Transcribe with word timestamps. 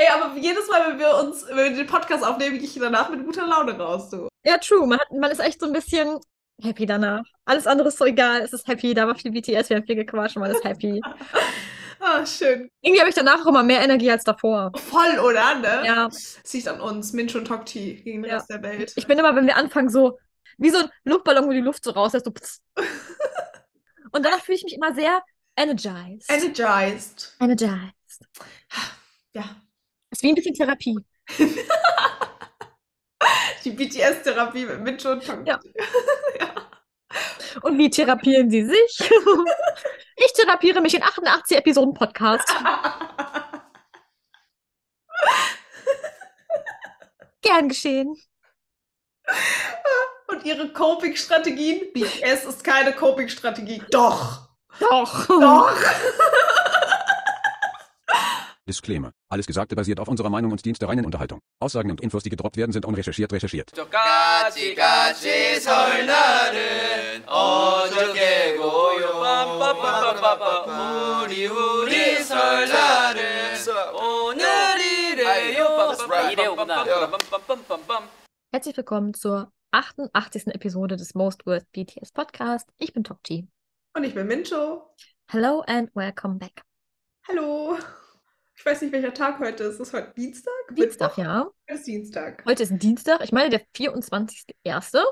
Ey, 0.00 0.06
aber 0.14 0.34
jedes 0.38 0.66
Mal, 0.68 0.90
wenn 0.92 0.98
wir 0.98 1.14
uns, 1.18 1.46
wenn 1.46 1.56
wir 1.56 1.76
den 1.76 1.86
Podcast 1.86 2.24
aufnehmen, 2.24 2.56
gehe 2.56 2.64
ich 2.64 2.74
danach 2.74 3.10
mit 3.10 3.22
guter 3.22 3.46
Laune 3.46 3.76
raus, 3.78 4.08
du. 4.08 4.28
Ja, 4.44 4.56
true. 4.56 4.86
Man, 4.86 4.98
hat, 4.98 5.12
man 5.12 5.30
ist 5.30 5.40
echt 5.40 5.60
so 5.60 5.66
ein 5.66 5.74
bisschen 5.74 6.18
happy 6.62 6.86
danach. 6.86 7.22
Alles 7.44 7.66
andere 7.66 7.88
ist 7.88 7.98
so 7.98 8.06
egal. 8.06 8.40
Es 8.40 8.54
ist 8.54 8.66
happy. 8.66 8.94
Da 8.94 9.06
war 9.06 9.14
viel 9.14 9.30
BTS, 9.30 9.68
wir 9.68 9.76
haben 9.76 9.84
viel 9.84 9.96
gequatscht 9.96 10.36
und 10.36 10.42
man 10.42 10.52
ist 10.52 10.64
happy. 10.64 11.00
Ah, 12.02 12.24
schön. 12.24 12.70
Irgendwie 12.80 13.00
habe 13.00 13.10
ich 13.10 13.14
danach 13.14 13.42
auch 13.42 13.48
immer 13.48 13.62
mehr 13.62 13.82
Energie 13.82 14.10
als 14.10 14.24
davor. 14.24 14.72
Voll, 14.74 15.18
oder? 15.18 15.56
Ne? 15.56 15.82
Ja. 15.84 16.08
Das 16.08 16.50
liegt 16.50 16.66
an 16.66 16.80
uns, 16.80 17.12
Minch 17.12 17.36
und 17.36 17.44
Tokti 17.44 17.96
gegen 18.02 18.22
den 18.22 18.30
Ja. 18.30 18.38
Rest 18.38 18.48
der 18.48 18.62
Welt. 18.62 18.94
Ich 18.96 19.06
bin 19.06 19.18
immer, 19.18 19.36
wenn 19.36 19.46
wir 19.46 19.54
anfangen, 19.54 19.90
so 19.90 20.18
wie 20.56 20.70
so 20.70 20.78
ein 20.78 20.88
Luftballon, 21.04 21.46
wo 21.46 21.50
die 21.50 21.60
Luft 21.60 21.84
so 21.84 21.90
raus 21.90 22.14
ist, 22.14 22.24
so. 22.24 22.32
Und 24.12 24.24
danach 24.24 24.40
fühle 24.40 24.56
ich 24.56 24.64
mich 24.64 24.72
immer 24.72 24.94
sehr 24.94 25.22
energized. 25.58 26.30
Energized. 26.30 27.36
energized. 27.38 28.24
Ja. 29.34 29.44
Ist 30.10 30.22
wie 30.22 30.30
ein 30.30 30.34
bisschen 30.34 30.54
Therapie. 30.54 30.98
Die 33.64 33.70
BTS-Therapie 33.70 34.64
mit 34.64 34.80
Minch 34.80 35.06
und 35.06 35.24
Tokti. 35.24 35.72
Ja. 36.38 36.54
Und 37.62 37.76
wie 37.78 37.90
therapieren 37.90 38.50
Sie 38.50 38.64
sich? 38.64 38.98
Ich 40.22 40.34
therapiere 40.34 40.82
mich 40.82 40.94
in 40.94 41.02
88 41.02 41.56
Episoden 41.56 41.94
Podcast. 41.94 42.46
Gern 47.40 47.68
geschehen. 47.70 48.14
Und 50.28 50.44
ihre 50.44 50.70
Coping-Strategien? 50.74 51.90
BTS 51.94 52.44
ist 52.44 52.62
keine 52.62 52.92
Coping-Strategie. 52.92 53.82
Doch. 53.90 54.50
Doch. 54.78 55.26
Doch. 55.26 55.74
Disclaimer. 58.70 59.12
Alles 59.28 59.46
Gesagte 59.46 59.74
basiert 59.74 59.98
auf 59.98 60.06
unserer 60.06 60.30
Meinung 60.30 60.52
und 60.52 60.64
dient 60.64 60.80
der 60.80 60.88
reinen 60.88 61.04
Unterhaltung. 61.04 61.40
Aussagen 61.58 61.90
und 61.90 62.00
Infos, 62.00 62.22
die 62.22 62.30
gedroppt 62.30 62.56
werden, 62.56 62.70
sind 62.70 62.84
unrecherchiert 62.84 63.32
recherchiert. 63.32 63.72
Herzlich 78.52 78.76
willkommen 78.76 79.14
zur 79.14 79.52
88. 79.72 80.46
Episode 80.46 80.96
des 80.96 81.14
Most 81.14 81.44
Worth 81.46 81.66
BTS 81.72 82.12
Podcast. 82.12 82.68
Ich 82.78 82.92
bin 82.92 83.02
Tokchi. 83.02 83.48
Und 83.96 84.04
ich 84.04 84.14
bin 84.14 84.28
Mincho. 84.28 84.94
Hello 85.28 85.64
and 85.66 85.90
welcome 85.96 86.38
back. 86.38 86.62
Hallo. 87.26 87.76
Ich 88.60 88.66
weiß 88.66 88.82
nicht, 88.82 88.92
welcher 88.92 89.14
Tag 89.14 89.38
heute 89.38 89.64
ist. 89.64 89.80
Ist 89.80 89.94
heute 89.94 90.12
Dienstag? 90.14 90.52
Dienstag, 90.72 91.16
Mittwoch? 91.16 91.24
ja. 91.24 91.50
Es 91.64 91.78
ist 91.78 91.86
Dienstag. 91.86 92.44
Heute 92.44 92.62
ist 92.62 92.72
Dienstag. 92.76 93.24
Ich 93.24 93.32
meine, 93.32 93.48
der 93.48 93.62
24.01. 93.74 95.02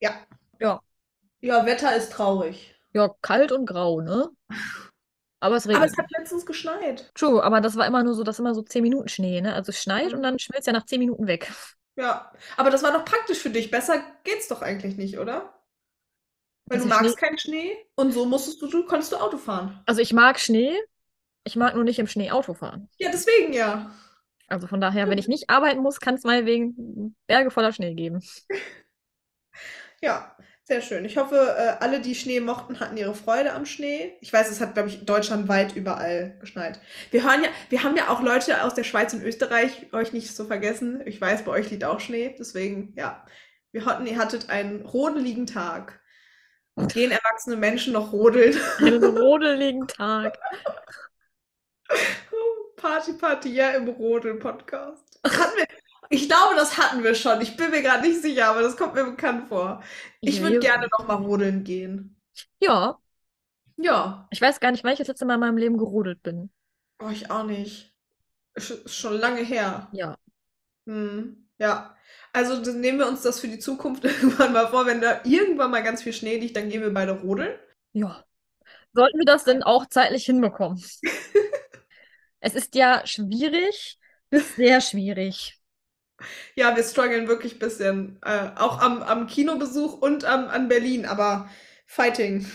Ja. 0.00 0.26
Ja. 0.58 0.80
Ja, 1.40 1.66
Wetter 1.66 1.94
ist 1.94 2.10
traurig. 2.12 2.74
Ja, 2.92 3.14
kalt 3.22 3.52
und 3.52 3.66
grau, 3.66 4.00
ne? 4.00 4.28
Aber 5.38 5.54
es 5.54 5.66
Aber 5.66 5.74
regnet. 5.76 5.92
es 5.92 5.98
hat 5.98 6.10
letztens 6.18 6.44
geschneit. 6.44 7.12
True, 7.14 7.44
aber 7.44 7.60
das 7.60 7.76
war 7.76 7.86
immer 7.86 8.02
nur 8.02 8.14
so, 8.14 8.24
das 8.24 8.34
ist 8.36 8.40
immer 8.40 8.56
so 8.56 8.62
10 8.62 8.82
Minuten 8.82 9.08
Schnee, 9.08 9.40
ne? 9.40 9.54
Also 9.54 9.70
es 9.70 9.80
schneit 9.80 10.12
und 10.12 10.24
dann 10.24 10.40
schmilzt 10.40 10.66
ja 10.66 10.72
nach 10.72 10.84
10 10.84 10.98
Minuten 10.98 11.28
weg. 11.28 11.48
Ja. 11.94 12.32
Aber 12.56 12.70
das 12.70 12.82
war 12.82 12.90
doch 12.92 13.04
praktisch 13.04 13.38
für 13.38 13.50
dich. 13.50 13.70
Besser 13.70 14.02
geht's 14.24 14.48
doch 14.48 14.62
eigentlich 14.62 14.96
nicht, 14.96 15.16
oder? 15.20 15.62
Weil 16.66 16.78
Dass 16.78 16.82
du 16.82 16.88
magst 16.88 17.04
Schnee- 17.12 17.20
keinen 17.26 17.38
Schnee 17.38 17.76
und 17.94 18.10
so 18.12 18.26
musstest 18.26 18.60
du, 18.60 18.66
du 18.66 18.84
konntest 18.84 19.12
du 19.12 19.16
Auto 19.16 19.38
fahren. 19.38 19.80
Also 19.86 20.00
ich 20.00 20.12
mag 20.12 20.40
Schnee, 20.40 20.76
ich 21.44 21.56
mag 21.56 21.74
nur 21.74 21.84
nicht 21.84 21.98
im 21.98 22.06
Schnee 22.06 22.30
Auto 22.30 22.54
fahren. 22.54 22.88
Ja, 22.98 23.10
deswegen 23.10 23.52
ja. 23.52 23.90
Also 24.48 24.66
von 24.66 24.80
daher, 24.80 25.08
wenn 25.08 25.18
ich 25.18 25.28
nicht 25.28 25.48
arbeiten 25.48 25.80
muss, 25.80 26.00
kann 26.00 26.16
es 26.16 26.24
meinetwegen 26.24 27.14
Berge 27.26 27.50
voller 27.50 27.72
Schnee 27.72 27.94
geben. 27.94 28.20
Ja, 30.02 30.34
sehr 30.64 30.80
schön. 30.80 31.04
Ich 31.04 31.18
hoffe, 31.18 31.36
äh, 31.36 31.84
alle, 31.84 32.00
die 32.00 32.14
Schnee 32.14 32.40
mochten, 32.40 32.80
hatten 32.80 32.96
ihre 32.96 33.14
Freude 33.14 33.52
am 33.52 33.66
Schnee. 33.66 34.16
Ich 34.20 34.32
weiß, 34.32 34.50
es 34.50 34.60
hat, 34.60 34.74
glaube 34.74 34.88
ich, 34.88 35.04
deutschlandweit 35.04 35.76
überall 35.76 36.38
geschneit. 36.40 36.80
Wir 37.10 37.22
hören 37.24 37.42
ja, 37.42 37.50
wir 37.68 37.82
haben 37.82 37.96
ja 37.96 38.08
auch 38.08 38.22
Leute 38.22 38.62
aus 38.62 38.72
der 38.72 38.84
Schweiz 38.84 39.12
und 39.12 39.22
Österreich, 39.22 39.92
euch 39.92 40.12
nicht 40.12 40.34
zu 40.34 40.46
vergessen. 40.46 41.02
Ich 41.04 41.20
weiß, 41.20 41.44
bei 41.44 41.50
euch 41.50 41.70
liegt 41.70 41.84
auch 41.84 42.00
Schnee, 42.00 42.34
deswegen, 42.38 42.94
ja. 42.96 43.26
Wir 43.72 43.84
hatten, 43.84 44.06
ihr 44.06 44.16
hattet 44.16 44.48
einen 44.48 44.80
rodeligen 44.86 45.46
Tag. 45.46 46.00
Gehen 46.94 47.10
erwachsene 47.10 47.56
Menschen 47.56 47.92
noch 47.92 48.12
rodeln? 48.12 48.56
Einen 48.78 49.04
rodeligen 49.04 49.86
Tag. 49.86 50.38
Party, 52.76 53.12
Party, 53.14 53.50
ja, 53.54 53.70
im 53.72 53.88
Rodel-Podcast. 53.88 55.20
Hatten 55.24 55.56
wir, 55.56 55.66
ich 56.08 56.28
glaube, 56.28 56.54
das 56.56 56.78
hatten 56.78 57.02
wir 57.04 57.14
schon. 57.14 57.40
Ich 57.40 57.56
bin 57.56 57.70
mir 57.70 57.82
gerade 57.82 58.06
nicht 58.06 58.22
sicher, 58.22 58.46
aber 58.48 58.62
das 58.62 58.76
kommt 58.76 58.94
mir 58.94 59.04
bekannt 59.04 59.48
vor. 59.48 59.82
Ich 60.20 60.40
würde 60.40 60.54
Ja. 60.56 60.60
gerne 60.60 60.88
noch 60.98 61.06
mal 61.06 61.14
rodeln 61.16 61.62
gehen. 61.64 62.16
Ja, 62.58 62.98
Ja. 63.76 64.26
ich 64.30 64.40
weiß 64.40 64.60
gar 64.60 64.70
nicht, 64.72 64.82
wann 64.84 64.92
ich 64.92 64.98
das 64.98 65.08
letzte 65.08 65.24
Mal 65.26 65.34
in 65.34 65.40
meinem 65.40 65.56
Leben 65.58 65.78
gerodelt 65.78 66.22
bin. 66.22 66.50
Oh, 67.02 67.08
ich 67.10 67.30
auch 67.30 67.44
nicht. 67.44 67.92
Ist 68.54 68.90
schon 68.90 69.14
lange 69.14 69.42
her. 69.42 69.88
Ja. 69.92 70.16
Hm, 70.86 71.48
ja. 71.58 71.96
Also 72.32 72.62
dann 72.62 72.80
nehmen 72.80 72.98
wir 72.98 73.08
uns 73.08 73.22
das 73.22 73.40
für 73.40 73.48
die 73.48 73.58
Zukunft 73.58 74.04
irgendwann 74.04 74.52
mal 74.52 74.68
vor. 74.68 74.86
Wenn 74.86 75.00
da 75.00 75.20
irgendwann 75.24 75.70
mal 75.70 75.82
ganz 75.82 76.02
viel 76.02 76.12
Schnee 76.12 76.38
liegt, 76.38 76.56
dann 76.56 76.68
gehen 76.68 76.82
wir 76.82 76.92
beide 76.92 77.12
rodeln. 77.12 77.58
Ja. 77.92 78.24
Sollten 78.92 79.18
wir 79.18 79.24
das 79.24 79.44
denn 79.44 79.62
auch 79.62 79.86
zeitlich 79.86 80.24
hinbekommen? 80.24 80.82
Es 82.40 82.54
ist 82.54 82.74
ja 82.74 83.06
schwierig 83.06 83.98
bis 84.30 84.56
sehr 84.56 84.80
schwierig. 84.80 85.58
Ja, 86.54 86.74
wir 86.76 86.82
strugglen 86.82 87.28
wirklich 87.28 87.54
ein 87.54 87.58
bisschen. 87.58 88.18
Äh, 88.22 88.50
auch 88.56 88.80
am, 88.80 89.02
am 89.02 89.26
Kinobesuch 89.26 90.00
und 90.00 90.24
am, 90.24 90.48
an 90.48 90.68
Berlin, 90.68 91.06
aber 91.06 91.50
Fighting. 91.86 92.50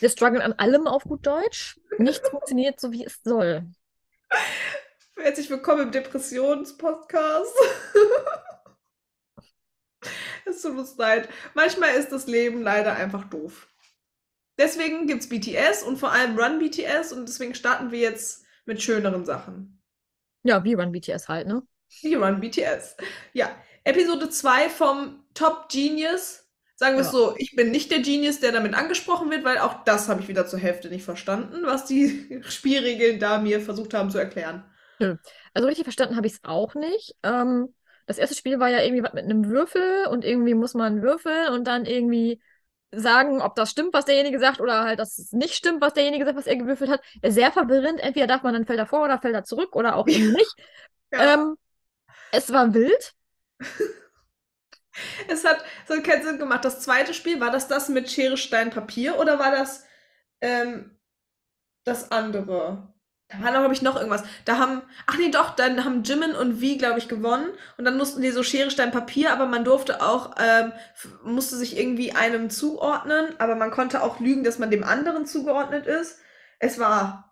Wir 0.00 0.08
strugglen 0.08 0.42
an 0.42 0.54
allem 0.54 0.86
auf 0.86 1.04
gut 1.04 1.26
Deutsch. 1.26 1.78
Nichts 1.98 2.28
funktioniert 2.28 2.80
so, 2.80 2.92
wie 2.92 3.04
es 3.04 3.20
soll. 3.22 3.66
Herzlich 5.16 5.50
willkommen 5.50 5.82
im 5.82 5.90
Depressionspodcast. 5.92 7.54
Es 10.46 10.62
tut 10.62 10.76
uns 10.76 10.96
leid. 10.96 11.28
Manchmal 11.54 11.94
ist 11.94 12.10
das 12.10 12.26
Leben 12.26 12.62
leider 12.62 12.96
einfach 12.96 13.24
doof. 13.24 13.68
Deswegen 14.58 15.06
gibt 15.06 15.20
es 15.20 15.28
BTS 15.28 15.84
und 15.84 15.98
vor 15.98 16.10
allem 16.10 16.36
Run 16.36 16.58
BTS 16.58 17.12
und 17.12 17.28
deswegen 17.28 17.54
starten 17.54 17.92
wir 17.92 18.00
jetzt 18.00 18.44
mit 18.70 18.82
schöneren 18.82 19.26
Sachen. 19.26 19.82
Ja, 20.42 20.62
wie 20.64 20.74
Run 20.74 20.92
BTS 20.92 21.28
halt, 21.28 21.46
ne? 21.48 21.62
Wie 22.02 22.14
Run 22.14 22.40
BTS. 22.40 22.96
Ja, 23.32 23.50
Episode 23.84 24.30
2 24.30 24.68
vom 24.68 25.24
Top 25.34 25.68
Genius. 25.70 26.44
Sagen 26.76 26.96
wir 26.96 27.02
es 27.02 27.10
Ja. 27.10 27.10
so, 27.10 27.34
ich 27.36 27.54
bin 27.56 27.70
nicht 27.70 27.90
der 27.90 28.00
Genius, 28.00 28.40
der 28.40 28.52
damit 28.52 28.74
angesprochen 28.74 29.30
wird, 29.30 29.44
weil 29.44 29.58
auch 29.58 29.84
das 29.84 30.08
habe 30.08 30.22
ich 30.22 30.28
wieder 30.28 30.46
zur 30.46 30.58
Hälfte 30.58 30.88
nicht 30.88 31.04
verstanden, 31.04 31.64
was 31.66 31.84
die 31.86 32.40
Spielregeln 32.48 33.18
da 33.20 33.38
mir 33.38 33.60
versucht 33.60 33.92
haben 33.94 34.10
zu 34.10 34.18
erklären. 34.18 34.64
Also 35.54 35.68
richtig 35.68 35.84
verstanden 35.84 36.16
habe 36.16 36.26
ich 36.26 36.34
es 36.34 36.44
auch 36.44 36.74
nicht. 36.74 37.16
Ähm, 37.22 37.74
das 38.06 38.18
erste 38.18 38.34
Spiel 38.36 38.58
war 38.60 38.68
ja 38.70 38.82
irgendwie 38.82 39.02
was 39.02 39.12
mit 39.12 39.24
einem 39.24 39.46
Würfel 39.48 40.06
und 40.10 40.24
irgendwie 40.24 40.54
muss 40.54 40.74
man 40.74 41.02
würfeln 41.02 41.48
und 41.52 41.64
dann 41.66 41.86
irgendwie 41.86 42.40
sagen, 42.92 43.40
ob 43.40 43.54
das 43.54 43.70
stimmt, 43.70 43.94
was 43.94 44.04
derjenige 44.04 44.38
sagt, 44.38 44.60
oder 44.60 44.84
halt, 44.84 44.98
dass 44.98 45.18
es 45.18 45.32
nicht 45.32 45.54
stimmt, 45.54 45.80
was 45.80 45.94
derjenige 45.94 46.24
sagt, 46.24 46.36
was 46.36 46.46
er 46.46 46.56
gewürfelt 46.56 46.90
hat. 46.90 47.02
Sehr 47.24 47.52
verwirrend. 47.52 48.00
Entweder 48.00 48.26
darf 48.26 48.42
man 48.42 48.54
dann 48.54 48.66
Felder 48.66 48.86
vor 48.86 49.04
oder 49.04 49.18
Felder 49.18 49.44
zurück 49.44 49.76
oder 49.76 49.96
auch 49.96 50.08
eben 50.08 50.32
nicht. 50.32 50.54
Ja. 51.12 51.34
Ähm, 51.34 51.56
es 52.32 52.52
war 52.52 52.72
wild. 52.74 53.14
Es 55.28 55.44
hat, 55.44 55.64
hat 55.88 56.04
keinen 56.04 56.22
Sinn 56.22 56.38
gemacht. 56.38 56.64
Das 56.64 56.80
zweite 56.80 57.14
Spiel, 57.14 57.40
war 57.40 57.50
das 57.50 57.68
das 57.68 57.88
mit 57.88 58.10
Schere, 58.10 58.36
Stein, 58.36 58.70
Papier 58.70 59.18
oder 59.18 59.38
war 59.38 59.50
das 59.50 59.84
ähm, 60.40 60.98
das 61.84 62.10
andere? 62.10 62.89
Da 63.30 63.44
war, 63.44 63.52
glaube 63.52 63.72
ich, 63.72 63.82
noch 63.82 63.96
irgendwas. 63.96 64.24
Da 64.44 64.58
haben, 64.58 64.82
ach 65.06 65.16
nee, 65.16 65.30
doch, 65.30 65.54
dann 65.54 65.84
haben 65.84 66.02
Jimin 66.02 66.34
und 66.34 66.60
V, 66.60 66.76
glaube 66.78 66.98
ich, 66.98 67.08
gewonnen. 67.08 67.46
Und 67.78 67.84
dann 67.84 67.96
mussten 67.96 68.22
die 68.22 68.30
so 68.30 68.42
Schere, 68.42 68.70
Stein, 68.70 68.90
Papier, 68.90 69.32
aber 69.32 69.46
man 69.46 69.64
durfte 69.64 70.02
auch, 70.02 70.34
ähm, 70.38 70.72
musste 71.22 71.56
sich 71.56 71.78
irgendwie 71.78 72.12
einem 72.12 72.50
zuordnen, 72.50 73.26
aber 73.38 73.54
man 73.54 73.70
konnte 73.70 74.02
auch 74.02 74.18
lügen, 74.18 74.42
dass 74.42 74.58
man 74.58 74.70
dem 74.70 74.82
anderen 74.82 75.26
zugeordnet 75.26 75.86
ist. 75.86 76.18
Es 76.58 76.78
war 76.78 77.29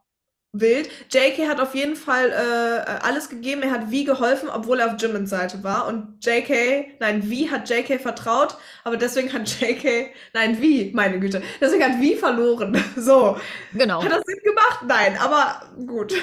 wild. 0.61 0.89
JK 1.11 1.49
hat 1.49 1.61
auf 1.61 1.75
jeden 1.75 1.97
Fall 1.97 2.31
äh, 2.31 2.91
alles 3.03 3.29
gegeben. 3.29 3.63
Er 3.63 3.71
hat 3.71 3.85
V 3.85 4.05
geholfen, 4.05 4.49
obwohl 4.49 4.81
er 4.81 4.93
auf 4.93 5.01
Jimins 5.01 5.31
Seite 5.31 5.63
war. 5.65 5.87
Und 5.87 6.25
JK, 6.25 6.99
nein, 7.01 7.23
V 7.23 7.51
hat 7.51 7.69
JK 7.69 8.01
vertraut, 8.01 8.57
aber 8.85 8.97
deswegen 8.97 9.33
hat 9.33 9.49
JK, 9.61 10.11
nein, 10.35 10.57
V, 10.57 10.95
meine 10.95 11.21
Güte, 11.21 11.43
deswegen 11.61 11.85
hat 11.85 12.03
V 12.03 12.19
verloren. 12.19 12.77
So. 12.97 13.37
Genau. 13.73 14.03
Hat 14.03 14.11
das 14.11 14.25
Sinn 14.27 14.39
gemacht? 14.45 14.81
Nein, 14.87 15.17
aber 15.19 15.63
gut. 15.87 16.15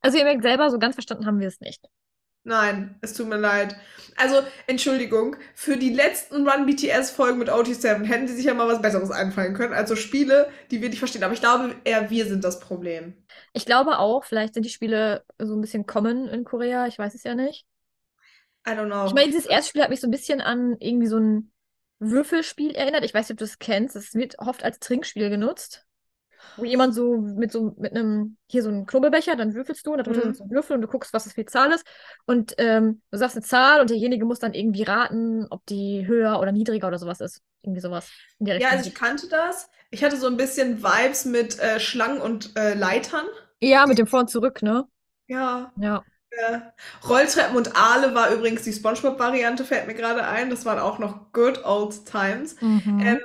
Also 0.00 0.18
ihr 0.18 0.24
merkt 0.24 0.42
selber, 0.42 0.70
so 0.70 0.78
ganz 0.78 0.96
verstanden 0.96 1.26
haben 1.26 1.38
wir 1.38 1.48
es 1.48 1.60
nicht. 1.60 1.88
Nein, 2.44 2.96
es 3.02 3.14
tut 3.14 3.28
mir 3.28 3.36
leid. 3.36 3.76
Also, 4.16 4.42
Entschuldigung, 4.66 5.36
für 5.54 5.76
die 5.76 5.92
letzten 5.92 6.48
Run 6.48 6.66
BTS-Folgen 6.66 7.38
mit 7.38 7.48
OT7 7.48 8.04
hätten 8.04 8.26
sie 8.26 8.34
sich 8.34 8.46
ja 8.46 8.54
mal 8.54 8.66
was 8.66 8.82
Besseres 8.82 9.12
einfallen 9.12 9.54
können. 9.54 9.72
Also 9.72 9.94
Spiele, 9.94 10.50
die 10.70 10.82
wir 10.82 10.88
nicht 10.88 10.98
verstehen. 10.98 11.22
Aber 11.22 11.34
ich 11.34 11.40
glaube, 11.40 11.76
eher 11.84 12.10
wir 12.10 12.26
sind 12.26 12.42
das 12.42 12.58
Problem. 12.58 13.14
Ich 13.52 13.64
glaube 13.64 13.98
auch, 13.98 14.24
vielleicht 14.24 14.54
sind 14.54 14.66
die 14.66 14.70
Spiele 14.70 15.24
so 15.38 15.54
ein 15.54 15.60
bisschen 15.60 15.86
common 15.86 16.26
in 16.26 16.44
Korea. 16.44 16.86
Ich 16.88 16.98
weiß 16.98 17.14
es 17.14 17.22
ja 17.22 17.34
nicht. 17.36 17.64
I 18.66 18.70
don't 18.70 18.86
know. 18.86 19.06
Ich 19.06 19.14
meine, 19.14 19.30
dieses 19.30 19.46
erste 19.46 19.70
Spiel 19.70 19.82
hat 19.82 19.90
mich 19.90 20.00
so 20.00 20.08
ein 20.08 20.12
bisschen 20.12 20.40
an 20.40 20.76
irgendwie 20.80 21.08
so 21.08 21.18
ein 21.18 21.52
Würfelspiel 22.00 22.72
erinnert. 22.72 23.04
Ich 23.04 23.14
weiß 23.14 23.28
nicht, 23.28 23.36
ob 23.36 23.38
du 23.38 23.44
das 23.44 23.60
kennst. 23.60 23.94
Es 23.94 24.14
wird 24.14 24.40
oft 24.40 24.64
als 24.64 24.80
Trinkspiel 24.80 25.30
genutzt. 25.30 25.86
Wo 26.56 26.64
jemand 26.64 26.94
so 26.94 27.16
mit 27.18 27.50
so 27.52 27.74
mit 27.78 27.92
einem, 27.92 28.36
hier 28.48 28.62
so 28.62 28.68
einen 28.68 28.86
Knubbelbecher, 28.86 29.36
dann 29.36 29.54
würfelst 29.54 29.86
du 29.86 29.92
und 29.92 29.98
darunter 29.98 30.20
Mhm. 30.20 30.34
sind 30.34 30.36
so 30.36 30.50
Würfel 30.50 30.76
und 30.76 30.82
du 30.82 30.88
guckst, 30.88 31.12
was 31.12 31.24
das 31.24 31.32
für 31.32 31.44
Zahl 31.46 31.72
ist. 31.72 31.86
Und 32.26 32.54
ähm, 32.58 33.02
du 33.10 33.18
sagst 33.18 33.36
eine 33.36 33.44
Zahl 33.44 33.80
und 33.80 33.90
derjenige 33.90 34.24
muss 34.24 34.38
dann 34.38 34.54
irgendwie 34.54 34.82
raten, 34.82 35.46
ob 35.50 35.64
die 35.66 36.06
höher 36.06 36.38
oder 36.40 36.52
niedriger 36.52 36.88
oder 36.88 36.98
sowas 36.98 37.20
ist. 37.20 37.42
Irgendwie 37.62 37.80
sowas 37.80 38.08
ja, 38.40 38.70
also 38.70 38.88
ich 38.88 38.94
kannte 38.94 39.28
das. 39.28 39.68
Ich 39.90 40.02
hatte 40.02 40.16
so 40.16 40.26
ein 40.26 40.36
bisschen 40.36 40.82
Vibes 40.82 41.24
mit 41.24 41.58
äh, 41.60 41.78
Schlangen 41.80 42.20
und 42.20 42.56
äh, 42.56 42.74
Leitern. 42.74 43.24
ja, 43.60 43.86
mit 43.86 43.98
dem 43.98 44.06
Vor 44.06 44.20
und 44.20 44.30
Zurück, 44.30 44.62
ne? 44.62 44.86
Ja. 45.26 45.72
Ja. 45.76 46.04
Äh, 46.30 46.58
Rolltreppen 47.06 47.56
und 47.56 47.76
Aale 47.76 48.14
war 48.14 48.30
übrigens 48.30 48.62
die 48.62 48.72
SpongeBob-Variante, 48.72 49.64
fällt 49.64 49.86
mir 49.86 49.94
gerade 49.94 50.24
ein. 50.24 50.50
Das 50.50 50.64
waren 50.64 50.78
auch 50.78 50.98
noch 50.98 51.32
good 51.32 51.64
old 51.64 52.06
times. 52.06 52.56
Mhm. 52.60 53.00
Ähm, 53.00 53.20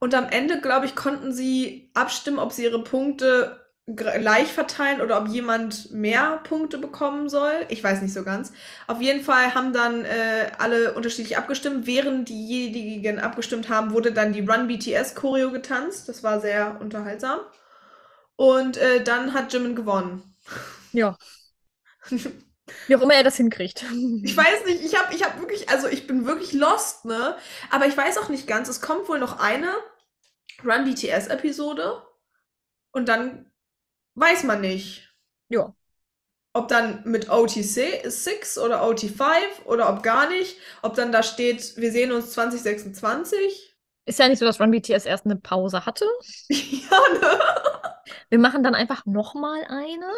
und 0.00 0.14
am 0.14 0.28
Ende, 0.28 0.60
glaube 0.60 0.86
ich, 0.86 0.94
konnten 0.94 1.32
sie 1.32 1.90
abstimmen, 1.94 2.38
ob 2.38 2.52
sie 2.52 2.64
ihre 2.64 2.82
Punkte 2.82 3.60
gleich 3.86 4.52
verteilen 4.52 5.00
oder 5.00 5.18
ob 5.20 5.28
jemand 5.28 5.92
mehr 5.92 6.40
Punkte 6.44 6.76
bekommen 6.78 7.28
soll. 7.30 7.52
Ich 7.68 7.82
weiß 7.82 8.02
nicht 8.02 8.12
so 8.12 8.22
ganz. 8.22 8.52
Auf 8.86 9.00
jeden 9.00 9.24
Fall 9.24 9.54
haben 9.54 9.72
dann 9.72 10.04
äh, 10.04 10.50
alle 10.58 10.92
unterschiedlich 10.92 11.38
abgestimmt. 11.38 11.86
Während 11.86 12.28
diejenigen 12.28 13.18
abgestimmt 13.18 13.70
haben, 13.70 13.92
wurde 13.92 14.12
dann 14.12 14.32
die 14.34 14.40
Run 14.46 14.68
BTS 14.68 15.14
Choreo 15.14 15.50
getanzt. 15.50 16.08
Das 16.08 16.22
war 16.22 16.40
sehr 16.40 16.78
unterhaltsam. 16.80 17.40
Und 18.36 18.76
äh, 18.76 19.02
dann 19.02 19.34
hat 19.34 19.52
Jimin 19.52 19.74
gewonnen. 19.74 20.22
ja. 20.92 21.16
Wie 22.86 22.96
auch 22.96 23.00
immer 23.02 23.14
er 23.14 23.24
das 23.24 23.36
hinkriegt. 23.36 23.84
Ich 24.22 24.36
weiß 24.36 24.64
nicht, 24.66 24.82
ich 24.84 24.98
habe 24.98 25.14
ich 25.14 25.24
hab 25.24 25.38
wirklich, 25.40 25.68
also 25.68 25.88
ich 25.88 26.06
bin 26.06 26.26
wirklich 26.26 26.52
lost, 26.52 27.04
ne? 27.04 27.36
Aber 27.70 27.86
ich 27.86 27.96
weiß 27.96 28.18
auch 28.18 28.28
nicht 28.28 28.46
ganz, 28.46 28.68
es 28.68 28.80
kommt 28.80 29.08
wohl 29.08 29.18
noch 29.18 29.38
eine 29.40 29.72
Run 30.64 30.84
BTS-Episode 30.84 32.02
und 32.92 33.08
dann 33.08 33.50
weiß 34.14 34.44
man 34.44 34.60
nicht, 34.60 35.14
Ja. 35.48 35.74
ob 36.52 36.68
dann 36.68 37.02
mit 37.04 37.30
OT6 37.30 38.58
oder 38.58 38.82
OT5 38.82 39.64
oder 39.64 39.88
ob 39.90 40.02
gar 40.02 40.28
nicht, 40.28 40.56
ob 40.82 40.94
dann 40.94 41.12
da 41.12 41.22
steht, 41.22 41.76
wir 41.76 41.92
sehen 41.92 42.12
uns 42.12 42.32
2026. 42.32 43.76
Ist 44.06 44.18
ja 44.18 44.28
nicht 44.28 44.38
so, 44.38 44.46
dass 44.46 44.60
Run 44.60 44.70
BTS 44.70 45.04
erst 45.06 45.26
eine 45.26 45.36
Pause 45.36 45.84
hatte. 45.86 46.06
ja, 46.48 47.00
ne? 47.20 47.40
Wir 48.30 48.38
machen 48.38 48.62
dann 48.62 48.74
einfach 48.74 49.04
nochmal 49.06 49.64
eine. 49.68 50.10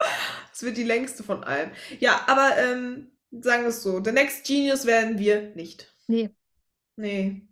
Das 0.50 0.64
wird 0.64 0.76
die 0.76 0.84
längste 0.84 1.22
von 1.22 1.44
allen. 1.44 1.70
Ja, 2.00 2.24
aber 2.26 2.56
ähm, 2.58 3.12
sagen 3.30 3.62
wir 3.62 3.68
es 3.68 3.82
so, 3.82 4.02
The 4.04 4.12
Next 4.12 4.46
Genius 4.46 4.84
werden 4.84 5.18
wir 5.18 5.54
nicht. 5.54 5.90
Nee. 6.06 6.30
Nee. 6.96 7.48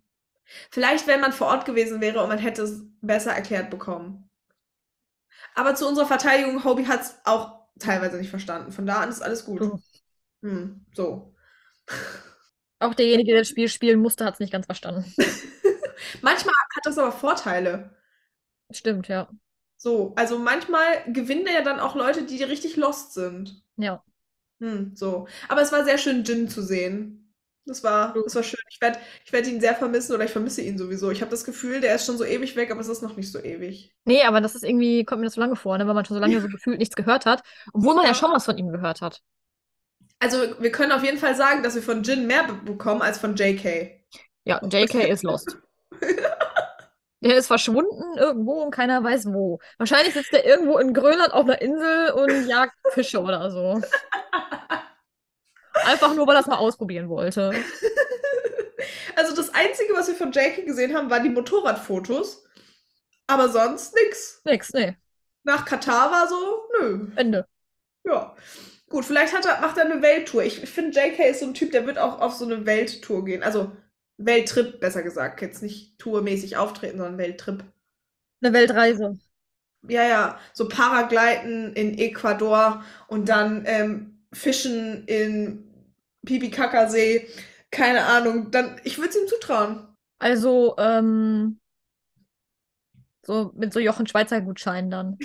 Vielleicht, 0.70 1.06
wenn 1.06 1.20
man 1.20 1.32
vor 1.32 1.46
Ort 1.46 1.64
gewesen 1.64 2.00
wäre 2.00 2.20
und 2.22 2.28
man 2.28 2.38
hätte 2.38 2.62
es 2.62 2.82
besser 3.00 3.32
erklärt 3.32 3.70
bekommen. 3.70 4.28
Aber 5.54 5.74
zu 5.74 5.86
unserer 5.88 6.06
Verteidigung, 6.06 6.64
Hobie 6.64 6.86
hat 6.86 7.02
es 7.02 7.14
auch 7.24 7.66
teilweise 7.78 8.16
nicht 8.16 8.30
verstanden. 8.30 8.72
Von 8.72 8.86
da 8.86 9.00
an 9.00 9.08
ist 9.08 9.22
alles 9.22 9.44
gut. 9.44 9.62
Oh. 9.62 9.78
Hm, 10.42 10.84
so. 10.94 11.34
Auch 12.80 12.94
derjenige, 12.94 13.32
der 13.32 13.40
das 13.40 13.48
Spiel 13.48 13.68
spielen 13.68 13.98
musste, 13.98 14.24
hat 14.24 14.34
es 14.34 14.40
nicht 14.40 14.52
ganz 14.52 14.66
verstanden. 14.66 15.12
Manchmal 16.22 16.54
hat 16.54 16.84
das 16.84 16.96
aber 16.96 17.10
Vorteile. 17.10 17.90
Stimmt, 18.70 19.08
ja. 19.08 19.28
So, 19.78 20.12
also 20.16 20.38
manchmal 20.38 21.04
gewinnen 21.06 21.46
ja 21.52 21.62
dann 21.62 21.78
auch 21.78 21.94
Leute, 21.94 22.24
die 22.24 22.42
richtig 22.42 22.76
lost 22.76 23.14
sind. 23.14 23.62
Ja. 23.76 24.02
Hm, 24.60 24.92
so. 24.94 25.28
Aber 25.48 25.62
es 25.62 25.70
war 25.70 25.84
sehr 25.84 25.98
schön, 25.98 26.24
Jin 26.24 26.48
zu 26.48 26.62
sehen. 26.62 27.32
Das 27.64 27.84
war, 27.84 28.14
das 28.24 28.34
war 28.34 28.42
schön. 28.42 28.58
Ich 28.70 28.80
werde 28.80 28.98
ich 29.24 29.32
werd 29.32 29.46
ihn 29.46 29.60
sehr 29.60 29.74
vermissen 29.74 30.14
oder 30.14 30.24
ich 30.24 30.32
vermisse 30.32 30.62
ihn 30.62 30.78
sowieso. 30.78 31.10
Ich 31.10 31.20
habe 31.20 31.30
das 31.30 31.44
Gefühl, 31.44 31.80
der 31.80 31.94
ist 31.94 32.06
schon 32.06 32.18
so 32.18 32.24
ewig 32.24 32.56
weg, 32.56 32.70
aber 32.72 32.80
es 32.80 32.88
ist 32.88 33.02
noch 33.02 33.16
nicht 33.16 33.30
so 33.30 33.38
ewig. 33.38 33.94
Nee, 34.04 34.22
aber 34.24 34.40
das 34.40 34.54
ist 34.54 34.64
irgendwie, 34.64 35.04
kommt 35.04 35.20
mir 35.20 35.26
das 35.26 35.34
so 35.34 35.40
lange 35.40 35.54
vor, 35.54 35.78
ne, 35.78 35.86
weil 35.86 35.94
man 35.94 36.04
schon 36.04 36.16
so 36.16 36.20
lange 36.20 36.40
so 36.40 36.48
gefühlt 36.48 36.78
nichts 36.78 36.96
gehört 36.96 37.26
hat. 37.26 37.42
Obwohl 37.72 37.94
man 37.94 38.06
ja 38.06 38.14
schon 38.14 38.32
was 38.32 38.46
von 38.46 38.58
ihm 38.58 38.72
gehört 38.72 39.00
hat. 39.00 39.22
Also, 40.18 40.38
wir 40.58 40.72
können 40.72 40.90
auf 40.90 41.04
jeden 41.04 41.18
Fall 41.18 41.36
sagen, 41.36 41.62
dass 41.62 41.76
wir 41.76 41.82
von 41.82 42.02
Jin 42.02 42.26
mehr 42.26 42.42
be 42.44 42.54
bekommen 42.54 43.02
als 43.02 43.18
von 43.18 43.36
JK. 43.36 43.92
Ja, 44.44 44.60
JK 44.64 44.94
ist 45.08 45.22
lost. 45.22 45.58
Der 47.20 47.36
ist 47.36 47.48
verschwunden 47.48 48.16
irgendwo 48.16 48.62
und 48.62 48.70
keiner 48.70 49.02
weiß 49.02 49.32
wo. 49.32 49.58
Wahrscheinlich 49.76 50.14
sitzt 50.14 50.32
er 50.32 50.44
irgendwo 50.44 50.78
in 50.78 50.94
Grönland 50.94 51.32
auf 51.32 51.44
einer 51.44 51.60
Insel 51.60 52.10
und 52.12 52.46
jagt 52.46 52.74
Fische 52.90 53.20
oder 53.20 53.50
so. 53.50 53.80
Einfach 55.84 56.14
nur, 56.14 56.26
weil 56.26 56.36
er 56.36 56.40
es 56.40 56.46
mal 56.46 56.56
ausprobieren 56.56 57.08
wollte. 57.08 57.52
Also, 59.16 59.34
das 59.34 59.52
Einzige, 59.52 59.94
was 59.94 60.06
wir 60.06 60.14
von 60.14 60.30
JK 60.30 60.64
gesehen 60.64 60.96
haben, 60.96 61.10
waren 61.10 61.24
die 61.24 61.30
Motorradfotos. 61.30 62.44
Aber 63.26 63.48
sonst 63.48 63.94
nix. 63.94 64.40
Nix, 64.44 64.72
nee. 64.72 64.96
Nach 65.42 65.64
Katar 65.64 66.10
war 66.12 66.28
so, 66.28 66.68
nö. 66.80 67.08
Ende. 67.16 67.46
Ja. 68.04 68.36
Gut, 68.88 69.04
vielleicht 69.04 69.36
hat 69.36 69.44
er, 69.44 69.60
macht 69.60 69.76
er 69.76 69.84
eine 69.84 70.02
Welttour. 70.02 70.44
Ich, 70.44 70.62
ich 70.62 70.70
finde, 70.70 70.98
JK 70.98 71.18
ist 71.30 71.40
so 71.40 71.46
ein 71.46 71.54
Typ, 71.54 71.72
der 71.72 71.86
wird 71.86 71.98
auch 71.98 72.20
auf 72.20 72.34
so 72.34 72.44
eine 72.44 72.64
Welttour 72.64 73.24
gehen. 73.24 73.42
Also, 73.42 73.72
Welttrip, 74.18 74.80
besser 74.80 75.02
gesagt. 75.02 75.40
Jetzt 75.40 75.62
nicht 75.62 75.98
tourmäßig 75.98 76.56
auftreten, 76.56 76.98
sondern 76.98 77.18
Welttrip. 77.18 77.64
Eine 78.42 78.52
Weltreise. 78.52 79.18
Ja, 79.88 80.02
ja, 80.02 80.38
so 80.52 80.68
Paragliden 80.68 81.72
in 81.74 81.96
Ecuador 81.96 82.84
und 83.06 83.28
dann 83.28 83.62
ähm, 83.66 84.18
Fischen 84.32 85.04
in 85.06 85.64
Pipikakasee. 86.26 87.28
Keine 87.70 88.04
Ahnung. 88.04 88.50
Dann, 88.50 88.80
ich 88.84 88.98
würde 88.98 89.10
es 89.10 89.16
ihm 89.16 89.28
zutrauen. 89.28 89.86
Also, 90.18 90.74
ähm, 90.78 91.60
so 93.24 93.52
mit 93.54 93.72
so 93.72 93.78
Jochen 93.78 94.06
Schweizer 94.06 94.40
Gutscheinen 94.40 94.90
dann. 94.90 95.18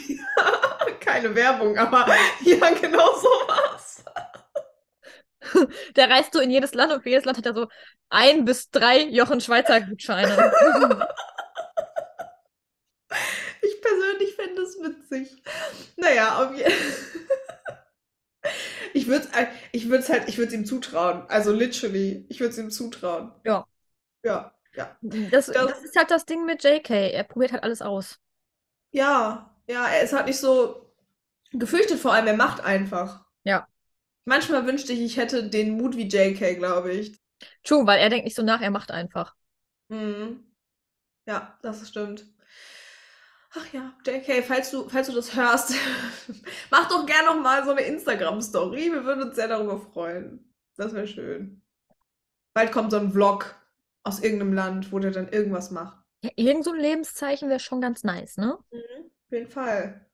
Keine 0.99 1.33
Werbung, 1.35 1.77
aber 1.77 2.05
ja, 2.41 2.69
genau 2.79 3.13
sowas. 3.15 3.62
Der 5.95 6.09
reist 6.09 6.33
so 6.33 6.39
in 6.39 6.51
jedes 6.51 6.73
Land 6.73 6.93
und 6.93 7.03
für 7.03 7.09
jedes 7.09 7.25
Land 7.25 7.37
hat 7.37 7.45
er 7.45 7.53
so 7.55 7.67
ein 8.09 8.45
bis 8.45 8.69
drei 8.71 9.03
Jochen 9.05 9.41
Schweizer 9.41 9.81
Gutscheine. 9.81 10.51
Ich 13.61 13.81
persönlich 13.81 14.35
fände 14.35 14.61
es 14.61 14.75
witzig. 14.79 15.41
Naja, 15.97 16.43
auf 16.43 16.55
jeden 16.55 16.71
Ich 18.93 19.07
würde 19.07 19.27
es 19.33 19.47
ich 19.71 19.89
würd's 19.89 20.09
halt, 20.09 20.27
ich 20.27 20.37
würde 20.37 20.49
es 20.49 20.53
ihm 20.53 20.65
zutrauen. 20.65 21.23
Also 21.27 21.51
literally, 21.51 22.25
ich 22.29 22.39
würde 22.39 22.51
es 22.51 22.57
ihm 22.57 22.71
zutrauen. 22.71 23.31
Ja. 23.43 23.65
Ja, 24.23 24.53
ja. 24.75 24.95
Das, 25.01 25.47
Das- 25.47 25.53
das 25.53 25.83
ist 25.83 25.95
halt 25.97 26.11
das 26.11 26.25
Ding 26.25 26.45
mit 26.45 26.63
JK. 26.63 27.11
Er 27.11 27.23
probiert 27.23 27.51
halt 27.51 27.63
alles 27.63 27.81
aus. 27.81 28.19
Ja, 28.91 29.55
ja, 29.67 29.87
er 29.87 30.03
ist 30.03 30.13
halt 30.13 30.27
nicht 30.27 30.39
so 30.39 30.93
gefürchtet, 31.51 31.99
vor 31.99 32.13
allem, 32.13 32.27
er 32.27 32.35
macht 32.37 32.63
einfach. 32.63 33.25
Ja. 33.43 33.67
Manchmal 34.25 34.65
wünschte 34.65 34.93
ich, 34.93 35.01
ich 35.01 35.17
hätte 35.17 35.49
den 35.49 35.77
Mut 35.77 35.97
wie 35.97 36.07
JK, 36.07 36.57
glaube 36.57 36.93
ich. 36.93 37.19
True, 37.63 37.85
weil 37.85 37.99
er 37.99 38.09
denkt 38.09 38.25
nicht 38.25 38.35
so 38.35 38.43
nach, 38.43 38.61
er 38.61 38.71
macht 38.71 38.91
einfach. 38.91 39.35
Mhm. 39.89 40.43
Ja, 41.25 41.57
das 41.61 41.87
stimmt. 41.87 42.25
Ach 43.55 43.71
ja, 43.71 43.93
JK, 44.05 44.43
falls 44.43 44.71
du, 44.71 44.89
falls 44.89 45.07
du 45.07 45.13
das 45.13 45.35
hörst, 45.35 45.73
mach 46.71 46.89
doch 46.89 47.05
gern 47.05 47.25
noch 47.25 47.39
mal 47.41 47.63
so 47.63 47.71
eine 47.71 47.81
Instagram-Story. 47.81 48.91
Wir 48.91 49.05
würden 49.05 49.23
uns 49.23 49.35
sehr 49.35 49.47
darüber 49.47 49.79
freuen. 49.79 50.51
Das 50.75 50.93
wäre 50.93 51.07
schön. 51.07 51.61
Bald 52.53 52.71
kommt 52.71 52.91
so 52.91 52.97
ein 52.97 53.11
Vlog 53.11 53.55
aus 54.03 54.21
irgendeinem 54.21 54.53
Land, 54.53 54.91
wo 54.91 54.99
der 54.99 55.11
dann 55.11 55.29
irgendwas 55.29 55.71
macht. 55.71 56.03
Ja, 56.23 56.31
irgend 56.35 56.63
so 56.65 56.71
ein 56.71 56.79
Lebenszeichen 56.79 57.49
wäre 57.49 57.59
schon 57.59 57.81
ganz 57.81 58.03
nice, 58.03 58.37
ne? 58.37 58.57
Mhm, 58.71 59.11
auf 59.25 59.31
jeden 59.31 59.49
Fall. 59.49 60.05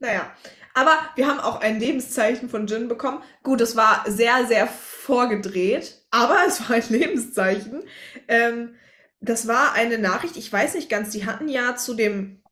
Naja, 0.00 0.34
aber 0.74 0.98
wir 1.14 1.28
haben 1.28 1.40
auch 1.40 1.60
ein 1.60 1.78
Lebenszeichen 1.78 2.48
von 2.48 2.66
Jin 2.66 2.88
bekommen. 2.88 3.22
Gut, 3.42 3.60
es 3.60 3.76
war 3.76 4.04
sehr, 4.08 4.46
sehr 4.46 4.66
vorgedreht, 4.66 6.02
aber 6.10 6.38
es 6.46 6.60
war 6.68 6.76
ein 6.76 6.84
Lebenszeichen. 6.88 7.84
Ähm, 8.26 8.74
das 9.20 9.46
war 9.46 9.74
eine 9.74 9.98
Nachricht, 9.98 10.36
ich 10.36 10.50
weiß 10.50 10.74
nicht 10.74 10.88
ganz, 10.88 11.10
die 11.10 11.26
hatten 11.26 11.48
ja 11.48 11.76
zu 11.76 11.94
dem 11.94 12.42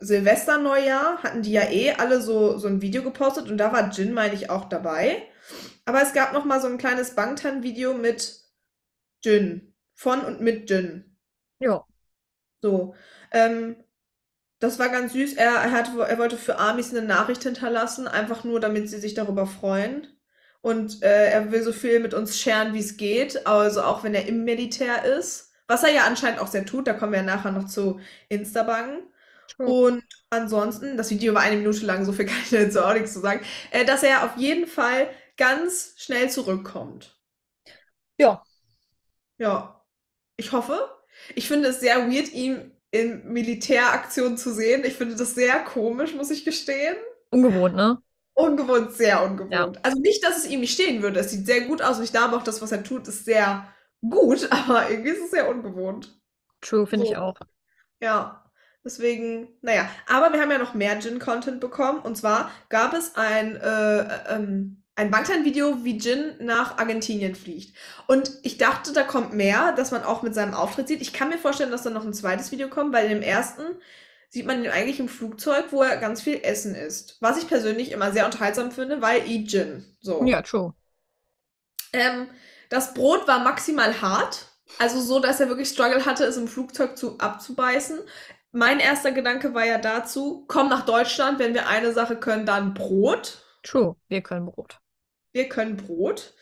Silvesterneujahr, 0.00 1.22
hatten 1.22 1.42
die 1.42 1.52
ja 1.52 1.68
eh 1.70 1.92
alle 1.92 2.22
so, 2.22 2.56
so 2.56 2.68
ein 2.68 2.80
Video 2.80 3.02
gepostet 3.02 3.50
und 3.50 3.58
da 3.58 3.72
war 3.72 3.90
Jin, 3.90 4.14
meine 4.14 4.34
ich, 4.34 4.48
auch 4.48 4.66
dabei. 4.66 5.22
Aber 5.84 6.02
es 6.02 6.12
gab 6.14 6.32
noch 6.32 6.44
mal 6.44 6.60
so 6.60 6.68
ein 6.68 6.78
kleines 6.78 7.14
Bangtan-Video 7.14 7.94
mit 7.94 8.42
Jin, 9.22 9.74
von 9.94 10.20
und 10.20 10.40
mit 10.40 10.70
Jin. 10.70 11.16
Ja. 11.60 11.84
So, 12.62 12.94
ähm, 13.30 13.76
das 14.60 14.78
war 14.78 14.88
ganz 14.88 15.12
süß. 15.12 15.34
Er, 15.34 15.52
er, 15.52 15.72
hat, 15.72 15.90
er 15.96 16.18
wollte 16.18 16.36
für 16.36 16.58
Amis 16.58 16.90
eine 16.90 17.06
Nachricht 17.06 17.42
hinterlassen, 17.42 18.08
einfach 18.08 18.44
nur, 18.44 18.60
damit 18.60 18.88
sie 18.88 18.98
sich 18.98 19.14
darüber 19.14 19.46
freuen. 19.46 20.06
Und 20.60 21.02
äh, 21.02 21.30
er 21.30 21.52
will 21.52 21.62
so 21.62 21.72
viel 21.72 22.00
mit 22.00 22.14
uns 22.14 22.38
scheren, 22.38 22.74
wie 22.74 22.80
es 22.80 22.96
geht. 22.96 23.46
Also 23.46 23.82
auch 23.82 24.02
wenn 24.02 24.14
er 24.14 24.26
im 24.26 24.44
Militär 24.44 25.04
ist. 25.04 25.52
Was 25.68 25.84
er 25.84 25.92
ja 25.92 26.04
anscheinend 26.04 26.40
auch 26.40 26.48
sehr 26.48 26.66
tut. 26.66 26.86
Da 26.86 26.94
kommen 26.94 27.12
wir 27.12 27.20
ja 27.20 27.24
nachher 27.24 27.52
noch 27.52 27.66
zu 27.66 28.00
Instabangen. 28.28 29.02
Und 29.58 30.04
ansonsten, 30.30 30.96
das 30.96 31.10
Video 31.10 31.34
war 31.34 31.42
eine 31.42 31.56
Minute 31.56 31.84
lang, 31.84 32.04
so 32.04 32.12
viel 32.12 32.26
kann 32.26 32.36
ich 32.42 32.50
dazu 32.50 32.84
auch 32.84 32.92
nichts 32.92 33.12
zu 33.12 33.20
sagen, 33.20 33.44
äh, 33.70 33.84
dass 33.84 34.02
er 34.02 34.24
auf 34.24 34.36
jeden 34.36 34.66
Fall 34.66 35.08
ganz 35.36 35.94
schnell 35.96 36.30
zurückkommt. 36.30 37.18
Ja. 38.18 38.42
Ja. 39.38 39.84
Ich 40.36 40.52
hoffe. 40.52 40.90
Ich 41.34 41.48
finde 41.48 41.68
es 41.68 41.80
sehr 41.80 42.08
weird, 42.08 42.32
ihn 42.32 42.77
in 42.90 43.32
Militäraktionen 43.32 44.38
zu 44.38 44.52
sehen. 44.52 44.84
Ich 44.84 44.94
finde 44.94 45.16
das 45.16 45.34
sehr 45.34 45.60
komisch, 45.64 46.14
muss 46.14 46.30
ich 46.30 46.44
gestehen. 46.44 46.96
Ungewohnt, 47.30 47.74
ne? 47.74 48.02
Ungewohnt, 48.34 48.92
sehr 48.92 49.22
ungewohnt. 49.24 49.52
Ja. 49.52 49.72
Also 49.82 49.98
nicht, 50.00 50.22
dass 50.24 50.36
es 50.38 50.46
ihm 50.48 50.60
nicht 50.60 50.72
stehen 50.72 51.02
würde. 51.02 51.20
Es 51.20 51.30
sieht 51.30 51.46
sehr 51.46 51.62
gut 51.62 51.82
aus 51.82 51.98
und 51.98 52.04
ich 52.04 52.12
glaube 52.12 52.36
auch, 52.36 52.42
das, 52.44 52.62
was 52.62 52.70
er 52.72 52.84
tut, 52.84 53.08
ist 53.08 53.24
sehr 53.24 53.66
gut, 54.08 54.48
aber 54.52 54.90
irgendwie 54.90 55.10
ist 55.10 55.24
es 55.24 55.30
sehr 55.32 55.48
ungewohnt. 55.48 56.18
True, 56.60 56.86
finde 56.86 57.06
ich 57.06 57.16
So. 57.16 57.16
auch. 57.16 57.34
Ja, 58.00 58.44
deswegen, 58.84 59.48
naja. 59.62 59.88
Aber 60.06 60.32
wir 60.32 60.40
haben 60.40 60.50
ja 60.50 60.58
noch 60.58 60.74
mehr 60.74 60.98
Jin-Content 60.98 61.60
bekommen. 61.60 62.00
Und 62.00 62.16
zwar 62.16 62.50
gab 62.68 62.94
es 62.94 63.16
ein, 63.16 63.56
äh, 63.56 64.34
ähm, 64.34 64.77
ein 64.98 65.12
Bangtan-Video, 65.12 65.84
wie 65.84 65.96
Jin 65.96 66.34
nach 66.40 66.76
Argentinien 66.76 67.36
fliegt. 67.36 67.72
Und 68.08 68.32
ich 68.42 68.58
dachte, 68.58 68.92
da 68.92 69.04
kommt 69.04 69.32
mehr, 69.32 69.70
dass 69.72 69.92
man 69.92 70.02
auch 70.02 70.22
mit 70.22 70.34
seinem 70.34 70.54
Auftritt 70.54 70.88
sieht. 70.88 71.00
Ich 71.00 71.12
kann 71.12 71.28
mir 71.28 71.38
vorstellen, 71.38 71.70
dass 71.70 71.84
da 71.84 71.90
noch 71.90 72.04
ein 72.04 72.12
zweites 72.12 72.50
Video 72.50 72.68
kommt, 72.68 72.92
weil 72.92 73.04
in 73.04 73.12
dem 73.12 73.22
ersten 73.22 73.62
sieht 74.28 74.44
man 74.44 74.64
ihn 74.64 74.70
eigentlich 74.72 74.98
im 74.98 75.08
Flugzeug, 75.08 75.66
wo 75.70 75.84
er 75.84 75.98
ganz 75.98 76.20
viel 76.20 76.40
Essen 76.42 76.74
isst. 76.74 77.16
Was 77.20 77.38
ich 77.38 77.46
persönlich 77.46 77.92
immer 77.92 78.10
sehr 78.10 78.26
unterhaltsam 78.26 78.72
finde, 78.72 79.00
weil 79.00 79.24
I 79.24 79.44
Jin. 79.44 79.84
So. 80.00 80.24
Ja, 80.24 80.42
true. 80.42 80.74
Ähm, 81.92 82.26
das 82.68 82.92
Brot 82.92 83.28
war 83.28 83.38
maximal 83.38 84.02
hart. 84.02 84.46
Also 84.80 85.00
so, 85.00 85.20
dass 85.20 85.38
er 85.38 85.48
wirklich 85.48 85.68
Struggle 85.68 86.06
hatte, 86.06 86.24
es 86.24 86.36
im 86.36 86.48
Flugzeug 86.48 86.98
zu, 86.98 87.18
abzubeißen. 87.18 88.00
Mein 88.50 88.80
erster 88.80 89.12
Gedanke 89.12 89.54
war 89.54 89.64
ja 89.64 89.78
dazu, 89.78 90.44
komm 90.48 90.68
nach 90.68 90.84
Deutschland, 90.84 91.38
wenn 91.38 91.54
wir 91.54 91.68
eine 91.68 91.92
Sache 91.92 92.16
können, 92.16 92.46
dann 92.46 92.74
Brot. 92.74 93.44
True. 93.62 93.94
Wir 94.08 94.22
können 94.22 94.46
Brot. 94.46 94.80
Wir 95.32 95.48
können 95.48 95.76
Brot. 95.76 96.34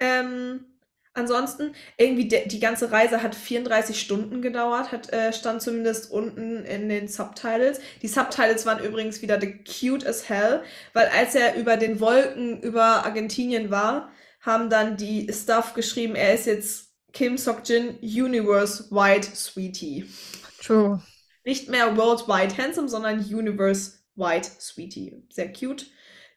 Ähm, 0.00 0.66
ansonsten, 1.14 1.74
irgendwie 1.96 2.28
de- 2.28 2.48
die 2.48 2.60
ganze 2.60 2.90
Reise 2.90 3.22
hat 3.22 3.34
34 3.34 4.00
Stunden 4.00 4.42
gedauert, 4.42 4.92
hat, 4.92 5.12
äh, 5.12 5.32
stand 5.32 5.62
zumindest 5.62 6.10
unten 6.10 6.64
in 6.64 6.88
den 6.88 7.08
Subtitles. 7.08 7.80
Die 8.02 8.08
Subtitles 8.08 8.66
waren 8.66 8.82
übrigens 8.82 9.22
wieder 9.22 9.40
the 9.40 9.62
cute 9.64 10.06
as 10.06 10.28
hell, 10.28 10.62
weil 10.92 11.08
als 11.08 11.34
er 11.34 11.56
über 11.56 11.76
den 11.76 12.00
Wolken 12.00 12.60
über 12.62 13.04
Argentinien 13.04 13.70
war, 13.70 14.10
haben 14.40 14.70
dann 14.70 14.96
die 14.96 15.30
Stuff 15.32 15.74
geschrieben, 15.74 16.16
er 16.16 16.34
ist 16.34 16.46
jetzt 16.46 16.88
Kim 17.12 17.36
Sok-jin 17.36 17.98
Universe 18.00 18.90
Wide 18.90 19.26
Sweetie. 19.36 20.06
True. 20.60 21.00
Nicht 21.44 21.68
mehr 21.68 21.96
Worldwide 21.96 22.56
Handsome, 22.56 22.88
sondern 22.88 23.18
Universe 23.20 23.98
Wide 24.16 24.48
Sweetie. 24.58 25.22
Sehr 25.30 25.52
cute. 25.52 25.86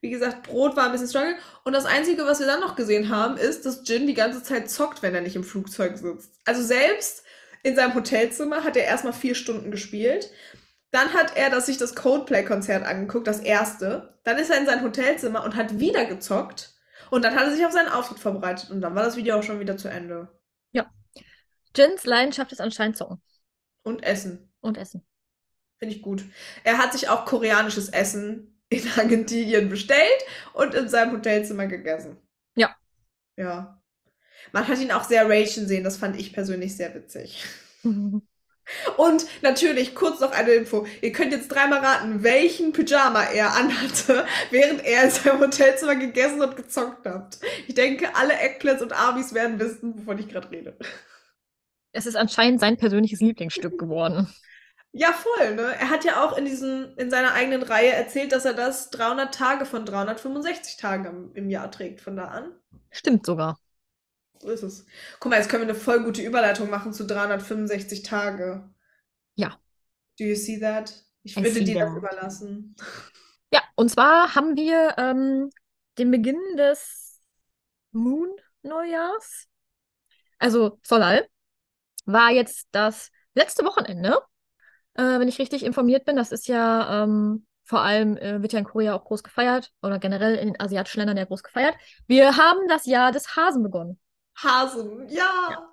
Wie 0.06 0.12
gesagt, 0.12 0.44
Brot 0.44 0.76
war 0.76 0.86
ein 0.86 0.92
bisschen 0.92 1.08
struggle. 1.08 1.36
Und 1.64 1.74
das 1.74 1.86
Einzige, 1.86 2.26
was 2.26 2.40
wir 2.40 2.46
dann 2.46 2.60
noch 2.60 2.76
gesehen 2.76 3.10
haben, 3.10 3.38
ist, 3.38 3.66
dass 3.66 3.88
Jin 3.88 4.06
die 4.06 4.14
ganze 4.14 4.44
Zeit 4.44 4.70
zockt, 4.70 5.02
wenn 5.02 5.16
er 5.16 5.22
nicht 5.22 5.36
im 5.36 5.44
Flugzeug 5.44 5.98
sitzt. 5.98 6.32
Also 6.46 6.62
selbst 6.62 7.24
in 7.64 7.76
seinem 7.76 7.96
Hotelzimmer 7.96 8.64
hat 8.64 8.78
er 8.78 8.84
erstmal 8.84 9.14
vier 9.14 9.34
Stunden 9.34 9.72
gespielt. 9.72 10.30
Dann 10.92 11.14
hat 11.14 11.36
er 11.36 11.50
das, 11.50 11.66
sich 11.66 11.78
das 11.78 11.96
Coldplay-Konzert 11.96 12.86
angeguckt, 12.86 13.26
das 13.26 13.40
erste. 13.40 14.20
Dann 14.24 14.38
ist 14.38 14.52
er 14.52 14.60
in 14.60 14.68
sein 14.68 14.84
Hotelzimmer 14.84 15.44
und 15.44 15.56
hat 15.56 15.80
wieder 15.80 16.06
gezockt. 16.06 16.76
Und 17.10 17.26
dann 17.26 17.36
hat 17.36 17.48
er 17.48 17.56
sich 17.56 17.66
auf 17.66 17.72
seinen 17.72 17.90
Auftritt 17.90 18.20
vorbereitet. 18.20 18.70
Und 18.70 18.82
dann 18.82 18.94
war 18.94 19.04
das 19.04 19.16
Video 19.16 19.38
auch 19.40 19.44
schon 19.44 19.60
wieder 19.60 19.76
zu 19.76 19.88
Ende. 19.88 20.30
Jins 21.76 22.06
Leidenschaft 22.06 22.52
ist 22.52 22.62
anscheinend 22.62 22.96
Zocken 22.96 23.22
Und 23.84 24.04
Essen. 24.04 24.54
und 24.62 24.78
Essen. 24.78 25.06
Finde 25.78 25.96
ich 25.96 26.02
gut. 26.02 26.24
Er 26.64 26.78
hat 26.78 26.94
sich 26.94 27.10
auch 27.10 27.26
koreanisches 27.26 27.90
Essen 27.90 28.55
in 28.70 28.84
Argentinien 28.98 29.70
bestellt 29.70 30.26
und 30.54 30.74
in 30.74 30.90
seinem 30.90 31.14
Hotelzimmer 31.14 31.68
gegessen. 31.68 32.18
Ja. 32.56 32.76
Ja. 33.38 33.82
Man 34.52 34.68
hat 34.68 34.80
ihn 34.80 34.92
auch 34.92 35.04
sehr 35.04 35.30
ragen 35.30 35.68
sehen, 35.68 35.84
das 35.84 35.98
fand 35.98 36.20
ich 36.20 36.34
persönlich 36.34 36.76
sehr 36.76 36.94
witzig. 36.94 37.44
Und 38.98 39.26
natürlich, 39.42 39.94
kurz 39.94 40.20
noch 40.20 40.32
eine 40.32 40.52
Info. 40.52 40.88
Ihr 41.02 41.12
könnt 41.12 41.32
jetzt 41.32 41.50
dreimal 41.50 41.80
raten, 41.80 42.24
welchen 42.24 42.74
Pyjama 42.74 43.24
er 43.24 43.54
anhatte, 43.54 44.26
während 44.52 44.84
er 44.84 45.04
in 45.04 45.12
seinem 45.12 45.40
Hotelzimmer 45.40 45.96
gegessen 45.96 46.42
und 46.42 46.56
gezockt 46.56 47.06
hat. 47.06 47.40
Ich 47.68 47.76
denke, 47.76 48.16
alle 48.16 48.34
Eggplants 48.34 48.82
und 48.82 48.94
Armies 48.94 49.34
werden 49.34 49.60
wissen, 49.60 49.98
wovon 49.98 50.18
ich 50.18 50.28
gerade 50.28 50.50
rede. 50.50 50.78
Es 51.92 52.06
ist 52.06 52.16
anscheinend 52.16 52.60
sein 52.60 52.78
persönliches 52.78 53.22
Lieblingsstück 53.22 53.78
geworden. 53.78 54.28
Ja, 54.98 55.12
voll, 55.12 55.56
ne? 55.56 55.76
Er 55.78 55.90
hat 55.90 56.06
ja 56.06 56.24
auch 56.24 56.38
in 56.38 56.46
diesen, 56.46 56.96
in 56.96 57.12
seiner 57.12 57.34
eigenen 57.34 57.64
Reihe 57.64 57.92
erzählt, 57.92 58.32
dass 58.32 58.46
er 58.46 58.54
das 58.54 58.92
300 58.92 59.34
Tage 59.34 59.66
von 59.66 59.86
365 59.86 60.78
Tagen 60.78 61.06
im, 61.06 61.34
im 61.34 61.50
Jahr 61.50 61.70
trägt, 61.70 62.00
von 62.00 62.16
da 62.16 62.30
an. 62.30 62.54
Stimmt 62.92 63.26
sogar. 63.26 63.60
So 64.40 64.48
ist 64.50 64.64
es. 64.64 64.86
Guck 65.20 65.32
mal, 65.32 65.38
jetzt 65.38 65.50
können 65.50 65.64
wir 65.64 65.70
eine 65.70 65.78
voll 65.78 66.02
gute 66.02 66.22
Überleitung 66.22 66.70
machen 66.70 66.94
zu 66.94 67.06
365 67.06 68.04
Tage. 68.04 68.70
Ja. 69.36 69.60
Do 70.18 70.24
you 70.24 70.36
see 70.36 70.62
that? 70.62 70.94
Ich 71.24 71.36
würde 71.36 71.62
dir 71.62 71.78
das 71.78 71.94
überlassen. 71.94 72.78
Ja, 73.52 73.64
und 73.76 73.90
zwar 73.90 74.34
haben 74.34 74.56
wir 74.56 74.96
ähm, 74.98 75.50
den 75.98 76.10
Beginn 76.10 76.40
des 76.56 77.22
Moon-Neujahrs. 77.92 79.50
Also 80.40 80.80
Solal 80.84 81.28
war 82.06 82.32
jetzt 82.32 82.70
das 82.72 83.12
letzte 83.34 83.66
Wochenende, 83.66 84.22
äh, 84.96 85.20
wenn 85.20 85.28
ich 85.28 85.40
richtig 85.40 85.64
informiert 85.64 86.06
bin. 86.06 86.16
Das 86.16 86.32
ist 86.32 86.48
ja 86.48 87.04
ähm, 87.04 87.46
vor 87.64 87.82
allem, 87.82 88.18
äh, 88.18 88.42
wird 88.42 88.54
ja 88.54 88.60
in 88.60 88.66
Korea 88.66 88.96
auch 88.96 89.06
groß 89.06 89.24
gefeiert 89.24 89.72
oder 89.82 90.00
generell 90.00 90.36
in 90.36 90.54
den 90.54 90.60
asiatischen 90.60 91.00
Ländern 91.00 91.18
ja 91.18 91.26
groß 91.26 91.44
gefeiert. 91.44 91.76
Wir 92.08 92.38
haben 92.38 92.68
das 92.68 92.86
Jahr 92.86 93.12
des 93.12 93.36
Hasen 93.36 93.64
begonnen. 93.64 94.00
Hasen, 94.38 95.08
ja. 95.10 95.72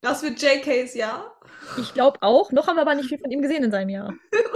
Das 0.00 0.22
wird 0.22 0.40
JKs 0.40 0.94
Jahr. 0.94 1.40
Ich 1.76 1.92
glaube 1.92 2.18
auch. 2.22 2.52
Noch 2.52 2.68
haben 2.68 2.76
wir 2.76 2.82
aber 2.82 2.94
nicht 2.94 3.08
viel 3.08 3.18
von 3.18 3.30
ihm 3.30 3.42
gesehen 3.42 3.64
in 3.64 3.70
seinem 3.70 3.90
Jahr. 3.90 4.14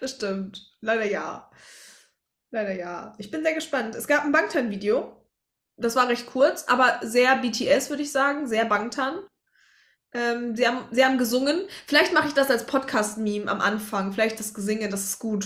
Das 0.00 0.12
stimmt. 0.12 0.72
Leider 0.80 1.04
ja. 1.04 1.50
Leider 2.52 2.72
ja. 2.72 3.14
Ich 3.18 3.32
bin 3.32 3.42
sehr 3.42 3.54
gespannt. 3.54 3.96
Es 3.96 4.06
gab 4.06 4.24
ein 4.24 4.30
Bangtan-Video. 4.30 5.16
Das 5.76 5.96
war 5.96 6.08
recht 6.08 6.26
kurz, 6.26 6.64
aber 6.68 7.00
sehr 7.02 7.36
BTS, 7.36 7.90
würde 7.90 8.04
ich 8.04 8.12
sagen. 8.12 8.46
Sehr 8.46 8.64
Bangtan. 8.64 9.18
Ähm, 10.18 10.56
sie, 10.56 10.66
haben, 10.66 10.84
sie 10.90 11.04
haben 11.04 11.18
gesungen. 11.18 11.62
Vielleicht 11.86 12.12
mache 12.12 12.28
ich 12.28 12.34
das 12.34 12.50
als 12.50 12.66
Podcast-Meme 12.66 13.48
am 13.48 13.60
Anfang. 13.60 14.12
Vielleicht 14.12 14.40
das 14.40 14.52
Gesinge, 14.52 14.88
das 14.88 15.04
ist 15.04 15.18
gut. 15.20 15.44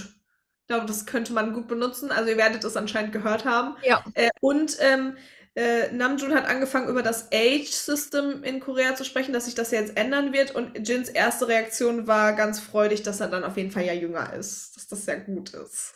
Ich 0.63 0.69
glaube, 0.69 0.87
das 0.87 1.05
könnte 1.05 1.35
man 1.35 1.53
gut 1.53 1.69
benutzen. 1.69 2.11
Also 2.11 2.31
ihr 2.31 2.39
werdet 2.39 2.65
es 2.65 2.77
anscheinend 2.77 3.13
gehört 3.13 3.45
haben. 3.45 3.77
Ja. 3.83 4.03
Äh, 4.15 4.31
und 4.41 4.79
ähm, 4.81 5.17
äh, 5.55 5.93
Namjoon 5.93 6.35
hat 6.35 6.47
angefangen, 6.47 6.89
über 6.89 7.03
das 7.03 7.29
Age-System 7.31 8.43
in 8.43 8.61
Korea 8.61 8.95
zu 8.95 9.05
sprechen, 9.05 9.35
dass 9.35 9.45
sich 9.45 9.55
das 9.55 9.71
jetzt 9.71 9.99
ändern 9.99 10.33
wird. 10.33 10.55
Und 10.55 10.89
Jins 10.89 11.11
erste 11.11 11.49
Reaktion 11.49 12.07
war 12.07 12.33
ganz 12.33 12.59
freudig, 12.59 13.03
dass 13.03 13.21
er 13.21 13.29
dann 13.29 13.45
auf 13.45 13.59
jeden 13.59 13.71
Fall 13.71 13.85
ja 13.85 13.93
jünger 13.93 14.33
ist. 14.33 14.77
Dass 14.77 14.89
das 14.89 15.05
sehr 15.05 15.21
gut 15.21 15.51
ist. 15.51 15.95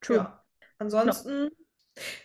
True. 0.00 0.18
Ja. 0.18 0.44
Ansonsten 0.78 1.50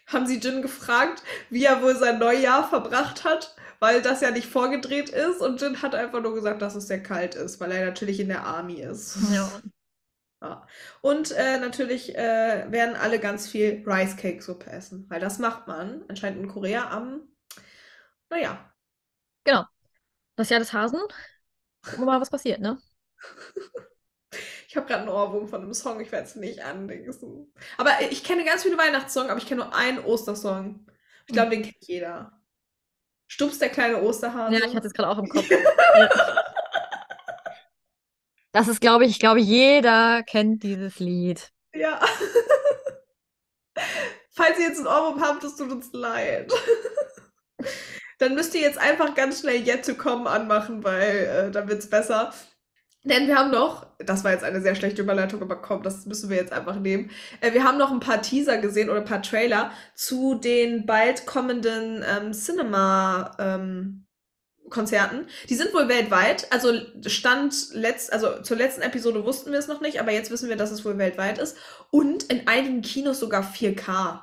haben 0.06 0.28
sie 0.28 0.38
Jin 0.38 0.62
gefragt, 0.62 1.24
wie 1.50 1.66
er 1.66 1.82
wohl 1.82 1.96
sein 1.96 2.20
Neujahr 2.20 2.70
verbracht 2.70 3.24
hat, 3.24 3.56
weil 3.80 4.02
das 4.02 4.22
ja 4.22 4.32
nicht 4.32 4.48
vorgedreht 4.48 5.10
ist. 5.10 5.42
Und 5.42 5.62
Jin 5.62 5.82
hat 5.82 5.96
einfach 5.96 6.22
nur 6.22 6.34
gesagt, 6.36 6.62
dass 6.62 6.76
es 6.76 6.88
sehr 6.88 7.02
kalt 7.04 7.36
ist, 7.36 7.60
weil 7.60 7.72
er 7.72 7.86
natürlich 7.86 8.20
in 8.20 8.30
der 8.30 8.46
Army 8.46 8.82
ist. 8.82 9.18
Ja. 9.32 9.50
Ja. 10.40 10.68
Und 11.02 11.32
äh, 11.32 11.58
natürlich 11.58 12.16
äh, 12.16 12.72
werden 12.72 12.96
alle 12.96 13.20
ganz 13.20 13.50
viel 13.50 13.84
Rice 13.88 14.16
Cake 14.18 14.44
Suppe 14.44 14.70
essen, 14.70 15.08
weil 15.10 15.20
das 15.20 15.40
macht 15.40 15.66
man 15.68 16.06
anscheinend 16.10 16.44
in 16.44 16.48
Korea 16.48 16.92
am, 16.92 17.22
naja, 18.30 18.72
Genau. 19.48 19.64
Das 20.36 20.50
Jahr 20.50 20.60
des 20.60 20.74
Hasen. 20.74 21.00
Gucken 21.84 22.02
wir 22.02 22.06
mal, 22.06 22.22
was 22.22 22.30
passiert, 22.30 22.60
ne? 22.60 22.78
ich 24.68 24.76
habe 24.76 24.86
gerade 24.86 25.02
einen 25.02 25.10
Ohrwurm 25.10 25.48
von 25.48 25.62
einem 25.62 25.74
Song, 25.74 26.02
ich 26.02 26.12
werde 26.12 26.28
es 26.28 26.36
nicht 26.36 26.62
andingsen. 26.64 27.54
Aber 27.78 27.92
ich 28.12 28.24
kenne 28.26 28.44
ganz 28.44 28.64
viele 28.64 28.78
Weihnachtssongs, 28.78 29.30
aber 29.30 29.40
ich 29.40 29.48
kenne 29.48 29.64
nur 29.64 29.74
einen 29.74 30.00
Ostersong. 30.00 30.86
Ich 31.28 31.34
glaube, 31.34 31.52
den 31.52 31.64
kennt 31.64 31.78
jeder. 31.88 32.37
Stups 33.28 33.60
der 33.60 33.70
kleine 33.70 34.02
Osterhase. 34.02 34.58
Ja, 34.58 34.66
ich 34.66 34.76
hatte 34.76 34.88
es 34.88 34.94
gerade 34.94 35.10
auch 35.10 35.18
im 35.18 35.30
Kopf. 35.30 35.50
Ja. 35.50 35.60
Das 38.54 38.68
ist, 38.68 38.82
glaube 38.82 39.06
ich, 39.06 39.12
ich 39.12 39.20
glaube, 39.20 39.40
jeder 39.40 40.24
kennt 40.24 40.64
dieses 40.64 41.00
Lied. 41.00 41.52
Ja. 41.76 42.00
Falls 44.32 44.58
ihr 44.58 44.68
jetzt 44.68 44.80
einen 44.80 44.88
Ohrwurm 44.88 45.22
habt, 45.22 45.44
es 45.44 45.56
tut 45.56 45.72
uns 45.72 45.90
leid. 45.94 46.52
Dann 48.20 48.34
müsst 48.34 48.56
ihr 48.56 48.62
jetzt 48.62 48.80
einfach 48.80 49.14
ganz 49.14 49.42
schnell 49.42 49.68
Yet 49.68 49.86
to 49.86 49.94
Come 49.94 50.28
anmachen, 50.28 50.84
weil 50.84 51.18
äh, 51.18 51.52
dann 51.52 51.68
wird's 51.68 51.88
besser. 51.88 52.34
Denn 53.08 53.28
wir 53.28 53.38
haben 53.38 53.52
noch, 53.52 53.88
das 54.00 54.24
war 54.24 54.32
jetzt 54.32 54.44
eine 54.44 54.62
sehr 54.62 54.76
schlechte 54.76 55.02
Überleitung, 55.02 55.42
aber 55.42 55.56
komm, 55.56 55.84
das 55.84 56.06
müssen 56.06 56.30
wir 56.30 56.38
jetzt 56.38 56.52
einfach 56.52 56.80
nehmen. 56.80 57.10
Äh, 57.42 57.54
wir 57.54 57.64
haben 57.64 57.78
noch 57.78 57.92
ein 57.92 58.00
paar 58.00 58.22
Teaser 58.22 58.58
gesehen 58.58 58.90
oder 58.90 59.00
ein 59.00 59.06
paar 59.06 59.22
Trailer 59.22 59.72
zu 59.96 60.36
den 60.36 60.86
bald 60.86 61.26
kommenden 61.26 62.04
ähm, 62.08 62.34
Cinema 62.34 63.36
ähm, 63.40 64.06
Konzerten. 64.70 65.28
Die 65.48 65.56
sind 65.56 65.74
wohl 65.74 65.88
weltweit. 65.88 66.52
Also 66.52 66.74
stand 67.06 67.70
letzt, 67.72 68.12
also 68.12 68.42
zur 68.42 68.58
letzten 68.58 68.82
Episode 68.82 69.24
wussten 69.24 69.52
wir 69.52 69.60
es 69.60 69.70
noch 69.70 69.80
nicht, 69.80 70.00
aber 70.02 70.12
jetzt 70.12 70.30
wissen 70.30 70.50
wir, 70.50 70.58
dass 70.58 70.72
es 70.72 70.84
wohl 70.84 70.98
weltweit 70.98 71.38
ist. 71.38 71.58
Und 71.90 72.24
in 72.24 72.48
einigen 72.48 72.82
Kinos 72.82 73.20
sogar 73.20 73.44
4K. 73.44 74.22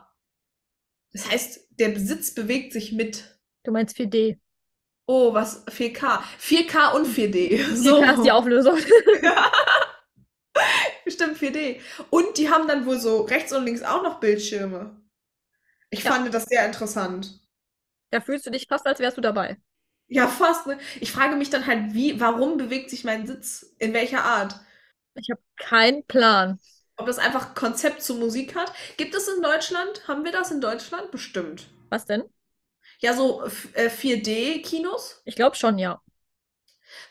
Das 1.12 1.30
heißt, 1.30 1.68
der 1.78 1.88
Besitz 1.88 2.34
bewegt 2.34 2.72
sich 2.72 2.92
mit. 2.92 3.38
Du 3.62 3.72
meinst 3.72 3.96
4D. 3.96 4.38
Oh, 5.06 5.34
was? 5.34 5.64
4K. 5.68 6.22
4K 6.38 6.92
und 6.94 7.06
4D. 7.06 7.58
4K 7.82 8.14
ist 8.14 8.24
die 8.24 8.32
Auflösung. 8.32 8.78
Stimmt, 11.06 11.38
4D. 11.38 11.80
Und 12.10 12.38
die 12.38 12.50
haben 12.50 12.66
dann 12.68 12.86
wohl 12.86 12.98
so 12.98 13.22
rechts 13.22 13.52
und 13.52 13.64
links 13.64 13.82
auch 13.82 14.02
noch 14.02 14.20
Bildschirme. 14.20 14.96
Ich 15.90 16.04
Ja. 16.04 16.12
fand 16.12 16.34
das 16.34 16.46
sehr 16.46 16.66
interessant. 16.66 17.40
Da 18.10 18.20
fühlst 18.22 18.46
du 18.46 18.50
dich 18.50 18.66
fast, 18.66 18.86
als 18.86 18.98
wärst 19.00 19.18
du 19.18 19.20
dabei. 19.20 19.58
Ja, 20.08 20.28
fast. 20.28 20.66
Ne? 20.66 20.78
Ich 21.00 21.12
frage 21.12 21.34
mich 21.36 21.50
dann 21.50 21.66
halt, 21.66 21.94
wie, 21.94 22.20
warum 22.20 22.56
bewegt 22.58 22.90
sich 22.90 23.04
mein 23.04 23.26
Sitz? 23.26 23.74
In 23.78 23.92
welcher 23.94 24.22
Art? 24.24 24.54
Ich 25.14 25.30
habe 25.30 25.40
keinen 25.56 26.04
Plan. 26.06 26.58
Ob 26.96 27.06
das 27.06 27.18
einfach 27.18 27.54
Konzept 27.54 28.02
zur 28.02 28.16
Musik 28.18 28.54
hat? 28.56 28.72
Gibt 28.96 29.14
es 29.14 29.28
in 29.28 29.42
Deutschland? 29.42 30.06
Haben 30.08 30.24
wir 30.24 30.32
das 30.32 30.50
in 30.50 30.60
Deutschland? 30.60 31.10
Bestimmt. 31.12 31.68
Was 31.90 32.06
denn? 32.06 32.24
Ja, 33.00 33.14
so 33.14 33.42
äh, 33.74 33.88
4D-Kinos. 33.88 35.22
Ich 35.24 35.36
glaube 35.36 35.56
schon, 35.56 35.78
ja. 35.78 36.00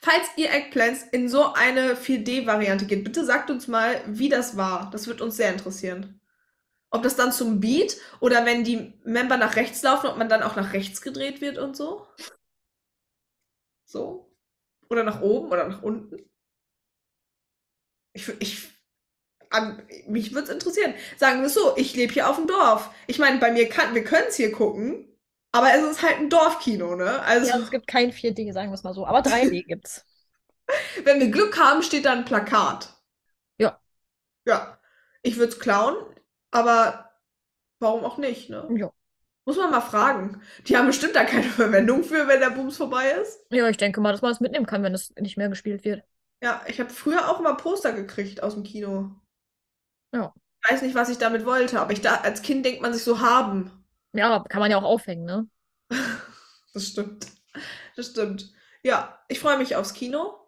Falls 0.02 0.28
ihr 0.38 0.52
Eggplants 0.52 1.04
in 1.12 1.30
so 1.30 1.54
eine 1.54 1.96
4D-Variante 1.96 2.86
geht, 2.86 3.04
bitte 3.04 3.26
sagt 3.26 3.50
uns 3.50 3.68
mal, 3.68 4.02
wie 4.08 4.30
das 4.30 4.58
war. 4.58 4.90
Das 4.92 5.08
wird 5.08 5.22
uns 5.22 5.38
sehr 5.38 5.52
interessieren. 5.52 6.20
Ob 6.90 7.04
das 7.04 7.16
dann 7.16 7.32
zum 7.32 7.60
Beat 7.60 7.98
oder 8.20 8.46
wenn 8.46 8.64
die 8.64 8.94
Member 9.04 9.38
nach 9.38 9.56
rechts 9.56 9.82
laufen, 9.82 10.08
ob 10.08 10.18
man 10.18 10.30
dann 10.30 10.44
auch 10.44 10.56
nach 10.56 10.74
rechts 10.74 11.02
gedreht 11.02 11.42
wird 11.42 11.58
und 11.58 11.76
so. 11.76 12.08
So. 13.86 14.32
Oder 14.90 15.04
nach 15.04 15.22
oben 15.22 15.50
oder 15.52 15.68
nach 15.68 15.82
unten. 15.82 16.18
Ich, 18.14 18.30
ich, 18.40 18.70
an, 19.50 19.82
mich 20.08 20.34
würde 20.34 20.48
es 20.48 20.54
interessieren. 20.54 20.94
Sagen 21.18 21.40
wir 21.40 21.48
es 21.48 21.54
so, 21.56 21.76
ich 21.78 21.96
lebe 21.96 22.14
hier 22.14 22.30
auf 22.30 22.36
dem 22.36 22.48
Dorf. 22.48 22.90
Ich 23.08 23.18
meine, 23.20 23.40
bei 23.40 23.52
mir 23.52 23.70
kann, 23.70 23.96
wir 23.96 24.04
können 24.04 24.28
es 24.28 24.36
hier 24.36 24.52
gucken, 24.52 25.08
aber 25.54 25.68
es 25.74 25.84
ist 25.84 26.02
halt 26.02 26.18
ein 26.18 26.30
Dorfkino, 26.30 26.96
ne? 26.96 27.22
Also, 27.22 27.48
Ja, 27.48 27.60
es 27.60 27.70
gibt 27.70 27.88
kein 27.88 28.12
4D, 28.12 28.52
sagen 28.52 28.72
wir 28.72 28.74
es 28.74 28.84
mal 28.84 28.94
so. 28.94 29.06
Aber 29.06 29.20
3D 29.20 29.64
gibt's. 29.64 30.04
wenn 31.04 31.20
wir 31.20 31.30
Glück 31.30 31.58
haben, 31.60 31.84
steht 31.84 32.06
da 32.06 32.12
ein 32.12 32.26
Plakat. 32.26 32.90
Ja. 33.60 33.80
Ja. 34.46 34.80
Ich 35.22 35.38
würde 35.38 35.54
es 35.54 35.60
klauen, 35.60 35.96
aber 36.52 37.12
warum 37.80 38.04
auch 38.04 38.18
nicht, 38.18 38.50
ne? 38.50 38.68
Ja. 38.76 38.92
Muss 39.46 39.58
man 39.58 39.70
mal 39.70 39.82
fragen. 39.82 40.42
Die 40.66 40.76
haben 40.76 40.88
bestimmt 40.88 41.16
da 41.16 41.24
keine 41.24 41.44
Verwendung 41.44 42.04
für, 42.04 42.28
wenn 42.28 42.40
der 42.40 42.50
Bums 42.50 42.78
vorbei 42.78 43.12
ist. 43.12 43.46
Ja, 43.52 43.68
ich 43.70 43.78
denke 43.78 44.02
mal, 44.02 44.12
dass 44.12 44.22
man 44.22 44.32
das 44.32 44.40
mitnehmen 44.40 44.66
kann, 44.66 44.84
wenn 44.84 44.94
es 44.94 45.14
nicht 45.20 45.38
mehr 45.38 45.50
gespielt 45.50 45.84
wird. 45.84 46.04
Ja, 46.42 46.62
ich 46.66 46.80
habe 46.80 46.90
früher 46.90 47.30
auch 47.30 47.40
immer 47.40 47.56
Poster 47.56 47.94
gekriegt 47.94 48.42
aus 48.42 48.54
dem 48.56 48.64
Kino. 48.64 49.12
Ja. 50.14 50.34
Ich 50.64 50.72
weiß 50.72 50.82
nicht, 50.82 50.96
was 50.96 51.10
ich 51.10 51.18
damit 51.18 51.46
wollte, 51.46 51.80
aber 51.80 51.92
ich 51.92 52.02
da, 52.02 52.16
als 52.16 52.42
Kind 52.42 52.66
denkt 52.66 52.82
man 52.82 52.94
sich 52.94 53.04
so 53.04 53.20
haben. 53.20 53.83
Ja, 54.14 54.30
aber 54.30 54.46
kann 54.48 54.60
man 54.62 54.72
ja 54.72 54.78
auch 54.78 54.84
aufhängen, 54.84 55.26
ne? 55.26 55.48
Das 56.74 56.88
stimmt. 56.88 57.28
Das 57.96 58.08
stimmt. 58.08 58.52
Ja, 58.82 59.20
ich 59.28 59.40
freue 59.40 59.60
mich 59.60 59.76
aufs 59.76 59.94
Kino. 59.94 60.40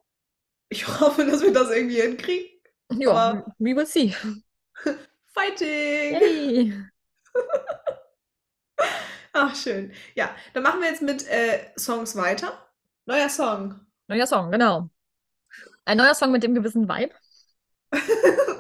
Ich 0.70 0.88
hoffe, 1.00 1.26
dass 1.26 1.42
wir 1.42 1.54
das 1.54 1.70
irgendwie 1.70 2.02
hinkriegen. 2.02 2.50
Ja, 2.94 3.12
Aber- 3.12 3.46
we 3.60 3.76
will 3.76 3.86
see. 3.86 4.14
Fighting! 5.34 6.16
Yay. 6.22 6.74
Ach, 9.34 9.54
schön. 9.56 9.92
Ja, 10.16 10.34
dann 10.54 10.64
machen 10.64 10.82
wir 10.82 10.90
jetzt 10.90 11.02
mit 11.02 11.28
äh, 11.28 11.72
Songs 11.78 12.16
weiter. 12.16 12.58
Neuer 13.06 13.30
Song. 13.30 13.80
Neuer 14.08 14.26
Song, 14.28 14.50
genau. 14.52 14.90
Ein 15.86 15.98
neuer 15.98 16.16
Song 16.16 16.32
mit 16.32 16.44
dem 16.44 16.56
gewissen 16.56 16.88
Vibe. 16.88 17.14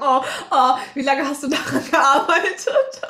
Oh, 0.02 0.24
oh, 0.52 0.78
wie 0.94 1.02
lange 1.02 1.28
hast 1.28 1.44
du 1.44 1.48
daran 1.48 1.84
gearbeitet? 1.90 3.02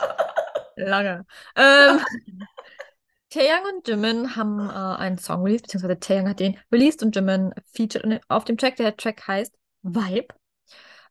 Lange. 0.75 1.25
Ähm, 1.55 1.99
Taeyang 3.29 3.63
und 3.75 3.87
Jimin 3.87 4.35
haben 4.35 4.59
äh, 4.69 4.73
einen 4.73 5.17
Song 5.17 5.43
released, 5.43 5.63
beziehungsweise 5.63 5.99
Taeyang 5.99 6.29
hat 6.29 6.39
den 6.39 6.57
released 6.71 7.03
und 7.03 7.15
Jimin 7.15 7.53
featured 7.73 8.21
auf 8.29 8.45
dem 8.45 8.57
Track. 8.57 8.77
Der 8.77 8.95
Track 8.95 9.27
heißt 9.27 9.53
Vibe. 9.83 10.27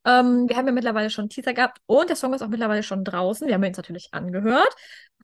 Ähm, 0.07 0.49
wir 0.49 0.57
haben 0.57 0.67
ja 0.67 0.73
mittlerweile 0.73 1.11
schon 1.11 1.25
einen 1.25 1.31
Teaser 1.31 1.55
gehabt 1.55 1.81
und 1.87 2.09
der 2.11 2.17
Song 2.17 2.35
ist 2.35 2.43
auch 2.43 2.49
mittlerweile 2.49 2.83
schon 2.83 3.05
draußen. 3.05 3.47
Wir 3.49 3.55
haben 3.55 3.65
ihn 3.65 3.69
uns 3.71 3.79
natürlich 3.79 4.09
angehört. 4.13 4.75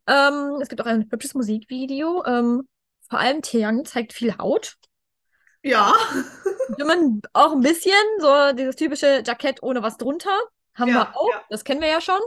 Ähm, 0.09 0.59
es 0.63 0.69
gibt 0.69 0.81
auch 0.83 0.87
ein 0.87 1.09
hübsches 1.11 1.35
Musikvideo. 1.35 2.25
Ähm, 2.27 2.69
vor 3.09 3.21
allem 3.21 3.43
Taeyang 3.43 3.85
zeigt 3.85 4.13
viel 4.13 4.37
Haut. 4.39 4.77
Ja. 5.63 5.93
Jimin 6.77 7.21
auch 7.33 7.53
ein 7.53 7.61
bisschen, 7.61 7.93
so 8.21 8.53
dieses 8.53 8.77
typische 8.77 9.23
Jackett 9.27 9.63
ohne 9.63 9.83
was 9.83 9.97
drunter. 9.97 10.31
Haben 10.75 10.93
Ja, 10.93 10.95
wir 10.95 11.17
auch. 11.17 11.31
ja. 11.33 11.45
Das 11.49 11.65
kennen 11.65 11.81
wir 11.81 11.89
ja 11.89 12.01
schon. 12.01 12.21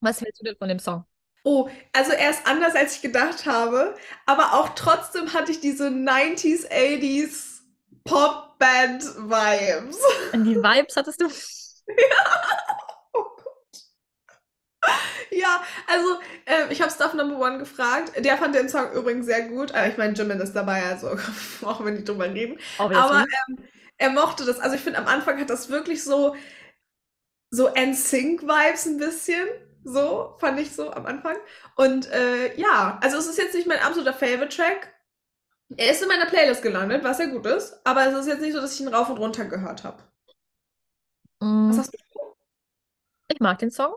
Was 0.00 0.20
hältst 0.20 0.40
du 0.40 0.44
denn 0.44 0.56
von 0.58 0.68
dem 0.68 0.78
Song? 0.78 1.04
Oh, 1.42 1.70
also 1.92 2.12
er 2.12 2.30
ist 2.30 2.46
anders, 2.46 2.74
als 2.74 2.96
ich 2.96 3.02
gedacht 3.02 3.46
habe, 3.46 3.94
aber 4.26 4.54
auch 4.54 4.70
trotzdem 4.74 5.32
hatte 5.32 5.52
ich 5.52 5.60
diese 5.60 5.88
90s, 5.88 6.68
80s 6.70 7.60
Pop-Band-Vibes. 8.04 9.98
An 10.32 10.44
die 10.44 10.56
Vibes 10.56 10.96
hattest 10.96 11.20
du? 11.20 11.26
Oh 13.12 13.24
Gott. 13.36 13.84
Ja, 15.30 15.62
also 15.86 16.18
äh, 16.44 16.72
ich 16.72 16.82
habe 16.82 16.90
Stuff 16.92 17.14
Number 17.14 17.38
One 17.38 17.58
gefragt. 17.58 18.12
Der 18.24 18.36
fand 18.36 18.54
den 18.54 18.68
Song 18.68 18.92
übrigens 18.92 19.26
sehr 19.26 19.48
gut. 19.48 19.70
Äh, 19.72 19.90
ich 19.90 19.96
meine, 19.96 20.12
Jimin 20.14 20.40
ist 20.40 20.54
dabei, 20.54 20.84
also 20.84 21.16
brauchen 21.60 21.86
wir 21.86 21.92
nicht 21.92 22.08
drüber 22.08 22.32
reden. 22.32 22.58
Obviously. 22.78 22.96
Aber 22.96 23.24
ähm, 23.48 23.58
er 23.96 24.10
mochte 24.10 24.44
das. 24.44 24.58
Also 24.60 24.76
ich 24.76 24.82
finde, 24.82 24.98
am 24.98 25.06
Anfang 25.06 25.38
hat 25.40 25.50
das 25.50 25.68
wirklich 25.68 26.02
so, 26.04 26.36
so 27.50 27.68
NSYNC-Vibes 27.68 28.86
ein 28.86 28.98
bisschen. 28.98 29.48
So, 29.84 30.36
fand 30.38 30.58
ich 30.60 30.74
so 30.74 30.90
am 30.92 31.06
Anfang. 31.06 31.36
Und 31.76 32.10
äh, 32.10 32.54
ja, 32.60 32.98
also 33.02 33.16
es 33.18 33.26
ist 33.26 33.38
jetzt 33.38 33.54
nicht 33.54 33.66
mein 33.66 33.78
absoluter 33.80 34.12
Favorite-Track. 34.12 34.92
Er 35.76 35.92
ist 35.92 36.02
in 36.02 36.08
meiner 36.08 36.26
Playlist 36.26 36.62
gelandet, 36.62 37.04
was 37.04 37.18
ja 37.18 37.26
gut 37.26 37.46
ist. 37.46 37.80
Aber 37.84 38.06
es 38.06 38.14
ist 38.14 38.28
jetzt 38.28 38.42
nicht 38.42 38.54
so, 38.54 38.60
dass 38.60 38.74
ich 38.74 38.80
ihn 38.82 38.88
rauf 38.88 39.10
und 39.10 39.18
runter 39.18 39.46
gehört 39.46 39.84
habe. 39.84 40.02
Mm, 41.42 41.70
Was 41.70 41.78
hast 41.78 41.92
du? 41.94 41.98
ich 43.28 43.40
mag 43.40 43.58
den 43.58 43.70
Song. 43.70 43.94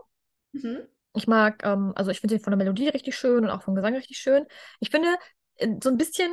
Mhm. 0.52 0.86
Ich 1.16 1.26
mag, 1.28 1.64
ähm, 1.64 1.92
also 1.94 2.10
ich 2.10 2.20
finde 2.20 2.36
den 2.36 2.42
von 2.42 2.50
der 2.50 2.58
Melodie 2.58 2.88
richtig 2.88 3.16
schön 3.16 3.44
und 3.44 3.50
auch 3.50 3.62
vom 3.62 3.74
Gesang 3.74 3.94
richtig 3.94 4.18
schön. 4.18 4.46
Ich 4.80 4.90
finde, 4.90 5.08
äh, 5.56 5.68
so 5.82 5.90
ein 5.90 5.96
bisschen 5.96 6.32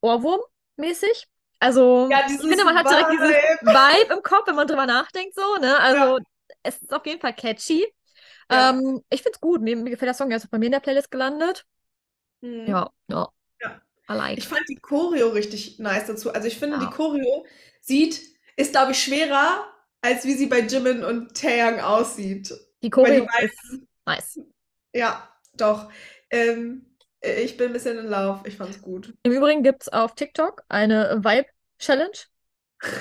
Ohrwurm-mäßig. 0.00 1.28
Also, 1.60 2.08
Ja, 2.10 2.20
ich 2.26 2.38
finde, 2.40 2.64
man 2.64 2.76
hat 2.76 2.90
direkt 2.90 3.10
dieses 3.12 3.28
Vibe. 3.30 3.72
Vibe 3.72 4.14
im 4.14 4.22
Kopf, 4.22 4.46
wenn 4.46 4.56
man 4.56 4.66
drüber 4.66 4.86
nachdenkt, 4.86 5.34
so, 5.34 5.56
ne? 5.60 5.78
Also, 5.78 6.18
es 6.62 6.82
ist 6.82 6.92
auf 6.92 7.06
jeden 7.06 7.20
Fall 7.20 7.34
catchy. 7.34 7.86
Ja. 8.50 8.70
Ähm, 8.70 9.02
ich 9.10 9.22
finde 9.22 9.34
es 9.36 9.40
gut. 9.40 9.60
Mir, 9.62 9.76
mir 9.76 9.90
gefällt 9.90 10.08
der 10.08 10.14
Song, 10.14 10.28
der 10.28 10.38
ist 10.38 10.44
auch 10.46 10.50
bei 10.50 10.58
mir 10.58 10.66
in 10.66 10.72
der 10.72 10.80
Playlist 10.80 11.10
gelandet. 11.10 11.66
Mhm. 12.40 12.66
Ja, 12.66 12.90
ja. 13.08 13.28
Ja. 13.60 13.80
I 14.08 14.12
like. 14.12 14.38
Ich 14.38 14.48
fand 14.48 14.68
die 14.68 14.76
Choreo 14.76 15.28
richtig 15.30 15.78
nice 15.78 16.06
dazu. 16.06 16.32
Also 16.32 16.46
ich 16.48 16.58
finde, 16.58 16.76
Ja. 16.76 16.84
die 16.84 16.94
Choreo 16.94 17.44
sieht, 17.80 18.20
ist, 18.56 18.72
glaube 18.72 18.92
ich, 18.92 19.02
schwerer, 19.02 19.66
als 20.00 20.24
wie 20.24 20.34
sie 20.34 20.46
bei 20.46 20.60
Jimin 20.60 21.04
und 21.04 21.36
Taeyang 21.36 21.80
aussieht. 21.80 22.50
Die 22.82 22.90
Weil 22.94 23.20
die 23.20 23.26
Choreo 23.26 23.44
ist 23.44 23.80
nice. 24.06 24.40
Ja, 24.92 25.28
doch. 25.54 25.90
Ähm, 26.30 26.86
ich 27.20 27.56
bin 27.56 27.68
ein 27.68 27.72
bisschen 27.72 27.98
in 27.98 28.06
Love. 28.06 28.46
Ich 28.46 28.56
fand's 28.56 28.80
gut. 28.80 29.14
Im 29.22 29.32
Übrigen 29.32 29.62
gibt 29.62 29.82
es 29.82 29.88
auf 29.88 30.14
TikTok 30.14 30.62
eine 30.68 31.18
Vibe-Challenge, 31.24 32.16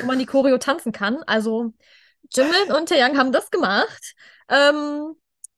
wo 0.02 0.06
man 0.08 0.18
die 0.20 0.26
Choreo 0.26 0.58
tanzen 0.58 0.92
kann. 0.92 1.22
Also 1.24 1.74
Jimin 2.34 2.72
und 2.76 2.90
Taeyang 2.90 3.18
haben 3.18 3.32
das 3.32 3.52
gemacht. 3.52 4.16
Ähm, 4.50 5.16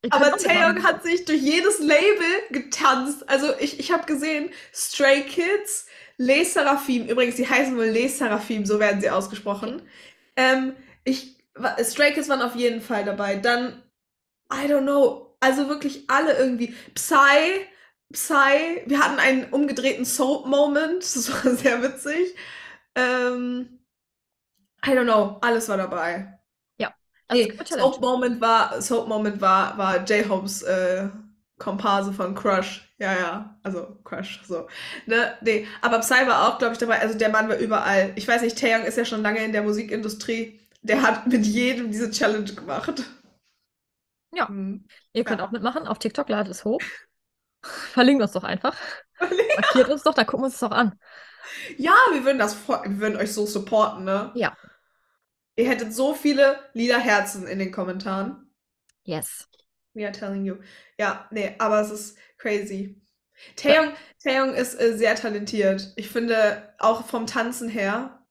Aber 0.09 0.37
Taeyong 0.37 0.83
hat 0.83 1.03
sich 1.03 1.25
durch 1.25 1.41
jedes 1.41 1.79
Label 1.79 2.27
getanzt. 2.51 3.27
Also 3.27 3.47
ich, 3.59 3.79
ich 3.79 3.91
habe 3.91 4.05
gesehen, 4.05 4.51
Stray 4.73 5.23
Kids, 5.23 5.87
Les 6.17 6.53
Seraphim, 6.53 7.07
übrigens, 7.07 7.35
die 7.35 7.49
heißen 7.49 7.75
wohl 7.75 7.85
Les 7.85 8.17
Seraphim, 8.17 8.65
so 8.65 8.79
werden 8.79 9.01
sie 9.01 9.09
ausgesprochen. 9.09 9.81
Ähm, 10.35 10.75
ich, 11.03 11.37
Stray 11.83 12.13
Kids 12.13 12.29
waren 12.29 12.41
auf 12.41 12.55
jeden 12.55 12.81
Fall 12.81 13.05
dabei. 13.05 13.35
Dann, 13.35 13.83
I 14.51 14.67
don't 14.67 14.83
know, 14.83 15.35
also 15.39 15.67
wirklich 15.67 16.09
alle 16.09 16.37
irgendwie. 16.37 16.75
Psy, 16.95 17.65
Psy, 18.13 18.83
wir 18.85 18.99
hatten 18.99 19.19
einen 19.19 19.45
umgedrehten 19.51 20.05
Soap-Moment, 20.05 21.03
das 21.03 21.31
war 21.31 21.51
sehr 21.55 21.81
witzig. 21.81 22.35
Ähm, 22.95 23.79
I 24.85 24.91
don't 24.91 25.03
know, 25.03 25.37
alles 25.41 25.67
war 25.69 25.77
dabei. 25.77 26.36
Also, 27.27 27.43
Nee, 27.43 27.51
es. 27.59 27.69
Soap 27.69 27.99
Moment 28.01 28.41
war, 28.41 28.81
Soap 28.81 29.07
Moment 29.07 29.41
war, 29.41 29.77
war 29.77 30.03
J-Hopes 30.05 30.61
äh, 30.63 31.09
Komparse 31.57 32.13
von 32.13 32.35
Crush. 32.35 32.83
Ja, 32.99 33.13
ja, 33.13 33.59
also 33.63 33.97
Crush, 34.03 34.41
so. 34.47 34.67
Ne, 35.05 35.37
nee, 35.41 35.67
aber 35.81 35.99
Psy 35.99 36.27
war 36.27 36.47
auch, 36.49 36.57
glaube 36.59 36.73
ich, 36.73 36.79
dabei. 36.79 36.99
Also 37.01 37.17
der 37.17 37.29
Mann 37.29 37.49
war 37.49 37.57
überall. 37.57 38.13
Ich 38.15 38.27
weiß 38.27 38.41
nicht, 38.41 38.57
Taeyong 38.57 38.83
ist 38.85 38.97
ja 38.97 39.05
schon 39.05 39.21
lange 39.23 39.43
in 39.43 39.51
der 39.51 39.63
Musikindustrie. 39.63 40.59
der 40.81 41.01
hat 41.01 41.27
mit 41.27 41.45
jedem 41.45 41.91
diese 41.91 42.09
Challenge 42.11 42.53
gemacht. 42.53 43.03
Ja. 44.31 44.47
Hm. 44.47 44.85
Ihr 45.13 45.23
könnt 45.23 45.41
Ja. 45.41 45.45
auch 45.45 45.51
mitmachen. 45.51 45.87
Auf 45.87 45.99
TikTok 45.99 46.29
ladet 46.29 46.51
es 46.51 46.65
hoch. 46.65 46.81
Verlinkt 47.63 48.21
uns 48.23 48.33
doch 48.33 48.43
einfach. 48.43 48.75
Markiert 49.55 49.89
uns 49.89 50.03
doch, 50.03 50.13
dann 50.13 50.25
gucken 50.27 50.43
wir 50.43 50.47
uns 50.47 50.59
das 50.59 50.71
auch 50.71 50.75
an. 50.75 50.99
Ja, 51.77 51.93
wir 52.11 52.23
würden 52.25 52.39
das 52.39 52.67
wir 52.67 52.99
würden 52.99 53.17
euch 53.17 53.33
so 53.33 53.45
supporten, 53.45 54.03
ne? 54.05 54.31
Ja. 54.35 54.55
Ihr 55.57 55.67
hättet 55.67 55.93
so 55.93 56.13
viele 56.13 56.59
lila 56.73 56.97
Herzen 56.97 57.47
in 57.47 57.59
den 57.59 57.71
Kommentaren. 57.71 58.53
Yes. 59.03 59.47
We 59.93 60.03
are 60.05 60.11
telling 60.11 60.45
you. 60.45 60.57
Ja, 60.99 61.27
nee, 61.31 61.55
aber 61.57 61.81
es 61.81 61.89
ist 61.89 62.17
crazy. 62.37 63.01
Taeyong, 63.55 63.93
Taeyong 64.23 64.53
ist 64.53 64.79
äh, 64.79 64.95
sehr 64.97 65.15
talentiert. 65.15 65.93
Ich 65.95 66.09
finde, 66.09 66.73
auch 66.77 67.05
vom 67.05 67.25
Tanzen 67.25 67.69
her. 67.69 68.23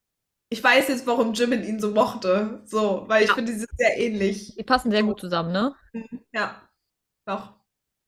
Ich 0.48 0.62
weiß 0.62 0.88
jetzt, 0.88 1.06
warum 1.08 1.32
Jimin 1.32 1.64
ihn 1.64 1.80
so 1.80 1.90
mochte. 1.90 2.62
So, 2.64 3.04
weil 3.08 3.24
ich 3.24 3.28
Ja. 3.30 3.34
finde, 3.34 3.52
sie 3.52 3.58
sind 3.58 3.70
sehr 3.76 3.98
ähnlich. 3.98 4.54
Die 4.56 4.62
passen 4.62 4.92
sehr 4.92 5.02
gut 5.02 5.20
zusammen, 5.20 5.50
ne? 5.52 5.74
Ja. 6.32 6.62
Doch. 7.26 7.54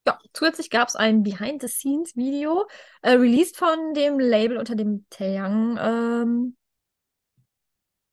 Ja, 0.07 0.19
zusätzlich 0.33 0.71
gab 0.71 0.89
es 0.89 0.95
ein 0.97 1.25
Behind-the-Scenes-Video, 1.25 2.67
äh, 3.03 3.11
released 3.13 3.57
von 3.57 3.95
dem 3.95 4.21
Label, 4.21 4.57
unter 4.57 4.77
dem 4.77 5.07
Taeyang 5.11 5.77
ähm, 5.81 6.57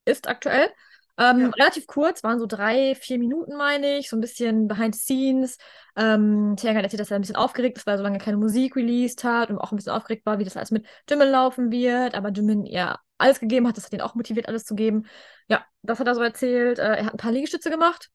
ist 0.05 0.27
aktuell. 0.27 0.69
Ähm, 1.17 1.39
Ja. 1.39 1.47
Relativ 1.49 1.87
kurz, 1.87 2.23
waren 2.23 2.39
so 2.39 2.45
drei, 2.45 2.95
vier 2.95 3.17
Minuten, 3.19 3.55
meine 3.55 3.97
ich, 3.97 4.09
so 4.09 4.17
ein 4.17 4.21
bisschen 4.21 4.67
Behind 4.67 4.95
the 4.95 5.01
Scenes. 5.01 5.57
Ähm, 5.95 6.55
hat 6.57 6.65
erzählt, 6.65 6.99
dass 6.99 7.11
er 7.11 7.15
ein 7.17 7.21
bisschen 7.21 7.37
aufgeregt 7.37 7.77
ist, 7.77 7.87
weil 7.87 7.95
er 7.95 7.97
so 7.99 8.03
lange 8.03 8.17
keine 8.17 8.37
Musik 8.37 8.75
released 8.75 9.23
hat 9.23 9.49
und 9.49 9.57
auch 9.57 9.71
ein 9.71 9.77
bisschen 9.77 9.93
aufgeregt 9.93 10.25
war, 10.25 10.39
wie 10.39 10.43
das 10.43 10.57
alles 10.57 10.71
mit 10.71 10.85
Jimin 11.09 11.29
laufen 11.29 11.71
wird. 11.71 12.15
Aber 12.15 12.29
Jimin 12.29 12.65
ja 12.65 12.99
alles 13.17 13.39
gegeben 13.39 13.67
hat, 13.67 13.77
das 13.77 13.85
hat 13.85 13.93
ihn 13.93 14.01
auch 14.01 14.15
motiviert, 14.15 14.47
alles 14.47 14.65
zu 14.65 14.75
geben. 14.75 15.05
Ja, 15.47 15.65
das 15.83 15.99
hat 15.99 16.07
er 16.07 16.15
so 16.15 16.21
erzählt. 16.21 16.79
Äh, 16.79 16.97
er 16.97 17.05
hat 17.05 17.13
ein 17.13 17.17
paar 17.17 17.31
Liegestütze 17.31 17.69
gemacht. 17.69 18.09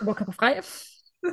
Oberkörperfrei. 0.00 0.62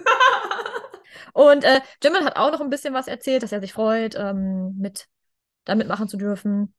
Und 1.33 1.63
äh, 1.63 1.81
Jimin 2.03 2.25
hat 2.25 2.35
auch 2.37 2.51
noch 2.51 2.61
ein 2.61 2.69
bisschen 2.69 2.93
was 2.93 3.07
erzählt, 3.07 3.43
dass 3.43 3.51
er 3.51 3.61
sich 3.61 3.73
freut, 3.73 4.15
ähm, 4.15 4.75
mit 4.77 5.07
da 5.65 5.75
mitmachen 5.75 6.07
zu 6.07 6.17
dürfen. 6.17 6.73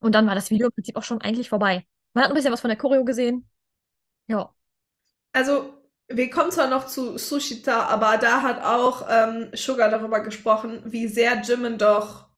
Und 0.00 0.14
dann 0.14 0.26
war 0.26 0.34
das 0.34 0.50
Video 0.50 0.68
im 0.68 0.72
Prinzip 0.72 0.96
auch 0.96 1.02
schon 1.02 1.20
eigentlich 1.20 1.48
vorbei. 1.48 1.86
Man 2.16 2.24
hat 2.24 2.30
ein 2.30 2.34
bisschen 2.34 2.52
was 2.52 2.62
von 2.62 2.70
der 2.70 2.78
Choreo 2.78 3.04
gesehen. 3.04 3.46
Ja. 4.26 4.50
Also, 5.34 5.74
wir 6.08 6.30
kommen 6.30 6.50
zwar 6.50 6.66
noch 6.66 6.86
zu 6.86 7.18
Sushita, 7.18 7.82
aber 7.88 8.16
da 8.16 8.40
hat 8.40 8.64
auch 8.64 9.06
ähm, 9.10 9.50
Sugar 9.52 9.90
darüber 9.90 10.20
gesprochen, 10.20 10.80
wie 10.86 11.08
sehr 11.08 11.42
Jimin 11.42 11.76
doch. 11.76 12.30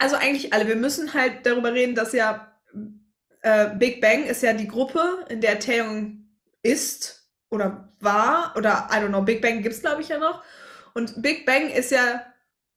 Also 0.00 0.16
eigentlich 0.16 0.54
alle. 0.54 0.66
Wir 0.66 0.76
müssen 0.76 1.12
halt 1.12 1.44
darüber 1.44 1.74
reden, 1.74 1.94
dass 1.94 2.14
ja 2.14 2.56
äh, 3.42 3.76
Big 3.76 4.00
Bang 4.00 4.24
ist 4.24 4.42
ja 4.42 4.54
die 4.54 4.68
Gruppe, 4.68 5.26
in 5.28 5.42
der 5.42 5.58
Taeyong 5.58 6.26
ist 6.62 7.28
oder 7.50 7.92
war. 8.00 8.54
Oder 8.56 8.88
I 8.90 8.94
don't 8.94 9.08
know, 9.08 9.20
Big 9.20 9.42
Bang 9.42 9.60
gibt 9.60 9.74
es, 9.74 9.82
glaube 9.82 10.00
ich, 10.00 10.08
ja 10.08 10.16
noch. 10.16 10.42
Und 10.94 11.20
Big 11.20 11.44
Bang 11.44 11.68
ist 11.68 11.90
ja 11.90 12.24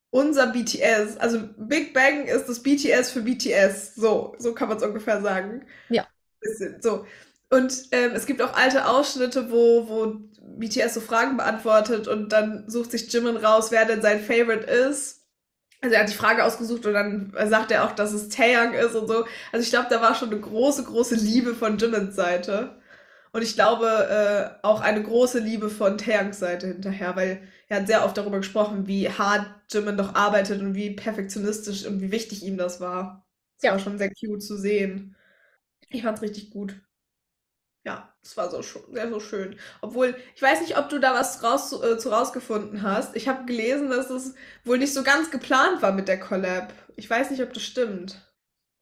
unser 0.09 0.47
BTS. 0.47 1.15
Also 1.19 1.39
Big 1.55 1.93
Bang 1.93 2.25
ist 2.25 2.47
das 2.49 2.61
BTS 2.61 3.11
für 3.11 3.21
BTS. 3.21 3.95
So, 3.95 4.35
so 4.39 4.53
kann 4.53 4.67
man 4.67 4.75
es 4.75 4.83
ungefähr 4.83 5.21
sagen. 5.21 5.65
Ja. 5.87 6.05
Bisschen, 6.41 6.81
so. 6.81 7.05
Und 7.49 7.73
ähm, 7.91 8.11
es 8.13 8.25
gibt 8.25 8.41
auch 8.41 8.53
alte 8.55 8.87
Ausschnitte, 8.87 9.51
wo, 9.51 9.87
wo 9.87 10.19
BTS 10.41 10.95
so 10.95 11.01
Fragen 11.01 11.37
beantwortet 11.37 12.07
und 12.07 12.29
dann 12.33 12.69
sucht 12.69 12.91
sich 12.91 13.11
Jimin 13.11 13.37
raus, 13.37 13.71
wer 13.71 13.85
denn 13.85 14.01
sein 14.01 14.19
Favorite 14.21 14.65
ist. 14.65 15.21
Also 15.81 15.95
er 15.95 16.01
hat 16.03 16.09
die 16.09 16.15
Frage 16.15 16.43
ausgesucht 16.45 16.85
und 16.85 16.93
dann 16.93 17.33
sagt 17.49 17.71
er 17.71 17.85
auch, 17.85 17.93
dass 17.93 18.13
es 18.13 18.29
Taeyang 18.29 18.73
ist 18.75 18.95
und 18.95 19.07
so. 19.07 19.25
Also 19.53 19.63
ich 19.63 19.71
glaube, 19.71 19.87
da 19.91 20.01
war 20.01 20.15
schon 20.15 20.31
eine 20.31 20.41
große, 20.41 20.85
große 20.85 21.15
Liebe 21.15 21.55
von 21.55 21.77
Jimins 21.79 22.15
Seite. 22.15 22.77
Und 23.33 23.43
ich 23.43 23.55
glaube 23.55 23.87
äh, 23.87 24.65
auch 24.67 24.81
eine 24.81 25.03
große 25.03 25.39
Liebe 25.39 25.69
von 25.69 25.97
Taeyangs 25.99 26.39
Seite 26.39 26.67
hinterher, 26.69 27.15
weil 27.17 27.43
er 27.69 27.81
hat 27.81 27.87
sehr 27.87 28.05
oft 28.05 28.17
darüber 28.17 28.39
gesprochen, 28.39 28.87
wie 28.87 29.09
hart 29.11 29.47
Jimin 29.71 29.97
doch 29.97 30.15
arbeitet 30.15 30.61
und 30.61 30.75
wie 30.75 30.91
perfektionistisch 30.95 31.85
und 31.87 32.01
wie 32.01 32.11
wichtig 32.11 32.43
ihm 32.45 32.57
das 32.57 32.81
war. 32.81 33.27
Das 33.57 33.65
Ja. 33.65 33.71
war 33.73 33.79
schon 33.79 33.99
sehr 33.99 34.11
cute 34.13 34.43
zu 34.43 34.57
sehen. 34.57 35.16
Ich 35.89 36.03
fand's 36.03 36.21
richtig 36.21 36.49
gut. 36.49 36.79
Ja, 37.85 38.13
es 38.21 38.35
war 38.35 38.51
so 38.51 38.61
sehr 38.61 39.09
so 39.09 39.19
schön. 39.21 39.57
Obwohl, 39.81 40.15
ich 40.35 40.41
weiß 40.41 40.59
nicht, 40.61 40.77
ob 40.77 40.89
du 40.89 40.99
da 40.99 41.13
was 41.13 41.41
raus, 41.41 41.71
äh, 41.81 41.97
zu 41.97 42.09
rausgefunden 42.09 42.81
hast. 42.83 43.15
Ich 43.15 43.29
habe 43.29 43.45
gelesen, 43.45 43.89
dass 43.89 44.09
es 44.09 44.35
wohl 44.65 44.77
nicht 44.77 44.93
so 44.93 45.03
ganz 45.03 45.31
geplant 45.31 45.81
war 45.81 45.93
mit 45.93 46.09
der 46.09 46.19
Collab. 46.19 46.73
Ich 46.97 47.09
weiß 47.09 47.31
nicht, 47.31 47.41
ob 47.41 47.53
das 47.53 47.63
stimmt. 47.63 48.26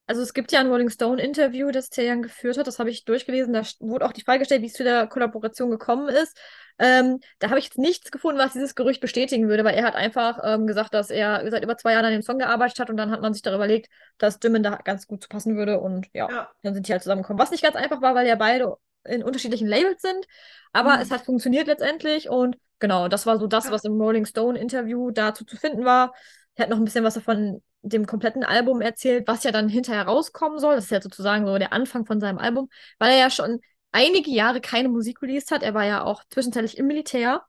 Also 0.08 0.22
es 0.22 0.34
gibt 0.34 0.52
ja 0.52 0.60
ein 0.60 0.68
Rolling 0.68 0.90
Stone 0.92 1.22
Interview, 1.22 1.72
das 1.72 1.90
Taeyang 1.90 2.22
geführt 2.22 2.58
hat. 2.58 2.68
Das 2.68 2.78
habe 2.78 2.92
ich 2.92 3.06
durchgelesen. 3.06 3.54
Da 3.54 3.64
wurde 3.80 4.06
auch 4.06 4.14
die 4.14 4.22
Frage 4.22 4.40
gestellt, 4.40 4.62
wie 4.62 4.68
es 4.68 4.74
zu 4.74 4.84
der 4.84 5.08
Kollaboration 5.08 5.72
gekommen 5.72 6.10
ist. 6.10 6.38
Ähm, 6.78 7.20
da 7.40 7.50
habe 7.50 7.58
ich 7.58 7.66
jetzt 7.66 7.78
nichts 7.80 8.12
gefunden, 8.12 8.38
was 8.40 8.54
dieses 8.54 8.76
Gerücht 8.76 9.02
bestätigen 9.02 9.48
würde, 9.48 9.64
weil 9.64 9.76
er 9.76 9.84
hat 9.86 9.96
einfach 9.96 10.40
ähm, 10.44 10.68
gesagt, 10.68 10.94
dass 10.94 11.10
er 11.10 11.50
seit 11.50 11.64
über 11.64 11.78
zwei 11.78 11.94
Jahren 11.94 12.06
an 12.06 12.12
dem 12.12 12.22
Song 12.22 12.38
gearbeitet 12.38 12.80
hat 12.80 12.90
und 12.90 12.98
dann 12.98 13.10
hat 13.12 13.22
man 13.22 13.34
sich 13.34 13.42
darüber 13.42 13.64
überlegt, 13.66 13.90
dass 14.18 14.38
Jimin 14.44 14.62
da 14.62 14.76
ganz 14.84 15.08
gut 15.08 15.24
zu 15.24 15.30
passen 15.30 15.56
würde 15.56 15.80
und 15.80 16.08
ja, 16.14 16.30
Ja. 16.30 16.52
dann 16.62 16.74
sind 16.74 16.88
die 16.88 16.92
halt 16.92 17.02
zusammengekommen. 17.02 17.42
Was 17.42 17.52
nicht 17.52 17.64
ganz 17.64 17.76
einfach 17.76 18.02
war, 18.02 18.14
weil 18.14 18.28
ja 18.28 18.36
beide 18.36 18.76
in 19.06 19.24
unterschiedlichen 19.24 19.68
Labels 19.68 20.02
sind, 20.02 20.26
aber 20.74 20.98
Mhm. 20.98 21.02
es 21.02 21.12
hat 21.12 21.22
funktioniert 21.26 21.68
letztendlich 21.68 22.30
und 22.30 22.58
genau, 22.80 23.08
das 23.08 23.26
war 23.26 23.40
so 23.40 23.48
das, 23.48 23.66
Ja. 23.66 23.72
was 23.72 23.86
im 23.86 23.94
Rolling 24.00 24.26
Stone 24.26 24.60
Interview 24.60 25.12
dazu 25.12 25.46
zu 25.46 25.56
finden 25.58 25.86
war. 25.86 26.14
Er 26.56 26.64
hat 26.64 26.70
noch 26.70 26.78
ein 26.78 26.86
bisschen 26.86 27.04
was 27.04 27.16
davon 27.16 27.62
dem 27.82 28.06
kompletten 28.06 28.44
Album 28.44 28.82
erzählt, 28.82 29.28
was 29.28 29.44
ja 29.44 29.52
dann 29.52 29.70
hinterher 29.70 30.04
rauskommen 30.04 30.60
soll. 30.60 30.76
Das 30.76 30.86
ist 30.86 30.92
ja 30.92 31.02
sozusagen 31.02 31.46
so 31.46 31.58
der 31.58 31.74
Anfang 31.74 32.06
von 32.06 32.20
seinem 32.20 32.38
Album, 32.38 32.70
weil 32.98 33.12
er 33.12 33.18
ja 33.18 33.30
schon 33.30 33.60
einige 33.92 34.30
Jahre 34.32 34.60
keine 34.62 34.90
Musik 34.90 35.22
released 35.22 35.52
hat. 35.52 35.64
Er 35.64 35.74
war 35.74 35.86
ja 35.86 36.04
auch 36.04 36.24
zwischenzeitlich 36.30 36.78
im 36.78 36.88
Militär 36.88 37.44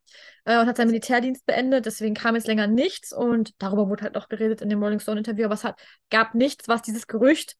äh, 0.44 0.60
und 0.60 0.66
hat 0.66 0.76
seinen 0.76 0.88
Militärdienst 0.88 1.46
beendet. 1.46 1.86
Deswegen 1.86 2.14
kam 2.14 2.34
jetzt 2.36 2.46
länger 2.46 2.66
nichts 2.66 3.12
und 3.12 3.54
darüber 3.58 3.88
wurde 3.88 4.04
halt 4.04 4.14
noch 4.14 4.28
geredet 4.28 4.60
in 4.60 4.68
dem 4.68 4.82
Rolling 4.82 5.00
Stone 5.00 5.18
Interview. 5.18 5.44
Aber 5.46 5.54
es 5.54 5.64
hat, 5.64 5.80
gab 6.10 6.34
nichts, 6.34 6.68
was 6.68 6.82
dieses 6.82 7.06
Gerücht 7.06 7.56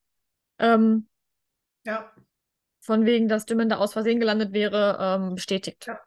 ähm, 0.59 1.09
Ja. 1.85 2.13
von 2.81 3.07
wegen, 3.07 3.29
dass 3.29 3.47
Jimin 3.49 3.69
da 3.69 3.79
aus 3.79 3.95
Versehen 3.95 4.21
gelandet 4.21 4.53
wäre, 4.53 4.99
ähm, 5.01 5.35
bestätigt. 5.35 5.87
Ja. 5.87 5.99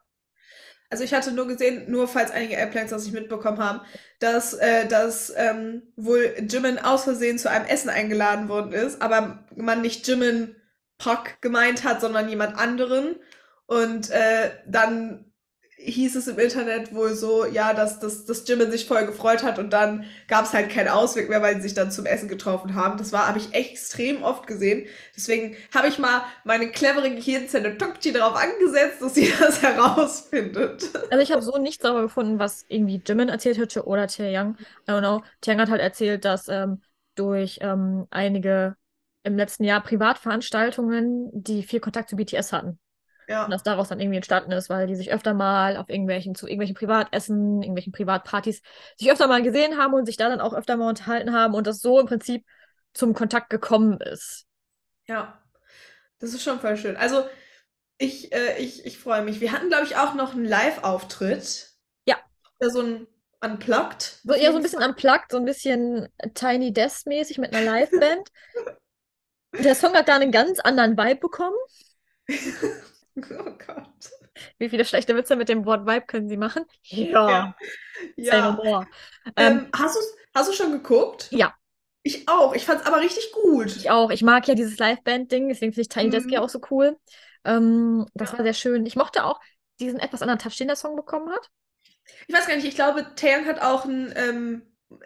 Also 0.90 1.04
ich 1.04 1.14
hatte 1.14 1.32
nur 1.32 1.48
gesehen, 1.48 1.90
nur 1.92 2.08
falls 2.08 2.32
einige 2.32 2.56
Airplanes 2.56 2.90
das 2.90 3.04
nicht 3.04 3.14
mitbekommen 3.14 3.60
haben, 3.60 3.82
dass, 4.20 4.54
äh, 4.54 4.88
dass 4.88 5.32
ähm, 5.36 5.84
wohl 5.96 6.34
Jimin 6.48 6.80
aus 6.80 7.04
Versehen 7.04 7.38
zu 7.38 7.50
einem 7.50 7.68
Essen 7.68 7.90
eingeladen 7.90 8.50
worden 8.50 8.74
ist, 8.74 9.02
aber 9.02 9.46
man 9.56 9.82
nicht 9.82 10.08
Jimin 10.08 10.56
Park 10.98 11.42
gemeint 11.42 11.84
hat, 11.84 12.02
sondern 12.02 12.28
jemand 12.28 12.58
anderen. 12.58 13.18
Und 13.68 14.10
äh, 14.10 14.50
dann 14.66 15.29
hieß 15.82 16.16
es 16.18 16.28
im 16.28 16.38
Internet 16.38 16.94
wohl 16.94 17.14
so, 17.14 17.46
ja, 17.46 17.74
dass, 17.74 18.00
dass, 18.00 18.26
dass 18.26 18.48
Jimin 18.48 18.70
sich 18.70 18.86
voll 18.86 19.06
gefreut 19.06 19.44
hat 19.44 19.60
und 19.60 19.72
dann 19.72 20.04
gab 20.28 20.46
es 20.46 20.54
halt 20.54 20.70
keinen 20.70 20.90
Ausweg 20.90 21.30
mehr, 21.30 21.42
weil 21.42 21.56
sie 21.56 21.62
sich 21.62 21.74
dann 21.74 21.90
zum 21.90 22.06
Essen 22.06 22.28
getroffen 22.28 22.76
haben. 22.76 22.98
Das 22.98 23.14
war, 23.14 23.28
habe 23.28 23.40
ich 23.40 23.54
extrem 23.54 24.22
oft 24.22 24.46
gesehen. 24.46 24.88
Deswegen 25.16 25.56
habe 25.74 25.88
ich 25.88 25.98
mal 25.98 26.24
meine 26.44 26.70
clevere 26.72 27.10
Gehirnzelle 27.10 27.78
Tokchi 27.78 28.12
darauf 28.12 28.36
angesetzt, 28.36 29.02
dass 29.02 29.16
sie 29.16 29.32
das 29.40 29.62
herausfindet. 29.62 30.90
Also 31.12 31.24
ich 31.24 31.32
habe 31.32 31.42
so 31.42 31.58
nichts 31.58 31.82
darüber 31.82 32.04
gefunden, 32.04 32.40
was 32.40 32.66
irgendwie 32.68 33.02
Jimin 33.06 33.30
erzählt 33.30 33.58
hätte 33.58 33.86
oder 33.86 34.08
Taeyang. 34.08 34.58
I 34.88 34.92
don't 34.92 35.00
know. 35.00 35.22
Taeyang 35.42 35.62
hat 35.62 35.70
halt 35.70 35.82
erzählt, 35.82 36.26
dass 36.26 36.50
ähm, 36.50 36.82
durch 37.16 37.60
ähm, 37.62 38.06
einige 38.10 38.76
im 39.24 39.38
letzten 39.38 39.64
Jahr 39.64 39.82
Privatveranstaltungen, 39.82 41.30
die 41.34 41.64
viel 41.64 41.80
Kontakt 41.80 42.10
zu 42.10 42.16
BTS 42.18 42.52
hatten. 42.52 42.80
Ja. 43.30 43.46
Und 43.46 43.52
das 43.52 43.62
daraus 43.62 43.90
dann 43.90 44.00
irgendwie 44.00 44.18
entstanden 44.18 44.52
ist, 44.52 44.72
weil 44.72 44.88
die 44.88 44.96
sich 44.96 45.14
öfter 45.14 45.36
mal 45.36 45.78
auf 45.78 45.88
irgendwelchen, 45.88 46.34
zu 46.34 46.48
irgendwelchen 46.48 46.76
Privatessen, 46.76 47.62
irgendwelchen 47.62 47.94
Privatpartys 47.94 48.64
sich 48.98 49.12
öfter 49.12 49.28
mal 49.28 49.44
gesehen 49.44 49.78
haben 49.78 49.94
und 49.94 50.08
sich 50.08 50.18
da 50.18 50.30
dann 50.30 50.42
auch 50.42 50.54
öfter 50.54 50.78
mal 50.78 50.90
unterhalten 50.90 51.32
haben 51.32 51.54
und 51.54 51.68
das 51.68 51.80
so 51.80 52.00
im 52.00 52.08
Prinzip 52.08 52.44
zum 52.94 53.14
Kontakt 53.14 53.52
gekommen 53.52 54.02
ist. 54.02 54.48
Ja, 55.06 55.40
das 56.18 56.34
ist 56.34 56.42
schon 56.42 56.60
voll 56.60 56.76
schön. 56.76 56.98
Also, 56.98 57.24
ich, 58.00 58.34
äh, 58.34 58.58
ich, 58.58 58.84
ich 58.86 58.98
freue 58.98 59.22
mich. 59.22 59.42
Wir 59.42 59.52
hatten, 59.52 59.70
glaube 59.70 59.86
ich, 59.86 59.96
auch 59.96 60.16
noch 60.16 60.34
einen 60.34 60.46
Live-Auftritt. 60.46 61.70
Ja. 62.06 62.18
Ja, 62.60 62.70
so 62.72 62.82
ein 62.82 63.08
Unplugged. 63.42 64.22
So 64.24 64.34
eher 64.34 64.52
so 64.52 64.58
ein 64.58 64.64
bisschen 64.64 64.82
unplugged, 64.82 65.32
so 65.32 65.38
ein 65.38 65.46
bisschen 65.46 66.08
Tiny 66.34 66.74
Desk 66.74 67.06
mäßig 67.06 67.38
mit 67.38 67.54
einer 67.54 67.80
Liveband. 67.80 68.28
Der 69.64 69.76
Song 69.76 69.94
hat 69.94 70.08
da 70.08 70.16
einen 70.16 70.32
ganz 70.32 70.60
anderen 70.60 70.98
Vibe 70.98 71.20
bekommen. 71.20 71.58
Oh 73.32 73.52
Gott. 73.66 74.10
Wie 74.58 74.70
viele 74.70 74.86
schlechte 74.86 75.16
Witze 75.16 75.36
mit 75.36 75.50
dem 75.50 75.66
Wort 75.66 75.86
Vibe 75.86 76.06
können 76.06 76.30
Sie 76.30 76.38
machen? 76.38 76.66
Ja, 76.90 77.54
no 78.18 78.18
Ja. 78.18 78.56
more. 78.64 78.88
Ähm, 79.36 79.62
Ähm, 79.62 79.68
hast 79.76 79.96
du 79.96 80.00
hast 80.36 80.50
du 80.50 80.54
schon 80.54 80.72
geguckt? 80.72 81.30
Ja. 81.32 81.54
Ich 82.04 82.28
auch. 82.30 82.54
Ich 82.56 82.66
fand's 82.66 82.86
aber 82.86 83.02
richtig 83.02 83.32
gut. 83.32 83.76
ich 83.76 83.90
auch. 83.90 84.10
Ich 84.12 84.22
mag 84.22 84.48
ja 84.48 84.56
dieses 84.56 84.78
Liveband-Ding, 84.80 85.50
deswegen 85.50 85.74
finde 85.74 85.82
ich 85.82 85.90
Tiny 85.90 86.10
Desk 86.10 86.32
ja 86.32 86.40
Mhm. 86.40 86.44
auch 86.44 86.50
so 86.50 86.60
cool. 86.72 86.98
Ähm, 87.46 88.06
das 88.14 88.32
Ja. 88.32 88.38
war 88.38 88.44
sehr 88.44 88.54
schön. 88.54 88.86
Ich 88.86 88.96
mochte 88.96 89.24
auch 89.26 89.40
diesen 89.80 90.00
etwas 90.00 90.22
anderen 90.22 90.40
Touch, 90.40 90.58
den 90.58 90.68
der 90.68 90.76
Song 90.76 90.96
bekommen 90.96 91.30
hat. 91.32 91.50
Ich 92.28 92.36
weiß 92.36 92.48
gar 92.48 92.56
nicht, 92.56 92.66
ich 92.66 92.76
glaube, 92.76 93.06
Taeyang 93.16 93.46
hat 93.46 93.62
auch 93.62 93.86
ein 93.86 94.14
ähm, 94.16 94.62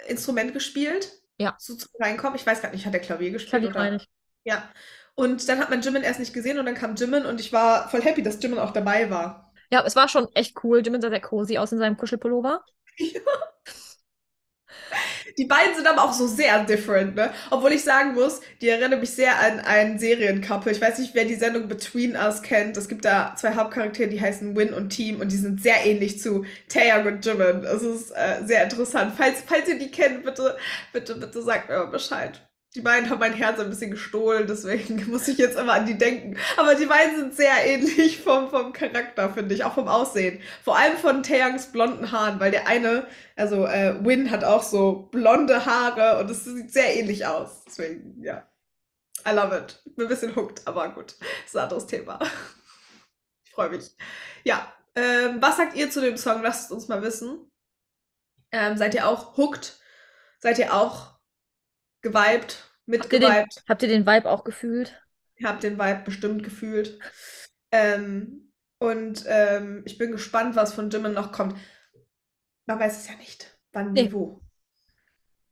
Instrument 0.08 0.54
gespielt. 0.54 1.12
Ja. 1.38 1.58
So 1.60 1.76
zum 1.76 1.89
Reinkommen. 1.99 2.36
Ich 2.36 2.45
weiß 2.45 2.62
gar 2.62 2.71
nicht, 2.71 2.86
hat 2.86 2.93
er 2.93 2.99
Klavier 2.99 3.32
gespielt 3.32 3.63
Klavier 3.63 3.71
oder? 3.76 3.95
ich. 3.95 4.10
Ja. 4.43 4.69
Und 5.15 5.47
dann 5.47 5.60
hat 5.60 5.69
man 5.69 5.82
Jimin 5.82 6.04
erst 6.04 6.19
nicht 6.19 6.34
gesehen 6.34 6.58
und 6.60 6.65
dann 6.65 6.76
kam 6.76 6.95
Jimin 6.95 7.26
und 7.26 7.39
ich 7.39 7.54
war 7.54 7.89
voll 7.89 8.02
happy, 8.02 8.23
dass 8.23 8.41
Jimin 8.41 8.60
auch 8.60 8.71
dabei 8.71 9.10
war. 9.10 9.54
Ja, 9.71 9.84
es 9.86 9.95
war 9.95 10.08
schon 10.08 10.28
echt 10.34 10.63
cool. 10.63 10.82
Jimin 10.84 11.02
sah 11.02 11.10
sehr 11.10 11.21
cozy 11.21 11.58
aus 11.58 11.71
in 11.71 11.80
seinem 11.80 11.97
Kuschelpullover. 11.97 12.63
Die 15.38 15.45
beiden 15.45 15.76
sind 15.76 15.88
aber 15.88 16.04
auch 16.04 16.13
so 16.13 16.28
sehr 16.28 16.63
different, 16.63 17.15
ne? 17.15 17.32
Obwohl 17.49 17.71
ich 17.71 17.84
sagen 17.84 18.13
muss, 18.13 18.41
die 18.62 18.69
erinnern 18.69 18.99
mich 18.99 19.12
sehr 19.12 19.39
an 19.39 19.60
ein 19.62 19.97
Seriencouple. 19.97 20.71
Ich 20.71 20.82
weiß 20.82 20.99
nicht, 20.99 21.15
wer 21.15 21.26
die 21.26 21.36
Sendung 21.36 21.67
Between 21.67 22.15
Us 22.15 22.41
kennt. 22.43 22.78
Es 22.78 22.88
gibt 22.88 23.06
da 23.06 23.34
zwei 23.36 23.56
Hauptcharaktere, 23.56 24.10
die 24.10 24.21
heißen 24.21 24.56
Win 24.56 24.73
und 24.73 24.89
Team 24.89 25.21
und 25.21 25.32
die 25.32 25.38
sind 25.38 25.62
sehr 25.62 25.86
ähnlich 25.86 26.19
zu 26.19 26.45
Taeyang 26.69 27.08
und 27.08 27.26
Jimin. 27.26 27.63
Es 27.63 27.82
ist 27.82 28.12
äh, 28.12 28.43
sehr 28.45 28.63
interessant. 28.63 29.13
Falls, 29.17 29.41
falls 29.45 29.67
ihr 29.67 29.80
die 29.80 29.91
kennt, 29.91 30.23
bitte, 30.23 30.56
bitte, 30.91 31.15
bitte 31.15 31.41
sagt 31.41 31.69
mir 31.69 31.78
mal 31.78 31.86
Bescheid. 31.88 32.39
Die 32.76 32.82
beiden 32.82 33.08
haben 33.10 33.20
mein 33.20 33.34
Herz 33.34 33.60
ein 33.60 33.70
bisschen 33.70 33.92
gestohlen, 33.92 34.48
deswegen 34.48 35.08
muss 35.12 35.28
ich 35.28 35.38
jetzt 35.38 35.58
immer 35.58 35.74
an 35.74 35.86
die 35.86 35.98
denken. 35.98 36.38
Aber 36.58 36.74
die 36.74 36.88
beiden 36.88 37.18
sind 37.18 37.36
sehr 37.36 37.64
ähnlich 37.66 38.20
vom, 38.20 38.50
vom 38.50 38.74
Charakter, 38.74 39.32
finde 39.32 39.54
ich, 39.54 39.64
auch 39.64 39.76
vom 39.76 39.88
Aussehen. 39.88 40.42
Vor 40.64 40.78
allem 40.78 40.98
von 40.98 41.22
Taeyangs 41.22 41.72
blonden 41.72 42.12
Haaren, 42.12 42.40
weil 42.40 42.50
der 42.50 42.68
eine, 42.68 43.06
also 43.36 43.68
äh, 43.68 44.04
Win 44.04 44.32
hat 44.32 44.44
auch 44.44 44.64
so 44.64 45.08
blonde 45.12 45.66
Haare 45.66 46.20
und 46.20 46.32
es 46.32 46.46
sieht 46.46 46.74
sehr 46.74 46.96
ähnlich 46.96 47.28
aus. 47.28 47.64
Deswegen, 47.66 48.22
ja. 48.24 48.48
I 49.26 49.32
love 49.32 49.56
it. 49.56 49.82
Bin 49.96 50.06
ein 50.06 50.10
bisschen 50.10 50.36
hooked, 50.36 50.68
aber 50.68 50.90
gut. 50.90 51.16
Das 51.20 51.46
ist 51.46 51.56
ein 51.56 51.64
anderes 51.64 51.86
Thema. 51.86 52.20
Ich 53.46 53.52
freue 53.52 53.70
mich. 53.70 53.92
Ja. 54.44 54.74
Ähm, 54.96 55.38
was 55.40 55.58
sagt 55.58 55.76
ihr 55.76 55.92
zu 55.92 56.02
dem 56.02 56.18
Song? 56.18 56.42
Lasst 56.42 56.66
es 56.66 56.72
uns 56.72 56.88
mal 56.88 57.04
wissen. 57.04 57.52
Ähm, 58.52 58.78
seid 58.78 58.96
ihr 58.96 59.08
auch 59.08 59.38
hooked? 59.38 59.80
Seid 60.40 60.58
ihr 60.58 60.74
auch 60.74 61.12
geweibt, 62.04 62.72
Habt 62.98 63.12
mitgeweibt? 63.12 63.63
habt 63.68 63.82
ihr 63.84 63.88
den 63.89 64.06
Vibe 64.08 64.30
auch 64.32 64.44
gefühlt? 64.44 65.00
Ich 65.36 65.46
habe 65.46 65.60
den 65.60 65.78
Vibe 65.80 66.04
bestimmt 66.06 66.44
gefühlt. 66.44 67.00
Ähm, 67.72 68.52
und 68.80 69.24
ähm, 69.28 69.84
ich 69.86 69.98
bin 69.98 70.12
gespannt, 70.12 70.56
was 70.56 70.74
von 70.74 70.89
Jimin 70.89 71.13
noch 71.13 71.32
kommt. 71.32 71.58
Man 72.66 72.80
weiß 72.80 72.98
es 73.00 73.08
ja 73.08 73.16
nicht. 73.16 73.58
Wann, 73.72 73.94
Nee. 73.94 74.10
wie, 74.10 74.13
wo. 74.13 74.42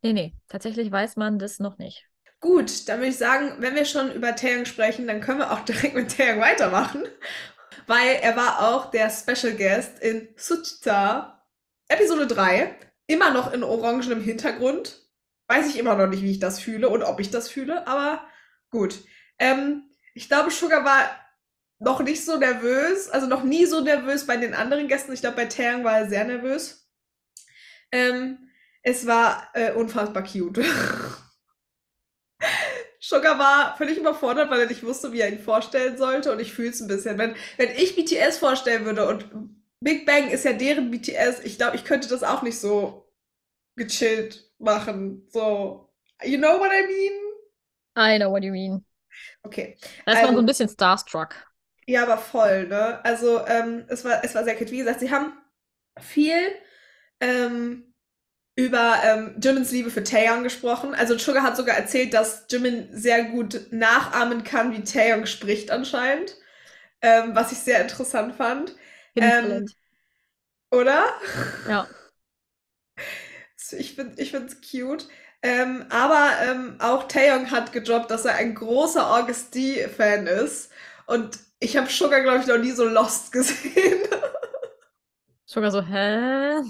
Nee, 0.04 0.14
nee, 0.14 0.36
tatsächlich 0.48 0.92
weiß 0.92 1.16
man 1.16 1.40
das 1.40 1.58
noch 1.60 1.78
nicht. 1.80 2.08
Gut, 2.40 2.88
dann 2.90 3.00
würde 3.00 3.10
ich 3.12 3.18
sagen, 3.18 3.54
wenn 3.60 3.76
wir 3.76 3.86
schon 3.86 4.12
über 4.12 4.36
Taeyang 4.36 4.66
sprechen, 4.66 5.06
dann 5.08 5.22
können 5.22 5.40
wir 5.40 5.52
auch 5.52 5.60
direkt 5.66 5.96
mit 5.96 6.16
Taeyang 6.16 6.40
weitermachen. 6.40 7.04
Weil 7.88 8.18
er 8.22 8.36
war 8.36 8.70
auch 8.70 8.92
der 8.92 9.10
Special 9.10 9.54
Guest 9.56 10.00
in 10.00 10.30
Suchita, 10.38 11.44
Episode 11.88 12.28
3. 12.28 12.76
Immer 13.08 13.32
noch 13.32 13.54
in 13.54 13.64
orangenem 13.64 14.22
Hintergrund. 14.22 15.01
Weiß 15.52 15.68
ich 15.68 15.78
immer 15.78 15.96
noch 15.96 16.08
nicht, 16.08 16.24
wie 16.24 16.32
ich 16.32 16.40
das 16.40 16.62
fühle 16.62 16.88
und 16.88 17.04
ob 17.04 17.20
ich 17.20 17.30
das 17.30 17.50
fühle, 17.50 17.86
aber 17.86 18.26
gut. 18.70 19.04
Ähm, 19.38 19.84
ich 20.14 20.30
glaube, 20.30 20.50
Sugar 20.50 20.86
war 20.86 21.10
noch 21.78 22.00
nicht 22.00 22.24
so 22.24 22.38
nervös, 22.38 23.10
also 23.10 23.28
noch 23.28 23.44
nie 23.44 23.66
so 23.66 23.82
nervös 23.82 24.26
bei 24.26 24.38
den 24.38 24.54
anderen 24.54 24.88
Gästen. 24.88 25.12
Ich 25.12 25.20
glaube, 25.20 25.36
bei 25.36 25.48
Taeyang 25.48 25.84
war 25.84 25.98
er 25.98 26.08
sehr 26.08 26.24
nervös. 26.24 26.90
Ähm, 27.92 28.50
es 28.82 29.06
war 29.06 29.50
äh, 29.54 29.74
unfassbar 29.74 30.24
cute. 30.24 30.64
Sugar 33.02 33.38
war 33.38 33.76
völlig 33.76 33.98
überfordert, 33.98 34.50
weil 34.50 34.62
er 34.62 34.68
nicht 34.68 34.84
wusste, 34.84 35.12
wie 35.12 35.20
er 35.20 35.34
ihn 35.34 35.44
vorstellen 35.44 35.98
sollte. 35.98 36.32
Und 36.32 36.40
ich 36.40 36.54
fühle 36.54 36.70
es 36.70 36.80
ein 36.80 36.88
bisschen. 36.88 37.18
Wenn, 37.18 37.36
wenn 37.58 37.72
ich 37.72 37.98
BTS 37.98 38.38
vorstellen 38.38 38.86
würde 38.86 39.06
und 39.06 39.26
Big 39.82 40.06
Bang 40.06 40.30
ist 40.30 40.46
ja 40.46 40.54
deren 40.54 40.92
BTS, 40.92 41.42
ich 41.44 41.58
glaube, 41.58 41.76
ich 41.76 41.84
könnte 41.84 42.08
das 42.08 42.24
auch 42.24 42.42
nicht 42.42 42.58
so 42.58 43.11
gechillt 43.76 44.50
machen. 44.60 45.28
So, 45.30 45.90
you 46.24 46.38
know 46.38 46.60
what 46.60 46.72
I 46.72 46.86
mean? 46.88 47.14
I 47.98 48.18
know 48.18 48.32
what 48.32 48.44
you 48.44 48.52
mean. 48.52 48.86
Okay. 49.44 49.78
Da 50.06 50.14
ist 50.14 50.18
man 50.18 50.24
so 50.24 50.28
Also- 50.30 50.40
ein 50.40 50.46
bisschen 50.46 50.70
starstruck. 50.70 51.36
Ja, 51.88 52.04
aber 52.04 52.18
voll, 52.18 52.68
ne? 52.68 53.04
Also, 53.04 53.46
ähm, 53.48 53.86
es 53.90 54.06
war, 54.06 54.24
es 54.24 54.34
war 54.36 54.44
sehr 54.44 54.56
cute. 54.56 54.72
Wie 54.72 54.78
gesagt, 54.78 55.00
sie 55.00 55.12
haben 55.12 55.34
viel 56.00 56.40
ähm, 57.20 57.94
über 58.56 58.98
ähm, 59.04 59.36
Jimins 59.42 59.72
Liebe 59.72 59.90
für 59.90 60.04
Taeyong 60.04 60.44
gesprochen. 60.44 60.94
Also 60.96 61.18
Sugar 61.18 61.44
hat 61.44 61.58
sogar 61.58 61.76
erzählt, 61.78 62.14
dass 62.14 62.46
Jimin 62.50 62.90
sehr 62.92 63.26
gut 63.26 63.68
nachahmen 63.72 64.44
kann, 64.44 64.72
wie 64.74 64.84
Taeyong 64.84 65.26
spricht 65.26 65.72
anscheinend. 65.72 66.38
Ähm, 67.02 67.36
was 67.36 67.52
ich 67.52 67.58
sehr 67.60 67.82
interessant 67.82 68.36
fand. 68.36 68.76
Ähm. 69.16 69.66
Oder? 70.72 71.04
Ja. 71.68 71.88
Ich 73.74 73.96
finde 73.96 74.22
ich 74.22 74.32
find's 74.32 74.58
cute. 74.62 75.08
Ähm, 75.44 75.86
aber 75.90 76.30
ähm, 76.44 76.76
auch 76.80 77.08
Taeyong 77.08 77.50
hat 77.52 77.74
gedroppt, 77.74 78.12
dass 78.12 78.26
er 78.26 78.36
ein 78.36 78.54
großer 78.56 79.12
August 79.12 79.56
D-Fan 79.56 80.28
ist. 80.28 80.72
Und 81.08 81.40
ich 81.60 81.78
habe 81.78 81.90
Sugar, 81.90 82.22
glaube 82.22 82.40
ich, 82.40 82.48
noch 82.48 82.58
nie 82.58 82.72
so 82.72 82.86
lost 82.86 83.32
gesehen. 83.32 84.02
Sogar 85.46 85.72
so, 85.72 85.82
hä? 85.82 86.62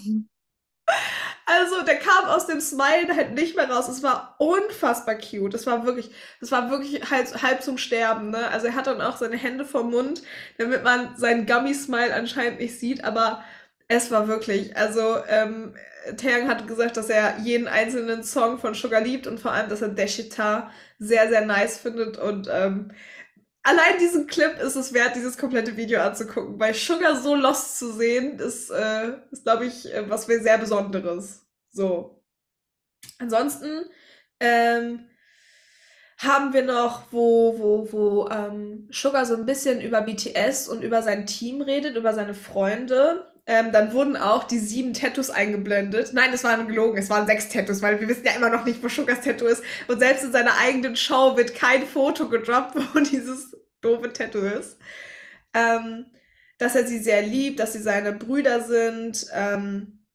Also, 1.46 1.82
der 1.84 1.98
kam 2.00 2.26
aus 2.26 2.48
dem 2.48 2.62
Smile 2.62 3.16
halt 3.16 3.34
nicht 3.34 3.56
mehr 3.56 3.70
raus. 3.70 3.90
Es 3.90 4.04
war 4.04 4.36
unfassbar 4.40 5.16
cute. 5.16 5.54
Es 5.54 5.66
war 5.68 5.86
wirklich, 5.86 6.12
es 6.40 6.52
war 6.52 6.70
wirklich 6.70 7.10
halb, 7.12 7.42
halb 7.42 7.62
zum 7.62 7.78
Sterben, 7.78 8.30
ne? 8.30 8.48
Also, 8.50 8.68
er 8.68 8.76
hat 8.76 8.88
dann 8.88 9.02
auch 9.02 9.18
seine 9.18 9.38
Hände 9.38 9.66
vom 9.66 9.92
Mund, 9.92 10.22
damit 10.58 10.84
man 10.84 11.16
seinen 11.18 11.46
Gummy-Smile 11.46 12.14
anscheinend 12.14 12.60
nicht 12.60 12.80
sieht, 12.80 13.04
aber 13.04 13.44
es 13.92 14.10
war 14.10 14.28
wirklich, 14.28 14.76
also, 14.78 15.18
ähm, 15.28 15.76
Taeyang 16.18 16.48
hat 16.48 16.68
gesagt, 16.68 16.98
dass 16.98 17.10
er 17.10 17.38
jeden 17.40 17.68
einzelnen 17.68 18.24
Song 18.24 18.58
von 18.58 18.74
Sugar 18.74 19.02
liebt 19.02 19.28
und 19.28 19.40
vor 19.40 19.52
allem, 19.52 19.70
dass 19.70 19.82
er 19.82 19.90
Deshita 19.90 20.72
sehr, 20.98 21.30
sehr 21.30 21.46
nice 21.46 21.78
findet 21.78 22.18
und, 22.18 22.48
ähm, 22.52 22.92
Allein 23.64 24.00
diesen 24.00 24.26
Clip 24.26 24.60
ist 24.60 24.76
es 24.76 24.92
wert, 24.92 25.16
dieses 25.16 25.38
komplette 25.38 25.78
Video 25.78 26.02
anzugucken, 26.02 26.60
weil 26.60 26.74
Sugar 26.74 27.16
so 27.22 27.36
lost 27.36 27.78
zu 27.78 27.94
sehen, 27.94 28.40
ist, 28.40 28.72
äh, 28.72 29.14
ist 29.30 29.44
glaube 29.44 29.68
ich, 29.68 29.94
äh, 29.94 30.10
was 30.10 30.26
sehr 30.26 30.58
Besonderes. 30.58 31.46
So. 31.70 32.24
Ansonsten 33.20 33.86
ähm, 34.40 35.08
haben 36.18 36.54
wir 36.54 36.64
noch, 36.64 37.12
wo, 37.12 37.58
wo, 37.60 37.92
wo 37.92 38.30
ähm, 38.30 38.88
Sugar 38.92 39.26
so 39.26 39.36
ein 39.36 39.46
bisschen 39.46 39.80
über 39.80 40.02
BTS 40.02 40.68
und 40.68 40.84
über 40.84 41.04
sein 41.04 41.28
Team 41.28 41.62
redet, 41.62 41.96
über 41.96 42.14
seine 42.14 42.34
Freunde. 42.34 43.31
Ähm, 43.52 43.74
dann 43.74 43.92
wurden 43.92 44.16
auch 44.16 44.46
die 44.46 44.60
sieben 44.60 44.94
Tattoos 44.94 45.30
eingeblendet. 45.30 46.14
Nein, 46.14 46.32
es 46.32 46.46
waren 46.46 46.70
gelogen, 46.70 46.98
es 46.98 47.10
waren 47.10 47.28
sechs 47.28 47.50
Tattoos, 47.50 47.82
weil 47.82 48.00
wir 48.00 48.08
wissen 48.08 48.24
ja 48.24 48.32
immer 48.32 48.50
noch 48.50 48.64
nicht, 48.64 48.82
wo 48.82 48.88
Sugars 48.88 49.20
Tattoo 49.20 49.46
ist. 49.46 49.62
Und 49.90 50.00
selbst 50.00 50.24
in 50.24 50.32
seiner 50.32 50.58
eigenen 50.58 50.96
Show 50.96 51.36
wird 51.36 51.54
kein 51.54 51.86
Foto 51.86 52.30
gedroppt, 52.30 52.76
wo 52.96 53.00
dieses 53.02 53.58
doofe 53.82 54.14
Tattoo 54.14 54.40
ist. 54.40 54.78
Ähm, 55.54 56.06
dass 56.60 56.76
er 56.76 56.88
sie 56.88 57.00
sehr 57.00 57.24
liebt, 57.24 57.60
dass 57.60 57.74
sie 57.74 57.82
seine 57.82 58.14
Brüder 58.14 58.62
sind, 58.62 59.26
ähm, 59.34 60.06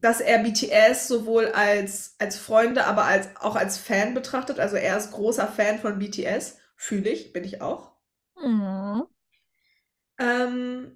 dass 0.00 0.22
er 0.22 0.38
BTS 0.38 1.06
sowohl 1.06 1.48
als, 1.48 2.14
als 2.18 2.38
Freunde, 2.38 2.86
aber 2.86 3.04
als, 3.04 3.28
auch 3.38 3.56
als 3.56 3.76
Fan 3.76 4.14
betrachtet. 4.14 4.58
Also 4.58 4.76
er 4.76 4.96
ist 4.96 5.12
großer 5.12 5.48
Fan 5.48 5.80
von 5.80 5.98
BTS. 5.98 6.56
Fühle 6.76 7.10
ich, 7.10 7.34
bin 7.34 7.44
ich 7.44 7.60
auch. 7.60 7.92
Mhm. 8.42 9.02
Ähm, 10.18 10.95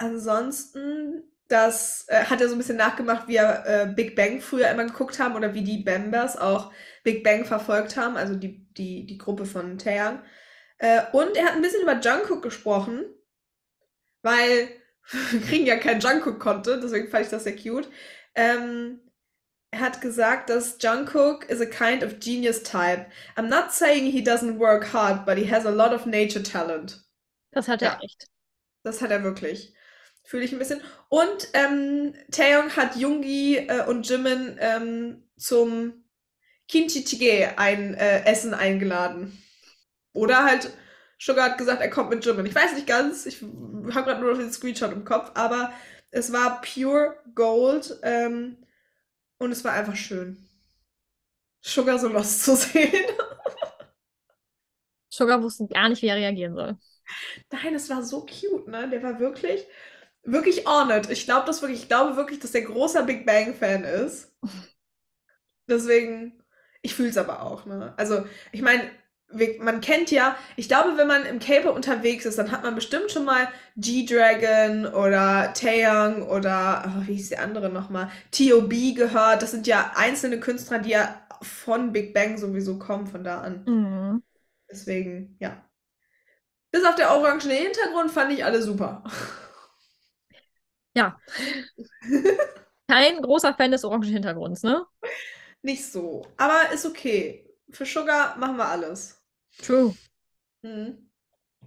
ansonsten, 0.00 1.24
das 1.48 2.06
äh, 2.08 2.24
hat 2.24 2.40
er 2.40 2.48
so 2.48 2.54
ein 2.54 2.58
bisschen 2.58 2.76
nachgemacht, 2.76 3.28
wie 3.28 3.36
er 3.36 3.66
äh, 3.66 3.86
Big 3.94 4.16
Bang 4.16 4.40
früher 4.40 4.70
immer 4.70 4.84
geguckt 4.86 5.18
haben 5.18 5.34
oder 5.36 5.54
wie 5.54 5.64
die 5.64 5.82
Bambers 5.84 6.36
auch 6.36 6.72
Big 7.04 7.24
Bang 7.24 7.44
verfolgt 7.44 7.96
haben, 7.96 8.16
also 8.16 8.34
die, 8.36 8.66
die, 8.74 9.06
die 9.06 9.18
Gruppe 9.18 9.46
von 9.46 9.78
Taeyang. 9.78 10.22
Äh, 10.78 11.02
und 11.12 11.36
er 11.36 11.46
hat 11.46 11.54
ein 11.54 11.62
bisschen 11.62 11.82
über 11.82 12.00
Jungkook 12.00 12.42
gesprochen, 12.42 13.04
weil 14.22 14.68
wir 15.30 15.40
kriegen 15.40 15.66
ja 15.66 15.76
keinen 15.76 16.00
Jungkook-Content, 16.00 16.82
deswegen 16.82 17.08
fand 17.08 17.24
ich 17.24 17.30
das 17.30 17.44
sehr 17.44 17.56
cute. 17.56 17.88
Ähm, 18.34 19.00
er 19.72 19.80
hat 19.80 20.00
gesagt, 20.00 20.50
dass 20.50 20.78
Jungkook 20.80 21.48
is 21.48 21.60
a 21.60 21.66
kind 21.66 22.02
of 22.04 22.20
genius 22.20 22.62
type. 22.62 23.06
I'm 23.36 23.48
not 23.48 23.72
saying 23.72 24.10
he 24.10 24.22
doesn't 24.22 24.58
work 24.58 24.92
hard, 24.92 25.26
but 25.26 25.38
he 25.38 25.50
has 25.50 25.66
a 25.66 25.70
lot 25.70 25.92
of 25.92 26.06
nature 26.06 26.42
talent. 26.42 27.04
Das 27.52 27.68
hat 27.68 27.82
Ja. 27.82 27.94
er 27.94 28.02
echt. 28.02 28.26
Das 28.82 29.00
hat 29.02 29.10
er 29.10 29.22
wirklich. 29.22 29.74
Fühle 30.30 30.44
ich 30.44 30.52
ein 30.52 30.60
bisschen. 30.60 30.80
Und 31.08 31.48
ähm, 31.54 32.14
Taeyong 32.30 32.76
hat 32.76 32.94
Yoongi 32.94 33.56
äh, 33.56 33.84
und 33.86 34.08
Jimin 34.08 34.56
ähm, 34.60 35.28
zum 35.36 36.04
Kimchi 36.68 37.00
Jjigae 37.00 37.48
ein 37.56 37.94
äh, 37.94 38.24
Essen 38.26 38.54
eingeladen. 38.54 39.36
Oder 40.12 40.44
halt, 40.44 40.72
Sugar 41.18 41.50
hat 41.50 41.58
gesagt, 41.58 41.82
er 41.82 41.90
kommt 41.90 42.10
mit 42.10 42.24
Jimin. 42.24 42.46
Ich 42.46 42.54
weiß 42.54 42.74
nicht 42.74 42.86
ganz, 42.86 43.26
ich 43.26 43.42
habe 43.42 44.04
gerade 44.04 44.20
nur 44.20 44.30
noch 44.30 44.38
den 44.38 44.52
Screenshot 44.52 44.92
im 44.92 45.04
Kopf, 45.04 45.32
aber 45.34 45.72
es 46.12 46.32
war 46.32 46.60
pure 46.60 47.16
Gold 47.34 47.98
ähm, 48.04 48.56
und 49.38 49.50
es 49.50 49.64
war 49.64 49.72
einfach 49.72 49.96
schön. 49.96 50.48
Sugar 51.60 51.98
so 51.98 52.06
lost 52.06 52.44
zu 52.44 52.54
sehen. 52.54 52.92
Sugar 55.08 55.42
wusste 55.42 55.66
gar 55.66 55.88
nicht, 55.88 56.02
wie 56.02 56.06
er 56.06 56.14
reagieren 56.14 56.54
soll. 56.54 56.78
Nein, 57.50 57.74
es 57.74 57.90
war 57.90 58.04
so 58.04 58.20
cute, 58.20 58.68
ne? 58.68 58.88
Der 58.88 59.02
war 59.02 59.18
wirklich, 59.18 59.66
wirklich 60.22 60.66
on 60.66 60.90
it. 60.90 61.10
Ich 61.10 61.24
glaube 61.24 61.46
das 61.46 61.62
wirklich, 61.62 61.82
ich 61.82 61.88
glaube 61.88 62.16
wirklich, 62.16 62.40
dass 62.40 62.52
der 62.52 62.62
großer 62.62 63.02
Big 63.04 63.26
Bang-Fan 63.26 63.84
ist. 63.84 64.32
Deswegen, 65.68 66.42
ich 66.82 66.94
fühle 66.94 67.10
es 67.10 67.18
aber 67.18 67.42
auch, 67.42 67.66
ne? 67.66 67.94
Also, 67.96 68.26
ich 68.52 68.62
meine, 68.62 68.90
man 69.60 69.80
kennt 69.80 70.10
ja, 70.10 70.36
ich 70.56 70.66
glaube, 70.68 70.96
wenn 70.96 71.06
man 71.06 71.24
im 71.24 71.38
K-Pop 71.38 71.76
unterwegs 71.76 72.24
ist, 72.26 72.38
dann 72.38 72.50
hat 72.50 72.64
man 72.64 72.74
bestimmt 72.74 73.12
schon 73.12 73.24
mal 73.24 73.48
G-Dragon 73.76 74.86
oder 74.86 75.52
Taeyong 75.54 76.22
oder, 76.28 76.84
oh, 76.86 77.06
wie 77.06 77.14
hieß 77.14 77.28
die 77.28 77.36
andere 77.36 77.68
nochmal, 77.68 78.10
T.O.B. 78.32 78.92
gehört. 78.94 79.42
Das 79.42 79.52
sind 79.52 79.66
ja 79.68 79.92
einzelne 79.94 80.40
Künstler, 80.40 80.80
die 80.80 80.90
ja 80.90 81.14
von 81.42 81.92
Big 81.92 82.12
Bang 82.12 82.38
sowieso 82.38 82.78
kommen, 82.78 83.06
von 83.06 83.22
da 83.22 83.40
an. 83.40 83.64
Mhm. 83.66 84.22
Deswegen, 84.70 85.36
ja. 85.38 85.64
Bis 86.72 86.84
auf 86.84 86.94
der 86.94 87.12
orangene 87.12 87.54
Hintergrund 87.54 88.10
fand 88.10 88.32
ich 88.32 88.44
alle 88.44 88.62
super. 88.62 89.04
Ja. 90.94 91.18
Kein 92.88 93.22
großer 93.22 93.54
Fan 93.54 93.70
des 93.70 93.84
orangen 93.84 94.12
Hintergrunds, 94.12 94.62
ne? 94.62 94.84
Nicht 95.62 95.84
so, 95.84 96.26
aber 96.36 96.72
ist 96.72 96.86
okay. 96.86 97.46
Für 97.70 97.86
Sugar 97.86 98.36
machen 98.36 98.56
wir 98.56 98.66
alles. 98.66 99.22
True. 99.62 99.94
Mhm. 100.62 101.10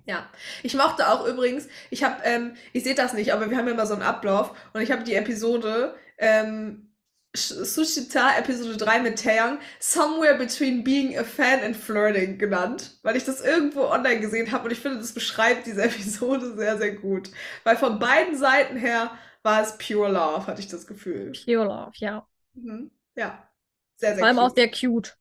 Ja, 0.06 0.30
ich 0.64 0.76
mochte 0.76 1.08
auch 1.08 1.26
übrigens, 1.26 1.70
ich 1.90 2.04
habe, 2.04 2.22
ähm, 2.24 2.56
ich 2.74 2.84
sehe 2.84 2.96
das 2.96 3.14
nicht, 3.14 3.32
aber 3.32 3.50
wir 3.50 3.58
haben 3.58 3.68
ja 3.68 3.74
immer 3.74 3.86
so 3.86 3.94
einen 3.94 4.04
Ablauf 4.04 4.54
und 4.74 4.82
ich 4.82 4.92
habe 4.92 5.04
die 5.04 5.16
Episode, 5.16 5.96
ähm, 6.18 6.92
Sushita 7.36 8.38
Episode 8.38 8.78
3 8.78 9.00
mit 9.02 9.19
Taeyong, 9.24 9.60
Somewhere 9.80 10.38
Between 10.38 10.84
Being 10.84 11.17
a 11.17 11.24
Fan 11.24 11.62
and 11.62 11.76
Flirting 11.76 12.38
genannt, 12.38 13.00
weil 13.02 13.15
ich 13.15 13.26
das 13.26 13.41
irgendwo 13.41 13.86
online 13.86 14.19
gesehen 14.19 14.52
habe 14.52 14.65
und 14.65 14.72
ich 14.72 14.80
finde, 14.80 15.00
das 15.00 15.13
beschreibt 15.13 15.65
diese 15.65 15.84
Episode 15.84 16.56
sehr, 16.56 16.78
sehr 16.78 16.96
gut. 16.96 17.32
Weil 17.63 17.76
von 17.78 17.98
beiden 18.00 18.38
Seiten 18.38 18.78
her 18.78 19.17
war 19.41 19.62
es 19.63 19.78
Pure 19.78 20.12
Love, 20.12 20.46
hatte 20.48 20.62
ich 20.62 20.67
das 20.67 20.86
Gefühl. 20.86 21.41
Pure 21.46 21.65
Love, 21.65 21.91
ja. 21.96 22.28
Mhm. 22.54 22.91
Ja, 23.15 23.50
sehr, 23.98 24.15
sehr 24.15 24.17
Vor 24.19 24.28
allem 24.28 24.39
auch 24.39 24.50
cute. 24.50 24.56
sehr 24.56 24.72
cute. 24.72 25.17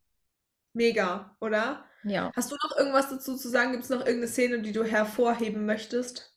Mega, 0.75 1.37
oder? 1.41 1.85
Ja. 2.03 2.33
Hast 2.35 2.51
du 2.51 2.57
noch 2.57 2.77
irgendwas 2.77 3.11
dazu 3.11 3.37
zu 3.37 3.49
sagen? 3.49 3.73
Gibt 3.73 3.85
es 3.85 3.91
noch 3.91 4.01
irgendeine 4.01 4.29
Szene, 4.29 4.63
die 4.63 4.73
du 4.73 4.85
hervorheben 4.85 5.67
möchtest? 5.67 6.35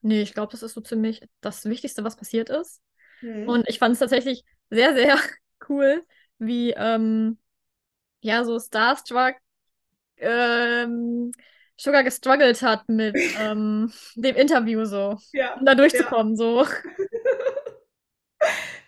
Nee, 0.00 0.22
ich 0.22 0.34
glaube, 0.34 0.50
das 0.52 0.62
ist 0.62 0.74
so 0.74 0.80
ziemlich 0.80 1.28
das 1.40 1.64
Wichtigste, 1.64 2.04
was 2.04 2.16
passiert 2.16 2.50
ist. 2.50 2.82
Mhm. 3.20 3.48
Und 3.48 3.68
ich 3.68 3.78
fand 3.78 3.94
es 3.94 4.00
tatsächlich 4.00 4.44
sehr, 4.70 4.94
sehr 4.94 5.18
cool, 5.68 6.04
wie 6.38 6.70
ähm, 6.72 7.38
ja 8.20 8.44
so 8.44 8.58
Starstruck 8.58 9.36
ähm, 10.16 11.32
Sugar 11.76 12.02
gestruggelt 12.02 12.60
hat 12.62 12.88
mit 12.88 13.16
ähm, 13.38 13.92
dem 14.16 14.36
Interview 14.36 14.84
so, 14.84 15.16
ja. 15.32 15.54
um 15.54 15.64
da 15.64 15.74
durchzukommen. 15.74 16.36
So. 16.36 16.66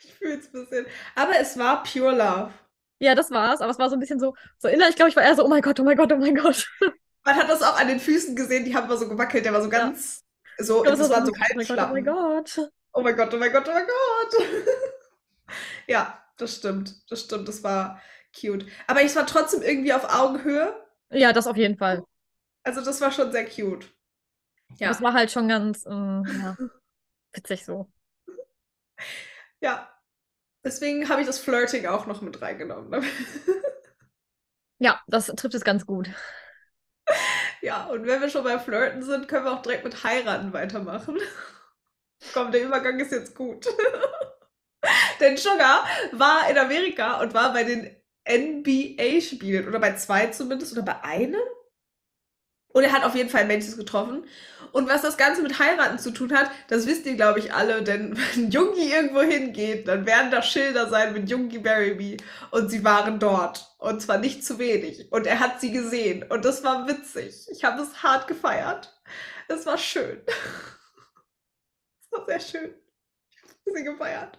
Ich 0.02 0.14
fühle 0.14 0.38
es 0.38 0.46
ein 0.46 0.52
bisschen. 0.52 0.86
Aber 1.14 1.40
es 1.40 1.58
war 1.58 1.82
Pure 1.82 2.14
Love. 2.14 2.52
Ja, 3.00 3.14
das 3.14 3.30
war's, 3.30 3.62
aber 3.62 3.70
es 3.70 3.78
war 3.78 3.88
so 3.88 3.96
ein 3.96 4.00
bisschen 4.00 4.20
so, 4.20 4.34
so 4.58 4.68
innerlich, 4.68 4.94
glaube 4.94 5.08
ich, 5.08 5.16
war 5.16 5.22
er 5.22 5.34
so, 5.34 5.44
oh 5.44 5.48
mein 5.48 5.62
Gott, 5.62 5.80
oh 5.80 5.84
mein 5.84 5.96
Gott, 5.96 6.12
oh 6.12 6.16
mein 6.16 6.34
Gott. 6.34 6.68
Man 7.24 7.36
hat 7.36 7.48
das 7.48 7.62
auch 7.62 7.80
an 7.80 7.88
den 7.88 7.98
Füßen 7.98 8.36
gesehen, 8.36 8.64
die 8.64 8.74
haben 8.76 8.84
immer 8.84 8.98
so 8.98 9.08
gewackelt, 9.08 9.46
der 9.46 9.54
war 9.54 9.62
so 9.62 9.70
ganz 9.70 10.22
so, 10.58 10.78
Ich 10.78 10.82
glaub, 10.84 10.98
das 10.98 11.10
war 11.10 11.16
waren 11.16 11.26
so 11.26 11.32
oh 11.32 11.56
mein 11.56 11.66
Gott, 11.66 11.78
oh 11.78 11.92
mein. 11.92 12.04
Gott. 12.04 12.70
Oh 12.92 13.02
mein 13.02 13.16
Gott, 13.16 13.34
oh 13.34 13.36
mein 13.38 13.52
Gott, 13.52 13.68
oh 13.68 13.72
mein 13.72 13.86
Gott. 13.86 14.90
Ja, 15.86 16.22
das 16.36 16.56
stimmt, 16.56 17.10
das 17.10 17.22
stimmt, 17.22 17.48
das 17.48 17.62
war 17.62 18.00
cute. 18.38 18.66
Aber 18.86 19.02
ich 19.02 19.14
war 19.16 19.26
trotzdem 19.26 19.62
irgendwie 19.62 19.92
auf 19.92 20.04
Augenhöhe. 20.14 20.74
Ja, 21.10 21.32
das 21.32 21.46
auf 21.46 21.56
jeden 21.56 21.76
Fall. 21.76 22.04
Also 22.64 22.80
das 22.82 23.00
war 23.02 23.12
schon 23.12 23.32
sehr 23.32 23.46
cute. 23.46 23.92
Ja, 24.78 24.88
Das 24.88 25.00
war 25.02 25.12
halt 25.14 25.30
schon 25.30 25.48
ganz 25.48 25.84
ähm, 25.86 26.24
ja, 26.26 26.56
witzig 27.34 27.64
so. 27.64 27.90
ja. 29.60 29.88
Deswegen 30.64 31.08
habe 31.08 31.22
ich 31.22 31.28
das 31.28 31.38
Flirting 31.40 31.86
auch 31.86 32.06
noch 32.06 32.22
mit 32.22 32.42
reingenommen. 32.42 33.04
Ja, 34.78 35.00
das 35.06 35.26
trifft 35.26 35.54
es 35.54 35.62
ganz 35.64 35.86
gut. 35.86 36.10
Ja, 37.62 37.86
und 37.86 38.06
wenn 38.06 38.20
wir 38.20 38.30
schon 38.30 38.44
beim 38.44 38.60
Flirten 38.60 39.02
sind, 39.02 39.28
können 39.28 39.44
wir 39.44 39.52
auch 39.52 39.62
direkt 39.62 39.84
mit 39.84 40.02
Heiraten 40.04 40.52
weitermachen. 40.52 41.18
Komm, 42.34 42.52
der 42.52 42.64
Übergang 42.64 42.98
ist 43.00 43.12
jetzt 43.12 43.34
gut. 43.34 43.66
Denn 45.20 45.36
Sugar 45.36 45.86
war 46.12 46.50
in 46.50 46.58
Amerika 46.58 47.20
und 47.20 47.34
war 47.34 47.52
bei 47.52 47.64
den 47.64 47.96
NBA-Spielen 48.28 49.68
oder 49.68 49.78
bei 49.78 49.94
zwei 49.94 50.28
zumindest 50.28 50.72
oder 50.72 50.82
bei 50.82 51.02
einem. 51.02 51.40
Und 52.72 52.84
er 52.84 52.92
hat 52.92 53.04
auf 53.04 53.16
jeden 53.16 53.30
Fall 53.30 53.46
Mädchen 53.46 53.76
getroffen. 53.76 54.24
Und 54.72 54.88
was 54.88 55.02
das 55.02 55.16
Ganze 55.16 55.42
mit 55.42 55.58
Heiraten 55.58 55.98
zu 55.98 56.12
tun 56.12 56.32
hat, 56.32 56.50
das 56.68 56.86
wisst 56.86 57.04
ihr, 57.06 57.16
glaube 57.16 57.40
ich, 57.40 57.52
alle. 57.52 57.82
Denn 57.82 58.16
wenn 58.34 58.50
Jungi 58.50 58.92
irgendwo 58.92 59.22
hingeht, 59.22 59.88
dann 59.88 60.06
werden 60.06 60.30
da 60.30 60.42
Schilder 60.42 60.88
sein 60.88 61.12
mit 61.12 61.28
Jungi 61.28 61.58
Marry 61.58 61.94
Me. 61.94 62.16
Und 62.50 62.70
sie 62.70 62.84
waren 62.84 63.18
dort. 63.18 63.74
Und 63.78 64.00
zwar 64.00 64.18
nicht 64.18 64.44
zu 64.44 64.58
wenig. 64.58 65.10
Und 65.10 65.26
er 65.26 65.40
hat 65.40 65.60
sie 65.60 65.72
gesehen. 65.72 66.24
Und 66.28 66.44
das 66.44 66.62
war 66.62 66.86
witzig. 66.86 67.48
Ich 67.50 67.64
habe 67.64 67.82
es 67.82 68.02
hart 68.02 68.28
gefeiert. 68.28 68.94
Es 69.48 69.66
war 69.66 69.78
schön. 69.78 70.20
Es 72.12 72.18
war 72.18 72.26
sehr 72.26 72.40
schön. 72.40 72.74
Ich 73.30 73.38
habe 73.40 73.78
sie 73.78 73.84
gefeiert. 73.84 74.36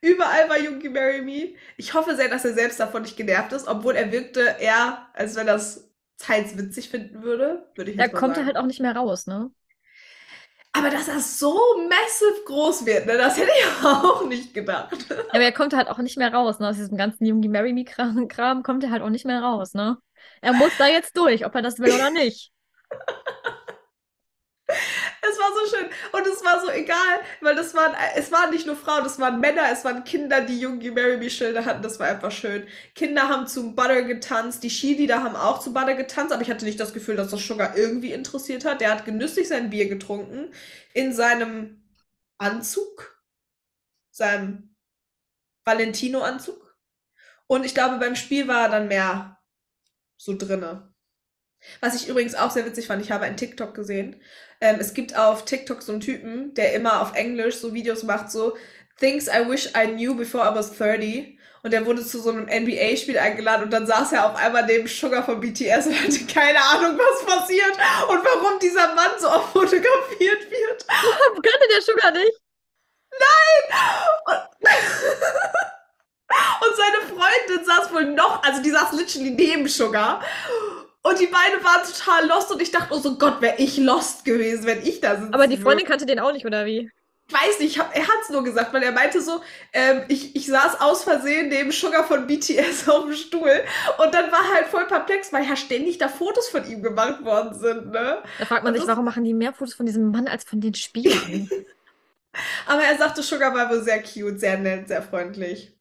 Überall 0.00 0.48
war 0.48 0.58
Jungi 0.60 0.88
Marry 0.88 1.22
Me. 1.22 1.54
Ich 1.76 1.94
hoffe 1.94 2.14
sehr, 2.16 2.28
dass 2.28 2.44
er 2.44 2.54
selbst 2.54 2.78
davon 2.80 3.02
nicht 3.02 3.16
genervt 3.16 3.52
ist, 3.52 3.66
obwohl 3.66 3.96
er 3.96 4.12
wirkte 4.12 4.56
eher, 4.60 5.08
als 5.14 5.34
wenn 5.36 5.48
er 5.48 5.56
es 5.56 5.90
teils 6.18 6.56
witzig 6.56 6.88
finden 6.90 7.22
würde. 7.22 7.68
Würde 7.74 7.90
ich 7.90 7.96
Da 7.96 8.08
kommt 8.08 8.36
er 8.38 8.44
sagen. 8.44 8.46
halt 8.46 8.56
auch 8.56 8.64
nicht 8.66 8.80
mehr 8.80 8.96
raus, 8.96 9.26
ne? 9.26 9.50
Aber 10.72 10.90
dass 10.90 11.08
er 11.08 11.20
so 11.20 11.58
massive 11.88 12.44
groß 12.46 12.86
wird, 12.86 13.06
ne, 13.06 13.16
das 13.18 13.36
hätte 13.36 13.50
ich 13.58 13.84
auch 13.84 14.24
nicht 14.26 14.54
gedacht. 14.54 15.06
Aber 15.30 15.42
er 15.44 15.52
kommt 15.52 15.74
halt 15.74 15.88
auch 15.88 15.98
nicht 15.98 16.16
mehr 16.16 16.32
raus, 16.32 16.58
ne? 16.58 16.68
Aus 16.68 16.76
diesem 16.76 16.96
ganzen 16.96 17.24
Jungi 17.26 17.48
Marry 17.48 17.72
Me 17.72 17.84
Kram 17.84 18.62
kommt 18.62 18.84
er 18.84 18.90
halt 18.90 19.02
auch 19.02 19.10
nicht 19.10 19.26
mehr 19.26 19.42
raus, 19.42 19.74
ne? 19.74 19.98
Er 20.40 20.52
muss 20.54 20.76
da 20.76 20.86
jetzt 20.88 21.16
durch, 21.16 21.44
ob 21.46 21.54
er 21.54 21.62
das 21.62 21.78
will 21.78 21.92
oder 21.92 22.10
nicht. 22.10 22.52
Es 25.20 25.38
war 25.38 25.50
so 25.52 25.76
schön 25.76 25.88
und 26.12 26.26
es 26.26 26.44
war 26.44 26.60
so 26.60 26.70
egal, 26.70 27.20
weil 27.40 27.56
das 27.56 27.74
waren, 27.74 27.94
es 28.16 28.30
waren 28.30 28.50
nicht 28.50 28.66
nur 28.66 28.76
Frauen, 28.76 29.02
das 29.04 29.18
waren 29.18 29.40
Männer, 29.40 29.64
es 29.72 29.84
waren 29.84 30.04
Kinder, 30.04 30.40
die 30.40 30.60
Jungi 30.60 30.90
Marry 30.90 31.16
Me 31.16 31.28
Schilder 31.28 31.64
hatten, 31.64 31.82
das 31.82 31.98
war 31.98 32.06
einfach 32.08 32.30
schön. 32.30 32.66
Kinder 32.94 33.28
haben 33.28 33.46
zum 33.46 33.74
Butter 33.74 34.02
getanzt, 34.02 34.62
die 34.62 34.68
Cheerleader 34.68 35.22
haben 35.22 35.36
auch 35.36 35.60
zu 35.60 35.72
Butter 35.72 35.94
getanzt, 35.94 36.32
aber 36.32 36.42
ich 36.42 36.50
hatte 36.50 36.64
nicht 36.64 36.78
das 36.78 36.92
Gefühl, 36.92 37.16
dass 37.16 37.30
das 37.30 37.44
Sugar 37.44 37.76
irgendwie 37.76 38.12
interessiert 38.12 38.64
hat. 38.64 38.80
Der 38.80 38.90
hat 38.90 39.04
genüsslich 39.04 39.48
sein 39.48 39.70
Bier 39.70 39.88
getrunken 39.88 40.52
in 40.94 41.12
seinem 41.12 41.82
Anzug, 42.38 43.20
seinem 44.10 44.76
Valentino-Anzug. 45.64 46.76
Und 47.46 47.64
ich 47.64 47.74
glaube, 47.74 47.98
beim 47.98 48.14
Spiel 48.14 48.46
war 48.46 48.64
er 48.64 48.68
dann 48.68 48.88
mehr 48.88 49.38
so 50.16 50.36
drinne. 50.36 50.87
Was 51.80 51.94
ich 51.94 52.08
übrigens 52.08 52.34
auch 52.34 52.50
sehr 52.50 52.66
witzig 52.66 52.86
fand, 52.86 53.02
ich 53.02 53.10
habe 53.10 53.24
einen 53.24 53.36
TikTok 53.36 53.74
gesehen. 53.74 54.16
Ähm, 54.60 54.76
es 54.80 54.94
gibt 54.94 55.16
auf 55.16 55.44
TikTok 55.44 55.82
so 55.82 55.92
einen 55.92 56.00
Typen, 56.00 56.54
der 56.54 56.74
immer 56.74 57.02
auf 57.02 57.14
Englisch 57.14 57.56
so 57.56 57.74
Videos 57.74 58.02
macht, 58.02 58.30
so 58.30 58.56
Things 58.98 59.28
I 59.28 59.48
wish 59.48 59.66
I 59.76 59.86
knew 59.86 60.14
before 60.14 60.44
I 60.44 60.54
was 60.54 60.76
30. 60.76 61.38
Und 61.62 61.72
der 61.72 61.86
wurde 61.86 62.04
zu 62.04 62.20
so 62.20 62.30
einem 62.30 62.44
NBA-Spiel 62.44 63.18
eingeladen 63.18 63.64
und 63.64 63.72
dann 63.72 63.86
saß 63.86 64.12
er 64.12 64.26
auf 64.26 64.36
einmal 64.36 64.64
neben 64.66 64.86
Sugar 64.86 65.24
von 65.24 65.40
BTS 65.40 65.88
und 65.88 66.02
hatte 66.02 66.24
keine 66.32 66.62
Ahnung, 66.62 66.98
was 66.98 67.26
passiert 67.26 67.72
und 68.08 68.24
warum 68.24 68.58
dieser 68.60 68.94
Mann 68.94 69.10
so 69.18 69.28
oft 69.28 69.52
fotografiert 69.52 70.50
wird. 70.50 70.86
Kannte 70.88 71.66
der 71.74 71.82
Sugar 71.82 72.12
nicht? 72.12 72.40
Und 76.60 76.76
seine 76.76 77.00
Freundin 77.06 77.64
saß 77.64 77.92
wohl 77.92 78.06
noch, 78.06 78.42
also 78.42 78.60
die 78.62 78.70
saß 78.70 78.92
literally 78.92 79.30
neben 79.30 79.68
Sugar. 79.68 80.22
Und 81.08 81.18
die 81.18 81.26
beiden 81.26 81.64
waren 81.64 81.82
total 81.86 82.26
lost 82.26 82.52
und 82.52 82.60
ich 82.60 82.70
dachte, 82.70 82.94
oh 82.94 82.98
so 82.98 83.16
Gott, 83.16 83.40
wäre 83.40 83.56
ich 83.58 83.78
lost 83.78 84.24
gewesen, 84.24 84.66
wenn 84.66 84.82
ich 84.82 85.00
da 85.00 85.16
sitze. 85.16 85.32
Aber 85.32 85.46
die 85.46 85.56
Freundin 85.56 85.86
kannte 85.86 86.04
den 86.04 86.20
auch 86.20 86.32
nicht, 86.32 86.44
oder 86.44 86.66
wie? 86.66 86.90
Ich 87.28 87.34
weiß 87.34 87.60
nicht, 87.60 87.76
ich 87.76 87.78
hab, 87.78 87.94
er 87.94 88.02
hat 88.02 88.16
es 88.22 88.30
nur 88.30 88.42
gesagt, 88.42 88.72
weil 88.72 88.82
er 88.82 88.92
meinte 88.92 89.20
so, 89.20 89.42
ähm, 89.74 90.02
ich, 90.08 90.34
ich 90.34 90.46
saß 90.46 90.80
aus 90.80 91.04
Versehen 91.04 91.48
neben 91.48 91.72
Sugar 91.72 92.04
von 92.04 92.26
BTS 92.26 92.88
auf 92.88 93.04
dem 93.04 93.14
Stuhl 93.14 93.62
und 94.02 94.14
dann 94.14 94.32
war 94.32 94.54
halt 94.54 94.66
voll 94.66 94.86
perplex, 94.86 95.30
weil 95.32 95.46
ja 95.46 95.54
ständig 95.54 95.98
da 95.98 96.08
Fotos 96.08 96.48
von 96.48 96.66
ihm 96.70 96.82
gemacht 96.82 97.22
worden 97.24 97.54
sind, 97.58 97.90
ne? 97.90 98.22
Da 98.38 98.46
fragt 98.46 98.64
man 98.64 98.72
Und 98.72 98.80
sich, 98.80 98.88
warum 98.88 99.04
machen 99.04 99.24
die 99.24 99.34
mehr 99.34 99.52
Fotos 99.52 99.74
von 99.74 99.84
diesem 99.84 100.10
Mann 100.10 100.26
als 100.26 100.44
von 100.44 100.60
den 100.60 100.74
Spielen? 100.74 101.50
Aber 102.66 102.82
er 102.82 102.96
sagte, 102.96 103.22
Sugar 103.22 103.54
war 103.54 103.68
wohl 103.70 103.82
sehr 103.82 104.02
cute, 104.02 104.40
sehr 104.40 104.58
nett, 104.58 104.88
sehr 104.88 105.02
freundlich. 105.02 105.77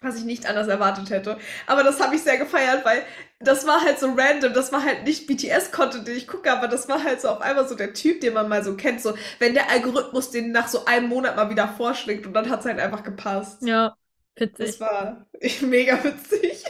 Was 0.00 0.16
ich 0.18 0.24
nicht 0.24 0.46
anders 0.46 0.68
erwartet 0.68 1.08
hätte. 1.10 1.38
Aber 1.66 1.82
das 1.82 2.00
habe 2.00 2.14
ich 2.16 2.22
sehr 2.22 2.36
gefeiert, 2.36 2.84
weil 2.84 3.02
das 3.40 3.66
war 3.66 3.80
halt 3.82 3.98
so 3.98 4.12
random. 4.12 4.52
Das 4.52 4.70
war 4.70 4.84
halt 4.84 5.04
nicht 5.04 5.26
BTS-Content, 5.26 6.06
den 6.06 6.16
ich 6.16 6.26
gucke, 6.28 6.52
aber 6.52 6.68
das 6.68 6.88
war 6.88 7.02
halt 7.02 7.20
so 7.22 7.28
auf 7.30 7.40
einmal 7.40 7.66
so 7.66 7.74
der 7.74 7.94
Typ, 7.94 8.20
den 8.20 8.34
man 8.34 8.48
mal 8.48 8.62
so 8.62 8.76
kennt. 8.76 9.00
So, 9.00 9.14
wenn 9.38 9.54
der 9.54 9.70
Algorithmus 9.70 10.30
den 10.30 10.52
nach 10.52 10.68
so 10.68 10.84
einem 10.84 11.08
Monat 11.08 11.34
mal 11.36 11.48
wieder 11.50 11.68
vorschlägt 11.68 12.26
und 12.26 12.34
dann 12.34 12.50
hat 12.50 12.60
es 12.60 12.66
halt 12.66 12.78
einfach 12.78 13.02
gepasst. 13.04 13.68
ja, 13.68 13.96
Das 14.58 14.80
witzig. 14.80 14.80
war 14.80 15.26
mega 15.62 16.02
witzig. 16.04 16.64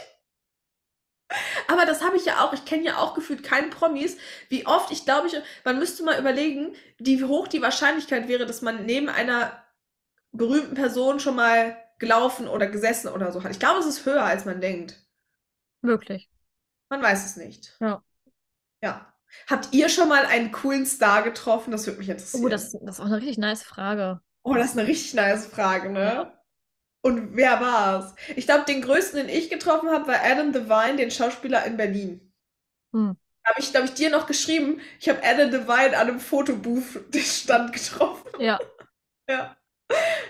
Aber 1.67 1.85
das 1.85 2.01
habe 2.03 2.17
ich 2.17 2.25
ja 2.25 2.43
auch. 2.43 2.53
Ich 2.53 2.65
kenne 2.65 2.83
ja 2.83 2.97
auch 2.97 3.13
gefühlt 3.13 3.43
keinen 3.43 3.69
Promis. 3.69 4.17
Wie 4.49 4.65
oft, 4.65 4.91
ich 4.91 5.05
glaube, 5.05 5.27
ich, 5.27 5.35
man 5.63 5.79
müsste 5.79 6.03
mal 6.03 6.19
überlegen, 6.19 6.75
wie 6.97 7.23
hoch 7.23 7.47
die 7.47 7.61
Wahrscheinlichkeit 7.61 8.27
wäre, 8.27 8.45
dass 8.45 8.61
man 8.61 8.85
neben 8.85 9.09
einer 9.09 9.63
berühmten 10.33 10.75
Person 10.75 11.19
schon 11.21 11.35
mal 11.37 11.77
gelaufen 11.99 12.47
oder 12.47 12.67
gesessen 12.67 13.07
oder 13.09 13.31
so 13.31 13.43
hat. 13.43 13.51
Ich 13.51 13.59
glaube, 13.59 13.79
es 13.79 13.85
ist 13.85 14.05
höher, 14.05 14.23
als 14.23 14.45
man 14.45 14.61
denkt. 14.61 15.05
Wirklich. 15.81 16.29
Man 16.89 17.01
weiß 17.01 17.25
es 17.25 17.37
nicht. 17.37 17.75
Ja. 17.79 18.03
Ja. 18.81 19.13
Habt 19.49 19.73
ihr 19.73 19.89
schon 19.89 20.09
mal 20.09 20.25
einen 20.25 20.51
coolen 20.51 20.85
Star 20.85 21.23
getroffen? 21.23 21.71
Das 21.71 21.85
würde 21.85 21.99
mich 21.99 22.09
interessieren. 22.09 22.45
Oh, 22.45 22.49
das, 22.49 22.71
das 22.71 22.95
ist 22.95 22.99
auch 22.99 23.05
eine 23.05 23.17
richtig 23.17 23.37
nice 23.37 23.63
Frage. 23.63 24.21
Oh, 24.43 24.53
das 24.53 24.67
ist 24.67 24.77
eine 24.77 24.87
richtig 24.87 25.13
nice 25.13 25.45
Frage, 25.47 25.89
ne? 25.89 26.33
Und 27.01 27.35
wer 27.35 27.59
war's? 27.61 28.15
Ich 28.35 28.45
glaube, 28.45 28.65
den 28.65 28.81
größten, 28.81 29.19
den 29.19 29.29
ich 29.29 29.49
getroffen 29.49 29.89
habe, 29.89 30.07
war 30.07 30.23
Adam 30.23 30.51
Devine, 30.51 30.97
den 30.97 31.11
Schauspieler 31.11 31.65
in 31.65 31.77
Berlin. 31.77 32.33
Hm. 32.93 33.17
Habe 33.45 33.59
ich, 33.59 33.71
glaube 33.71 33.87
ich, 33.87 33.93
dir 33.93 34.09
noch 34.09 34.27
geschrieben, 34.27 34.81
ich 34.99 35.07
habe 35.07 35.21
Adam 35.23 35.51
Devine 35.51 35.97
an 35.97 36.07
einem 36.07 36.19
Fotobooth-Stand 36.19 37.73
getroffen. 37.73 38.29
Ja. 38.39 38.59
Ja. 39.29 39.57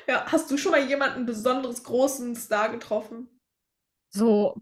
Ja, 0.08 0.26
hast 0.32 0.50
du 0.52 0.58
schon 0.58 0.72
mal 0.72 0.84
jemanden 0.88 1.26
besonderes 1.26 1.84
großen 1.84 2.36
Star 2.36 2.70
getroffen? 2.70 3.28
So. 4.14 4.62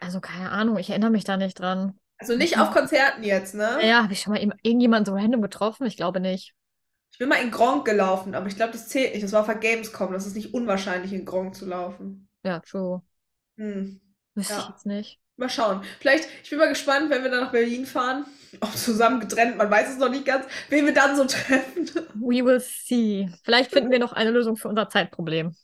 Also, 0.00 0.20
keine 0.20 0.50
Ahnung, 0.50 0.76
ich 0.78 0.90
erinnere 0.90 1.10
mich 1.10 1.24
da 1.24 1.36
nicht 1.36 1.58
dran. 1.58 1.98
Also 2.18 2.36
nicht 2.36 2.58
auf 2.58 2.70
Konzerten 2.72 3.22
jetzt, 3.22 3.54
ne? 3.54 3.78
Ja, 3.86 4.02
habe 4.02 4.12
ich 4.12 4.20
schon 4.20 4.32
mal 4.32 4.40
irgendjemanden 4.62 5.06
so 5.06 5.18
random 5.18 5.42
getroffen? 5.42 5.86
Ich 5.86 5.96
glaube 5.96 6.20
nicht. 6.20 6.54
Ich 7.12 7.18
bin 7.18 7.28
mal 7.28 7.36
in 7.42 7.50
Gronk 7.50 7.84
gelaufen, 7.84 8.34
aber 8.34 8.46
ich 8.48 8.56
glaube, 8.56 8.72
das 8.72 8.88
zählt 8.88 9.12
nicht. 9.14 9.24
Das 9.24 9.32
war 9.32 9.40
auf 9.40 9.46
der 9.46 9.54
Gamescom. 9.56 10.12
Das 10.12 10.26
ist 10.26 10.34
nicht 10.36 10.52
unwahrscheinlich, 10.52 11.12
in 11.12 11.24
Gronk 11.24 11.54
zu 11.54 11.64
laufen. 11.66 12.28
Ja, 12.44 12.60
true. 12.60 13.02
Hm. 13.58 14.00
Wüsste 14.34 14.60
ich 14.60 14.68
Ja. 14.68 14.68
jetzt 14.68 14.86
nicht. 14.86 15.20
Mal 15.36 15.48
schauen. 15.48 15.82
Vielleicht, 16.00 16.28
ich 16.42 16.50
bin 16.50 16.58
mal 16.58 16.68
gespannt, 16.68 17.10
wenn 17.10 17.24
wir 17.24 17.30
dann 17.30 17.40
nach 17.40 17.52
Berlin 17.52 17.86
fahren. 17.86 18.24
Auch 18.60 18.74
zusammen 18.74 19.18
getrennt, 19.18 19.56
man 19.56 19.68
weiß 19.68 19.90
es 19.90 19.98
noch 19.98 20.10
nicht 20.10 20.24
ganz, 20.24 20.46
wen 20.68 20.86
wir 20.86 20.94
dann 20.94 21.16
so 21.16 21.24
treffen. 21.26 21.90
We 22.14 22.44
will 22.44 22.60
see. 22.60 23.28
Vielleicht 23.42 23.72
finden 23.72 23.90
wir 23.90 23.98
noch 23.98 24.12
eine 24.12 24.30
Lösung 24.30 24.56
für 24.56 24.68
unser 24.68 24.88
Zeitproblem. 24.88 25.56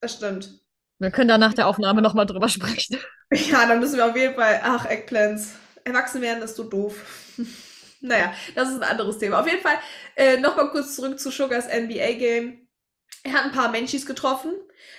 Das 0.00 0.14
stimmt. 0.14 0.60
Wir 0.98 1.10
können 1.10 1.28
da 1.28 1.38
nach 1.38 1.54
der 1.54 1.66
Aufnahme 1.68 2.02
nochmal 2.02 2.26
drüber 2.26 2.48
sprechen. 2.48 2.98
Ja, 3.30 3.66
dann 3.66 3.80
müssen 3.80 3.98
wir 3.98 4.06
auf 4.06 4.16
jeden 4.16 4.34
Fall. 4.34 4.58
Ach, 4.64 4.86
Eggplants. 4.86 5.50
Erwachsen 5.84 6.22
werden 6.22 6.42
ist 6.42 6.56
so 6.56 6.64
doof. 6.64 7.34
naja, 8.00 8.32
das 8.54 8.70
ist 8.70 8.76
ein 8.76 8.82
anderes 8.82 9.18
Thema. 9.18 9.40
Auf 9.40 9.46
jeden 9.46 9.60
Fall 9.60 9.76
äh, 10.16 10.38
nochmal 10.38 10.70
kurz 10.70 10.96
zurück 10.96 11.20
zu 11.20 11.30
Sugars 11.30 11.66
NBA-Game. 11.66 12.67
Er 13.24 13.32
hat 13.32 13.44
ein 13.44 13.52
paar 13.52 13.70
Menschis 13.70 14.06
getroffen. 14.06 14.52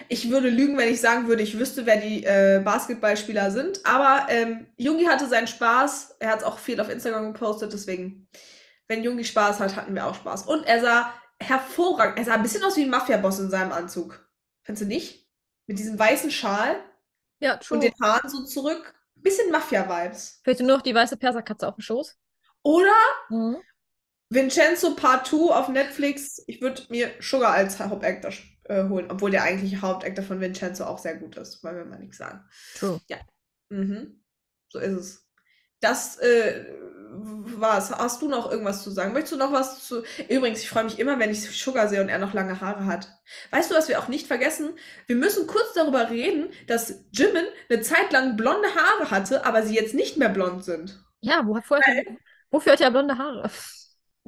Ich 0.07 0.29
würde 0.29 0.49
lügen, 0.49 0.77
wenn 0.77 0.89
ich 0.91 1.01
sagen 1.01 1.27
würde, 1.27 1.41
ich 1.43 1.57
wüsste, 1.57 1.85
wer 1.85 1.97
die 1.97 2.23
äh, 2.23 2.61
Basketballspieler 2.63 3.51
sind. 3.51 3.85
Aber 3.85 4.27
ähm, 4.29 4.67
Jungi 4.77 5.05
hatte 5.05 5.27
seinen 5.27 5.47
Spaß. 5.47 6.17
Er 6.19 6.29
hat 6.31 6.39
es 6.39 6.43
auch 6.43 6.59
viel 6.59 6.79
auf 6.79 6.89
Instagram 6.89 7.33
gepostet. 7.33 7.73
Deswegen, 7.73 8.27
wenn 8.87 9.03
Jungi 9.03 9.23
Spaß 9.23 9.59
hat, 9.59 9.75
hatten 9.75 9.95
wir 9.95 10.05
auch 10.05 10.15
Spaß. 10.15 10.43
Und 10.47 10.65
er 10.65 10.81
sah 10.81 11.13
hervorragend. 11.41 12.17
Er 12.17 12.25
sah 12.25 12.33
ein 12.35 12.43
bisschen 12.43 12.63
aus 12.63 12.75
wie 12.77 12.83
ein 12.83 12.89
Mafia-Boss 12.89 13.39
in 13.39 13.49
seinem 13.49 13.71
Anzug. 13.71 14.27
Findest 14.63 14.83
du 14.83 14.87
nicht? 14.87 15.27
Mit 15.67 15.79
diesem 15.79 15.97
weißen 15.97 16.31
Schal 16.31 16.75
Ja, 17.39 17.53
und 17.53 17.63
true. 17.63 17.79
den 17.79 17.93
Haaren 18.01 18.29
so 18.29 18.43
zurück. 18.43 18.93
Bisschen 19.15 19.51
Mafia-Vibes. 19.51 20.41
Fehlt 20.43 20.59
dir 20.59 20.65
nur 20.65 20.77
noch 20.77 20.81
die 20.83 20.95
weiße 20.95 21.17
Perserkatze 21.17 21.67
auf 21.67 21.75
dem 21.75 21.81
Schoß? 21.81 22.17
Oder 22.63 22.91
Mhm. 23.29 23.57
Vincenzo 24.29 24.95
Part 24.95 25.27
2 25.27 25.55
auf 25.55 25.69
Netflix. 25.69 26.43
Ich 26.47 26.61
würde 26.61 26.83
mir 26.89 27.11
Sugar 27.19 27.53
als 27.53 27.79
Hauptactor 27.79 28.31
äh, 28.65 28.83
holen, 28.87 29.09
obwohl 29.09 29.31
der 29.31 29.43
eigentliche 29.43 29.81
Hauptactor 29.81 30.23
von 30.23 30.39
Vincenzo 30.39 30.85
auch 30.85 30.99
sehr 30.99 31.15
gut 31.15 31.35
ist, 31.37 31.63
wollen 31.63 31.77
wir 31.77 31.85
mal 31.85 31.99
nichts 31.99 32.17
sagen. 32.17 32.41
True. 32.75 33.01
Mhm. 33.69 34.23
So 34.69 34.79
ist 34.79 34.93
es. 34.93 35.25
Das 35.81 36.17
äh, 36.19 36.65
war's. 37.11 37.91
Hast 37.91 38.21
du 38.21 38.27
noch 38.27 38.51
irgendwas 38.51 38.83
zu 38.83 38.91
sagen? 38.91 39.13
Möchtest 39.13 39.33
du 39.33 39.37
noch 39.37 39.51
was 39.51 39.87
zu. 39.87 40.03
Übrigens, 40.27 40.61
ich 40.61 40.69
freue 40.69 40.83
mich 40.83 40.99
immer, 40.99 41.17
wenn 41.17 41.31
ich 41.31 41.41
Sugar 41.41 41.87
sehe 41.87 42.01
und 42.01 42.09
er 42.09 42.19
noch 42.19 42.33
lange 42.33 42.59
Haare 42.61 42.85
hat. 42.85 43.09
Weißt 43.51 43.71
du, 43.71 43.75
was 43.75 43.87
wir 43.87 43.99
auch 43.99 44.09
nicht 44.09 44.27
vergessen? 44.27 44.77
Wir 45.07 45.15
müssen 45.15 45.47
kurz 45.47 45.73
darüber 45.73 46.09
reden, 46.09 46.49
dass 46.67 47.05
Jimin 47.11 47.45
eine 47.69 47.81
Zeit 47.81 48.11
lang 48.11 48.35
blonde 48.35 48.67
Haare 48.75 49.09
hatte, 49.09 49.45
aber 49.45 49.63
sie 49.63 49.75
jetzt 49.75 49.95
nicht 49.95 50.17
mehr 50.17 50.29
blond 50.29 50.63
sind. 50.63 51.03
Ja, 51.21 51.41
wo, 51.45 51.59
vorher, 51.61 52.03
wofür 52.51 52.73
hat 52.73 52.81
er 52.81 52.91
blonde 52.91 53.17
Haare? 53.17 53.49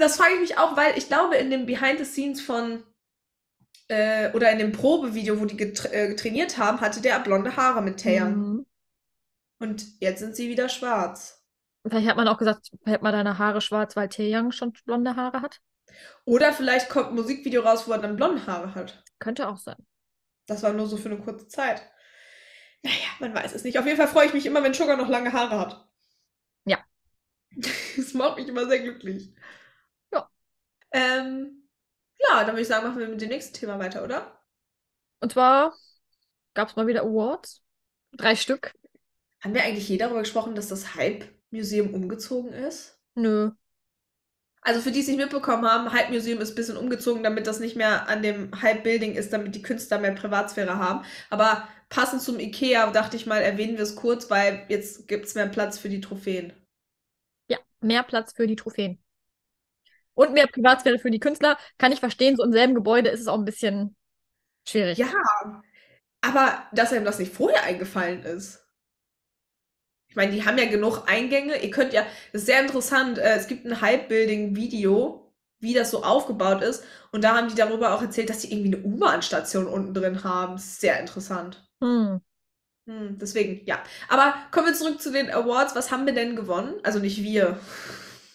Das 0.02 0.18
frage 0.18 0.34
ich 0.34 0.40
mich 0.40 0.58
auch, 0.58 0.76
weil 0.76 0.98
ich 0.98 1.10
glaube, 1.10 1.36
in 1.36 1.52
dem 1.52 1.68
Behind 1.68 2.00
the 2.00 2.06
Scenes 2.06 2.42
von 2.42 2.84
äh, 3.88 4.32
oder 4.32 4.52
in 4.52 4.58
dem 4.58 4.72
Probevideo, 4.72 5.40
wo 5.40 5.46
die 5.46 5.56
getra 5.56 5.90
äh, 5.90 6.16
trainiert 6.16 6.58
haben, 6.58 6.82
hatte 6.82 7.02
der 7.02 7.20
blonde 7.20 7.56
Haare 7.56 7.84
mit 7.84 8.00
Taeyang. 8.00 8.36
Mhm. 8.36 8.66
Und 9.60 9.86
jetzt 10.00 10.18
sind 10.18 10.36
sie 10.36 10.50
wieder 10.50 10.70
schwarz. 10.70 11.46
Vielleicht 11.88 12.08
hat 12.08 12.18
man 12.18 12.28
auch 12.28 12.40
gesagt, 12.40 12.72
hält 12.84 13.04
mal 13.04 13.12
deine 13.12 13.38
Haare 13.38 13.62
schwarz, 13.62 13.96
weil 13.96 14.10
Taeyang 14.10 14.52
schon 14.52 14.74
blonde 14.86 15.16
Haare 15.16 15.44
hat. 15.44 15.62
Oder 16.26 16.52
vielleicht 16.52 16.90
kommt 16.90 17.10
ein 17.10 17.16
Musikvideo 17.16 17.62
raus, 17.62 17.88
wo 17.88 17.92
er 17.92 18.00
dann 18.00 18.16
blonde 18.16 18.48
Haare 18.48 18.74
hat. 18.74 19.04
Könnte 19.20 19.48
auch 19.48 19.58
sein. 19.58 19.78
Das 20.48 20.64
war 20.64 20.74
nur 20.74 20.88
so 20.88 20.98
für 20.98 21.10
eine 21.10 21.20
kurze 21.20 21.48
Zeit. 21.48 21.88
Naja, 22.82 22.96
man 23.20 23.36
weiß 23.36 23.54
es 23.54 23.64
nicht. 23.64 23.78
Auf 23.78 23.86
jeden 23.86 23.98
Fall 23.98 24.08
freue 24.08 24.26
ich 24.26 24.34
mich 24.34 24.48
immer, 24.48 24.64
wenn 24.64 24.74
Sugar 24.74 24.98
noch 24.98 25.10
lange 25.10 25.32
Haare 25.32 25.60
hat. 25.60 25.88
Ja. 26.66 26.80
Das 27.98 28.16
macht 28.16 28.38
mich 28.38 28.48
immer 28.48 28.66
sehr 28.66 28.80
glücklich. 28.80 29.32
Ja. 30.94 31.00
Ähm, 31.20 31.68
ja, 32.20 32.40
dann 32.44 32.50
würde 32.50 32.62
ich 32.62 32.68
sagen, 32.68 32.88
machen 32.88 33.00
wir 33.00 33.08
mit 33.08 33.22
dem 33.22 33.30
nächsten 33.30 33.54
Thema 33.54 33.80
weiter, 33.80 34.04
oder? 34.04 34.40
Und 35.20 35.32
zwar 35.32 35.76
gab 36.54 36.70
es 36.70 36.76
mal 36.76 36.88
wieder 36.88 37.02
Awards. 37.02 37.62
Drei 38.14 38.36
Stück. 38.36 38.74
Haben 39.42 39.54
wir 39.54 39.64
eigentlich 39.64 39.90
je 39.90 39.98
darüber 39.98 40.20
gesprochen, 40.20 40.56
dass 40.56 40.68
das 40.68 40.96
Hype-Museum 40.96 41.94
umgezogen 41.94 42.54
ist? 42.54 43.00
Nö. 43.16 43.52
Also 44.64 44.80
für 44.82 44.90
die, 44.92 44.96
die 44.96 45.02
es 45.02 45.08
nicht 45.08 45.18
mitbekommen 45.18 45.66
haben, 45.66 45.92
Hype 45.92 46.12
Museum 46.12 46.40
ist 46.40 46.52
ein 46.52 46.56
bisschen 46.56 46.78
umgezogen, 46.78 47.24
damit 47.24 47.48
das 47.48 47.60
nicht 47.60 47.76
mehr 47.76 48.08
an 48.08 48.22
dem 48.22 48.62
Hype 48.62 48.84
Building 48.84 49.16
ist, 49.16 49.34
damit 49.34 49.56
die 49.56 49.64
Künstler 49.64 49.98
mehr 49.98 50.12
Privatsphäre 50.14 50.78
haben. 50.78 51.04
Aber 51.32 51.68
passend 51.90 52.22
zum 52.22 52.40
Ikea 52.40 52.92
dachte 52.92 53.18
ich 53.18 53.26
mal, 53.26 53.42
erwähnen 53.42 53.78
wir 53.78 53.84
es 53.84 53.96
kurz, 53.96 54.30
weil 54.30 54.66
jetzt 54.70 55.08
gibt 55.08 55.26
es 55.26 55.34
mehr 55.34 55.48
Platz 55.48 55.80
für 55.80 55.90
die 55.90 56.02
Trophäen. 56.02 56.54
Ja, 57.48 57.58
mehr 57.80 58.04
Platz 58.04 58.34
für 58.34 58.46
die 58.46 58.56
Trophäen. 58.56 59.02
Und 60.22 60.34
mehr 60.34 60.46
Privatsphäre 60.46 61.00
für 61.00 61.10
die 61.10 61.20
Künstler. 61.20 61.58
Kann 61.80 61.92
ich 61.92 62.00
verstehen, 62.00 62.38
so 62.38 62.44
im 62.44 62.52
selben 62.52 62.76
Gebäude 62.76 63.10
ist 63.10 63.22
es 63.22 63.28
auch 63.28 63.40
ein 63.40 63.46
bisschen 63.46 63.96
schwierig. 64.68 65.00
Ja, 65.00 65.08
aber 66.22 66.64
dass 66.74 66.94
einem 66.94 67.06
das 67.06 67.18
nicht 67.18 67.34
vorher 67.34 67.64
eingefallen 67.64 68.22
ist. 68.22 68.64
Ich 70.08 70.16
meine, 70.16 70.32
die 70.32 70.46
haben 70.46 70.60
ja 70.60 70.66
genug 70.66 71.10
Eingänge. 71.10 71.58
Ihr 71.64 71.72
könnt 71.72 71.94
ja, 71.94 72.06
das 72.32 72.42
ist 72.42 72.46
sehr 72.46 72.62
interessant, 72.62 73.18
äh, 73.18 73.36
es 73.36 73.48
gibt 73.48 73.66
ein 73.66 73.82
Hype-Building-Video, 73.82 75.34
wie 75.60 75.74
das 75.74 75.90
so 75.90 76.04
aufgebaut 76.04 76.62
ist. 76.62 76.84
Und 77.12 77.24
da 77.24 77.36
haben 77.36 77.48
die 77.48 77.56
darüber 77.56 77.96
auch 77.96 78.02
erzählt, 78.04 78.30
dass 78.30 78.40
die 78.40 78.54
irgendwie 78.54 78.76
eine 78.76 78.86
U-Bahn-Station 78.86 79.66
unten 79.66 79.96
drin 79.96 80.24
haben. 80.24 80.60
Sehr 80.60 81.00
interessant. 81.00 81.68
Hm. 81.82 82.22
Hm, 82.88 83.18
deswegen, 83.18 83.66
ja. 83.66 83.82
Aber 84.10 84.36
kommen 84.52 84.68
wir 84.68 84.74
zurück 84.76 85.02
zu 85.02 85.12
den 85.12 85.32
Awards. 85.32 85.76
Was 85.76 85.92
haben 85.92 86.06
wir 86.06 86.14
denn 86.14 86.36
gewonnen? 86.36 86.76
Also 86.84 87.00
nicht 87.00 87.24
wir. 87.24 87.60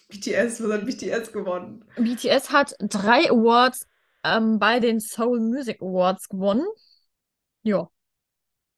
BTS, 0.09 0.63
was 0.63 0.71
hat 0.71 0.85
BTS 0.85 1.31
gewonnen? 1.31 1.83
BTS 1.97 2.51
hat 2.51 2.75
drei 2.79 3.29
Awards 3.29 3.87
ähm, 4.23 4.59
bei 4.59 4.79
den 4.79 4.99
Seoul 4.99 5.39
Music 5.39 5.81
Awards 5.81 6.29
gewonnen. 6.29 6.65
Ja. 7.63 7.89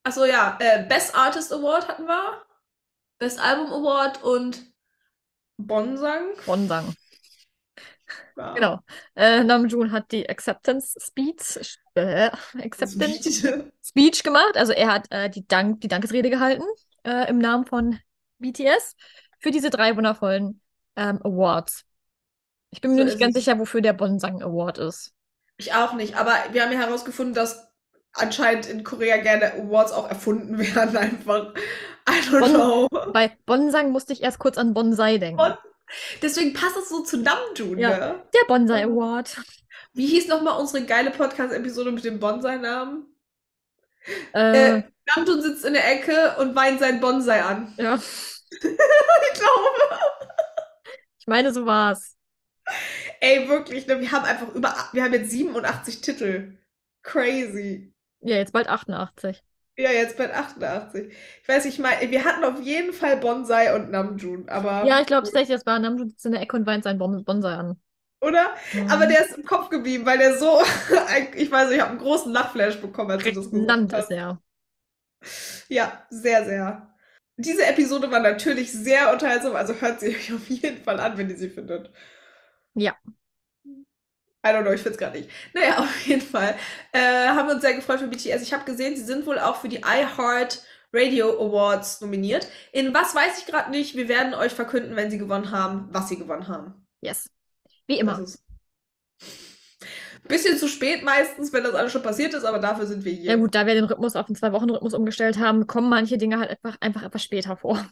Achso, 0.03 0.25
ja. 0.25 0.57
Äh, 0.59 0.85
Best 0.87 1.15
Artist 1.15 1.53
Award 1.53 1.87
hatten 1.87 2.05
wir. 2.05 2.41
Best 3.19 3.39
Album 3.39 3.67
Award 3.67 4.23
und 4.23 4.65
Bonsang. 5.57 6.29
Bonsang. 6.45 6.95
Ja. 8.37 8.53
Genau. 8.53 8.79
Äh, 9.15 9.43
Namjoon 9.43 9.91
hat 9.91 10.11
die 10.11 10.27
Acceptance 10.27 10.97
Speech, 10.99 11.77
äh, 11.95 12.31
Acceptance 12.57 13.31
Speech. 13.31 13.71
Speech 13.85 14.23
gemacht. 14.23 14.55
Also 14.55 14.71
er 14.71 14.91
hat 14.93 15.07
äh, 15.11 15.29
die, 15.29 15.45
Dank, 15.47 15.81
die 15.81 15.89
Dankesrede 15.89 16.29
gehalten 16.29 16.63
äh, 17.03 17.29
im 17.29 17.37
Namen 17.37 17.65
von 17.65 17.99
BTS 18.39 18.95
für 19.39 19.51
diese 19.51 19.69
drei 19.69 19.95
wundervollen 19.95 20.61
ähm, 20.95 21.19
Awards. 21.23 21.83
Ich 22.71 22.81
bin 22.81 22.91
mir 22.95 23.01
So 23.01 23.05
nicht 23.05 23.19
ganz 23.19 23.35
es. 23.35 23.43
sicher, 23.43 23.57
wofür 23.59 23.81
der 23.81 23.93
Bonsang 23.93 24.41
Award 24.43 24.77
ist. 24.77 25.11
Ich 25.57 25.73
auch 25.73 25.93
nicht, 25.93 26.15
aber 26.15 26.33
wir 26.51 26.63
haben 26.63 26.71
ja 26.71 26.79
herausgefunden, 26.79 27.33
dass 27.33 27.67
anscheinend 28.13 28.65
in 28.67 28.83
Korea 28.83 29.17
gerne 29.17 29.53
Awards 29.53 29.91
auch 29.91 30.07
erfunden 30.09 30.57
werden, 30.75 30.95
einfach. 30.97 31.53
I 32.07 32.13
don't 32.29 32.39
Bon- 32.39 32.53
know. 32.53 33.11
Bei 33.11 33.35
Bonsang 33.45 33.91
musste 33.91 34.13
ich 34.13 34.21
erst 34.23 34.39
kurz 34.39 34.57
an 34.57 34.73
Bonsai 34.73 35.17
denken. 35.17 35.37
Bon- 35.37 35.57
Deswegen 36.21 36.53
passt 36.53 36.77
es 36.77 36.89
so 36.89 37.01
zu 37.03 37.17
Namjoon, 37.17 37.79
Ja. 37.79 37.89
ne? 37.89 38.23
Der 38.33 38.45
Bonsai 38.47 38.83
Award. 38.83 39.37
Wie 39.93 40.05
hieß 40.05 40.27
nochmal 40.27 40.59
unsere 40.59 40.85
geile 40.85 41.09
Podcast-Episode 41.09 41.91
mit 41.91 42.03
dem 42.05 42.19
Bonsai-Namen? 42.19 43.07
Äh, 44.35 44.77
Äh, 44.77 44.83
Namjoon 45.15 45.41
sitzt 45.41 45.65
in 45.65 45.73
der 45.73 45.91
Ecke 45.91 46.35
und 46.39 46.55
weint 46.55 46.79
seinen 46.79 46.99
Bonsai 46.99 47.41
an. 47.41 47.73
ja, 47.77 47.95
Ich 48.51 48.59
glaube. 49.39 49.99
Ich 51.29 51.35
meine, 51.35 51.53
so 51.53 51.65
war's. 51.67 52.17
Ey, 53.19 53.47
wirklich, 53.47 53.85
ne? 53.85 53.99
Wir 53.99 54.11
haben 54.11 54.25
einfach 54.25 54.49
über, 54.55 54.73
wir 54.93 55.03
haben 55.03 55.13
jetzt 55.13 55.29
87 55.29 56.01
Titel. 56.01 56.57
Crazy. 57.03 57.93
Ja, 58.21 58.35
jetzt 58.35 58.51
bald 58.51 58.67
88. 58.67 59.43
Ja, 59.77 59.91
jetzt 59.91 60.17
bei 60.17 60.33
88. 60.33 61.13
Ich 61.41 61.47
weiß 61.47 61.65
nicht, 61.65 61.79
mal, 61.79 61.93
wir 62.01 62.25
hatten 62.25 62.43
auf 62.43 62.59
jeden 62.61 62.93
Fall 62.93 63.17
Bonsai 63.17 63.75
und 63.75 63.91
Namjoon, 63.91 64.49
aber. 64.49 64.85
Ja, 64.85 64.99
ich 64.99 65.07
glaube 65.07 65.23
tatsächlich, 65.25 65.55
das 65.55 65.65
war 65.65 65.79
Namjoon 65.79 66.09
sitzt 66.09 66.25
in 66.25 66.31
der 66.33 66.41
Ecke 66.41 66.57
und 66.57 66.65
weint 66.65 66.83
seinen 66.83 66.99
Bon- 66.99 67.23
Bonsai 67.23 67.53
an. 67.53 67.79
Oder? 68.21 68.55
Mhm. 68.73 68.89
Aber 68.89 69.05
der 69.05 69.25
ist 69.25 69.37
im 69.37 69.45
Kopf 69.45 69.69
geblieben, 69.69 70.05
weil 70.05 70.17
der 70.17 70.37
so. 70.37 70.59
Ich 71.35 71.49
weiß 71.51 71.67
nicht, 71.69 71.77
ich 71.77 71.81
habe 71.81 71.91
einen 71.91 71.99
großen 71.99 72.31
Lachflash 72.33 72.81
bekommen, 72.81 73.11
als 73.11 73.23
du 73.23 73.31
das 73.31 73.49
gesagt 73.51 73.93
hast. 73.93 74.03
ist 74.05 74.11
er. 74.11 74.41
Ja, 75.69 76.05
sehr, 76.09 76.45
sehr. 76.45 76.88
Diese 77.39 77.65
Episode 77.65 78.11
war 78.11 78.19
natürlich 78.19 78.71
sehr 78.71 79.11
unterhaltsam, 79.13 79.55
also 79.55 79.73
hört 79.73 80.01
sie 80.01 80.09
euch 80.09 80.33
auf 80.33 80.47
jeden 80.49 80.83
Fall 80.83 80.99
an, 80.99 81.17
wenn 81.17 81.29
ihr 81.29 81.37
sie 81.37 81.49
findet. 81.49 81.89
Ja. 82.75 82.95
I 83.65 84.49
don't 84.51 84.63
know, 84.63 84.71
ich 84.71 84.81
find's 84.81 84.97
gar 84.97 85.11
nicht. 85.11 85.29
Naja, 85.53 85.79
auf 85.79 86.01
jeden 86.01 86.21
Fall 86.21 86.55
äh, 86.91 86.99
haben 86.99 87.47
wir 87.47 87.55
uns 87.55 87.61
sehr 87.61 87.73
gefreut 87.73 87.99
für 87.99 88.07
BTS. 88.07 88.41
Ich 88.41 88.53
habe 88.53 88.65
gesehen, 88.65 88.95
sie 88.95 89.03
sind 89.03 89.25
wohl 89.25 89.39
auch 89.39 89.57
für 89.57 89.69
die 89.69 89.81
iHeart 89.81 90.63
Radio 90.93 91.45
Awards 91.45 92.01
nominiert. 92.01 92.47
In 92.71 92.93
was 92.93 93.15
weiß 93.15 93.39
ich 93.39 93.45
gerade 93.45 93.69
nicht. 93.71 93.95
Wir 93.95 94.07
werden 94.07 94.33
euch 94.33 94.53
verkünden, 94.53 94.95
wenn 94.95 95.11
sie 95.11 95.17
gewonnen 95.17 95.51
haben, 95.51 95.87
was 95.91 96.09
sie 96.09 96.17
gewonnen 96.17 96.47
haben. 96.47 96.87
Yes. 97.01 97.29
Wie 97.87 97.99
immer. 97.99 98.23
Bisschen 100.29 100.59
zu 100.59 100.67
spät 100.67 101.03
meistens, 101.03 101.51
wenn 101.51 101.63
das 101.63 101.73
alles 101.73 101.91
schon 101.91 102.03
passiert 102.03 102.35
ist, 102.35 102.45
aber 102.45 102.59
dafür 102.59 102.85
sind 102.85 103.03
wir 103.03 103.11
hier. 103.11 103.31
Ja 103.31 103.35
gut, 103.35 103.55
da 103.55 103.65
wir 103.65 103.73
den 103.73 103.85
Rhythmus 103.85 104.15
auf 104.15 104.27
den 104.27 104.35
Zwei-Wochen-Rhythmus 104.35 104.93
umgestellt 104.93 105.39
haben, 105.39 105.65
kommen 105.65 105.89
manche 105.89 106.19
Dinge 106.19 106.39
halt 106.39 106.51
einfach, 106.51 106.77
einfach 106.81 107.01
etwas 107.01 107.23
später 107.23 107.57
vor. 107.57 107.83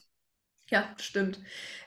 Ja, 0.69 0.87
stimmt. 1.01 1.39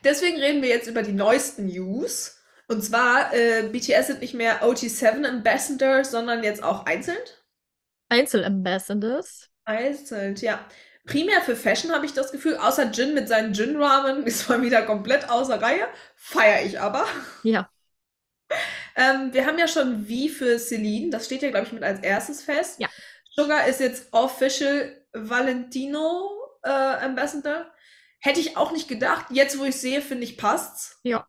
Deswegen 0.02 0.38
reden 0.38 0.60
wir 0.60 0.68
jetzt 0.68 0.88
über 0.88 1.02
die 1.02 1.12
neuesten 1.12 1.66
News. 1.66 2.36
Und 2.66 2.82
zwar, 2.82 3.32
äh, 3.32 3.68
BTS 3.68 4.08
sind 4.08 4.20
nicht 4.20 4.34
mehr 4.34 4.64
OT7 4.64 5.24
Ambassadors, 5.24 6.10
sondern 6.10 6.42
jetzt 6.42 6.64
auch 6.64 6.84
einzeln. 6.84 7.18
Einzel-Ambassadors. 8.08 9.50
Einzeln, 9.64 10.34
ja. 10.36 10.66
Primär 11.06 11.42
für 11.42 11.54
Fashion 11.54 11.92
habe 11.92 12.06
ich 12.06 12.12
das 12.12 12.32
Gefühl, 12.32 12.56
außer 12.56 12.90
Jin 12.90 13.14
mit 13.14 13.28
seinen 13.28 13.52
Jin-Ramen 13.52 14.22
ist 14.26 14.48
mal 14.48 14.62
wieder 14.62 14.82
komplett 14.82 15.30
außer 15.30 15.62
Reihe. 15.62 15.86
Feiere 16.16 16.64
ich 16.64 16.80
aber. 16.80 17.06
Ja. 17.44 17.70
Ähm, 19.00 19.32
wir 19.32 19.46
haben 19.46 19.58
ja 19.58 19.66
schon 19.66 20.06
wie 20.08 20.28
für 20.28 20.58
Celine, 20.58 21.10
das 21.10 21.24
steht 21.24 21.40
ja, 21.42 21.50
glaube 21.50 21.66
ich, 21.66 21.72
mit 21.72 21.82
als 21.82 22.00
erstes 22.00 22.42
fest. 22.42 22.78
Ja. 22.80 22.88
Sugar 23.34 23.66
ist 23.66 23.80
jetzt 23.80 24.12
Official 24.12 25.02
Valentino 25.14 26.30
äh, 26.62 26.68
Ambassador. 26.68 27.66
Hätte 28.20 28.40
ich 28.40 28.58
auch 28.58 28.72
nicht 28.72 28.88
gedacht. 28.88 29.26
Jetzt, 29.30 29.58
wo 29.58 29.64
ich 29.64 29.76
sehe, 29.76 30.02
finde 30.02 30.24
ich, 30.24 30.36
passt's. 30.36 31.00
Ja. 31.02 31.26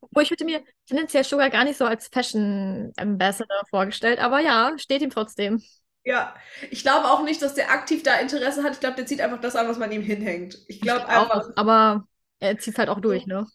Obwohl 0.00 0.22
ich 0.22 0.30
hätte 0.30 0.46
mir 0.46 0.62
tendenziell 0.86 1.24
Sugar 1.24 1.50
gar 1.50 1.64
nicht 1.64 1.76
so 1.76 1.84
als 1.84 2.08
Fashion 2.08 2.92
Ambassador 2.96 3.62
vorgestellt, 3.68 4.18
aber 4.18 4.40
ja, 4.40 4.72
steht 4.78 5.02
ihm 5.02 5.10
trotzdem. 5.10 5.62
Ja, 6.04 6.34
ich 6.70 6.82
glaube 6.82 7.10
auch 7.10 7.22
nicht, 7.22 7.42
dass 7.42 7.54
der 7.54 7.70
aktiv 7.70 8.02
da 8.02 8.16
Interesse 8.16 8.64
hat. 8.64 8.72
Ich 8.72 8.80
glaube, 8.80 8.96
der 8.96 9.06
zieht 9.06 9.20
einfach 9.20 9.40
das 9.40 9.54
an, 9.54 9.68
was 9.68 9.78
man 9.78 9.92
ihm 9.92 10.02
hinhängt. 10.02 10.58
Ich 10.66 10.80
glaube 10.80 11.06
Auch, 11.06 11.30
einfach. 11.30 11.50
aber 11.54 12.08
er 12.40 12.58
zieht 12.58 12.78
halt 12.78 12.88
auch 12.88 13.00
durch, 13.00 13.26
ne? 13.26 13.46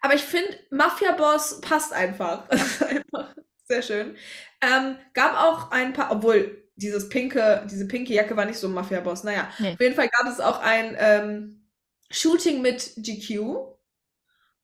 Aber 0.00 0.14
ich 0.14 0.22
finde, 0.22 0.58
Mafia-Boss 0.70 1.60
passt 1.60 1.92
einfach. 1.92 2.48
Das 2.48 2.62
ist 2.80 2.82
einfach 2.82 3.34
sehr 3.66 3.82
schön. 3.82 4.16
Ähm, 4.62 4.96
gab 5.14 5.36
auch 5.36 5.70
ein 5.70 5.92
paar, 5.92 6.10
obwohl 6.10 6.68
dieses 6.76 7.08
pinke, 7.08 7.66
diese 7.70 7.86
pinke 7.86 8.12
Jacke 8.14 8.36
war 8.36 8.44
nicht 8.46 8.58
so 8.58 8.66
ein 8.68 8.74
Mafia-Boss. 8.74 9.24
Naja, 9.24 9.48
Nee. 9.58 9.72
auf 9.74 9.80
jeden 9.80 9.94
Fall 9.94 10.08
gab 10.08 10.26
es 10.32 10.40
auch 10.40 10.60
ein 10.60 10.96
ähm, 10.98 11.68
Shooting 12.10 12.62
mit 12.62 12.94
GQ. 12.96 13.68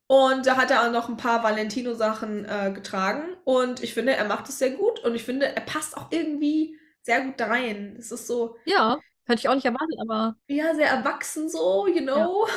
Und 0.09 0.45
da 0.45 0.55
hat 0.55 0.71
er 0.71 0.87
auch 0.87 0.91
noch 0.91 1.09
ein 1.09 1.17
paar 1.17 1.43
Valentino-Sachen 1.43 2.45
äh, 2.45 2.71
getragen. 2.73 3.35
Und 3.43 3.83
ich 3.83 3.93
finde, 3.93 4.13
er 4.15 4.25
macht 4.25 4.47
es 4.47 4.57
sehr 4.57 4.71
gut. 4.71 4.99
Und 5.03 5.15
ich 5.15 5.23
finde, 5.23 5.47
er 5.53 5.61
passt 5.61 5.97
auch 5.97 6.07
irgendwie 6.11 6.77
sehr 7.01 7.21
gut 7.21 7.39
da 7.39 7.47
rein. 7.47 7.95
Es 7.99 8.11
ist 8.11 8.25
so, 8.27 8.55
Ja, 8.65 8.99
hätte 9.25 9.39
ich 9.39 9.49
auch 9.49 9.55
nicht 9.55 9.65
erwartet, 9.65 9.97
aber 10.01 10.35
ja, 10.47 10.73
sehr 10.75 10.87
erwachsen 10.89 11.49
so, 11.49 11.87
you 11.87 12.01
know. 12.01 12.47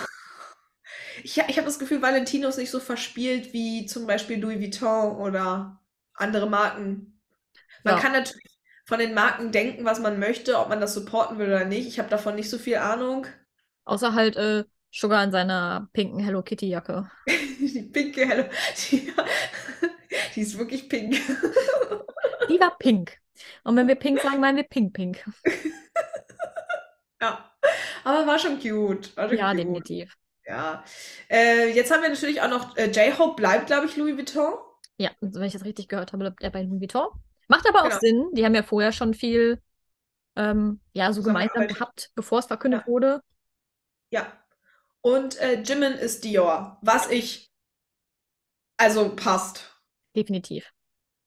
Ich, 1.25 1.39
ich 1.39 1.57
habe 1.57 1.67
das 1.67 1.79
Gefühl, 1.79 2.03
Valentino 2.03 2.49
ist 2.49 2.59
nicht 2.59 2.71
so 2.71 2.81
verspielt 2.81 3.53
wie 3.53 3.87
zum 3.87 4.07
Beispiel 4.07 4.39
Louis 4.41 4.61
Vuitton 4.61 5.17
oder 5.17 5.81
andere 6.15 6.49
Marken. 6.49 7.21
Man 7.85 7.97
Ja. 7.97 7.99
kann 7.99 8.13
natürlich 8.13 8.59
von 8.87 8.99
den 9.01 9.15
Marken 9.15 9.53
denken, 9.53 9.85
was 9.85 10.01
man 10.01 10.19
möchte, 10.21 10.59
ob 10.59 10.69
man 10.71 10.81
das 10.81 10.95
supporten 10.95 11.39
will 11.39 11.49
oder 11.49 11.65
nicht. 11.67 11.89
Ich 11.89 11.99
habe 12.01 12.11
davon 12.11 12.37
nicht 12.37 12.51
so 12.51 12.59
viel 12.59 12.77
Ahnung. 12.79 13.27
außer 13.85 14.15
halt 14.15 14.37
äh, 14.37 14.65
Sugar 14.93 15.23
in 15.25 15.33
seiner 15.33 15.89
pinken 15.93 16.21
Hello 16.21 16.43
Kitty 16.43 16.69
Jacke. 16.69 17.11
Die 17.61 17.83
pinke 17.93 18.27
Hello, 18.27 18.45
die, 18.91 19.13
die 20.35 20.41
ist 20.41 20.59
wirklich 20.59 20.89
pink. 20.89 21.17
Die 22.49 22.61
war 22.61 22.77
pink. 22.79 23.19
Und 23.65 23.77
wenn 23.77 23.89
wir 23.89 23.95
pink 23.95 24.21
sagen, 24.21 24.41
meinen 24.41 24.57
wir 24.57 24.65
pink 24.65 24.93
pink. 24.95 25.25
Ja, 27.21 27.51
aber 28.05 28.27
war 28.27 28.39
schon 28.39 28.59
cute. 28.61 29.17
War 29.17 29.29
schon 29.31 29.39
Ja, 29.39 29.49
cute. 29.49 29.55
definitiv. 29.55 30.15
Ja. 30.51 30.85
Äh, 31.31 31.71
jetzt 31.75 31.93
haben 31.93 32.03
wir 32.03 32.09
natürlich 32.09 32.43
auch 32.43 32.49
noch, 32.51 32.77
äh, 32.77 32.87
J-Hope 32.91 33.37
bleibt, 33.37 33.67
glaube 33.69 33.87
ich, 33.87 33.97
Louis 33.97 34.17
Vuitton. 34.17 34.55
Ja, 34.99 35.11
also 35.23 35.39
wenn 35.41 35.47
ich 35.47 35.53
das 35.53 35.65
richtig 35.65 35.89
gehört 35.89 36.13
habe, 36.13 36.25
bleibt 36.25 36.43
er 36.43 36.51
bei 36.51 36.63
Louis 36.63 36.81
Vuitton. 36.81 37.07
Macht 37.49 37.69
aber 37.69 37.81
auch 37.85 37.89
Genau. 37.89 38.01
Sinn. 38.01 38.29
Die 38.35 38.45
haben 38.45 38.55
ja 38.55 38.63
vorher 38.65 38.93
schon 38.93 39.15
viel 39.15 39.63
ähm, 40.37 40.81
ja, 40.93 41.13
so 41.13 41.23
gemeinsam 41.23 41.67
gehabt, 41.69 42.11
bevor 42.15 42.41
es 42.41 42.47
verkündet 42.47 42.83
Ja. 42.83 42.87
wurde. 42.87 43.23
Ja. 44.11 44.27
Und 45.03 45.39
äh, 45.41 45.63
Jimin 45.63 45.93
ist 45.93 46.25
Dior, 46.25 46.79
was 46.83 47.09
ich, 47.11 47.51
also 48.77 49.15
passt. 49.15 49.81
Definitiv. 50.17 50.73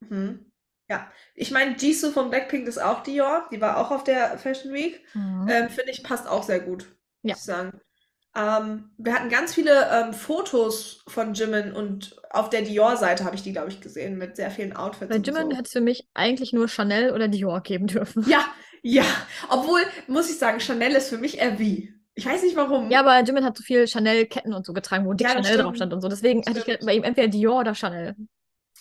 Mhm. 0.01 0.51
Ja, 0.89 1.09
ich 1.33 1.51
meine, 1.51 1.77
Jisoo 1.77 2.11
von 2.11 2.29
Blackpink 2.29 2.67
ist 2.67 2.77
auch 2.77 3.03
Dior, 3.03 3.47
die 3.51 3.61
war 3.61 3.77
auch 3.77 3.89
auf 3.91 4.03
der 4.03 4.37
Fashion 4.37 4.73
Week. 4.73 5.01
Mhm. 5.13 5.47
Ähm, 5.49 5.69
finde 5.69 5.91
ich, 5.91 6.03
passt 6.03 6.27
auch 6.27 6.43
sehr 6.43 6.59
gut, 6.59 6.83
muss 7.23 7.31
Ja. 7.31 7.35
ich 7.35 7.41
sagen. 7.41 7.81
Ähm, 8.35 8.89
wir 8.97 9.13
hatten 9.13 9.29
ganz 9.29 9.53
viele 9.53 9.89
ähm, 9.91 10.13
Fotos 10.13 11.03
von 11.07 11.33
Jimin 11.35 11.71
und 11.71 12.15
auf 12.31 12.49
der 12.49 12.63
Dior-Seite 12.63 13.25
habe 13.25 13.35
ich 13.35 13.43
die, 13.43 13.51
glaube 13.53 13.69
ich, 13.69 13.79
gesehen, 13.79 14.17
mit 14.17 14.35
sehr 14.35 14.49
vielen 14.49 14.75
Outfits 14.75 15.09
Bei 15.09 15.17
Jimin 15.17 15.51
so. 15.51 15.57
hätte 15.57 15.63
es 15.67 15.71
für 15.71 15.81
mich 15.81 16.07
eigentlich 16.13 16.51
nur 16.53 16.67
Chanel 16.67 17.11
oder 17.13 17.27
Dior 17.27 17.61
geben 17.61 17.87
dürfen. 17.87 18.25
Ja, 18.25 18.45
ja. 18.81 19.03
Obwohl, 19.49 19.81
muss 20.07 20.29
ich 20.29 20.37
sagen, 20.37 20.59
Chanel 20.59 20.93
ist 20.93 21.09
für 21.09 21.17
mich 21.17 21.39
eher 21.39 21.59
wie. 21.59 21.93
Ich 22.15 22.25
weiß 22.25 22.43
nicht 22.43 22.55
warum. 22.55 22.89
Ja, 22.89 22.99
aber 23.01 23.19
Jimin 23.23 23.43
hat 23.43 23.57
so 23.57 23.63
viel 23.63 23.87
Chanel-Ketten 23.87 24.53
und 24.53 24.65
so 24.65 24.73
getragen, 24.73 25.05
wo 25.05 25.13
dick 25.13 25.27
Ja, 25.27 25.33
Chanel 25.33 25.57
drauf 25.57 25.75
stimmt. 25.75 25.77
stand 25.77 25.93
und 25.93 26.01
so. 26.01 26.07
Deswegen 26.09 26.43
hätte 26.43 26.59
ich 26.59 26.63
Stimmt. 26.63 26.85
bei 26.85 26.93
ihm 26.93 27.03
entweder 27.03 27.27
Dior 27.27 27.59
oder 27.61 27.75
Chanel. 27.75 28.15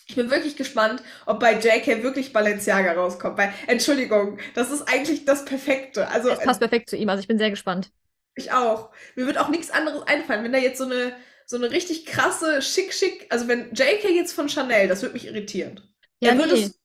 Ich 0.07 0.17
bin 0.17 0.31
wirklich 0.31 0.57
gespannt, 0.57 1.03
ob 1.27 1.41
bei 1.41 1.59
JK 1.59 2.03
wirklich 2.03 2.33
Balenciaga 2.33 2.93
rauskommt. 2.93 3.39
Weil, 3.39 3.53
Entschuldigung, 3.67 4.39
das 4.55 4.71
ist 4.71 4.83
eigentlich 4.83 5.25
das 5.25 5.45
Perfekte. 5.45 6.09
Also, 6.09 6.29
Es 6.31 6.41
passt 6.41 6.61
perfekt 6.61 6.91
zu 6.91 6.97
ihm, 6.97 7.09
also 7.09 7.21
ich 7.21 7.29
bin 7.29 7.39
sehr 7.39 7.51
gespannt. 7.51 7.91
Ich 8.35 8.53
auch. 8.53 8.91
Mir 9.17 9.27
wird 9.27 9.39
auch 9.39 9.49
nichts 9.49 9.71
anderes 9.71 10.03
einfallen. 10.07 10.45
Wenn 10.45 10.53
da 10.53 10.59
jetzt 10.59 10.79
so 10.79 10.85
eine, 10.85 11.17
so 11.47 11.57
eine 11.57 11.71
richtig 11.71 12.07
krasse, 12.07 12.63
schick, 12.63 12.93
schick, 12.95 13.27
also 13.31 13.49
wenn 13.49 13.73
JK 13.75 14.11
jetzt 14.11 14.33
von 14.33 14.49
Chanel, 14.49 14.89
das 14.89 15.03
würde 15.03 15.15
mich 15.15 15.27
irritieren. 15.27 15.81
Ja, 16.21 16.31
er 16.31 16.39
würde 16.39 16.55
nee. 16.55 16.63
es, 16.65 16.81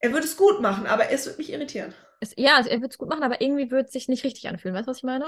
er 0.00 0.12
würde 0.12 0.26
es 0.26 0.36
gut 0.36 0.60
machen, 0.60 0.86
aber 0.86 1.10
es 1.10 1.26
würde 1.26 1.38
mich 1.38 1.50
irritieren. 1.52 1.94
Es, 2.20 2.34
ja, 2.36 2.60
er 2.66 2.80
wird 2.82 2.92
es 2.92 2.98
gut 2.98 3.08
machen, 3.08 3.22
aber 3.22 3.40
irgendwie 3.40 3.70
wird 3.70 3.86
es 3.86 3.92
sich 3.92 4.08
nicht 4.08 4.24
richtig 4.24 4.48
anfühlen. 4.48 4.74
Weißt 4.74 4.86
du, 4.86 4.90
was 4.90 4.98
ich 4.98 5.02
meine? 5.04 5.26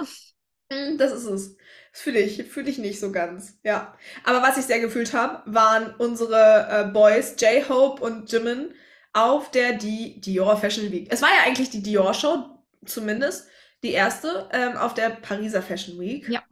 Mm, 0.71 0.97
Das 0.99 1.13
ist 1.13 1.25
es. 1.25 1.57
Das 1.93 2.01
fühle 2.03 2.21
ich, 2.21 2.45
fühle 2.45 2.71
ich 2.71 2.79
nicht 2.79 3.01
so 3.01 3.13
ganz. 3.13 3.59
Ja. 3.65 3.97
Aber 4.25 4.43
was 4.43 4.57
ich 4.59 4.65
sehr 4.65 4.81
gefühlt 4.81 5.13
habe, 5.13 5.43
waren 5.53 5.95
unsere 5.97 6.69
äh, 6.89 6.91
Boys, 6.93 7.37
J-Hope 7.39 8.03
und 8.03 8.31
Jimin, 8.31 8.75
auf 9.13 9.51
der 9.51 9.75
die 9.75 10.21
Dior 10.21 10.57
Fashion 10.57 10.91
Week. 10.91 11.09
Es 11.11 11.23
war 11.23 11.29
ja 11.29 11.43
eigentlich 11.47 11.71
die 11.71 11.83
Dior 11.83 12.15
Show, 12.15 12.49
zumindest 12.87 13.49
die 13.83 13.91
erste, 13.93 14.49
ähm, 14.53 14.77
auf 14.77 14.95
der 14.95 15.11
Pariser 15.11 15.63
Fashion 15.63 15.99
Week. 16.01 16.27
Ja. 16.27 16.43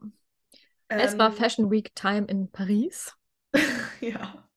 Es 0.95 1.19
war 1.19 1.33
Ähm, 1.33 1.33
Fashion 1.33 1.69
Week 1.69 1.93
Time 1.97 2.27
in 2.29 2.49
Paris. 2.53 3.13
Ja, 4.01 4.49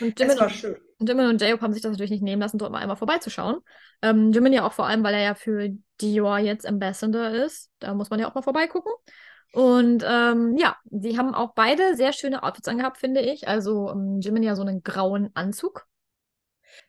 Und 0.00 0.20
es 0.20 0.36
Jimin, 0.36 0.38
war 0.38 0.50
schön. 0.50 0.76
Jimin 1.00 1.26
und 1.28 1.40
J-Hope 1.40 1.62
haben 1.62 1.72
sich 1.72 1.82
das 1.82 1.92
natürlich 1.92 2.10
nicht 2.10 2.22
nehmen 2.22 2.42
lassen, 2.42 2.58
dort 2.58 2.72
mal 2.72 2.78
einmal 2.80 2.96
vorbeizuschauen. 2.96 3.58
Ähm, 4.02 4.32
Jimin 4.32 4.52
ja 4.52 4.66
auch 4.66 4.72
vor 4.72 4.86
allem, 4.86 5.02
weil 5.04 5.14
er 5.14 5.22
ja 5.22 5.34
für 5.34 5.70
Dior 6.00 6.38
jetzt 6.38 6.66
Ambassador 6.66 7.30
ist. 7.30 7.70
Da 7.80 7.94
muss 7.94 8.10
man 8.10 8.20
ja 8.20 8.28
auch 8.30 8.34
mal 8.34 8.42
vorbeigucken. 8.42 8.92
Und 9.52 10.04
ähm, 10.06 10.56
ja, 10.58 10.76
die 10.84 11.18
haben 11.18 11.34
auch 11.34 11.54
beide 11.54 11.96
sehr 11.96 12.12
schöne 12.12 12.42
Outfits 12.42 12.68
angehabt, 12.68 12.98
finde 12.98 13.20
ich. 13.20 13.48
Also 13.48 13.90
ähm, 13.90 14.20
Jimin 14.20 14.42
ja 14.42 14.56
so 14.56 14.62
einen 14.62 14.82
grauen 14.82 15.30
Anzug. 15.34 15.86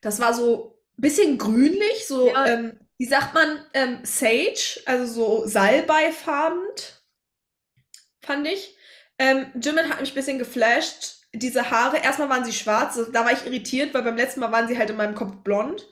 Das 0.01 0.19
war 0.19 0.33
so 0.33 0.77
ein 0.97 1.01
bisschen 1.01 1.37
grünlich, 1.37 2.07
so, 2.07 2.27
Ja. 2.27 2.45
ähm, 2.45 2.79
wie 2.99 3.05
sagt 3.05 3.33
man, 3.33 3.65
ähm, 3.73 3.99
Sage, 4.03 4.81
also 4.85 5.05
so 5.05 5.47
salbeifarben, 5.47 6.61
fand 8.21 8.45
ich. 8.45 8.75
Ähm, 9.17 9.47
Jimin 9.59 9.89
hat 9.89 10.01
mich 10.01 10.11
ein 10.11 10.15
bisschen 10.15 10.37
geflasht. 10.37 11.15
Diese 11.33 11.71
Haare, 11.71 11.97
erstmal 11.97 12.29
waren 12.29 12.43
sie 12.43 12.53
schwarz, 12.53 12.99
da 13.13 13.25
war 13.25 13.31
ich 13.31 13.45
irritiert, 13.45 13.93
weil 13.93 14.03
beim 14.03 14.17
letzten 14.17 14.41
Mal 14.41 14.51
waren 14.51 14.67
sie 14.67 14.77
halt 14.77 14.89
in 14.89 14.97
meinem 14.97 15.15
Kopf 15.15 15.37
blond. 15.43 15.87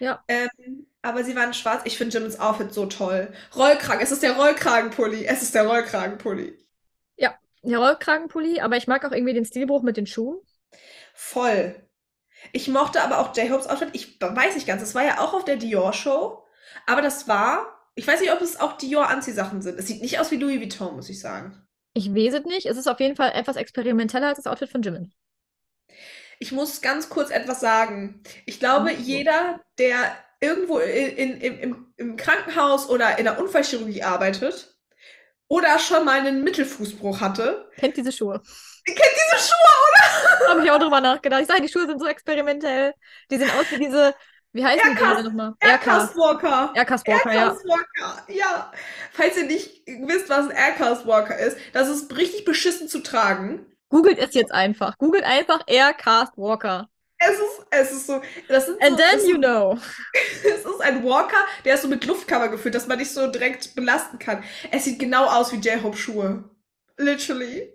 Ja. 0.00 0.22
Ähm, 0.28 0.86
aber 1.02 1.24
sie 1.24 1.34
waren 1.34 1.54
schwarz. 1.54 1.82
Ich 1.86 1.96
finde 1.96 2.18
Jimins 2.18 2.38
Outfit 2.38 2.74
so 2.74 2.86
toll. 2.86 3.32
Rollkragen, 3.56 4.02
es 4.02 4.12
ist 4.12 4.22
der 4.22 4.36
Rollkragenpulli. 4.36 5.24
Es 5.24 5.42
ist 5.42 5.54
der 5.54 5.66
Rollkragenpulli. 5.66 6.58
Der 7.62 7.78
Rollkragenpulli, 7.78 8.60
aber 8.60 8.76
ich 8.76 8.86
mag 8.86 9.04
auch 9.04 9.12
irgendwie 9.12 9.34
den 9.34 9.44
Stilbruch 9.44 9.82
mit 9.82 9.96
den 9.96 10.06
Schuhen. 10.06 10.38
Voll. 11.14 11.74
Ich 12.52 12.68
mochte 12.68 13.02
aber 13.02 13.18
auch 13.18 13.36
J-Hopes 13.36 13.66
Outfit. 13.66 13.90
Ich 13.92 14.20
weiß 14.20 14.54
nicht 14.54 14.66
ganz, 14.66 14.82
es 14.82 14.94
war 14.94 15.04
ja 15.04 15.20
auch 15.20 15.34
auf 15.34 15.44
der 15.44 15.56
Dior-Show. 15.56 16.42
Aber 16.90 17.02
das 17.02 17.28
war, 17.28 17.88
ich 17.94 18.04
weiß 18.04 18.20
nicht, 18.20 18.32
ob 18.32 18.40
es 18.40 18.58
auch 18.58 18.76
Dior-Anziehsachen 18.76 19.62
sind. 19.62 19.78
Es 19.78 19.86
sieht 19.86 20.02
nicht 20.02 20.18
aus 20.18 20.32
wie 20.32 20.36
Louis 20.36 20.58
Vuitton, 20.58 20.96
muss 20.96 21.08
ich 21.08 21.20
sagen. 21.20 21.56
Ich 21.94 22.12
weiß 22.12 22.34
es 22.34 22.44
nicht. 22.44 22.66
Es 22.66 22.76
ist 22.76 22.88
auf 22.88 22.98
jeden 22.98 23.14
Fall 23.14 23.30
etwas 23.32 23.54
experimenteller 23.54 24.26
als 24.26 24.38
das 24.38 24.46
Outfit 24.48 24.70
von 24.70 24.82
Jimin. 24.82 25.12
Ich 26.40 26.50
muss 26.50 26.80
ganz 26.80 27.08
kurz 27.08 27.30
etwas 27.30 27.60
sagen. 27.60 28.22
Ich 28.44 28.58
glaube, 28.58 28.90
Mhm. 28.92 29.04
jeder, 29.04 29.60
der 29.78 30.16
irgendwo 30.40 30.78
in, 30.78 31.38
in, 31.38 31.60
im, 31.60 31.92
im, 31.96 32.16
Krankenhaus 32.16 32.88
oder 32.88 33.18
in 33.18 33.24
der 33.24 33.38
Unfallchirurgie 33.38 34.02
arbeitet, 34.02 34.74
oder 35.48 35.78
schon 35.78 36.04
mal 36.04 36.18
einen 36.20 36.42
Mittelfußbruch 36.44 37.20
hatte. 37.20 37.68
Kennt 37.76 37.96
diese 37.96 38.12
Schuhe. 38.12 38.40
Ihr 38.86 38.94
kennt 38.94 39.14
diese 39.14 39.48
Schuhe, 39.48 40.48
Habe 40.48 40.64
ich 40.64 40.70
auch 40.70 40.78
drüber 40.78 41.00
nachgedacht. 41.00 41.42
Ich 41.42 41.48
sage, 41.48 41.62
die 41.62 41.68
Schuhe 41.68 41.86
sind 41.86 42.00
so 42.00 42.06
experimentell. 42.06 42.94
Die 43.30 43.36
sehen 43.36 43.50
aus 43.50 43.70
wie 43.70 43.78
diese, 43.78 44.14
wie 44.52 44.64
heißen 44.64 44.90
die 44.90 44.96
Dinger 44.96 45.22
nochmal? 45.22 45.54
Aircast 45.60 46.16
Walker. 46.16 46.72
Aircast 46.74 47.06
Walker, 47.06 47.32
ja. 47.32 47.40
Aircast 47.42 47.64
Walker, 47.66 48.32
ja. 48.32 48.72
Falls 49.12 49.36
ihr 49.36 49.44
nicht 49.44 49.82
wisst, 49.86 50.28
was 50.28 50.50
ein 50.50 50.56
Aircast 50.56 51.06
Walker 51.06 51.38
ist, 51.38 51.56
das 51.72 51.88
ist 51.88 52.16
richtig 52.16 52.44
beschissen 52.44 52.88
zu 52.88 53.00
tragen. 53.00 53.66
Googelt 53.90 54.18
es 54.18 54.34
jetzt 54.34 54.52
einfach. 54.52 54.98
Googelt 54.98 55.24
einfach 55.24 55.62
Aircast 55.66 56.36
Walker. 56.36 56.88
Es 57.18 57.38
ist, 57.38 57.66
es 57.70 57.92
ist 57.92 58.06
so, 58.06 58.22
das 58.48 58.66
sind 58.66 58.82
And 58.82 58.96
so, 58.98 59.04
then 59.04 59.28
you 59.28 59.36
know. 59.36 59.78
es 60.42 60.64
ist 60.64 60.80
ein 60.80 61.04
Walker, 61.04 61.44
der 61.64 61.74
ist 61.74 61.82
so 61.82 61.88
mit 61.88 62.04
Luftcover 62.06 62.48
gefüllt, 62.48 62.74
dass 62.74 62.86
man 62.86 62.98
nicht 62.98 63.10
so 63.10 63.26
direkt 63.26 63.74
belasten 63.74 64.18
kann. 64.18 64.42
Es 64.70 64.84
sieht 64.84 64.98
genau 64.98 65.26
aus 65.26 65.52
wie 65.52 65.56
J-Hope 65.56 65.96
Schuhe. 65.96 66.44
Literally. 66.96 67.72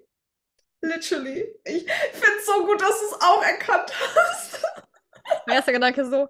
Literally. 0.82 1.46
Ich 1.64 1.84
finde 1.84 2.38
es 2.40 2.46
so 2.46 2.66
gut, 2.66 2.82
dass 2.82 3.00
du 3.00 3.06
es 3.06 3.22
auch 3.22 3.44
erkannt 3.44 3.92
hast. 4.16 4.64
Mein 5.46 5.58
erster 5.58 5.74
Gedanke 5.74 6.06
so, 6.06 6.28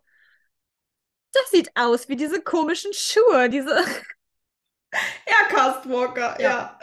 das 1.35 1.51
sieht 1.51 1.71
aus 1.75 2.09
wie 2.09 2.15
diese 2.15 2.41
komischen 2.41 2.93
Schuhe, 2.93 3.49
diese. 3.49 3.75
Aircast 5.25 5.89
Walker, 5.89 6.39
ja. 6.41 6.79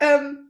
Ähm, 0.00 0.48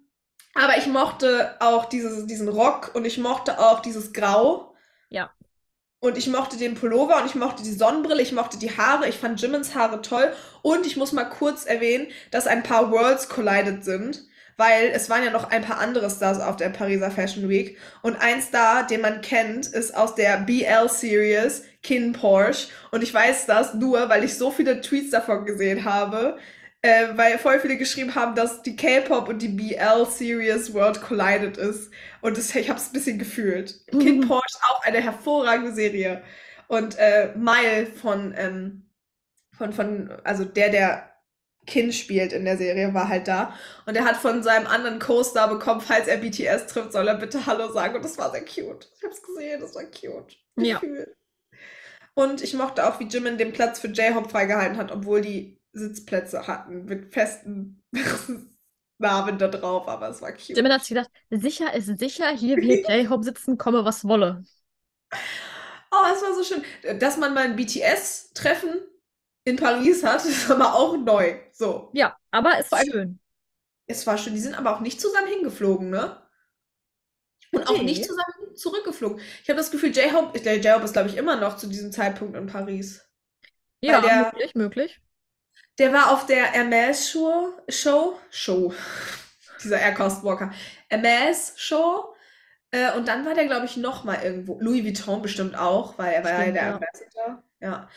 aber 0.55 0.77
ich 0.77 0.87
mochte 0.87 1.57
auch 1.61 1.87
dieses, 1.87 2.27
diesen 2.27 2.49
Rock 2.49 2.95
und 2.95 3.05
ich 3.05 3.19
mochte 3.19 3.59
auch 3.59 3.81
dieses 3.81 4.13
Grau. 4.13 4.75
Ja. 5.09 5.31
Und 6.01 6.17
ich 6.17 6.29
mochte 6.29 6.57
den 6.57 6.75
Pullover 6.75 7.17
und 7.21 7.27
ich 7.27 7.35
mochte 7.35 7.63
die 7.63 7.73
Sonnenbrille, 7.73 8.23
ich 8.23 8.33
mochte 8.33 8.59
die 8.59 8.77
Haare, 8.77 9.09
ich 9.09 9.17
fand 9.17 9.41
Jimmins 9.41 9.75
Haare 9.75 10.03
toll. 10.03 10.33
Und 10.63 10.87
ich 10.87 10.97
muss 10.97 11.13
mal 11.13 11.25
kurz 11.25 11.65
erwähnen, 11.65 12.09
dass 12.31 12.47
ein 12.47 12.63
paar 12.63 12.91
Worlds 12.91 13.29
collided 13.29 13.85
sind, 13.85 14.25
weil 14.57 14.91
es 14.93 15.09
waren 15.11 15.25
ja 15.25 15.31
noch 15.31 15.51
ein 15.51 15.63
paar 15.63 15.79
andere 15.79 16.11
Stars 16.11 16.41
auf 16.41 16.57
der 16.57 16.69
Pariser 16.69 17.11
Fashion 17.11 17.49
Week. 17.49 17.79
Und 18.03 18.17
ein 18.21 18.43
Star, 18.43 18.87
den 18.87 19.01
man 19.01 19.21
kennt, 19.23 19.67
ist 19.67 19.97
aus 19.97 20.15
der 20.15 20.39
BL-Series 20.39 21.63
Kin 21.83 22.13
Porsche. 22.13 22.69
Und 22.91 23.03
ich 23.03 23.13
weiß 23.13 23.47
das 23.47 23.75
nur, 23.75 24.09
weil 24.09 24.25
ich 24.25 24.37
so 24.37 24.51
viele 24.51 24.81
Tweets 24.81 25.11
davon 25.11 25.47
gesehen 25.47 25.85
habe, 25.85 26.39
äh, 26.83 27.09
weil 27.17 27.39
voll 27.39 27.59
viele 27.61 27.77
geschrieben 27.77 28.15
haben, 28.15 28.35
dass 28.35 28.63
die 28.63 28.77
K-Pop 28.77 29.29
und 29.29 29.41
die 29.43 29.49
BL-Series 29.49 30.75
World 30.75 31.01
collided 31.03 31.57
ist. 31.57 31.91
Und 32.21 32.37
das, 32.37 32.55
ich 32.55 32.69
habe 32.69 32.79
es 32.79 32.89
ein 32.89 32.93
bisschen 32.93 33.19
gefühlt. 33.19 33.87
Kin 33.91 34.27
Porsche 34.27 34.59
auch 34.69 34.83
eine 34.85 35.01
hervorragende 35.01 35.73
Serie. 35.73 36.23
Und 36.69 36.97
äh, 36.99 37.33
Mile 37.37 37.87
von, 37.87 38.35
ähm, 38.37 38.83
von, 39.57 39.73
von, 39.73 40.11
also 40.25 40.45
der, 40.45 40.69
der 40.71 41.13
Kin 41.67 41.93
spielt 41.93 42.33
in 42.33 42.45
der 42.45 42.57
Serie, 42.57 42.95
war 42.95 43.09
halt 43.09 43.29
da. 43.29 43.55
Und 43.87 43.97
er 43.97 44.05
hat 44.05 44.17
von 44.17 44.43
seinem 44.43 44.67
anderen 44.67 44.99
Co-Star 44.99 45.49
bekommen, 45.49 45.81
falls 45.81 46.09
er 46.09 46.19
BTS 46.19 46.67
trifft, 46.67 46.93
soll 46.93 47.09
er 47.09 47.17
bitte 47.17 47.47
Hallo 47.47 47.73
sagen. 47.73 47.97
Und 47.97 48.05
das 48.05 48.19
war 48.19 48.31
sehr 48.31 48.45
cute. 48.45 48.89
Ich 48.97 49.05
hab's 49.05 49.23
gesehen, 49.23 49.61
das 49.61 49.75
war 49.75 49.85
cute. 49.85 50.37
Ja. 50.57 50.79
Gefühl. 50.79 51.18
Und 52.19 52.43
ich 52.43 52.53
mochte 52.55 52.85
auch, 52.85 52.99
wie 52.99 53.05
Jimin 53.05 53.39
den 53.39 53.53
Platz 53.53 53.79
für 53.79 53.87
J-Hope 53.87 54.29
freigehalten 54.29 54.77
hat, 54.77 54.91
obwohl 54.91 55.21
die 55.21 55.57
Sitzplätze 55.73 56.49
hatten 56.49 56.85
mit 56.87 57.15
festen 57.15 57.81
Namen 58.99 59.39
da 59.39 59.47
drauf, 59.47 59.87
aber 59.87 60.09
es 60.09 60.21
war 60.21 60.33
cute. 60.33 60.57
Jimin 60.57 60.73
hat 60.73 60.81
sich 60.81 60.89
gedacht, 60.89 61.11
sicher 61.31 61.73
ist 61.75 61.87
sicher, 62.01 62.29
hier 62.31 62.57
wird 62.57 62.89
J-Hope 62.89 63.23
sitzen, 63.23 63.57
komme 63.57 63.85
was 63.85 64.05
wolle. 64.05 64.43
Oh, 65.93 66.05
es 66.15 66.23
war 66.23 66.35
so 66.35 66.43
schön. 66.45 66.99
Dass 66.99 67.17
man 67.17 67.35
mal 67.35 67.45
ein 67.45 67.57
BTS-Treffen 67.57 68.81
in 69.45 69.57
Paris 69.57 70.05
hat, 70.05 70.25
ist 70.25 70.51
aber 70.51 70.75
auch 70.75 70.97
neu. 70.97 71.39
So. 71.53 71.91
Ja, 71.95 72.17
aber 72.31 72.59
es 72.59 72.71
war 72.73 72.81
Schön. 72.85 73.19
Es 73.87 74.07
war 74.07 74.19
schön. 74.19 74.35
Die 74.35 74.41
sind 74.41 74.55
aber 74.55 74.77
auch 74.77 74.81
nicht 74.81 75.01
zusammen 75.01 75.29
hingeflogen, 75.29 75.91
ne? 75.91 76.21
Und 77.53 77.67
auch 77.67 77.79
Nee. 77.79 77.85
nicht 77.85 78.05
zusammen 78.05 78.38
zurückgeflogen. 78.59 79.21
Ich 79.43 79.49
habe 79.49 79.59
das 79.59 79.71
Gefühl, 79.71 79.91
J-Hope, 79.97 80.39
der 80.41 80.59
J-Hope 80.59 80.85
ist, 80.85 80.93
glaube 80.93 81.09
ich, 81.09 81.17
immer 81.17 81.37
noch 81.37 81.57
zu 81.57 81.67
diesem 81.69 81.93
Zeitpunkt 81.93 82.37
in 82.37 82.47
Paris. 82.47 83.05
Ja, 83.81 84.01
der- 84.01 84.25
möglich, 84.33 84.55
möglich. 84.55 85.01
Der 85.79 85.93
war 85.93 86.11
auf 86.13 86.27
der 86.27 86.45
Hermes 86.53 87.09
Show, 87.11 87.53
Show, 87.69 88.75
dieser 89.63 89.79
Aircast 89.81 90.25
Walker, 90.25 90.53
Hermes 90.91 91.55
Show. 91.57 92.15
Äh, 92.71 92.93
und 92.97 93.09
dann 93.09 93.25
war 93.25 93.35
der, 93.35 93.47
glaube 93.47 93.65
ich, 93.67 93.77
noch 93.77 94.05
mal 94.05 94.23
irgendwo. 94.23 94.59
Louis 94.61 94.85
Vuitton 94.85 95.23
bestimmt 95.23 95.57
auch, 95.57 95.97
weil 95.99 96.13
er 96.15 96.25
war 96.25 96.31
ja 96.33 96.41
Stimmt, 96.43 96.57
der 96.57 96.63
ja. 96.67 96.75
Ambassador. 96.75 97.45
Ja. 97.61 97.89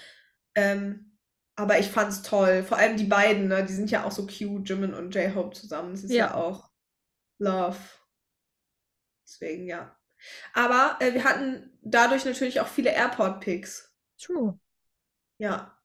Ähm, 0.56 1.18
aber 1.56 1.80
ich 1.80 1.88
fand's 1.90 2.22
toll. 2.22 2.64
Vor 2.64 2.78
allem 2.78 2.98
die 2.98 3.04
beiden, 3.06 3.48
ne? 3.48 3.66
Die 3.66 3.74
sind 3.74 3.92
ja 3.92 4.06
auch 4.06 4.12
so 4.12 4.26
cute, 4.28 4.70
Jimin 4.70 4.94
und 4.94 5.14
J-Hope 5.14 5.56
zusammen. 5.56 5.92
Das 5.92 6.04
ist 6.04 6.12
ja, 6.12 6.28
Ja. 6.28 6.36
auch 6.36 6.70
Love. 7.40 7.78
Deswegen, 9.26 9.68
ja. 9.68 9.96
Aber 10.54 10.98
äh, 11.00 11.14
wir 11.14 11.24
hatten 11.24 11.72
dadurch 11.82 12.26
natürlich 12.26 12.60
auch 12.60 12.68
viele 12.68 12.92
Airport-Pics. 12.92 13.94
True. 14.20 14.60
Ja. 15.38 15.78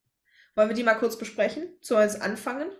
Wollen 0.54 0.68
wir 0.68 0.76
die 0.76 0.84
mal 0.84 0.94
kurz 0.94 1.18
besprechen? 1.18 1.68
Jetzt 1.80 2.22
anfangen 2.22 2.70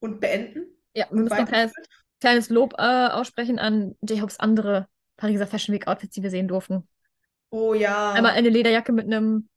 und 0.00 0.20
beenden? 0.20 0.66
Ja, 0.94 1.06
wir 1.10 1.22
müssen 1.22 1.32
ein 1.32 1.46
kleines, 1.46 1.72
kleines 2.20 2.50
Lob 2.50 2.74
äh, 2.78 3.08
aussprechen 3.08 3.58
an 3.58 3.96
J-Hopes 4.02 4.40
andere 4.40 4.88
Pariser 5.16 5.46
Fashion 5.46 5.74
Week 5.74 5.86
Outfits, 5.86 6.14
die 6.14 6.22
wir 6.22 6.30
sehen 6.30 6.48
durften. 6.48 6.88
Oh 7.50 7.74
ja. 7.74 8.12
Einmal 8.12 8.32
eine 8.32 8.48
Lederjacke 8.48 8.92
mit 8.92 9.06
einem 9.06 9.48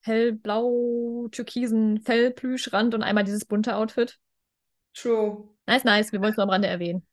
hellblau-türkisen 0.00 2.00
Fellplüschrand 2.00 2.94
und 2.94 3.02
einmal 3.02 3.24
dieses 3.24 3.44
bunte 3.44 3.76
Outfit. 3.76 4.18
True. 4.94 5.48
Nice, 5.66 5.84
nice. 5.84 6.12
Wir 6.12 6.20
wollen 6.20 6.32
es 6.32 6.36
nur 6.36 6.44
am 6.44 6.50
Rande 6.50 6.68
erwähnen. 6.68 7.06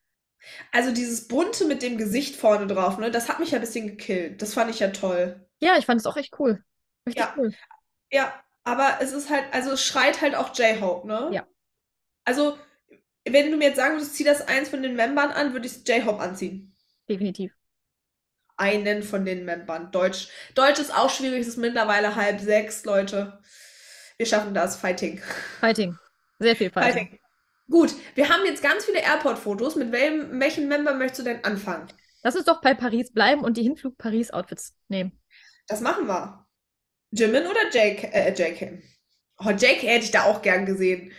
Also 0.71 0.91
dieses 0.93 1.27
bunte 1.27 1.65
mit 1.65 1.81
dem 1.81 1.97
Gesicht 1.97 2.35
vorne 2.35 2.67
drauf, 2.67 2.97
ne? 2.97 3.11
Das 3.11 3.29
hat 3.29 3.39
mich 3.39 3.51
ja 3.51 3.57
ein 3.57 3.61
bisschen 3.61 3.87
gekillt. 3.87 4.41
Das 4.41 4.53
fand 4.53 4.69
ich 4.69 4.79
ja 4.79 4.89
toll. 4.89 5.45
Ja, 5.61 5.77
ich 5.77 5.85
fand 5.85 5.99
es 5.99 6.05
auch 6.07 6.17
echt 6.17 6.39
cool. 6.39 6.63
Richtig 7.05 7.25
Ja. 7.25 7.33
cool. 7.37 7.53
Ja, 8.11 8.33
aber 8.63 8.97
es 9.01 9.11
ist 9.11 9.29
halt, 9.29 9.45
also 9.51 9.71
es 9.71 9.83
schreit 9.83 10.21
halt 10.21 10.35
auch 10.35 10.55
J-Hope, 10.55 11.07
ne? 11.07 11.29
Ja. 11.31 11.47
Also, 12.25 12.57
wenn 13.27 13.51
du 13.51 13.57
mir 13.57 13.69
jetzt 13.69 13.77
sagen 13.77 13.95
würdest, 13.95 14.15
zieh 14.15 14.23
das 14.23 14.47
eins 14.47 14.69
von 14.69 14.81
den 14.81 14.95
Membern 14.95 15.31
an, 15.31 15.53
würde 15.53 15.67
ich 15.67 15.87
J-Hope 15.87 16.21
anziehen. 16.21 16.75
Definitiv. 17.07 17.51
Einen 18.57 19.03
von 19.03 19.25
den 19.25 19.45
Membern. 19.45 19.91
Deutsch. 19.91 20.27
Deutsch 20.53 20.79
ist 20.79 20.93
auch 20.93 21.09
schwierig, 21.09 21.41
es 21.41 21.47
ist 21.49 21.57
mittlerweile 21.57 22.15
halb 22.15 22.39
sechs, 22.41 22.83
Leute. 22.85 23.39
Wir 24.17 24.25
schaffen 24.25 24.53
das. 24.53 24.75
Fighting. 24.75 25.21
Fighting. 25.61 25.97
Sehr 26.39 26.55
viel 26.55 26.69
Fighting. 26.71 27.07
Fighting. 27.09 27.18
Gut, 27.69 27.93
wir 28.15 28.29
haben 28.29 28.45
jetzt 28.45 28.63
ganz 28.63 28.85
viele 28.85 29.01
Airport-Fotos. 29.01 29.75
Mit 29.75 29.91
welchem, 29.91 30.39
welchen 30.39 30.67
Member 30.67 30.95
möchtest 30.95 31.19
du 31.19 31.23
denn 31.23 31.43
anfangen? 31.43 31.87
Lass 32.23 32.35
uns 32.35 32.45
doch 32.45 32.61
bei 32.61 32.73
Paris 32.73 33.11
bleiben 33.13 33.43
und 33.43 33.57
die 33.57 33.63
Hinflug-Paris-Outfits 33.63 34.75
nehmen. 34.87 35.11
Das 35.67 35.81
machen 35.81 36.07
wir. 36.07 36.47
Jimin 37.11 37.43
oder 37.45 37.69
JK? 37.71 38.03
Äh, 38.11 38.33
JK. 38.33 38.81
Oh, 39.37 39.51
JK 39.51 39.83
hätte 39.83 40.05
ich 40.05 40.11
da 40.11 40.23
auch 40.23 40.41
gern 40.41 40.65
gesehen. 40.65 41.11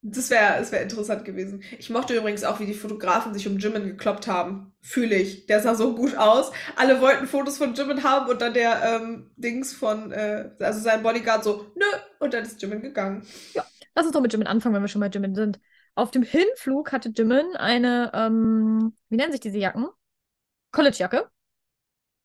Das 0.00 0.30
wäre 0.30 0.58
das 0.58 0.72
wär 0.72 0.82
interessant 0.82 1.24
gewesen. 1.24 1.62
Ich 1.78 1.90
mochte 1.90 2.14
übrigens 2.14 2.44
auch, 2.44 2.60
wie 2.60 2.66
die 2.66 2.74
Fotografen 2.74 3.34
sich 3.34 3.46
um 3.46 3.58
Jimin 3.58 3.84
gekloppt 3.84 4.26
haben. 4.26 4.72
Fühle 4.80 5.16
ich. 5.16 5.46
Der 5.46 5.60
sah 5.60 5.74
so 5.74 5.94
gut 5.94 6.16
aus. 6.16 6.52
Alle 6.76 7.00
wollten 7.00 7.26
Fotos 7.26 7.58
von 7.58 7.74
Jimin 7.74 8.02
haben 8.02 8.30
und 8.30 8.40
dann 8.40 8.54
der 8.54 8.82
ähm, 8.82 9.30
Dings 9.36 9.74
von, 9.74 10.12
äh, 10.12 10.50
also 10.60 10.80
sein 10.80 11.02
Bodyguard 11.02 11.44
so, 11.44 11.72
nö. 11.74 11.84
Und 12.20 12.32
dann 12.32 12.44
ist 12.44 12.62
Jimin 12.62 12.80
gegangen. 12.80 13.26
Lass 13.94 14.06
uns 14.06 14.12
doch 14.12 14.20
mit 14.20 14.32
Jimin 14.32 14.46
anfangen, 14.46 14.74
wenn 14.74 14.82
wir 14.82 14.88
schon 14.88 15.00
bei 15.00 15.08
Jimin 15.08 15.34
sind. 15.34 15.60
Auf 15.98 16.12
dem 16.12 16.22
Hinflug 16.22 16.92
hatte 16.92 17.08
Jimin 17.08 17.56
eine, 17.56 18.12
ähm, 18.14 18.96
wie 19.08 19.16
nennen 19.16 19.32
sich 19.32 19.40
diese 19.40 19.58
Jacken? 19.58 19.88
Collegejacke. 20.72 21.30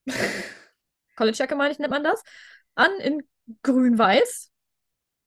Collegejacke, 1.16 1.56
meine 1.56 1.72
ich, 1.74 1.80
nennt 1.80 1.92
man 1.92 2.04
das. 2.04 2.22
An 2.76 2.92
in 3.00 3.24
grün-weiß. 3.64 4.52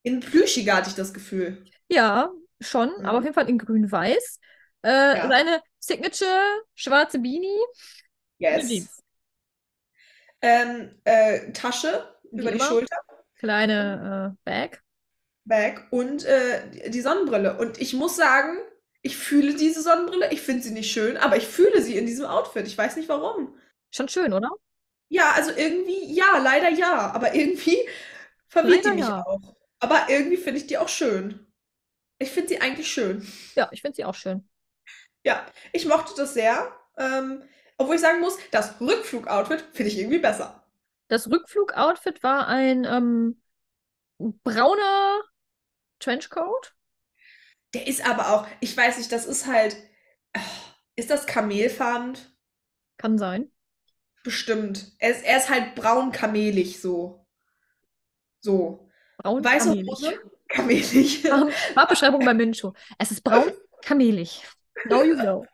In 0.05 0.21
Plüschiger 0.21 0.77
hatte 0.77 0.91
ich 0.91 0.95
das 0.97 1.13
Gefühl. 1.13 1.65
Ja, 1.89 2.31
schon, 2.61 2.91
Mhm. 2.99 3.07
aber 3.07 3.19
auf 3.19 3.25
jeden 3.25 3.35
Fall 3.35 3.49
in 3.49 3.59
grün-weiß. 3.59 4.41
Äh, 4.83 5.17
Ja. 5.17 5.29
Seine 5.29 5.61
Signature 5.81 6.63
schwarze 6.75 7.19
Beanie. 7.19 7.49
Yes. 8.39 9.03
Ähm, 10.41 11.01
äh, 11.05 11.53
Tasche 11.53 12.15
Wie 12.31 12.41
über 12.43 12.51
die 12.51 12.57
immer. 12.57 12.69
Schulter. 12.69 12.97
Kleine 13.37 14.35
äh, 14.35 14.43
Bag. 14.45 14.83
Bag 15.47 15.87
und 15.91 16.25
äh, 16.25 16.91
die 16.91 17.01
Sonnenbrille. 17.01 17.57
Und 17.59 17.81
ich 17.81 17.95
muss 17.95 18.17
sagen, 18.17 18.59
ich 19.03 19.17
fühle 19.17 19.55
diese 19.55 19.83
Sonnenbrille. 19.83 20.33
Ich 20.33 20.43
finde 20.43 20.63
sie 20.63 20.73
nicht 20.73 20.91
schön, 20.91 21.17
aber 21.17 21.37
ich 21.37 21.47
fühle 21.47 21.81
sie 21.81 21.97
in 21.97 22.07
diesem 22.07 22.27
Outfit. 22.27 22.67
Ich 22.67 22.77
weiß 22.77 22.97
nicht 22.97 23.09
warum. 23.09 23.57
Schon 23.91 24.09
schön, 24.09 24.33
oder? 24.33 24.51
Ja, 25.09 25.31
also 25.33 25.53
irgendwie, 25.53 26.13
ja, 26.13 26.39
leider 26.39 26.71
ja. 26.71 27.13
Aber 27.13 27.35
irgendwie 27.35 27.79
verwirrt 28.49 28.85
die 28.85 28.91
mich 28.91 29.01
ja. 29.01 29.25
auch. 29.25 29.55
Aber 29.79 30.07
irgendwie 30.09 30.37
finde 30.37 30.59
ich 30.59 30.67
die 30.67 30.79
auch 30.79 30.89
schön. 30.89 31.47
Ich 32.19 32.31
finde 32.31 32.49
sie 32.49 32.61
eigentlich 32.61 32.91
schön. 32.91 33.27
Ja, 33.55 33.69
ich 33.73 33.83
finde 33.83 33.97
sie 33.97 34.05
auch 34.05 34.15
schön. 34.15 34.49
Ja, 35.23 35.47
ich 35.73 35.87
mochte 35.87 36.15
das 36.17 36.35
sehr. 36.35 36.75
Ähm, 36.97 37.43
obwohl 37.79 37.97
ich 37.97 38.01
sagen 38.01 38.21
muss, 38.21 38.39
das 38.51 38.81
Rückflug-Outfit 38.81 39.61
finde 39.73 39.93
ich 39.93 39.99
irgendwie 39.99 40.19
besser. 40.19 40.65
Das 41.09 41.31
Rückflug-Outfit 41.31 42.23
war 42.23 42.49
ein 42.49 42.85
ähm, 42.85 43.41
brauner 44.19 45.23
Trenchcoat. 45.99 46.75
Der 47.75 47.87
ist 47.87 48.07
aber 48.09 48.33
auch, 48.33 48.47
ich 48.61 48.77
weiß 48.77 48.99
nicht, 48.99 49.13
das 49.13 49.27
ist 49.27 49.47
halt, 49.47 49.77
Ist 50.97 51.11
das 51.11 51.27
kamelfarben? 51.27 52.17
Kann 52.97 53.19
sein. 53.19 53.51
Bestimmt. 54.23 54.93
Er 54.99 55.11
ist, 55.11 55.25
er 55.25 55.37
ist 55.39 55.51
halt 55.51 55.75
braun 55.75 56.11
kamelig 56.11 56.81
so. 56.81 57.27
So. 58.41 58.89
Braun 59.19 59.45
Weiße 59.45 59.69
kamelig. 59.71 59.89
Hose? 59.91 60.21
Kamelig. 60.49 61.23
Farbbeschreibung 61.75 62.25
bei 62.25 62.35
Mincho. 62.35 62.75
Es 62.99 63.11
ist 63.11 63.23
braun 63.23 63.53
kamelig. 63.83 64.43
Now 64.85 65.03
you 65.03 65.17
know. 65.17 65.47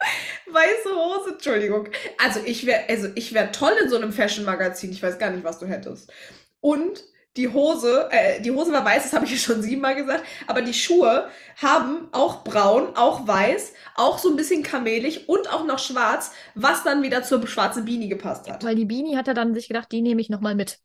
Weiße 0.46 0.88
Hose, 0.90 1.32
Entschuldigung. 1.34 1.88
Also 2.18 2.40
ich 2.44 2.66
wäre, 2.66 2.88
also 2.88 3.08
ich 3.14 3.32
wäre 3.34 3.52
toll 3.52 3.72
in 3.82 3.88
so 3.88 3.96
einem 3.96 4.12
Fashion-Magazin. 4.12 4.90
Ich 4.92 5.02
weiß 5.02 5.18
gar 5.18 5.30
nicht, 5.30 5.44
was 5.44 5.58
du 5.58 5.66
hättest. 5.66 6.12
Und 6.60 7.04
die 7.36 7.48
Hose, 7.48 8.08
äh, 8.10 8.40
die 8.40 8.50
Hose 8.50 8.72
war 8.72 8.84
weiß, 8.84 9.04
das 9.04 9.12
habe 9.12 9.24
ich 9.24 9.32
ja 9.32 9.36
schon 9.38 9.62
siebenmal 9.62 9.94
gesagt, 9.94 10.24
aber 10.46 10.62
die 10.62 10.74
Schuhe 10.74 11.28
haben 11.56 12.08
auch 12.12 12.42
braun, 12.42 12.96
auch 12.96 13.26
weiß, 13.26 13.72
auch 13.94 14.18
so 14.18 14.30
ein 14.30 14.36
bisschen 14.36 14.62
kamelig 14.62 15.28
und 15.28 15.52
auch 15.52 15.64
noch 15.64 15.78
schwarz, 15.78 16.32
was 16.54 16.82
dann 16.82 17.02
wieder 17.02 17.22
zur 17.22 17.46
schwarzen 17.46 17.84
Beanie 17.84 18.08
gepasst 18.08 18.50
hat. 18.50 18.64
Weil 18.64 18.74
die 18.74 18.84
Beanie 18.84 19.16
hat 19.16 19.28
er 19.28 19.34
dann 19.34 19.54
sich 19.54 19.68
gedacht, 19.68 19.92
die 19.92 20.02
nehme 20.02 20.20
ich 20.20 20.28
nochmal 20.28 20.54
mit. 20.54 20.80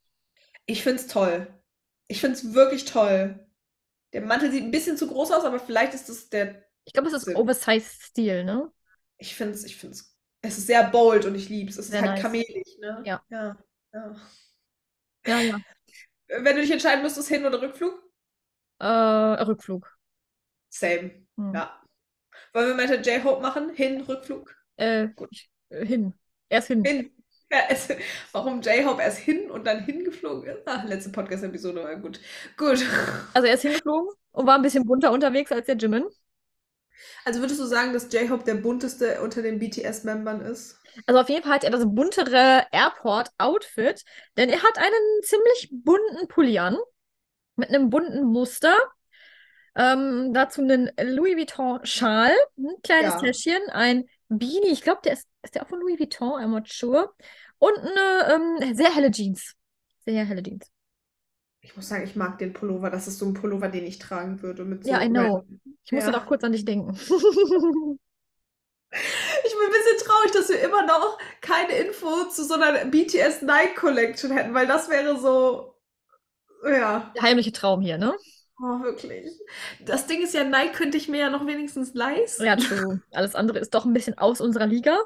Ich 0.67 0.83
find's 0.83 1.07
toll. 1.07 1.47
Ich 2.07 2.21
find's 2.21 2.53
wirklich 2.53 2.85
toll. 2.85 3.39
Der 4.13 4.21
Mantel 4.21 4.51
sieht 4.51 4.63
ein 4.63 4.71
bisschen 4.71 4.97
zu 4.97 5.07
groß 5.07 5.31
aus, 5.31 5.43
aber 5.45 5.59
vielleicht 5.59 5.93
ist 5.93 6.09
es 6.09 6.29
der. 6.29 6.63
Ich 6.85 6.93
glaube, 6.93 7.09
es 7.09 7.15
ist 7.15 7.25
Sinn. 7.25 7.35
Oversize-Stil, 7.35 8.43
ne? 8.43 8.71
Ich 9.17 9.35
find's, 9.35 9.63
ich 9.63 9.77
find's. 9.77 10.15
Es 10.41 10.59
ist 10.59 10.67
sehr 10.67 10.87
bold 10.89 11.25
und 11.25 11.33
ich 11.33 11.49
lieb's. 11.49 11.73
Es 11.77 11.85
ist 11.85 11.91
Sehr 11.91 12.01
halt 12.01 12.11
nice. 12.11 12.21
kamelig, 12.21 12.77
ne? 12.79 13.01
Ja. 13.03 13.23
Ja. 13.29 13.57
ja. 13.93 14.15
Ja, 15.25 15.39
ja. 15.41 15.59
Wenn 16.27 16.55
du 16.55 16.61
dich 16.61 16.71
entscheiden 16.71 17.03
müsstest, 17.03 17.29
Hin- 17.29 17.45
oder 17.45 17.61
Rückflug? 17.61 18.01
Äh, 18.79 18.85
Rückflug. 19.43 19.97
Same. 20.69 21.25
Hm. 21.37 21.53
Ja. 21.53 21.81
Wollen 22.53 22.67
wir 22.69 22.75
mal 22.75 22.87
mit 22.87 23.05
der 23.05 23.17
J-Hope 23.17 23.41
machen? 23.41 23.69
Hin, 23.73 24.01
Rückflug? 24.01 24.55
Äh, 24.77 25.09
Gut. 25.15 25.47
äh, 25.69 25.85
hin. 25.85 26.13
Erst 26.49 26.67
hin. 26.67 26.83
Hin. 26.85 27.11
Ja, 27.51 27.59
es, 27.69 27.87
warum 28.31 28.61
J-Hope 28.61 29.01
erst 29.01 29.19
hin 29.19 29.49
und 29.51 29.65
dann 29.65 29.83
hingeflogen 29.85 30.49
ist? 30.49 30.63
Ach, 30.65 30.83
letzte 30.85 31.11
Podcast-Episode 31.11 31.83
war 31.83 31.95
gut. 31.97 32.19
Gut. 32.57 32.83
Also 33.33 33.47
er 33.47 33.53
ist 33.53 33.61
hingeflogen 33.61 34.09
und 34.31 34.47
war 34.47 34.55
ein 34.55 34.61
bisschen 34.61 34.85
bunter 34.85 35.11
unterwegs 35.11 35.51
als 35.51 35.65
der 35.67 35.77
Jimin. 35.77 36.05
Also 37.23 37.39
würdest 37.39 37.59
du 37.59 37.65
sagen, 37.65 37.93
dass 37.93 38.11
J-Hope 38.11 38.43
der 38.43 38.55
bunteste 38.55 39.21
unter 39.21 39.41
den 39.41 39.59
BTS-Membern 39.59 40.41
ist? 40.41 40.79
Also 41.05 41.19
auf 41.19 41.29
jeden 41.29 41.43
Fall 41.43 41.55
hat 41.55 41.63
er 41.63 41.71
das 41.71 41.85
buntere 41.85 42.65
Airport-Outfit, 42.71 44.03
denn 44.37 44.49
er 44.49 44.63
hat 44.63 44.77
einen 44.77 45.23
ziemlich 45.23 45.69
bunten 45.71 46.27
Pulli 46.27 46.57
an, 46.59 46.77
mit 47.55 47.69
einem 47.69 47.89
bunten 47.89 48.23
Muster. 48.23 48.75
Ähm, 49.75 50.33
dazu 50.33 50.61
einen 50.61 50.89
Louis 51.01 51.35
Vuitton-Schal, 51.35 52.31
ein 52.57 52.81
kleines 52.81 53.15
Ja. 53.15 53.19
Täschchen, 53.19 53.69
ein 53.71 54.05
Beanie, 54.29 54.71
ich 54.71 54.81
glaube, 54.81 55.01
der 55.03 55.13
ist, 55.13 55.27
ist 55.43 55.55
der 55.55 55.63
auch 55.63 55.67
von 55.67 55.81
Louis 55.81 55.99
Vuitton, 55.99 56.41
I'm 56.41 56.47
not 56.47 56.69
sure. 56.69 57.13
Und 57.59 57.77
eine 57.77 58.33
ähm, 58.61 58.75
sehr 58.75 58.93
helle 58.93 59.11
Jeans. 59.11 59.53
Sehr 60.05 60.23
helle 60.23 60.41
Jeans. 60.41 60.71
Ich 61.65 61.75
muss 61.75 61.89
sagen, 61.89 62.03
ich 62.03 62.15
mag 62.15 62.37
den 62.37 62.53
Pullover. 62.53 62.89
Das 62.91 63.07
ist 63.07 63.17
so 63.19 63.25
ein 63.25 63.33
Pullover, 63.33 63.69
den 63.69 63.85
ich 63.85 63.97
tragen 63.99 64.41
würde. 64.43 64.63
Mit 64.65 64.83
so 64.85 64.91
Ja, 64.91 65.01
I 65.01 65.09
know. 65.09 65.43
Ich 65.83 65.91
musste 65.91 66.11
Ja. 66.11 66.17
doch 66.19 66.25
kurz 66.27 66.43
an 66.43 66.51
dich 66.51 66.63
denken. 66.65 66.95
Ich 69.45 69.51
bin 69.51 69.61
ein 69.65 69.71
bisschen 69.71 70.07
traurig, 70.07 70.31
dass 70.31 70.49
wir 70.49 70.61
immer 70.61 70.85
noch 70.85 71.17
keine 71.41 71.73
Info 71.73 72.25
zu 72.29 72.43
so 72.45 72.55
einer 72.55 72.85
BTS 72.85 73.41
Night 73.41 73.75
Collection 73.75 74.31
hätten, 74.31 74.53
weil 74.53 74.67
das 74.67 74.89
wäre 74.89 75.17
so. 75.19 75.75
Ja, 76.63 77.11
Der 77.15 77.21
heimliche 77.23 77.51
Traum 77.51 77.81
hier, 77.81 77.97
ne? 77.97 78.15
oh, 78.59 78.81
wirklich. 78.81 79.27
Das 79.85 80.07
Ding 80.07 80.23
ist 80.23 80.33
ja, 80.33 80.43
Nike 80.43 80.73
könnte 80.73 80.97
ich 80.97 81.07
mir 81.07 81.19
ja 81.19 81.29
noch 81.29 81.45
wenigstens 81.45 81.93
leisten. 81.93 82.45
Ja, 82.45 82.55
true. 82.55 83.01
Alles 83.11 83.35
andere 83.35 83.59
ist 83.59 83.73
doch 83.73 83.85
ein 83.85 83.93
bisschen 83.93 84.17
aus 84.17 84.41
unserer 84.41 84.67
Liga. 84.67 84.97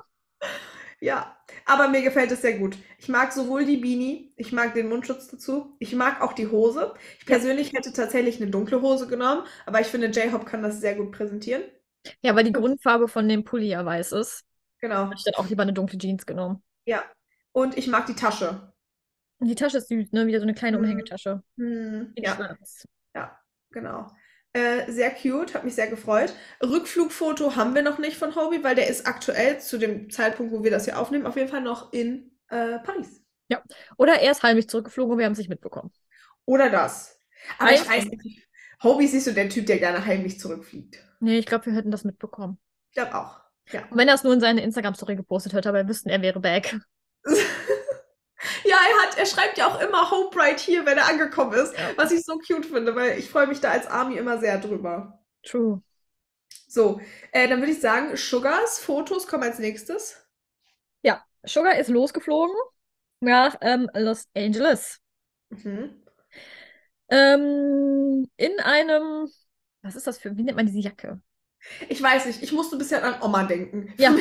Ja, 1.01 1.37
aber 1.65 1.87
mir 1.87 2.01
gefällt 2.01 2.31
es 2.31 2.41
sehr 2.41 2.57
gut. 2.57 2.77
Ich 2.97 3.07
mag 3.07 3.31
sowohl 3.31 3.65
die 3.65 3.77
Beanie, 3.77 4.33
ich 4.35 4.51
mag 4.51 4.73
den 4.73 4.89
Mundschutz 4.89 5.29
dazu, 5.29 5.75
ich 5.79 5.95
mag 5.95 6.21
auch 6.21 6.33
die 6.33 6.47
Hose. 6.47 6.93
Ich 7.19 7.25
persönlich 7.25 7.71
hätte 7.73 7.93
tatsächlich 7.93 8.41
eine 8.41 8.51
dunkle 8.51 8.81
Hose 8.81 9.07
genommen, 9.07 9.43
aber 9.65 9.79
ich 9.79 9.87
finde, 9.87 10.07
J-Hope 10.07 10.43
kann 10.45 10.61
das 10.61 10.81
sehr 10.81 10.95
gut 10.95 11.11
präsentieren. 11.11 11.63
Ja, 12.21 12.35
weil 12.35 12.43
die 12.43 12.51
Grundfarbe 12.51 13.07
von 13.07 13.29
dem 13.29 13.43
Pulli 13.43 13.67
ja 13.67 13.85
weiß 13.85 14.11
ist. 14.13 14.43
Genau. 14.81 15.05
Hätte 15.05 15.15
ich 15.17 15.23
dann 15.23 15.35
auch 15.35 15.49
lieber 15.49 15.63
eine 15.63 15.73
dunkle 15.73 15.97
Jeans 15.97 16.25
genommen. 16.25 16.61
Ja. 16.85 17.03
Und 17.51 17.77
ich 17.77 17.87
mag 17.87 18.05
die 18.05 18.15
Tasche. 18.15 18.73
Und 19.39 19.47
die 19.47 19.55
Tasche 19.55 19.77
ist 19.77 19.87
süß, 19.87 20.11
ne? 20.11 20.27
Wieder 20.27 20.39
so 20.39 20.43
eine 20.43 20.53
kleine 20.53 20.77
Mhm. 20.77 20.83
Umhängetasche. 20.83 21.41
In 21.57 22.13
ja. 22.17 22.35
schwarz. 22.35 22.85
Genau. 23.71 24.07
Äh, 24.53 24.91
sehr 24.91 25.11
cute, 25.11 25.53
hat 25.53 25.63
mich 25.63 25.75
sehr 25.75 25.87
gefreut. 25.87 26.33
Rückflugfoto 26.63 27.55
haben 27.55 27.75
wir 27.75 27.83
noch 27.83 27.99
nicht 27.99 28.17
von 28.17 28.35
Hobie, 28.35 28.63
weil 28.63 28.75
der 28.75 28.87
ist 28.87 29.05
aktuell 29.05 29.59
zu 29.59 29.77
dem 29.77 30.09
Zeitpunkt, 30.09 30.51
wo 30.51 30.63
wir 30.63 30.71
das 30.71 30.85
hier 30.85 30.99
aufnehmen, 30.99 31.27
auf 31.27 31.35
jeden 31.35 31.49
Fall 31.49 31.61
noch 31.61 31.93
in 31.93 32.31
äh, 32.49 32.79
Paris. 32.79 33.23
Oder 33.97 34.19
er 34.19 34.31
ist 34.31 34.43
heimlich 34.43 34.69
zurückgeflogen 34.69 35.13
und 35.13 35.19
wir 35.19 35.25
haben 35.25 35.33
es 35.33 35.39
nicht 35.39 35.49
mitbekommen. 35.49 35.91
Oder 36.45 36.69
das. 36.69 37.19
Aber 37.57 37.71
ich 37.71 37.87
weiß 37.87 38.05
nicht. 38.05 38.47
Hobie 38.81 39.05
ist 39.05 39.13
nicht 39.13 39.23
so 39.25 39.31
der 39.31 39.49
Typ, 39.49 39.65
der 39.65 39.77
gerne 39.77 40.05
heimlich 40.05 40.39
zurückfliegt. 40.39 41.03
Nee, 41.19 41.39
ich 41.39 41.45
glaube, 41.45 41.67
wir 41.67 41.73
hätten 41.73 41.91
das 41.91 42.05
mitbekommen. 42.05 42.57
Ich 42.89 42.95
glaube 42.95 43.15
auch. 43.15 43.41
Ja. 43.71 43.83
Und 43.89 43.97
wenn 43.97 44.07
er 44.07 44.15
es 44.15 44.23
nur 44.23 44.33
in 44.33 44.39
seine 44.39 44.63
Instagram-Story 44.63 45.15
gepostet 45.15 45.53
hätte, 45.53 45.69
aber 45.69 45.79
wir 45.79 45.89
wüssten, 45.89 46.09
er 46.09 46.21
wäre 46.21 46.39
back. 46.39 46.79
Ja, 48.63 48.77
er 48.77 49.03
hat, 49.09 49.17
er 49.17 49.25
schreibt 49.25 49.57
ja 49.57 49.67
auch 49.67 49.81
immer 49.81 50.09
Hope 50.11 50.37
right 50.39 50.59
here, 50.59 50.85
wenn 50.85 50.97
er 50.97 51.07
angekommen 51.07 51.53
ist, 51.53 51.77
Ja. 51.77 51.91
was 51.97 52.11
ich 52.11 52.23
so 52.23 52.37
cute 52.37 52.65
finde, 52.65 52.95
weil 52.95 53.19
ich 53.19 53.29
freue 53.29 53.47
mich 53.47 53.59
da 53.59 53.71
als 53.71 53.87
Army 53.87 54.17
immer 54.17 54.39
sehr 54.39 54.57
drüber. 54.59 55.19
True. 55.43 55.81
So, 56.67 57.01
äh, 57.31 57.47
dann 57.47 57.59
würde 57.59 57.71
ich 57.71 57.81
sagen, 57.81 58.15
Sugars 58.15 58.79
Fotos 58.79 59.27
kommen 59.27 59.43
als 59.43 59.59
nächstes. 59.59 60.17
Ja, 61.01 61.23
Sugar 61.43 61.77
ist 61.77 61.89
losgeflogen 61.89 62.55
nach 63.21 63.57
ähm, 63.61 63.89
Los 63.93 64.27
Angeles. 64.35 64.99
Mhm. 65.49 66.01
Ähm, 67.09 68.29
in 68.37 68.59
einem, 68.59 69.27
was 69.81 69.95
ist 69.95 70.07
das 70.07 70.17
für, 70.19 70.35
wie 70.37 70.43
nennt 70.43 70.57
man 70.57 70.67
diese 70.67 70.79
Jacke? 70.79 71.21
Ich 71.89 72.01
weiß 72.01 72.25
nicht, 72.25 72.41
ich 72.41 72.51
musste 72.51 72.75
ein 72.75 72.79
bisschen 72.79 73.03
an 73.03 73.21
Oma 73.21 73.43
denken. 73.43 73.93
Ja, 73.97 74.13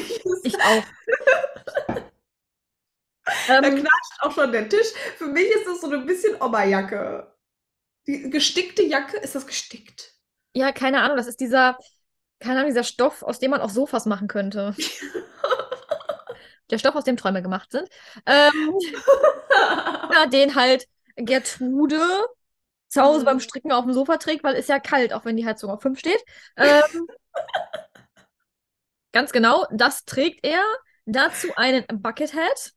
Ich 0.42 0.56
auch. 0.60 0.82
da 3.60 3.68
ähm, 3.68 3.74
knatscht 3.74 4.20
auch 4.20 4.32
schon 4.32 4.52
der 4.52 4.68
Tisch. 4.68 4.88
Für 5.16 5.26
mich 5.26 5.48
ist 5.50 5.66
das 5.66 5.80
so 5.80 5.90
ein 5.90 6.06
bisschen 6.06 6.40
Oma-Jacke. 6.40 7.32
Die 8.08 8.30
gestickte 8.30 8.82
Jacke, 8.84 9.18
ist 9.18 9.34
das 9.36 9.46
gestickt? 9.46 10.14
ja, 10.54 10.72
keine 10.72 11.02
Ahnung, 11.02 11.16
das 11.16 11.26
ist 11.28 11.40
dieser, 11.40 11.78
keine 12.40 12.56
Ahnung, 12.60 12.70
dieser 12.70 12.84
Stoff, 12.84 13.22
aus 13.22 13.38
dem 13.38 13.50
man 13.52 13.60
auch 13.60 13.70
Sofas 13.70 14.06
machen 14.06 14.28
könnte. 14.28 14.76
Der 16.70 16.78
Stoff, 16.78 16.94
aus 16.96 17.04
dem 17.04 17.16
Träume 17.16 17.42
gemacht 17.42 17.70
sind. 17.72 17.88
Ähm, 18.26 18.74
ja, 20.12 20.26
den 20.26 20.54
halt 20.54 20.86
Gertrude 21.16 22.00
zu 22.88 23.02
Hause 23.02 23.24
Mhm. 23.24 23.24
beim 23.24 23.40
Stricken 23.40 23.72
auf 23.72 23.84
dem 23.84 23.94
Sofa 23.94 24.18
trägt, 24.18 24.44
weil 24.44 24.54
ist 24.56 24.68
ja 24.68 24.80
kalt, 24.80 25.12
auch 25.12 25.24
wenn 25.24 25.36
die 25.36 25.46
Heizung 25.46 25.70
auf 25.70 25.82
5 25.82 25.98
steht. 25.98 26.22
Ähm, 26.56 27.08
ganz 29.12 29.32
genau, 29.32 29.66
das 29.70 30.04
trägt 30.04 30.44
er. 30.44 30.62
Dazu 31.06 31.54
einen 31.56 31.84
Buckethead 31.88 32.72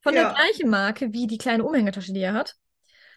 von 0.00 0.14
der 0.14 0.22
Ja. 0.24 0.32
gleichen 0.34 0.70
Marke 0.70 1.12
wie 1.12 1.26
die 1.26 1.38
kleine 1.38 1.64
Umhängetasche, 1.64 2.12
die 2.12 2.20
er 2.20 2.34
hat. 2.34 2.54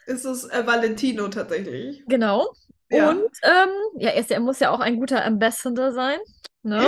Ist 0.06 0.26
es 0.26 0.46
äh, 0.46 0.66
Valentino 0.66 1.28
tatsächlich? 1.28 2.04
Genau. 2.08 2.54
Ja. 2.90 3.12
Und 3.12 3.30
ähm, 3.44 3.70
ja, 4.00 4.10
er, 4.10 4.20
ist, 4.20 4.32
er 4.32 4.40
muss 4.40 4.60
ja 4.60 4.72
auch 4.72 4.80
ein 4.80 4.98
guter 4.98 5.24
Ambassador 5.24 5.92
sein. 5.94 6.20
Ne? 6.64 6.86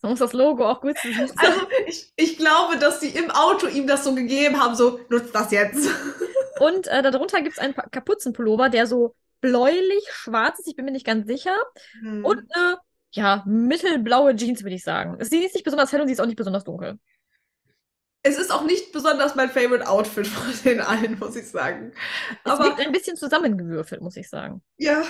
Man 0.00 0.10
muss 0.10 0.18
das 0.18 0.32
Logo 0.32 0.68
auch 0.68 0.80
gut 0.80 0.98
zu 0.98 1.08
sich 1.08 1.30
Also 1.36 1.60
ich, 1.86 2.12
ich 2.16 2.36
glaube, 2.36 2.76
dass 2.78 2.98
die 3.00 3.08
im 3.08 3.30
Auto 3.30 3.68
ihm 3.68 3.86
das 3.86 4.04
so 4.04 4.14
gegeben 4.14 4.60
haben, 4.60 4.74
so, 4.74 4.98
nutzt 5.08 5.34
das 5.34 5.52
jetzt. 5.52 5.88
Und 6.60 6.88
äh, 6.88 7.02
darunter 7.02 7.40
gibt 7.40 7.56
es 7.56 7.58
einen 7.58 7.74
Kapuzenpullover, 7.74 8.68
der 8.68 8.86
so 8.86 9.14
bläulich-schwarz 9.40 10.58
ist, 10.60 10.68
ich 10.68 10.76
bin 10.76 10.84
mir 10.84 10.92
nicht 10.92 11.06
ganz 11.06 11.26
sicher. 11.26 11.56
Hm. 12.00 12.24
Und 12.24 12.44
eine, 12.54 12.78
ja, 13.12 13.42
mittelblaue 13.46 14.34
Jeans, 14.36 14.62
würde 14.62 14.74
ich 14.74 14.84
sagen. 14.84 15.16
Sie 15.24 15.44
ist 15.44 15.54
nicht 15.54 15.64
besonders 15.64 15.92
hell 15.92 16.00
und 16.00 16.08
sie 16.08 16.12
ist 16.14 16.20
auch 16.20 16.26
nicht 16.26 16.36
besonders 16.36 16.64
dunkel. 16.64 16.98
Es 18.24 18.38
ist 18.38 18.52
auch 18.52 18.62
nicht 18.64 18.92
besonders 18.92 19.34
mein 19.34 19.50
Favorite 19.50 19.88
Outfit 19.88 20.26
von 20.26 20.52
den 20.64 20.80
allen, 20.80 21.18
muss 21.18 21.36
ich 21.36 21.48
sagen. 21.50 21.92
Es 22.44 22.60
Aber 22.60 22.76
ein 22.78 22.92
bisschen 22.92 23.16
zusammengewürfelt, 23.16 24.00
muss 24.00 24.16
ich 24.16 24.28
sagen. 24.28 24.62
ja. 24.78 25.04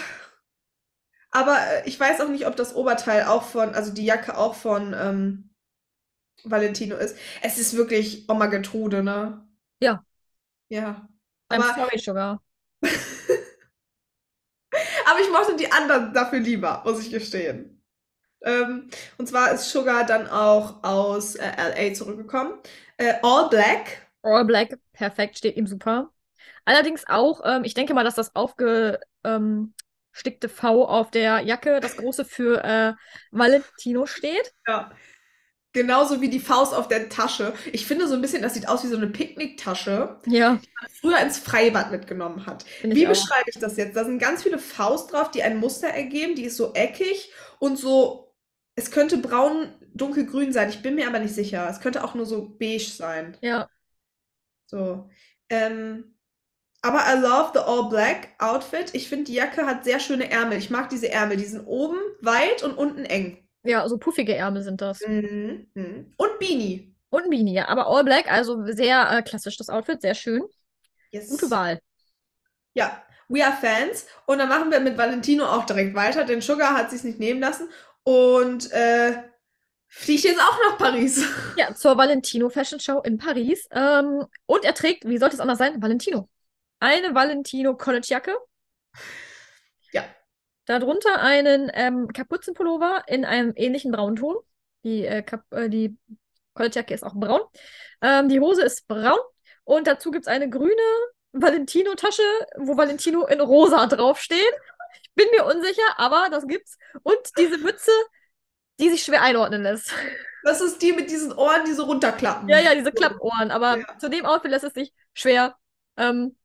Aber 1.30 1.56
äh, 1.58 1.88
ich 1.88 1.98
weiß 1.98 2.20
auch 2.20 2.28
nicht, 2.28 2.46
ob 2.46 2.56
das 2.56 2.74
Oberteil 2.74 3.24
auch 3.24 3.42
von, 3.44 3.74
also 3.74 3.92
die 3.92 4.04
Jacke 4.04 4.36
auch 4.36 4.54
von 4.54 4.94
ähm, 4.94 5.54
Valentino 6.44 6.96
ist. 6.96 7.16
Es 7.42 7.58
ist 7.58 7.76
wirklich 7.76 8.28
Oma 8.28 8.46
Gertrude, 8.46 9.02
ne? 9.02 9.46
Ja. 9.80 10.04
Ja. 10.68 11.08
I'm 11.50 11.62
Aber, 11.62 11.74
sorry, 11.74 11.98
Sugar. 11.98 12.42
aber 12.82 12.90
ich 15.20 15.30
mochte 15.30 15.56
die 15.56 15.70
anderen 15.70 16.12
dafür 16.14 16.40
lieber, 16.40 16.82
muss 16.84 17.00
ich 17.00 17.10
gestehen. 17.10 17.82
Ähm, 18.44 18.88
und 19.18 19.28
zwar 19.28 19.52
ist 19.52 19.70
Sugar 19.70 20.04
dann 20.04 20.28
auch 20.28 20.82
aus 20.82 21.36
äh, 21.36 21.46
LA 21.88 21.94
zurückgekommen. 21.94 22.54
Äh, 23.02 23.14
All 23.22 23.48
Black. 23.48 24.06
All 24.22 24.44
Black, 24.44 24.78
perfekt, 24.92 25.38
steht 25.38 25.56
ihm 25.56 25.66
super. 25.66 26.10
Allerdings 26.64 27.04
auch, 27.08 27.40
ähm, 27.44 27.64
ich 27.64 27.74
denke 27.74 27.94
mal, 27.94 28.04
dass 28.04 28.14
das 28.14 28.34
aufge, 28.36 29.00
ähm, 29.24 29.74
V 30.46 30.84
auf 30.86 31.10
der 31.10 31.40
Jacke, 31.40 31.80
das 31.80 31.96
große 31.96 32.24
für 32.24 32.62
äh, 32.62 32.92
Valentino 33.30 34.06
steht. 34.06 34.52
Ja. 34.66 34.92
Genauso 35.72 36.20
wie 36.20 36.28
die 36.28 36.38
Faust 36.38 36.74
auf 36.74 36.86
der 36.88 37.08
Tasche. 37.08 37.54
Ich 37.72 37.86
finde 37.86 38.06
so 38.06 38.14
ein 38.14 38.20
bisschen, 38.20 38.42
das 38.42 38.52
sieht 38.52 38.68
aus 38.68 38.84
wie 38.84 38.88
so 38.88 38.96
eine 38.98 39.06
Picknicktasche, 39.06 40.20
Ja, 40.26 40.60
die 40.62 40.68
man 40.80 40.90
früher 41.00 41.18
ins 41.20 41.38
Freibad 41.38 41.90
mitgenommen 41.90 42.44
hat. 42.44 42.66
Wie 42.82 43.06
auch. 43.06 43.10
beschreibe 43.10 43.48
ich 43.48 43.58
das 43.58 43.78
jetzt? 43.78 43.96
Da 43.96 44.04
sind 44.04 44.18
ganz 44.18 44.42
viele 44.42 44.58
Faust 44.58 45.12
drauf, 45.12 45.30
die 45.30 45.42
ein 45.42 45.56
Muster 45.58 45.88
ergeben. 45.88 46.34
Die 46.34 46.44
ist 46.44 46.58
so 46.58 46.74
eckig 46.74 47.32
und 47.58 47.78
so. 47.78 48.34
Es 48.74 48.90
könnte 48.90 49.16
braun, 49.16 49.72
dunkelgrün 49.94 50.52
sein. 50.52 50.68
Ich 50.70 50.82
bin 50.82 50.94
mir 50.94 51.06
aber 51.06 51.18
nicht 51.18 51.34
sicher. 51.34 51.68
Es 51.70 51.80
könnte 51.80 52.04
auch 52.04 52.14
nur 52.14 52.26
so 52.26 52.48
beige 52.58 52.90
sein. 52.90 53.36
Ja, 53.40 53.68
So. 54.66 55.10
Ähm, 55.48 56.16
aber 56.82 56.98
I 57.06 57.18
love 57.20 57.50
the 57.54 57.60
all 57.60 57.88
black 57.88 58.30
Outfit. 58.38 58.90
Ich 58.94 59.08
finde, 59.08 59.24
die 59.24 59.34
Jacke 59.34 59.66
hat 59.66 59.84
sehr 59.84 60.00
schöne 60.00 60.30
Ärmel. 60.30 60.58
Ich 60.58 60.70
mag 60.70 60.88
diese 60.88 61.10
Ärmel. 61.10 61.36
Die 61.36 61.44
sind 61.44 61.64
oben 61.66 61.98
weit 62.20 62.62
und 62.62 62.74
unten 62.76 63.04
eng. 63.04 63.38
ja, 63.64 63.88
so 63.88 63.98
puffige 63.98 64.34
Ärmel 64.34 64.62
sind 64.62 64.80
das. 64.80 65.06
Mhm. 65.06 65.70
mhm. 65.74 66.12
Und 66.16 66.38
Beanie. 66.38 66.96
Und 67.10 67.30
Beanie, 67.30 67.54
ja. 67.54 67.68
Aber 67.68 67.86
All 67.86 68.04
Black, 68.04 68.30
also 68.30 68.64
sehr 68.66 69.10
äh, 69.10 69.22
klassisch 69.22 69.56
das 69.58 69.68
Outfit, 69.68 70.00
sehr 70.00 70.14
schön. 70.14 70.42
Yes. 71.10 71.28
Gute 71.28 71.50
Wahl. 71.50 71.80
Ja, 72.74 73.02
we 73.28 73.44
are 73.44 73.54
fans. 73.60 74.06
Und 74.26 74.38
dann 74.38 74.48
machen 74.48 74.70
wir 74.70 74.80
mit 74.80 74.96
Valentino 74.96 75.44
auch 75.46 75.66
direkt 75.66 75.94
weiter, 75.94 76.24
denn 76.24 76.40
Sugar 76.40 76.74
hat 76.74 76.90
sich 76.90 77.04
nicht 77.04 77.18
nehmen 77.18 77.40
lassen 77.40 77.68
und 78.04 78.70
äh, 78.72 79.22
fliegt 79.92 80.24
jetzt 80.24 80.40
auch 80.40 80.58
nach 80.68 80.78
Paris. 80.78 81.24
Ja, 81.56 81.74
zur 81.74 81.96
Valentino 81.96 82.48
Fashion 82.48 82.80
Show 82.80 83.00
in 83.02 83.18
Paris. 83.18 83.68
Ähm, 83.70 84.24
und 84.46 84.64
er 84.64 84.74
trägt, 84.74 85.06
wie 85.06 85.18
sollte 85.18 85.34
es 85.34 85.40
anders 85.40 85.58
sein, 85.58 85.80
Valentino. 85.82 86.28
Eine 86.80 87.14
Valentino 87.14 87.76
Collegejacke. 87.76 88.36
Ja. 89.92 90.04
Darunter 90.64 91.20
einen 91.20 91.70
ähm, 91.74 92.08
Kapuzenpullover 92.08 93.04
in 93.06 93.24
einem 93.24 93.52
ähnlichen 93.54 93.92
Braunton. 93.92 94.36
Die, 94.82 95.04
äh, 95.04 95.22
Kap 95.22 95.44
äh, 95.52 95.68
die 95.68 95.96
Collegejacke 96.54 96.94
ist 96.94 97.04
auch 97.04 97.14
braun. 97.14 97.42
Ähm, 98.00 98.28
die 98.28 98.40
Hose 98.40 98.62
ist 98.62 98.88
braun. 98.88 99.20
Und 99.64 99.86
dazu 99.86 100.10
gibt 100.10 100.24
es 100.24 100.32
eine 100.32 100.48
grüne 100.48 100.72
Valentino-Tasche, 101.32 102.22
wo 102.56 102.76
Valentino 102.76 103.26
in 103.26 103.40
rosa 103.40 103.86
draufsteht. 103.86 104.54
Ich 105.02 105.10
bin 105.14 105.26
mir 105.36 105.44
unsicher, 105.44 105.98
aber 105.98 106.28
das 106.30 106.46
gibt's. 106.46 106.78
Und 107.02 107.18
diese 107.38 107.58
Mütze, 107.58 107.92
die 108.82 108.90
sich 108.90 109.02
schwer 109.04 109.22
einordnen 109.22 109.62
lässt. 109.62 109.94
Das 110.44 110.60
ist 110.60 110.82
die 110.82 110.92
mit 110.92 111.10
diesen 111.10 111.32
Ohren, 111.32 111.64
die 111.66 111.72
so 111.72 111.84
runterklappen. 111.84 112.48
Ja, 112.48 112.58
ja, 112.58 112.74
diese 112.74 112.92
Klappohren. 112.92 113.50
Aber 113.50 113.78
Ja. 113.78 113.98
zu 113.98 114.10
dem 114.10 114.26
Outfit 114.26 114.50
lässt 114.50 114.64
es 114.64 114.74
sich 114.74 114.92
schwer. 115.14 115.56
Ähm, 115.96 116.36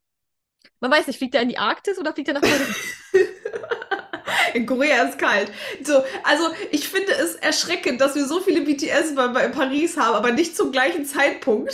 man 0.79 0.91
weiß 0.91 1.07
nicht, 1.07 1.17
fliegt 1.17 1.33
er 1.33 1.41
in 1.41 1.49
die 1.49 1.57
Arktis 1.57 1.97
oder 1.97 2.13
fliegt 2.13 2.27
er 2.27 2.35
nach 2.35 2.41
Paris? 2.41 2.75
In 4.53 4.65
Korea 4.65 5.03
ist 5.03 5.17
kalt. 5.17 5.51
So, 5.83 6.03
also 6.23 6.45
ich 6.71 6.88
finde 6.88 7.11
es 7.13 7.35
erschreckend, 7.35 8.01
dass 8.01 8.15
wir 8.15 8.25
so 8.25 8.39
viele 8.39 8.61
BTS-Member 8.61 9.43
in 9.43 9.51
Paris 9.51 9.97
haben, 9.97 10.15
aber 10.15 10.31
nicht 10.31 10.55
zum 10.55 10.71
gleichen 10.71 11.05
Zeitpunkt. 11.05 11.73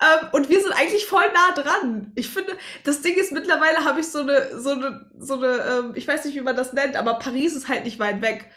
Ähm, 0.00 0.28
und 0.32 0.48
wir 0.48 0.60
sind 0.60 0.72
eigentlich 0.72 1.06
voll 1.06 1.24
nah 1.34 1.52
dran. 1.60 2.12
Ich 2.14 2.30
finde, 2.30 2.56
das 2.84 3.02
Ding 3.02 3.16
ist, 3.18 3.32
mittlerweile 3.32 3.84
habe 3.84 4.00
ich 4.00 4.08
so 4.08 4.20
eine, 4.20 4.58
so 4.58 4.70
eine, 4.70 5.10
so 5.18 5.34
eine, 5.34 5.46
ähm, 5.64 5.92
ich 5.94 6.08
weiß 6.08 6.24
nicht, 6.24 6.34
wie 6.34 6.40
man 6.40 6.56
das 6.56 6.72
nennt, 6.72 6.96
aber 6.96 7.14
Paris 7.18 7.54
ist 7.54 7.68
halt 7.68 7.84
nicht 7.84 7.98
weit 7.98 8.22
weg. 8.22 8.50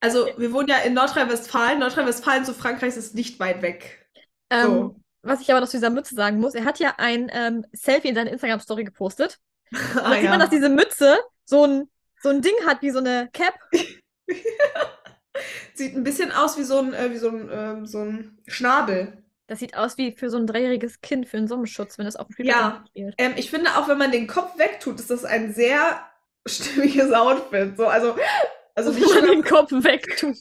Also, 0.00 0.26
wir 0.36 0.52
wohnen 0.52 0.68
ja 0.68 0.78
in 0.78 0.94
Nordrhein-Westfalen. 0.94 1.78
Nordrhein-Westfalen 1.78 2.44
zu 2.44 2.54
Frankreich 2.54 2.96
ist 2.96 3.14
nicht 3.14 3.38
weit 3.40 3.62
weg. 3.62 4.06
Ähm, 4.50 4.66
So. 4.66 4.96
was 5.22 5.40
ich 5.40 5.50
aber 5.50 5.60
noch 5.60 5.68
zu 5.68 5.76
dieser 5.76 5.90
Mütze 5.90 6.14
sagen 6.14 6.40
muss, 6.40 6.54
er 6.54 6.64
hat 6.64 6.78
ja 6.78 6.94
ein 6.98 7.30
ähm, 7.32 7.64
Selfie 7.72 8.08
in 8.08 8.14
seiner 8.14 8.30
Instagram-Story 8.32 8.84
gepostet. 8.84 9.38
Ah, 9.94 10.10
da 10.10 10.20
sieht 10.20 10.28
man, 10.28 10.40
dass 10.40 10.50
diese 10.50 10.68
Mütze 10.68 11.18
so 11.46 11.64
ein, 11.66 11.88
so 12.20 12.28
ein 12.28 12.42
Ding 12.42 12.52
hat 12.66 12.82
wie 12.82 12.90
so 12.90 12.98
eine 12.98 13.30
Cap. 13.32 13.54
Sieht 15.74 15.96
ein 15.96 16.04
bisschen 16.04 16.32
aus 16.32 16.58
wie 16.58 16.64
so 16.64 16.78
ein, 16.78 16.92
äh, 16.94 17.10
wie 17.10 17.16
so 17.18 17.28
ein, 17.28 17.48
ähm, 17.50 17.86
so 17.86 17.98
ein 18.00 18.38
Schnabel. 18.46 19.21
Das 19.52 19.58
sieht 19.58 19.76
aus 19.76 19.98
wie 19.98 20.12
für 20.12 20.30
so 20.30 20.38
ein 20.38 20.46
dreijähriges 20.46 21.02
Kind 21.02 21.28
für 21.28 21.36
einen 21.36 21.46
Sommerschutz, 21.46 21.98
wenn 21.98 22.06
es 22.06 22.16
auf 22.16 22.26
dem 22.28 22.46
Ja. 22.46 22.54
Spielplatz 22.54 22.88
spielt. 22.88 23.14
Ähm, 23.18 23.32
ich 23.36 23.50
finde 23.50 23.76
auch, 23.76 23.86
wenn 23.86 23.98
man 23.98 24.10
den 24.10 24.26
Kopf 24.26 24.56
wegtut, 24.58 24.98
ist 24.98 25.10
das 25.10 25.26
ein 25.26 25.52
sehr 25.52 26.00
stimmiges 26.48 27.12
Outfit. 27.12 27.76
So, 27.76 27.86
also, 27.86 28.16
also 28.74 28.96
Wo 28.96 29.12
man 29.12 29.26
den 29.26 29.44
Kopf 29.44 29.70
wegtut. 29.70 30.36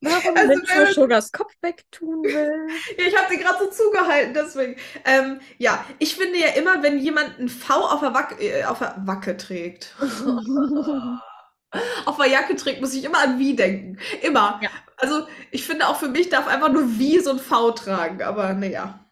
Warum 0.00 0.34
Also, 0.34 0.48
wenn 0.48 0.82
man- 0.84 0.94
Sugars 0.94 1.30
Kopf 1.30 1.52
wegtun 1.60 2.22
will? 2.24 2.68
Ja, 2.98 3.04
ich 3.06 3.14
habe 3.18 3.28
den 3.34 3.42
gerade 3.44 3.66
so 3.66 3.70
zugehalten, 3.70 4.32
deswegen. 4.32 4.76
Ähm, 5.04 5.40
ja, 5.58 5.84
ich 5.98 6.16
finde 6.16 6.38
ja 6.38 6.48
immer, 6.56 6.82
wenn 6.82 6.98
jemand 7.00 7.38
ein 7.38 7.50
V 7.50 7.74
auf 7.74 8.00
der, 8.00 8.14
Wac 8.14 8.40
äh, 8.40 8.64
auf 8.64 8.78
der 8.78 8.94
Wacke 9.04 9.36
trägt, 9.36 9.94
auf 12.06 12.16
der 12.16 12.28
Jacke 12.28 12.56
trägt, 12.56 12.80
muss 12.80 12.94
ich 12.94 13.04
immer 13.04 13.18
an 13.18 13.38
Wie 13.38 13.54
denken. 13.54 13.98
Immer. 14.22 14.58
Ja. 14.62 14.70
Also, 15.00 15.26
ich 15.50 15.66
finde 15.66 15.88
auch 15.88 15.98
für 15.98 16.08
mich 16.08 16.28
darf 16.28 16.46
einfach 16.46 16.70
nur 16.70 16.98
Wie 16.98 17.18
so 17.20 17.30
ein 17.30 17.38
V 17.38 17.72
tragen, 17.72 18.22
aber 18.22 18.52
naja. 18.54 19.04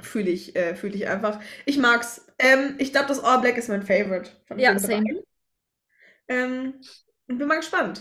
Fühle 0.00 0.30
ich, 0.30 0.56
äh, 0.56 0.74
fühle 0.74 0.94
ich 0.94 1.06
einfach. 1.06 1.40
Ich 1.64 1.78
mag's. 1.78 2.26
Ähm, 2.38 2.74
ich 2.78 2.92
glaube, 2.92 3.06
das 3.06 3.22
All 3.22 3.40
Black 3.40 3.56
ist 3.56 3.68
mein 3.68 3.82
Favorite 3.82 4.30
von 4.46 4.58
Ja, 4.58 4.76
same. 4.78 5.22
Ähm, 6.28 6.80
und 7.28 7.38
bin 7.38 7.46
mal 7.46 7.56
gespannt, 7.56 8.00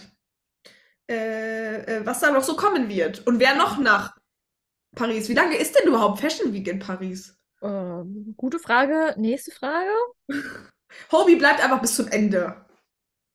äh, 1.10 1.98
äh, 1.98 2.06
was 2.06 2.20
da 2.20 2.32
noch 2.32 2.44
so 2.44 2.56
kommen 2.56 2.90
wird. 2.90 3.26
Und 3.28 3.40
wer 3.40 3.56
noch 3.56 3.78
nach 3.78 4.18
Paris? 4.96 5.30
Wie 5.30 5.34
lange 5.34 5.58
ist 5.58 5.78
denn 5.78 5.88
überhaupt 5.88 6.20
Fashion 6.20 6.54
Week 6.54 6.68
in 6.68 6.80
Paris? 6.80 7.38
Ähm, 7.62 8.34
gute 8.38 8.60
Frage. 8.60 9.14
Nächste 9.18 9.52
Frage. 9.52 9.92
Hobie 11.12 11.36
bleibt 11.36 11.64
einfach 11.64 11.82
bis 11.82 11.96
zum 11.96 12.08
Ende. 12.08 12.66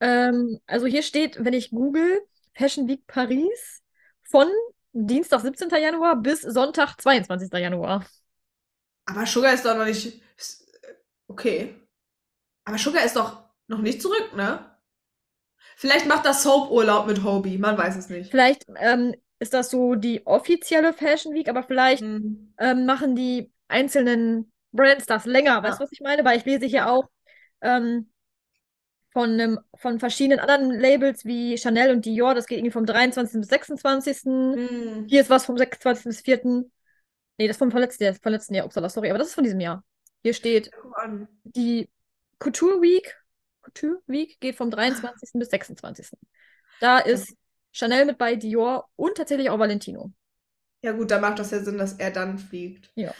Ähm, 0.00 0.58
also 0.66 0.86
hier 0.86 1.02
steht, 1.02 1.42
wenn 1.42 1.54
ich 1.54 1.70
google, 1.70 2.20
Fashion 2.56 2.88
Week 2.88 3.06
Paris 3.06 3.82
von 4.22 4.48
Dienstag 4.92 5.40
17. 5.40 5.78
Januar 5.78 6.16
bis 6.16 6.40
Sonntag 6.40 7.00
22. 7.00 7.58
Januar. 7.58 8.04
Aber 9.06 9.26
Sugar 9.26 9.54
ist 9.54 9.64
doch 9.64 9.76
noch 9.76 9.84
nicht. 9.84 10.20
Okay. 11.28 11.74
Aber 12.64 12.78
Sugar 12.78 13.04
ist 13.04 13.16
doch 13.16 13.42
noch 13.68 13.80
nicht 13.80 14.00
zurück, 14.02 14.32
ne? 14.34 14.64
Vielleicht 15.76 16.06
macht 16.06 16.24
das 16.24 16.42
Soap 16.42 16.70
Urlaub 16.70 17.06
mit 17.06 17.22
Hobie, 17.22 17.58
man 17.58 17.76
weiß 17.76 17.96
es 17.96 18.08
nicht. 18.08 18.30
Vielleicht 18.30 18.64
ähm, 18.76 19.14
ist 19.38 19.52
das 19.52 19.70
so 19.70 19.94
die 19.94 20.26
offizielle 20.26 20.92
Fashion 20.92 21.34
Week, 21.34 21.48
aber 21.48 21.62
vielleicht 21.62 22.02
Hm. 22.02 22.54
ähm, 22.58 22.86
machen 22.86 23.14
die 23.14 23.52
einzelnen 23.68 24.50
Brands 24.72 25.06
das 25.06 25.26
länger. 25.26 25.62
Weißt 25.62 25.78
du, 25.78 25.84
was 25.84 25.92
ich 25.92 26.00
meine? 26.00 26.24
Weil 26.24 26.38
ich 26.38 26.44
lese 26.44 26.66
hier 26.66 26.88
auch 26.90 27.08
ähm, 27.60 28.10
von, 29.16 29.30
einem, 29.30 29.58
von 29.74 29.98
verschiedenen 29.98 30.40
anderen 30.40 30.78
Labels 30.78 31.24
wie 31.24 31.56
Chanel 31.56 31.90
und 31.90 32.04
Dior, 32.04 32.34
das 32.34 32.46
geht 32.46 32.58
irgendwie 32.58 32.72
vom 32.72 32.84
23. 32.84 33.40
bis 33.40 33.48
26. 33.48 34.18
Hm. 34.24 35.06
Hier 35.08 35.22
ist 35.22 35.30
was 35.30 35.46
vom 35.46 35.56
26. 35.56 36.04
bis 36.04 36.20
4. 36.20 36.44
Nee, 36.44 36.66
das 37.38 37.54
ist 37.54 37.58
vom 37.58 37.70
vorletzten 37.70 38.04
Jahr, 38.04 38.14
vom 38.14 38.32
letzten 38.32 38.52
Jahr, 38.52 38.66
upsala, 38.66 38.90
sorry, 38.90 39.08
aber 39.08 39.18
das 39.18 39.28
ist 39.28 39.34
von 39.34 39.44
diesem 39.44 39.60
Jahr. 39.60 39.82
Hier 40.22 40.34
steht, 40.34 40.70
die 41.44 41.88
Couture 42.38 42.82
Week, 42.82 43.16
Couture 43.62 44.02
Week 44.06 44.38
geht 44.38 44.54
vom 44.54 44.70
23. 44.70 45.30
bis 45.32 45.48
26. 45.48 46.10
Da 46.80 46.98
ist 46.98 47.34
Chanel 47.72 48.04
mit 48.04 48.18
bei 48.18 48.36
Dior 48.36 48.86
und 48.96 49.16
tatsächlich 49.16 49.48
auch 49.48 49.58
Valentino. 49.58 50.12
Ja, 50.82 50.92
gut, 50.92 51.10
da 51.10 51.20
macht 51.20 51.38
das 51.38 51.52
ja 51.52 51.60
Sinn, 51.60 51.78
dass 51.78 51.94
er 51.94 52.10
dann 52.10 52.36
fliegt. 52.36 52.92
Ja. 52.96 53.14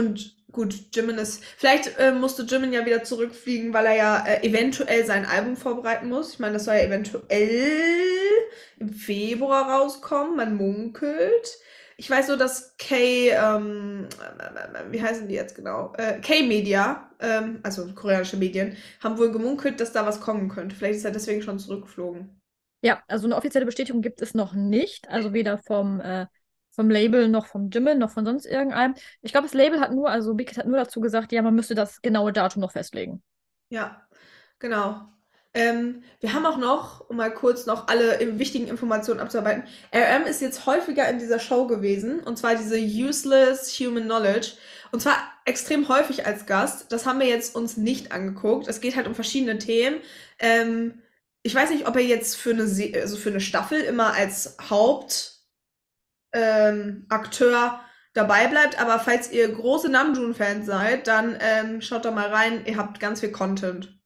Und 0.00 0.34
gut, 0.50 0.74
Jimin 0.94 1.18
ist. 1.18 1.44
Vielleicht 1.56 1.98
äh, 1.98 2.12
musste 2.12 2.42
Jimin 2.42 2.72
ja 2.72 2.86
wieder 2.86 3.04
zurückfliegen, 3.04 3.72
weil 3.74 3.86
er 3.86 3.96
ja 3.96 4.24
äh, 4.26 4.46
eventuell 4.46 5.04
sein 5.04 5.26
Album 5.26 5.56
vorbereiten 5.56 6.08
muss. 6.08 6.32
Ich 6.32 6.38
meine, 6.38 6.54
das 6.54 6.64
soll 6.64 6.74
ja 6.74 6.84
eventuell 6.84 7.68
im 8.78 8.88
Februar 8.88 9.70
rauskommen. 9.70 10.36
Man 10.36 10.56
munkelt. 10.56 11.58
Ich 11.98 12.08
weiß 12.08 12.28
nur, 12.28 12.38
dass 12.38 12.78
K, 12.78 13.28
ähm, 13.28 14.08
äh, 14.18 14.90
wie 14.90 15.02
heißen 15.02 15.28
die 15.28 15.34
jetzt 15.34 15.54
genau? 15.54 15.92
Äh, 15.98 16.18
K-Media, 16.20 17.10
ähm, 17.20 17.60
also 17.62 17.92
koreanische 17.94 18.38
Medien, 18.38 18.74
haben 19.00 19.18
wohl 19.18 19.30
gemunkelt, 19.30 19.80
dass 19.80 19.92
da 19.92 20.06
was 20.06 20.22
kommen 20.22 20.48
könnte. 20.48 20.74
Vielleicht 20.74 20.96
ist 20.96 21.04
er 21.04 21.10
deswegen 21.10 21.42
schon 21.42 21.58
zurückgeflogen. 21.58 22.40
Ja, 22.82 23.02
also 23.06 23.26
eine 23.26 23.36
offizielle 23.36 23.66
Bestätigung 23.66 24.00
gibt 24.00 24.22
es 24.22 24.32
noch 24.32 24.54
nicht. 24.54 25.10
Also 25.10 25.34
weder 25.34 25.58
vom, 25.58 26.00
äh, 26.00 26.24
vom 26.70 26.90
Label 26.90 27.28
noch 27.28 27.46
vom 27.46 27.70
Jimin 27.70 27.98
noch 27.98 28.10
von 28.10 28.24
sonst 28.24 28.46
irgendeinem. 28.46 28.94
Ich 29.22 29.32
glaube, 29.32 29.46
das 29.46 29.54
Label 29.54 29.80
hat 29.80 29.92
nur, 29.92 30.10
also 30.10 30.34
Big 30.34 30.50
Hit 30.50 30.58
hat 30.58 30.66
nur 30.66 30.78
dazu 30.78 31.00
gesagt, 31.00 31.32
ja, 31.32 31.42
man 31.42 31.54
müsste 31.54 31.74
das 31.74 32.00
genaue 32.02 32.32
Datum 32.32 32.62
noch 32.62 32.72
festlegen. 32.72 33.22
Ja, 33.70 34.02
genau. 34.58 35.08
Ähm, 35.52 36.04
wir 36.20 36.32
haben 36.32 36.46
auch 36.46 36.58
noch, 36.58 37.08
um 37.08 37.16
mal 37.16 37.32
kurz 37.32 37.66
noch 37.66 37.88
alle 37.88 38.38
wichtigen 38.38 38.68
Informationen 38.68 39.18
abzuarbeiten, 39.18 39.64
RM 39.92 40.26
ist 40.26 40.40
jetzt 40.40 40.64
häufiger 40.66 41.08
in 41.08 41.18
dieser 41.18 41.40
Show 41.40 41.66
gewesen, 41.66 42.20
und 42.20 42.38
zwar 42.38 42.54
diese 42.54 42.78
Useless 42.78 43.68
Human 43.80 44.04
Knowledge. 44.04 44.52
Und 44.92 45.00
zwar 45.00 45.16
extrem 45.44 45.88
häufig 45.88 46.26
als 46.26 46.46
Gast. 46.46 46.92
Das 46.92 47.06
haben 47.06 47.20
wir 47.20 47.26
jetzt 47.26 47.54
uns 47.54 47.76
nicht 47.76 48.12
angeguckt. 48.12 48.68
Es 48.68 48.80
geht 48.80 48.96
halt 48.96 49.06
um 49.06 49.14
verschiedene 49.14 49.58
Themen. 49.58 50.00
Ähm, 50.38 51.02
ich 51.42 51.54
weiß 51.54 51.70
nicht, 51.70 51.86
ob 51.88 51.96
er 51.96 52.02
jetzt 52.02 52.36
für 52.36 52.50
eine, 52.50 52.66
Se 52.66 52.92
also 52.94 53.16
für 53.16 53.30
eine 53.30 53.40
Staffel 53.40 53.80
immer 53.80 54.12
als 54.14 54.56
Hauptakteur 54.68 55.39
ähm, 56.32 57.06
Akteur 57.08 57.80
dabei 58.14 58.46
bleibt. 58.48 58.80
Aber 58.80 58.98
falls 59.00 59.30
ihr 59.32 59.48
große 59.52 59.88
Namjoon-Fans 59.90 60.66
seid, 60.66 61.06
dann 61.06 61.36
ähm, 61.40 61.80
schaut 61.80 62.04
da 62.04 62.10
mal 62.10 62.28
rein. 62.28 62.64
Ihr 62.66 62.76
habt 62.76 63.00
ganz 63.00 63.20
viel 63.20 63.32
Content. 63.32 63.98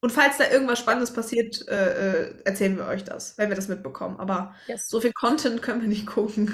Und 0.00 0.10
falls 0.12 0.38
da 0.38 0.50
irgendwas 0.50 0.80
Spannendes 0.80 1.12
passiert, 1.12 1.66
äh, 1.68 2.30
äh, 2.30 2.42
erzählen 2.44 2.76
wir 2.76 2.86
euch 2.86 3.04
das, 3.04 3.38
wenn 3.38 3.48
wir 3.50 3.56
das 3.56 3.68
mitbekommen. 3.68 4.18
Aber 4.20 4.54
Yes. 4.66 4.88
so 4.88 5.00
viel 5.00 5.12
Content 5.12 5.62
können 5.62 5.80
wir 5.82 5.88
nicht 5.88 6.06
gucken. 6.06 6.52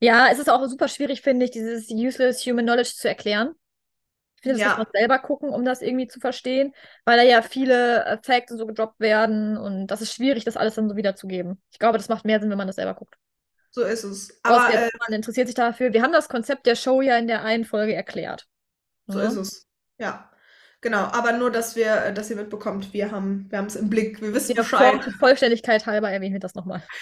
Ja, 0.00 0.28
es 0.30 0.38
ist 0.38 0.50
auch 0.50 0.64
super 0.66 0.88
schwierig, 0.88 1.22
finde 1.22 1.44
ich, 1.46 1.50
dieses 1.50 1.90
useless 1.90 2.44
human 2.46 2.64
knowledge 2.66 2.92
zu 2.96 3.08
erklären. 3.08 3.54
Ich 4.36 4.42
finde, 4.42 4.56
das 4.56 4.62
Ja. 4.62 4.66
muss 4.66 4.76
man 4.76 4.86
selber 4.92 5.18
gucken, 5.20 5.50
um 5.50 5.64
das 5.64 5.82
irgendwie 5.82 6.08
zu 6.08 6.20
verstehen, 6.20 6.74
weil 7.04 7.18
da 7.18 7.24
ja 7.24 7.42
viele 7.42 8.04
äh, 8.06 8.18
Facts 8.22 8.52
und 8.52 8.58
so 8.58 8.66
gedroppt 8.66 9.00
werden 9.00 9.56
und 9.58 9.88
das 9.88 10.02
ist 10.02 10.14
schwierig, 10.14 10.44
das 10.44 10.56
alles 10.56 10.76
dann 10.76 10.88
so 10.90 10.96
wiederzugeben. 10.96 11.62
Ich 11.72 11.78
glaube, 11.80 11.98
das 11.98 12.08
macht 12.10 12.24
mehr 12.26 12.40
Sinn, 12.40 12.50
wenn 12.50 12.58
man 12.58 12.68
das 12.68 12.76
selber 12.76 12.94
guckt. 12.94 13.16
So 13.74 13.82
ist 13.82 14.04
es. 14.04 14.38
Aber 14.44 14.72
äh, 14.72 14.88
man 15.00 15.12
interessiert 15.12 15.48
sich 15.48 15.56
dafür. 15.56 15.92
Wir 15.92 16.02
haben 16.02 16.12
das 16.12 16.28
Konzept 16.28 16.64
der 16.66 16.76
Show 16.76 17.00
ja 17.02 17.18
in 17.18 17.26
der 17.26 17.42
einen 17.42 17.64
Folge 17.64 17.92
erklärt. 17.92 18.46
so 19.08 19.18
Ja. 19.18 19.26
ist 19.26 19.34
es. 19.34 19.66
Ja. 19.98 20.30
Genau. 20.80 20.98
Aber 20.98 21.32
nur, 21.32 21.50
dass 21.50 21.74
wir, 21.74 22.04
äh, 22.04 22.14
dass 22.14 22.30
ihr 22.30 22.36
mitbekommt, 22.36 22.92
wir 22.92 23.10
haben, 23.10 23.46
wir 23.50 23.60
es 23.66 23.74
im 23.74 23.90
Blick. 23.90 24.20
Wir 24.22 24.32
wissen 24.32 24.54
Der 24.54 24.62
Bescheid. 24.62 25.02
Voll 25.02 25.12
Vollständigkeit 25.14 25.86
halber 25.86 26.08
erwähnen 26.08 26.34
wir 26.34 26.40
das 26.40 26.54
nochmal. 26.54 26.82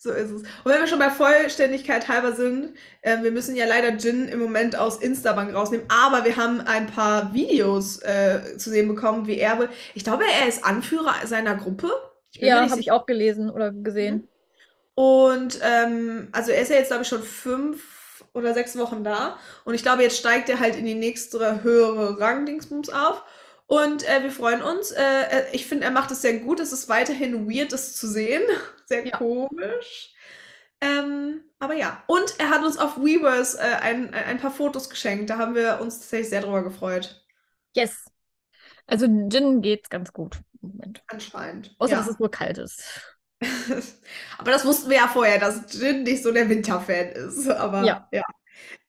So 0.00 0.12
ist 0.12 0.30
es. 0.30 0.42
Und 0.42 0.66
wenn 0.66 0.78
wir 0.78 0.86
schon 0.86 1.00
bei 1.00 1.10
Vollständigkeit 1.10 2.06
halber 2.06 2.30
sind, 2.30 2.72
äh, 3.02 3.20
wir 3.20 3.32
müssen 3.32 3.56
ja 3.56 3.66
leider 3.66 3.96
Jin 3.96 4.28
im 4.28 4.38
Moment 4.38 4.76
aus 4.76 4.98
Instabank 4.98 5.52
rausnehmen, 5.52 5.86
aber 5.88 6.24
wir 6.24 6.36
haben 6.36 6.60
ein 6.60 6.86
paar 6.86 7.34
Videos 7.34 8.00
äh, 8.02 8.56
zu 8.58 8.70
sehen 8.70 8.86
bekommen, 8.86 9.26
wie 9.26 9.38
er. 9.38 9.68
Ich 9.94 10.04
glaube, 10.04 10.22
er 10.40 10.46
ist 10.46 10.64
Anführer 10.64 11.26
seiner 11.26 11.56
Gruppe. 11.56 11.90
Ja, 12.34 12.70
habe 12.70 12.80
ich 12.80 12.92
auch 12.92 13.06
gelesen 13.06 13.50
oder 13.50 13.72
gesehen. 13.72 14.27
Und 15.00 15.60
ähm, 15.62 16.28
also 16.32 16.50
er 16.50 16.60
ist 16.62 16.70
ja 16.70 16.76
jetzt, 16.76 16.88
glaube 16.88 17.02
ich, 17.02 17.08
schon 17.08 17.22
fünf 17.22 18.24
oder 18.32 18.52
sechs 18.52 18.76
Wochen 18.76 19.04
da. 19.04 19.38
Und 19.64 19.74
ich 19.74 19.82
glaube, 19.82 20.02
jetzt 20.02 20.18
steigt 20.18 20.48
er 20.48 20.58
halt 20.58 20.74
in 20.76 20.84
die 20.84 20.94
nächste 20.94 21.62
höhere 21.62 22.18
Rangdingsbums 22.20 22.88
auf. 22.90 23.22
Und 23.66 24.08
äh, 24.08 24.22
wir 24.24 24.32
freuen 24.32 24.62
uns. 24.62 24.90
Äh, 24.90 25.02
äh, 25.02 25.44
ich 25.52 25.66
finde, 25.66 25.84
er 25.84 25.92
macht 25.92 26.10
es 26.10 26.22
sehr 26.22 26.38
gut. 26.40 26.58
Es 26.58 26.72
ist 26.72 26.88
weiterhin 26.88 27.48
weird, 27.48 27.72
das 27.72 27.94
zu 27.96 28.08
sehen. 28.08 28.42
Sehr 28.86 29.04
Ja. 29.04 29.18
komisch. 29.18 30.14
Ähm, 30.80 31.42
aber 31.58 31.74
ja. 31.74 32.02
Und 32.06 32.34
er 32.38 32.50
hat 32.50 32.64
uns 32.64 32.78
auf 32.78 32.96
Weverse 32.98 33.58
äh, 33.58 33.62
ein, 33.82 34.14
ein 34.14 34.24
ein 34.24 34.38
paar 34.40 34.50
Fotos 34.50 34.88
geschenkt. 34.90 35.30
Da 35.30 35.38
haben 35.38 35.54
wir 35.54 35.80
uns 35.80 35.98
tatsächlich 36.00 36.30
sehr 36.30 36.40
drüber 36.42 36.62
gefreut. 36.62 37.22
Yes. 37.74 38.04
Also 38.86 39.06
Jin 39.06 39.62
geht's 39.62 39.90
ganz 39.90 40.12
gut 40.12 40.40
im 40.62 40.70
Moment. 40.70 41.04
Anscheinend. 41.06 41.74
Außer, 41.78 41.92
ja. 41.92 41.98
dass 41.98 42.08
es 42.08 42.18
nur 42.18 42.30
kalt 42.30 42.58
ist. 42.58 42.82
Aber 44.38 44.50
das 44.50 44.64
wussten 44.64 44.90
wir 44.90 44.96
ja 44.98 45.08
vorher, 45.08 45.38
dass 45.38 45.72
Jin 45.72 46.02
nicht 46.02 46.22
so 46.22 46.32
der 46.32 46.48
Winterfan 46.48 47.08
ist. 47.10 47.48
Aber 47.48 47.84
Ja. 47.84 48.08
ja. 48.12 48.22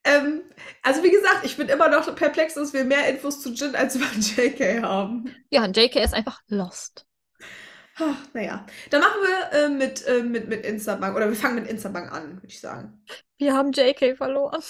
Ähm, 0.02 0.42
also 0.82 1.02
wie 1.02 1.10
gesagt, 1.10 1.44
ich 1.44 1.56
bin 1.56 1.68
immer 1.68 1.88
noch 1.88 2.12
perplex, 2.14 2.54
dass 2.54 2.72
wir 2.72 2.84
mehr 2.84 3.08
Infos 3.08 3.40
zu 3.42 3.50
Jin 3.50 3.74
als 3.76 3.96
über 3.96 4.06
JK 4.18 4.82
haben. 4.82 5.34
Ja, 5.50 5.64
und 5.64 5.76
JK 5.76 5.96
ist 5.96 6.14
einfach 6.14 6.40
lost. 6.48 7.06
Ah, 7.96 8.14
Naja, 8.32 8.64
dann 8.88 9.00
machen 9.02 9.20
wir 9.20 9.58
äh, 9.58 9.68
mit, 9.68 10.06
äh, 10.06 10.22
mit, 10.22 10.48
mit 10.48 10.64
Instabank 10.64 11.14
oder 11.14 11.28
wir 11.28 11.36
fangen 11.36 11.56
mit 11.56 11.66
Instabank 11.68 12.10
an, 12.12 12.36
würde 12.36 12.46
ich 12.46 12.60
sagen. 12.60 13.04
Wir 13.36 13.54
haben 13.54 13.72
JK 13.72 14.16
verloren. 14.16 14.62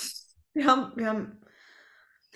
Wir 0.52 0.66
haben, 0.66 0.92
wir 0.96 1.06
haben. 1.06 1.40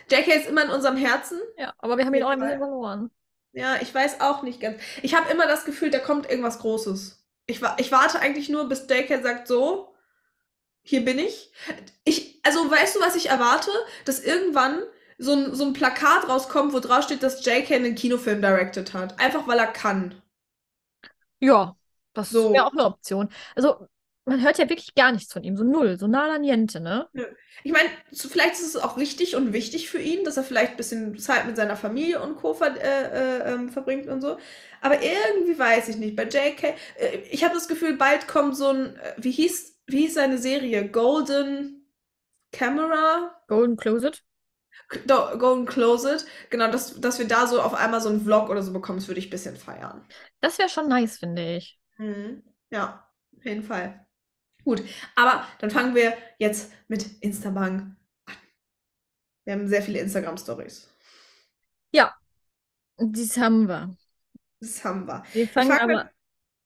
JK 0.09 0.29
ist 0.29 0.49
immer 0.49 0.65
in 0.65 0.71
unserem 0.71 0.97
Herzen. 0.97 1.41
Ja, 1.57 1.73
aber 1.79 1.99
wir 1.99 2.07
haben 2.07 2.15
ihn 2.15 2.23
auch 2.23 2.39
Fall. 2.39 2.59
verloren. 2.59 3.11
Ja, 3.53 3.77
ich 3.81 3.93
weiß 3.93 4.21
auch 4.21 4.43
nicht 4.43 4.61
ganz. 4.61 4.81
Ich 5.03 5.15
habe 5.15 5.31
immer 5.33 5.47
das 5.47 5.65
Gefühl, 5.65 5.91
da 5.91 5.99
kommt 5.99 6.29
irgendwas 6.29 6.59
Großes. 6.61 7.24
Ich, 7.47 7.61
wa 7.63 7.77
ich 7.79 7.93
warte 7.93 8.21
eigentlich 8.21 8.49
nur, 8.49 8.69
bis 8.69 8.87
JK 8.89 9.23
sagt, 9.23 9.49
so, 9.49 9.95
hier 10.83 11.05
bin 11.05 11.19
ich. 11.21 11.53
Ich, 12.05 12.41
also 12.45 12.71
weißt 12.71 12.97
du, 12.97 13.01
was 13.01 13.17
ich 13.17 13.31
erwarte? 13.31 13.71
Dass 14.07 14.21
irgendwann 14.21 14.83
so 15.19 15.33
ein, 15.35 15.55
so 15.55 15.65
ein 15.67 15.73
Plakat 15.75 16.29
rauskommt, 16.29 16.73
wo 16.75 16.81
drauf 16.81 17.05
steht, 17.05 17.23
dass 17.23 17.45
JK 17.47 17.73
einen 17.77 17.95
Kinofilm 17.97 18.43
directed 18.43 18.95
hat. 18.95 19.21
Einfach 19.21 19.47
weil 19.49 19.59
er 19.59 19.69
kann. 19.69 20.23
Ja, 21.41 21.77
das 22.13 22.31
So. 22.33 22.51
wäre 22.53 22.67
auch 22.67 22.73
eine 22.73 22.85
Option. 22.85 23.29
Also, 23.55 23.89
man 24.25 24.43
hört 24.43 24.59
ja 24.59 24.69
wirklich 24.69 24.95
gar 24.95 25.13
nichts 25.13 25.33
von 25.33 25.45
ihm. 25.45 25.57
So 25.57 25.65
null, 25.65 25.99
so 25.99 26.07
nada 26.07 26.39
niente, 26.39 26.81
ne? 26.81 27.09
Ich 27.63 27.73
meine, 27.73 27.89
vielleicht 28.13 28.55
ist 28.55 28.75
es 28.75 28.77
auch 28.77 28.97
richtig 28.97 29.37
und 29.37 29.53
wichtig 29.53 29.89
für 29.89 29.99
ihn, 30.01 30.25
dass 30.25 30.37
er 30.37 30.45
vielleicht 30.45 30.73
ein 30.73 30.77
bisschen 30.77 31.19
Zeit 31.19 31.47
mit 31.47 31.57
seiner 31.57 31.77
Familie 31.77 32.23
und 32.23 32.37
Co. 32.37 32.55
Ver 32.55 32.77
äh, 32.81 33.49
äh, 33.49 33.53
ähm, 33.55 33.69
verbringt 33.71 34.09
und 34.09 34.21
so. 34.21 34.39
Aber 34.81 35.03
irgendwie 35.03 35.59
weiß 35.59 35.89
ich 35.89 35.97
nicht. 35.97 36.17
Bei 36.17 36.25
JK, 36.25 36.75
äh, 36.99 37.19
ich 37.31 37.45
habe 37.45 37.55
das 37.55 37.69
Gefühl, 37.69 37.97
bald 37.97 38.29
kommt 38.29 38.57
so 38.57 38.69
ein, 38.69 38.97
äh, 38.97 39.15
wie 39.19 39.31
hieß, 39.31 39.77
wie 39.87 40.03
hieß 40.03 40.15
seine 40.15 40.39
Serie? 40.39 40.89
Golden 40.89 41.87
Camera? 42.53 43.35
Golden 43.49 43.77
Closet. 43.77 44.23
Golden 45.07 45.67
Closet. 45.67 46.25
Genau, 46.51 46.71
dass, 46.71 47.01
dass 47.01 47.19
wir 47.19 47.27
da 47.27 47.47
so 47.47 47.61
auf 47.61 47.75
einmal 47.75 48.01
so 48.01 48.09
einen 48.09 48.21
Vlog 48.23 48.51
oder 48.51 48.63
so 48.63 48.73
bekommen, 48.73 48.99
das 48.99 49.09
würde 49.09 49.19
ich 49.21 49.29
ein 49.29 49.31
bisschen 49.31 49.57
feiern. 49.57 50.05
Das 50.41 50.59
wäre 50.59 50.69
schon 50.69 50.89
nice, 50.89 51.19
finde 51.19 51.57
ich. 51.57 51.79
Mhm. 51.99 52.43
Ja, 52.71 53.09
auf 53.37 53.45
jeden 53.45 53.63
Fall. 53.63 54.04
Gut, 54.65 54.83
aber 55.15 55.47
dann 55.59 55.71
fangen 55.71 55.95
wir 55.95 56.15
jetzt 56.39 56.73
mit 56.89 57.07
Instabank 57.21 57.83
an. 58.27 58.37
Wir 59.45 59.53
haben 59.55 59.69
sehr 59.69 59.83
viele 59.83 60.01
Instagram-Stories. 60.01 60.89
Dies 63.01 63.37
haben 63.39 63.67
wir. 63.69 63.97
Das 64.61 64.85
haben 64.85 65.07
wir. 65.09 65.25
Wir 65.33 65.49
fangen 65.49 65.73
aber. 65.73 66.11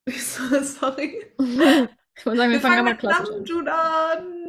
Sorry. 0.11 1.25
Ich 1.39 2.27
würde 2.27 2.37
sagen, 2.37 2.51
wir, 2.51 2.51
Wir 2.51 2.61
fangen 2.61 2.61
fangen 2.61 2.79
aber 2.81 2.91
mit 2.91 2.99
klassisch 2.99 3.29
an. 3.31 3.35
Namjoon 3.45 3.69
an. 3.69 4.47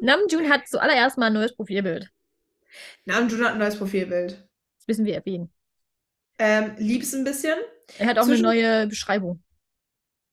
Namjoon 0.00 0.48
hat 0.48 0.68
zuallererst 0.68 1.18
mal 1.18 1.26
ein 1.26 1.32
neues 1.32 1.56
Profilbild. 1.56 2.08
Namjoon 3.04 3.44
hat 3.44 3.52
ein 3.54 3.58
neues 3.58 3.76
Profilbild. 3.76 4.48
Das 4.78 4.86
müssen 4.86 5.04
wir 5.06 5.14
erwähnen. 5.16 5.52
Ähm, 6.38 6.74
lieb's 6.78 7.12
ein 7.14 7.24
bisschen. 7.24 7.58
Er 7.98 8.06
hat 8.06 8.18
auch 8.18 8.24
Zwischen- 8.26 8.46
eine 8.46 8.54
neue 8.60 8.86
Beschreibung. 8.86 9.42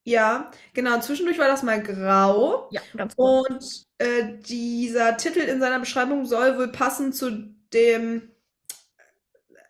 Ja, 0.05 0.51
genau. 0.73 0.99
Zwischendurch 0.99 1.39
war 1.39 1.47
das 1.47 1.63
mal 1.63 1.81
grau. 1.81 2.69
Ja, 2.71 2.81
ganz 2.95 3.15
gut. 3.15 3.49
Und 3.49 3.87
äh, 3.97 4.37
dieser 4.37 5.17
Titel 5.17 5.39
in 5.39 5.59
seiner 5.59 5.79
Beschreibung 5.79 6.25
soll 6.25 6.57
wohl 6.57 6.71
passen 6.71 7.11
zu 7.11 7.55
dem 7.73 8.31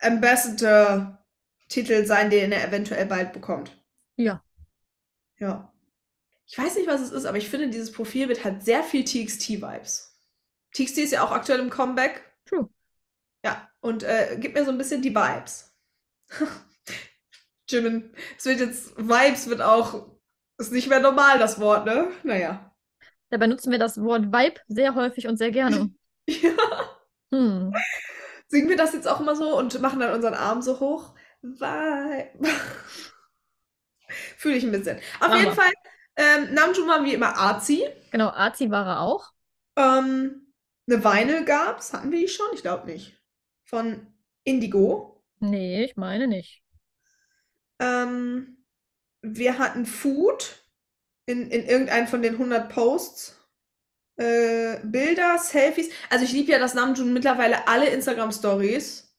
Ambassador-Titel 0.02 2.06
sein, 2.06 2.30
den 2.30 2.52
er 2.52 2.68
eventuell 2.68 3.06
bald 3.06 3.32
bekommt. 3.32 3.72
Ja. 4.18 4.44
Ja. 5.40 5.72
Ich 6.48 6.58
weiß 6.58 6.76
nicht, 6.76 6.88
was 6.88 7.02
es 7.02 7.12
ist, 7.12 7.26
aber 7.26 7.38
ich 7.38 7.50
finde, 7.50 7.70
dieses 7.70 7.92
Profilbild 7.92 8.44
hat 8.44 8.64
sehr 8.64 8.84
viel 8.84 9.04
TXT-Vibes. 9.04 10.20
TXT 10.74 10.98
ist 11.00 11.14
ja 11.14 11.24
auch 11.24 11.32
aktuell 11.32 11.60
im 11.60 11.70
Comeback. 11.70 12.24
True. 12.46 12.70
Ja, 13.44 13.70
und 13.80 14.04
äh, 14.04 14.38
gibt 14.40 14.56
mir 14.56 14.66
so 14.66 14.72
ein 14.72 14.78
bisschen 14.78 15.02
die 15.02 15.16
Vibes. 15.16 15.74
Jimin, 17.70 18.14
es 18.38 18.46
wird 18.46 18.60
jetzt, 18.60 18.96
Vibes 18.98 19.48
wird 19.48 19.62
auch, 19.62 20.08
ist 20.58 20.72
nicht 20.72 20.90
mehr 20.90 21.00
normal, 21.00 21.40
das 21.40 21.60
Wort, 21.60 21.86
ne? 21.86 22.08
Naja. 22.24 22.72
Dabei 23.30 23.48
nutzen 23.48 23.72
wir 23.72 23.80
das 23.80 24.02
Wort 24.02 24.28
Vibe 24.28 24.62
sehr 24.68 24.96
häufig 24.96 25.28
und 25.28 25.38
sehr 25.38 25.52
gerne. 25.52 25.92
Ja. 26.28 26.50
Hm. 27.32 27.72
Singen 28.48 28.68
wir 28.68 28.78
das 28.78 28.94
jetzt 28.94 29.08
auch 29.08 29.20
immer 29.20 29.36
so 29.36 29.56
und 29.56 29.80
machen 29.80 30.00
dann 30.00 30.12
unseren 30.16 30.34
Arm 30.34 30.64
so 30.64 30.80
hoch? 30.80 31.14
Vibe. 31.44 32.50
Fühle 34.38 34.56
ich 34.56 34.64
ein 34.64 34.72
bisschen. 34.72 34.98
Auf 35.20 35.28
Machen 35.28 35.40
jeden. 35.42 35.54
Fall, 35.54 35.72
ähm, 36.16 36.54
Namjoon 36.54 36.88
war 36.88 37.04
wie 37.04 37.14
immer 37.14 37.36
Arzi. 37.38 37.86
Genau, 38.12 38.30
Arzi 38.30 38.72
war 38.72 38.88
er 38.88 39.02
auch. 39.02 39.32
Ähm, 39.76 40.54
eine 40.88 41.04
Vinyl 41.04 41.46
gab's, 41.46 41.94
hatten 41.94 42.12
wir 42.12 42.20
die 42.20 42.28
schon? 42.28 42.48
Ich 42.54 42.62
glaube 42.62 42.88
nicht. 42.88 43.22
Von 43.66 44.08
Indigo. 44.44 45.24
Nee, 45.40 45.84
ich 45.84 45.96
meine 45.98 46.28
nicht. 46.28 46.64
Ähm, 47.80 48.55
wir 49.26 49.58
hatten 49.58 49.86
Food 49.86 50.62
in, 51.26 51.50
in 51.50 51.66
irgendeinem 51.66 52.08
von 52.08 52.22
den 52.22 52.34
100 52.34 52.70
Posts. 52.70 53.36
Äh, 54.18 54.78
Bilder, 54.84 55.38
Selfies. 55.38 55.90
Also 56.10 56.24
ich 56.24 56.32
liebe 56.32 56.52
ja, 56.52 56.60
dass 56.60 56.74
Namjoon 56.74 57.12
mittlerweile 57.12 57.68
alle 57.68 57.90
Instagram-Stories 57.90 59.14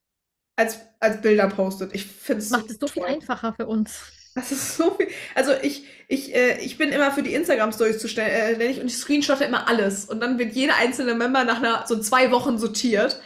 als, 0.57 0.79
als 1.01 1.21
Bilder 1.21 1.49
postet. 1.49 1.95
Ich 1.95 2.07
finde 2.07 2.43
es 2.43 2.51
Macht 2.51 2.71
es 2.71 2.79
so 2.79 2.87
viel 2.87 3.05
einfacher 3.05 3.53
für 3.53 3.67
uns. 3.67 4.01
Das 4.35 4.53
ist 4.53 4.77
so 4.77 4.91
viel. 4.93 5.09
Also 5.35 5.53
ich, 5.63 5.87
ich, 6.09 6.35
äh, 6.35 6.59
ich 6.61 6.77
bin 6.79 6.91
immer 6.91 7.11
für 7.11 7.23
die 7.23 7.35
Instagram-Stories 7.35 7.99
zuständig 7.99 8.81
und 8.81 8.87
ich 8.87 8.97
screenshotte 8.97 9.45
immer 9.45 9.69
alles. 9.69 10.05
Und 10.05 10.21
dann 10.21 10.39
wird 10.39 10.53
jeder 10.53 10.77
einzelne 10.77 11.15
Member 11.15 11.45
nach 11.45 11.59
einer, 11.59 11.87
so 11.87 11.99
zwei 12.01 12.31
Wochen 12.31 12.59
sortiert, 12.59 13.21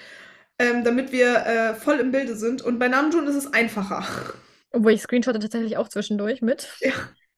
ähm, 0.59 0.85
damit 0.85 1.13
wir 1.13 1.35
äh, 1.47 1.75
voll 1.75 1.99
im 1.99 2.13
Bilde 2.13 2.37
sind. 2.37 2.63
Und 2.63 2.79
bei 2.79 2.89
Namjoon 2.89 3.27
ist 3.27 3.35
es 3.35 3.53
einfacher. 3.53 4.05
Obwohl 4.73 4.93
ich 4.93 5.03
screenshotte 5.03 5.39
tatsächlich 5.39 5.77
auch 5.77 5.89
zwischendurch 5.89 6.43
mit. 6.43 6.69
Ja. 6.81 6.93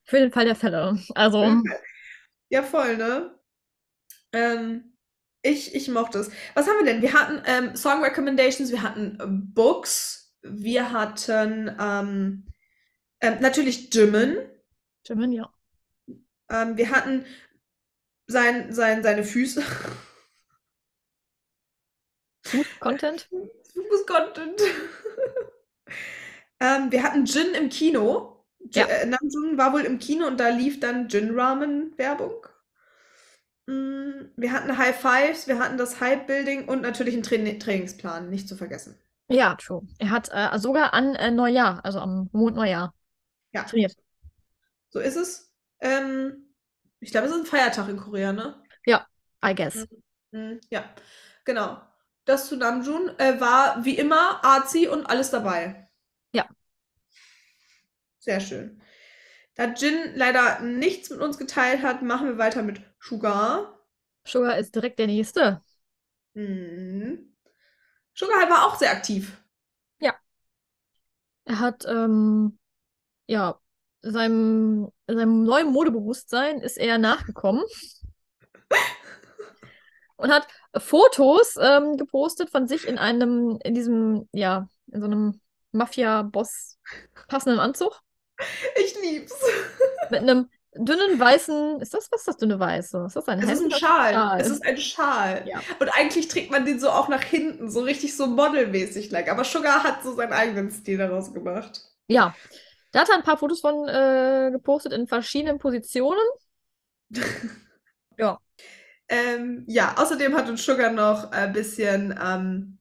Für 0.05 0.19
den 0.19 0.33
Fall 0.33 0.45
der 0.45 0.57
Fälle. 0.57 0.99
Also, 1.15 1.63
Ja, 2.49 2.63
voll, 2.63 2.97
ne? 2.97 3.39
Ähm, 4.33 4.97
ich, 5.43 5.75
ich 5.75 5.89
mochte 5.89 6.19
es. 6.19 6.31
Was 6.55 6.67
haben 6.67 6.79
wir 6.79 6.93
denn? 6.93 7.03
Wir 7.03 7.13
hatten 7.13 7.43
ähm, 7.47 7.77
Song 7.77 8.03
Recommendations, 8.03 8.71
wir 8.71 8.83
hatten 8.83 9.19
äh, 9.21 9.27
Books, 9.27 10.35
wir 10.43 10.93
hatten 10.93 11.75
ähm, 11.81 12.47
ähm, 13.21 13.41
natürlich 13.41 13.95
Jimin, 13.95 14.37
Jimin, 15.07 15.33
ja. 15.33 15.53
ähm, 16.51 16.77
wir 16.77 16.91
hatten 16.91 17.25
sein, 18.27 18.73
sein, 18.73 19.03
seine 19.03 19.25
Füße. 19.25 19.63
Content. 22.81 23.29
Fuß-Content. 23.73 24.61
Ähm, 26.63 26.93
wir 26.93 27.03
hatten 27.03 27.25
Jin 27.25 27.55
im 27.55 27.69
Kino. 27.69 28.29
Ja. 28.73 28.87
äh, 28.87 29.07
Namjoon 29.07 29.59
war 29.59 29.73
wohl 29.73 29.83
im 29.83 29.99
Kino 29.99 30.27
und 30.27 30.39
da 30.39 30.49
lief 30.49 30.79
dann 30.81 31.09
Jin 31.09 31.39
Ramen 31.39 31.93
Werbung. 31.99 32.47
Mm, 33.67 34.31
Wir 34.37 34.53
hatten 34.53 34.77
High 34.79 34.97
Fives, 34.97 35.47
wir 35.49 35.59
hatten 35.59 35.77
das 35.79 36.01
Hype 36.01 36.27
Building 36.27 36.69
und 36.69 36.83
natürlich 36.83 37.15
einen 37.15 37.23
Traini- 37.25 37.59
Trainingsplan, 37.61 38.31
nicht 38.31 38.49
zu 38.49 38.57
vergessen. 38.57 38.99
Ja, 39.29 39.55
true. 39.57 39.83
Er 39.99 40.11
hat 40.11 40.31
äh, 40.33 40.59
sogar 40.59 40.95
an 40.95 41.15
äh, 41.15 41.31
Neujahr, 41.31 41.85
also 41.85 42.01
am 42.01 42.29
Mondneujahr, 42.33 42.95
Ja. 43.53 43.65
trainiert. 43.65 43.95
So 44.91 44.99
ist 45.01 45.17
es. 45.17 45.53
Ähm, 45.81 46.55
ich 47.01 47.11
glaube, 47.11 47.27
es 47.27 47.33
ist 47.33 47.41
ein 47.41 47.47
Feiertag 47.47 47.89
in 47.89 47.97
Korea, 47.97 48.33
ne? 48.33 48.63
I 49.45 49.55
guess. 49.57 49.89
Mm, 50.31 50.61
Ja, 50.71 50.85
genau. 51.45 51.81
Das 52.25 52.49
zu 52.49 52.57
Namjoon 52.57 53.19
äh, 53.19 53.41
war 53.41 53.85
wie 53.85 53.99
immer 53.99 54.45
arzi 54.45 54.87
und 54.87 55.05
alles 55.07 55.31
dabei. 55.31 55.89
Ja. 58.25 58.39
Sehr 58.39 58.41
schön. 58.41 58.83
Da 59.55 59.67
Jin 59.73 60.15
leider 60.15 60.61
nichts 60.61 61.11
mit 61.11 61.21
uns 61.21 61.39
geteilt 61.39 61.83
hat, 61.83 62.03
machen 62.03 62.27
wir 62.27 62.39
weiter 62.39 62.63
mit 62.63 62.81
Sugar. 63.01 63.79
Sugar 64.27 64.59
ist 64.59 64.75
direkt 64.75 64.99
der 64.99 65.09
nächste. 65.09 65.61
Mhm. 66.35 67.35
Sugar 68.15 68.49
war 68.49 68.67
auch 68.67 68.79
sehr 68.79 68.93
aktiv. 68.93 69.43
Er 71.45 71.59
hat, 71.59 71.85
ähm, 71.87 72.59
ja, 73.27 73.59
seinem, 74.01 74.91
seinem 75.07 75.45
neuen 75.45 75.73
Modebewusstsein 75.73 76.61
ist 76.61 76.79
er 76.79 76.99
nachgekommen 76.99 77.65
und 80.17 80.31
hat 80.31 80.47
Fotos 80.77 81.57
ähm, 81.61 81.97
gepostet 81.97 82.51
von 82.51 82.67
sich 82.67 82.87
in 82.87 82.99
einem, 82.99 83.59
in 83.65 83.75
diesem, 83.75 84.29
ja, 84.33 84.69
in 84.87 85.01
so 85.01 85.07
einem 85.07 85.41
Mafia-Boss 85.73 86.79
passenden 87.29 87.59
Anzug 87.61 88.01
Ich 88.85 88.95
lieb's. 89.01 89.35
mit 90.11 90.21
einem 90.21 90.49
dünnen 90.75 91.21
weißen, 91.21 91.81
ist 91.81 91.93
das, 91.93 92.11
was 92.11 92.23
ist 92.23 92.29
das 92.29 92.37
dünne 92.39 92.59
weiße? 92.59 93.05
Ist 93.07 93.17
das 93.17 93.29
ein 93.29 93.41
Es 93.41 93.51
ist 93.51 93.65
ein? 93.65 93.71
Schal. 93.71 94.15
Schal. 94.15 94.41
Es 94.41 94.49
ist 94.49 94.65
ein 94.65 94.79
Schal. 94.79 95.45
Ja. 95.47 95.61
Und 95.79 95.89
eigentlich 95.91 96.29
trägt 96.29 96.51
man 96.51 96.65
den 96.65 96.81
so 96.81 96.91
auch 96.91 97.09
nach 97.09 97.23
hinten, 97.23 97.71
so 97.71 97.81
richtig 97.81 98.17
so 98.17 98.27
modelmäßig 98.27 99.11
like. 99.11 99.31
Aber 99.31 99.45
Sugar 99.45 99.83
hat 99.85 100.03
so 100.03 100.15
seinen 100.15 100.33
eigenen 100.33 100.71
Stil 100.71 100.99
daraus 100.99 101.33
gemacht. 101.33 101.83
Ja. 102.09 102.35
Da 102.93 103.01
hat 103.01 103.09
er 103.09 103.17
ein 103.17 103.23
paar 103.23 103.39
Fotos 103.39 103.61
von 103.61 103.89
äh, 103.89 104.51
gepostet 104.53 104.93
in 104.93 105.07
verschiedenen 105.07 105.59
Positionen. 105.59 106.21
Ja. 108.19 108.39
Ähm, 109.09 109.65
ja, 109.67 109.95
außerdem 109.97 110.37
hat 110.37 110.49
uns 110.49 110.65
Sugar 110.65 110.93
noch 110.93 111.33
ein 111.33 111.53
bisschen 111.55 112.15
ähm, 112.23 112.79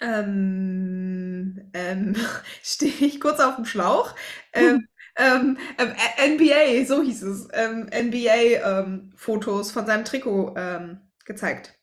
ähm, 0.00 1.70
ähm, 1.72 2.16
stehe 2.62 2.92
ich 2.92 3.20
kurz 3.20 3.40
auf 3.40 3.56
dem 3.56 3.64
Schlauch. 3.64 4.14
Ähm, 4.54 4.88
ähm, 5.16 5.58
ähm, 5.78 5.94
NBA, 6.18 6.84
so 6.86 7.02
hieß 7.02 7.22
es, 7.22 7.48
ähm, 7.52 7.88
NBA-Fotos 7.92 9.70
von 9.72 9.86
seinem 9.86 10.04
Trikot 10.04 10.54
ähm, 10.56 11.00
gezeigt. 11.24 11.74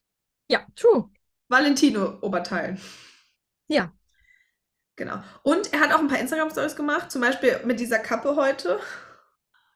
Ja, 0.47 0.65
true. 0.75 1.09
Valentino-Oberteil. 1.49 2.77
Ja. 3.67 3.93
Genau. 4.95 5.23
Und 5.43 5.71
er 5.73 5.79
hat 5.79 5.93
auch 5.93 5.99
ein 5.99 6.07
paar 6.09 6.19
Instagram-Stories 6.19 6.75
gemacht, 6.75 7.11
zum 7.11 7.21
Beispiel 7.21 7.59
mit 7.65 7.79
dieser 7.79 7.99
Kappe 7.99 8.35
heute. 8.35 8.79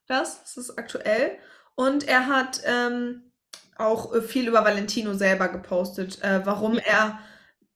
Das, 0.08 0.42
das 0.44 0.58
ist 0.58 0.78
aktuell. 0.78 1.38
Und 1.76 2.08
er 2.08 2.28
hat 2.28 2.62
ähm, 2.66 3.32
auch 3.78 4.14
äh, 4.14 4.22
viel 4.22 4.48
über 4.48 4.64
Valentino 4.64 5.14
selber 5.14 5.48
gepostet, 5.50 6.22
äh, 6.22 6.46
warum 6.46 6.78
er 6.78 7.20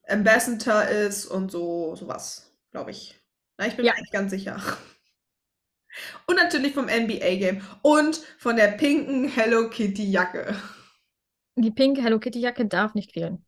Ambassador 0.07 0.83
ist 0.83 1.25
und 1.25 1.51
so 1.51 1.95
sowas, 1.95 2.51
glaube 2.71 2.91
ich. 2.91 3.15
Na, 3.57 3.67
ich 3.67 3.75
bin 3.75 3.85
Ja. 3.85 3.93
mir 3.93 3.97
eigentlich 3.97 4.11
ganz 4.11 4.31
sicher. 4.31 4.61
Und 6.25 6.35
natürlich 6.35 6.73
vom 6.73 6.85
NBA-Game 6.85 7.61
und 7.81 8.21
von 8.37 8.55
der 8.55 8.67
pinken 8.69 9.27
Hello 9.27 9.69
Kitty-Jacke. 9.69 10.55
Die 11.55 11.71
pinke 11.71 12.03
Hello 12.03 12.19
Kitty 12.19 12.39
Jacke 12.39 12.65
darf 12.65 12.93
nicht 12.93 13.13
fehlen. 13.13 13.43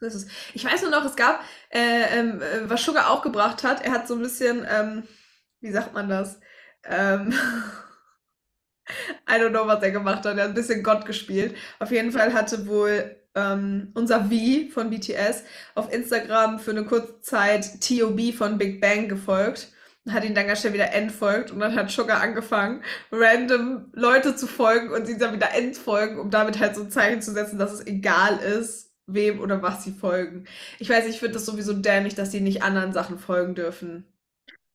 So 0.00 0.06
ist 0.06 0.14
es. 0.14 0.26
Ich 0.54 0.64
weiß 0.64 0.82
nur 0.82 0.90
noch, 0.90 1.04
es 1.04 1.14
gab, 1.14 1.44
äh, 1.68 2.18
ähm, 2.18 2.40
äh, 2.40 2.68
was 2.68 2.82
Sugar 2.82 3.10
auch 3.10 3.20
gebracht 3.22 3.62
hat, 3.64 3.84
er 3.84 3.92
hat 3.92 4.08
so 4.08 4.14
ein 4.14 4.22
bisschen, 4.22 4.66
ähm, 4.68 5.02
wie 5.60 5.70
sagt 5.70 5.92
man 5.92 6.08
das? 6.08 6.40
Ähm, 6.84 7.32
I 9.28 9.34
don't 9.34 9.50
know, 9.50 9.66
was 9.66 9.82
er 9.82 9.90
gemacht 9.90 10.24
hat. 10.24 10.38
Er 10.38 10.44
hat 10.44 10.50
ein 10.50 10.54
bisschen 10.54 10.82
Gott 10.82 11.04
gespielt. 11.04 11.54
Auf 11.78 11.90
jeden 11.92 12.12
Fall 12.12 12.32
hatte 12.32 12.66
wohl 12.66 13.14
ähm, 13.34 13.90
unser 13.94 14.24
V 14.24 14.70
von 14.72 14.88
BTS 14.88 15.44
auf 15.74 15.92
Instagram 15.92 16.58
für 16.58 16.70
eine 16.72 16.86
kurze 16.86 17.20
Zeit 17.20 17.80
TOB 17.82 18.32
von 18.34 18.56
Big 18.56 18.80
Bang 18.80 19.06
gefolgt 19.08 19.70
und 20.04 20.12
hat 20.12 20.24
ihn 20.24 20.34
dann 20.34 20.46
ganz 20.46 20.60
schnell 20.60 20.72
wieder 20.72 20.92
entfolgt 20.92 21.50
und 21.50 21.60
dann 21.60 21.74
hat 21.74 21.90
Sugar 21.90 22.20
angefangen, 22.20 22.82
random 23.12 23.90
Leute 23.92 24.34
zu 24.34 24.46
folgen 24.46 24.90
und 24.90 25.06
sie 25.06 25.18
dann 25.18 25.34
wieder 25.34 25.54
entfolgen, 25.54 26.18
um 26.18 26.30
damit 26.30 26.58
halt 26.58 26.74
so 26.74 26.82
ein 26.82 26.90
Zeichen 26.90 27.22
zu 27.22 27.32
setzen, 27.32 27.58
dass 27.58 27.72
es 27.72 27.86
egal 27.86 28.38
ist, 28.38 28.92
wem 29.06 29.40
oder 29.40 29.62
was 29.62 29.84
sie 29.84 29.92
folgen. 29.92 30.46
Ich 30.78 30.88
weiß, 30.88 31.06
ich 31.06 31.18
finde 31.18 31.34
das 31.34 31.46
sowieso 31.46 31.74
dämlich, 31.74 32.14
dass 32.14 32.30
sie 32.30 32.40
nicht 32.40 32.62
anderen 32.62 32.92
Sachen 32.92 33.18
folgen 33.18 33.54
dürfen. 33.54 34.06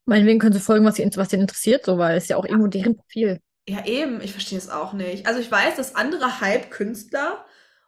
Meinetwegen 0.05 0.39
können 0.39 0.53
sie 0.53 0.59
folgen, 0.59 0.85
was 0.85 0.95
sie, 0.95 1.09
was 1.15 1.29
sie 1.31 1.37
interessiert, 1.37 1.85
so, 1.85 1.97
weil 1.97 2.17
es 2.17 2.27
ja 2.27 2.37
auch 2.37 2.45
irgendwo 2.45 2.67
deren 2.67 2.95
Profil. 2.95 3.39
Ja, 3.67 3.83
eben, 3.85 4.21
ich 4.21 4.31
verstehe 4.31 4.59
es 4.59 4.69
auch 4.69 4.93
nicht. 4.93 5.25
Also 5.25 5.39
ich 5.39 5.51
weiß, 5.51 5.75
dass 5.75 5.95
andere 5.95 6.39
Hype-Künstler 6.39 7.43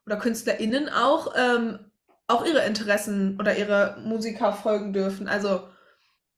oder 0.08 0.18
KünstlerInnen 0.18 0.90
auch, 0.90 1.36
ähm, 1.38 1.78
auch 2.26 2.44
ihre 2.46 2.66
Interessen 2.66 3.40
oder 3.40 3.56
ihre 3.56 3.98
Musiker 4.04 4.54
folgen 4.54 4.94
dürfen. 4.94 5.28
Also 5.28 5.68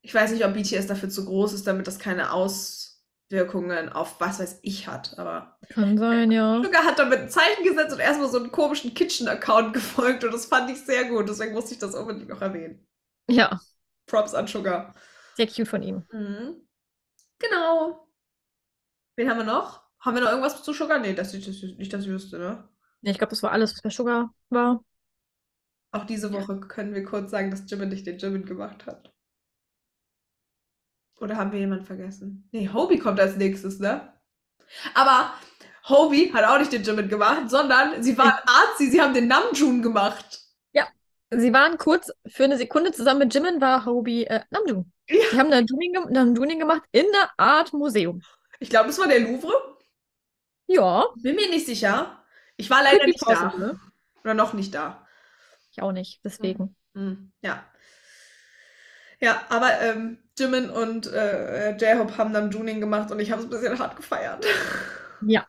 ich 0.02 0.14
weiß 0.14 0.32
nicht, 0.32 0.44
ob 0.44 0.54
BTS 0.54 0.86
dafür 0.86 1.08
zu 1.10 1.24
groß 1.24 1.52
ist, 1.52 1.66
damit 1.66 1.86
das 1.86 1.98
keine 1.98 2.32
Auswirkungen 2.32 3.88
auf 3.90 4.20
was 4.20 4.40
weiß 4.40 4.60
ich 4.62 4.88
hat. 4.88 5.18
Aber 5.18 5.58
Kann 5.68 5.98
sein, 5.98 6.30
ja. 6.30 6.62
Sugar 6.62 6.84
hat 6.84 6.98
damit 6.98 7.20
ein 7.20 7.28
Zeichen 7.30 7.64
gesetzt 7.64 7.92
und 7.92 8.00
erstmal 8.00 8.28
so 8.30 8.38
einen 8.38 8.52
komischen 8.52 8.94
Kitchen-Account 8.94 9.72
gefolgt 9.74 10.24
und 10.24 10.32
das 10.32 10.46
fand 10.46 10.70
ich 10.70 10.84
sehr 10.84 11.04
gut. 11.08 11.28
Deswegen 11.28 11.52
musste 11.54 11.74
ich 11.74 11.80
das 11.80 11.94
unbedingt 11.94 12.28
noch 12.28 12.40
erwähnen. 12.42 12.86
Ja, 13.28 13.60
Props 14.06 14.34
an 14.34 14.46
Sugar. 14.46 14.94
sehr 15.36 15.46
cute 15.46 15.68
von 15.68 15.82
ihm. 15.82 16.04
Mhm. 16.12 16.66
Genau. 17.38 18.08
Wen 19.16 19.30
haben 19.30 19.38
wir 19.38 19.44
noch? 19.44 19.82
Haben 20.00 20.16
wir 20.16 20.22
noch 20.22 20.30
irgendwas 20.30 20.62
zu 20.62 20.72
Sugar? 20.72 20.98
Nee, 20.98 21.14
das, 21.14 21.32
das, 21.32 21.46
nicht, 21.46 21.92
dass 21.92 22.02
ich 22.04 22.08
wüsste, 22.08 22.38
ne? 22.38 22.68
Ja, 23.02 23.12
ich 23.12 23.18
glaube, 23.18 23.30
das 23.30 23.42
war 23.42 23.52
alles, 23.52 23.72
was 23.74 23.82
bei 23.82 23.90
Sugar 23.90 24.34
war. 24.50 24.84
Auch 25.92 26.04
diese 26.04 26.32
Woche 26.32 26.60
können 26.60 26.94
wir 26.94 27.04
kurz 27.04 27.30
sagen, 27.30 27.50
dass 27.50 27.70
Jimin 27.70 27.88
nicht 27.88 28.06
den 28.06 28.18
Jimin 28.18 28.44
gemacht 28.44 28.86
hat. 28.86 29.12
Oder 31.20 31.36
haben 31.36 31.52
wir 31.52 31.60
jemanden 31.60 31.84
vergessen? 31.84 32.48
Nee, 32.50 32.70
Hobie 32.72 32.98
kommt 32.98 33.20
als 33.20 33.36
nächstes, 33.36 33.78
ne? 33.78 34.12
Aber 34.94 35.34
Hobie 35.88 36.32
hat 36.32 36.44
auch 36.44 36.58
nicht 36.58 36.72
den 36.72 36.82
Jimin 36.82 37.08
gemacht, 37.08 37.50
sondern 37.50 38.02
sie 38.02 38.16
waren 38.16 38.38
Arzi, 38.46 38.90
sie 38.90 39.00
haben 39.00 39.14
den 39.14 39.28
Namjoon 39.28 39.82
gemacht. 39.82 40.40
Sie 41.32 41.52
waren 41.52 41.78
kurz 41.78 42.10
für 42.26 42.44
eine 42.44 42.56
Sekunde 42.58 42.90
zusammen 42.90 43.20
mit 43.20 43.34
Jimin, 43.34 43.60
war 43.60 43.86
Hobie 43.86 44.24
äh, 44.26 44.40
Namjoon. 44.50 44.92
Ja. 45.08 45.16
Die 45.32 45.38
haben 45.38 45.48
Namjooning, 45.48 45.92
gem 45.92 46.04
Namjooning 46.10 46.58
gemacht 46.58 46.82
in 46.90 47.06
einer 47.06 47.30
Art 47.36 47.72
Museum. 47.72 48.20
Ich 48.58 48.68
glaube, 48.68 48.90
es 48.90 48.98
war 48.98 49.06
der 49.06 49.20
Louvre. 49.20 49.52
Ja, 50.66 51.06
Bin 51.22 51.36
mir 51.36 51.48
nicht 51.48 51.66
sicher. 51.66 52.24
Ich 52.56 52.68
war 52.68 52.82
leider 52.82 53.06
nicht 53.06 53.22
da. 53.22 53.26
possible. 53.26 53.80
Oder 54.24 54.34
noch 54.34 54.54
nicht 54.54 54.74
da. 54.74 55.06
ich 55.70 55.80
auch 55.82 55.92
nicht, 55.92 56.20
deswegen. 56.24 56.76
Hm, 56.94 57.32
ja. 57.42 57.64
Ja, 59.20 59.42
aber 59.50 59.80
ähm, 59.80 60.18
Jimin 60.40 60.70
und 60.70 61.06
äh, 61.08 61.72
J-Hope 61.76 62.16
haben 62.18 62.32
dann 62.32 62.50
Juning 62.50 62.80
gemacht 62.80 63.10
und 63.12 63.20
ich 63.20 63.30
habe 63.30 63.42
es 63.42 63.46
ein 63.46 63.50
bisschen 63.50 63.78
hart 63.78 63.96
gefeiert. 63.96 64.46
Ja. 65.20 65.46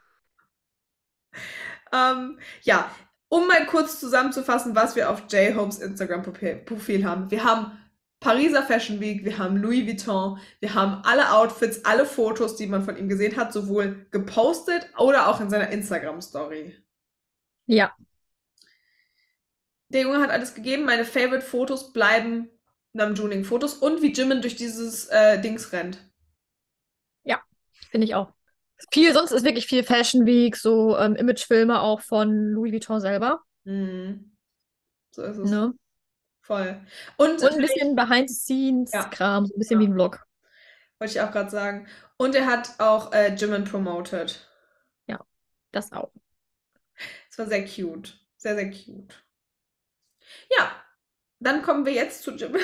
ähm, 1.94 2.40
ja, 2.64 2.92
um 3.30 3.48
mal 3.48 3.66
kurz 3.68 4.00
zusammenzufassen, 4.00 4.76
was 4.76 4.96
wir 4.96 5.10
auf 5.10 5.24
J-Hopes 5.32 5.80
Instagram-Profil 5.80 7.06
haben. 7.06 7.32
Wir 7.32 7.44
haben 7.44 7.78
Pariser 8.20 8.64
Fashion 8.64 9.00
Week, 9.00 9.26
wir 9.26 9.38
haben 9.40 9.58
Louis 9.58 9.86
Vuitton, 9.88 10.40
wir 10.60 10.74
haben 10.76 11.02
alle 11.06 11.32
Outfits, 11.34 11.86
alle 11.86 12.06
Fotos, 12.06 12.56
die 12.58 12.68
man 12.68 12.84
von 12.84 12.98
ihm 12.98 13.10
gesehen 13.10 13.38
hat, 13.38 13.54
sowohl 13.54 14.08
gepostet 14.12 14.90
oder 14.98 15.28
auch 15.28 15.42
in 15.42 15.50
seiner 15.50 15.70
Instagram-Story. 15.70 16.76
Ja, 17.66 17.96
Der 19.90 20.02
Junge 20.04 20.20
hat 20.22 20.30
alles 20.30 20.54
gegeben. 20.54 20.86
Meine 20.86 21.06
Favorite-Fotos 21.06 21.94
bleiben 21.94 22.50
Namjooning-Fotos 22.94 23.76
und 23.76 24.02
wie 24.02 24.12
Jimin 24.12 24.42
durch 24.42 24.56
dieses 24.56 25.08
äh, 25.08 25.40
Dings 25.40 25.72
rennt. 25.72 26.00
finde 27.92 28.06
ich 28.06 28.16
auch. 28.16 28.32
Viel, 28.92 29.14
sonst 29.14 29.32
ist 29.32 29.44
wirklich 29.44 29.68
viel 29.68 29.84
Fashion 29.84 30.26
Week, 30.26 30.56
so 30.56 30.98
ähm, 30.98 31.16
Imagefilme 31.16 31.82
auch 31.82 32.02
von 32.02 32.32
Louis 32.54 32.72
Vuitton 32.72 33.00
selber. 33.02 33.42
Mhm. 33.66 34.36
So 35.12 35.24
ist 35.24 35.38
es. 35.38 35.52
Ne? 35.52 35.74
Voll. 36.42 36.82
Und, 37.18 37.44
Und 37.44 37.44
ein 37.44 37.58
bisschen 37.58 37.96
Behind-the-Scenes-Kram, 37.96 39.46
so 39.46 39.54
ein 39.54 39.60
bisschen 39.60 39.80
Ja. 39.82 39.88
wie 39.88 39.92
ein 39.92 39.94
Vlog. 39.94 40.26
wollte 41.00 41.14
ich 41.14 41.22
auch 41.22 41.32
gerade 41.32 41.52
sagen. 41.52 41.88
Und 42.18 42.34
er 42.34 42.46
hat 42.48 42.80
auch 42.80 43.12
äh, 43.14 43.36
Jimin 43.36 43.66
promoted. 43.66 44.48
Das 45.74 45.90
auch. 45.94 46.12
Es 47.30 47.38
war 47.38 47.46
sehr 47.48 47.66
cute. 47.66 48.20
Sehr, 48.36 48.56
sehr 48.56 48.70
cute. 48.70 49.16
Ja, 50.50 50.81
dann 51.42 51.62
kommen 51.62 51.86
wir 51.86 51.94
jetzt 51.94 52.24
zu 52.24 52.32
Jimin. 52.32 52.62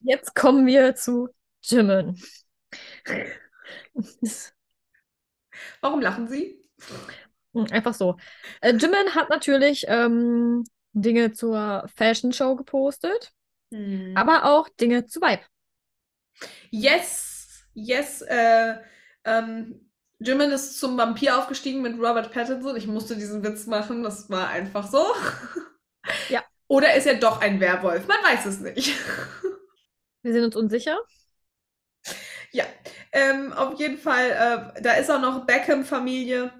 Jetzt 0.00 0.34
kommen 0.34 0.66
wir 0.66 0.94
zu 0.94 1.28
Jimin. 1.62 2.16
Warum 5.80 6.00
lachen 6.00 6.28
Sie? 6.28 6.60
Hm, 7.54 7.66
Einfach 7.70 7.94
so. 7.94 8.16
Äh, 8.60 8.74
Jimin 8.74 9.14
hat 9.14 9.30
natürlich 9.30 9.84
ähm, 9.88 10.64
Dinge 10.92 11.32
zur 11.32 11.86
Fashion 11.96 12.32
Show 12.32 12.56
gepostet, 12.56 13.32
aber 14.14 14.44
auch 14.46 14.68
Dinge 14.70 15.06
zu 15.06 15.20
Vibe. 15.20 15.42
Yes, 16.70 17.64
yes, 17.74 18.22
äh, 18.22 18.76
ähm, 19.24 19.80
Jimin 20.18 20.50
ist 20.50 20.78
zum 20.80 20.96
Vampir 20.96 21.38
aufgestiegen 21.38 21.82
mit 21.82 21.94
Robert 21.98 22.32
Pattinson. 22.32 22.76
Ich 22.76 22.86
musste 22.86 23.16
diesen 23.16 23.42
Witz 23.44 23.66
machen, 23.66 24.02
das 24.02 24.30
war 24.30 24.48
einfach 24.48 24.90
so. 24.90 25.04
Ja. 26.68 26.76
Oder 26.76 26.94
ist 26.94 27.06
er 27.06 27.14
doch 27.14 27.40
ein 27.40 27.60
Werwolf? 27.60 28.06
Man 28.06 28.18
weiß 28.18 28.46
es 28.46 28.60
nicht. 28.60 28.94
Wir 30.22 30.32
sind 30.32 30.44
uns 30.44 30.56
unsicher. 30.56 30.98
Ja, 32.52 32.64
ähm, 33.12 33.52
auf 33.52 33.78
jeden 33.78 33.98
Fall, 33.98 34.30
äh, 34.76 34.82
da 34.82 34.92
ist 34.94 35.10
auch 35.10 35.20
noch 35.20 35.46
Beckham-Familie. 35.46 36.52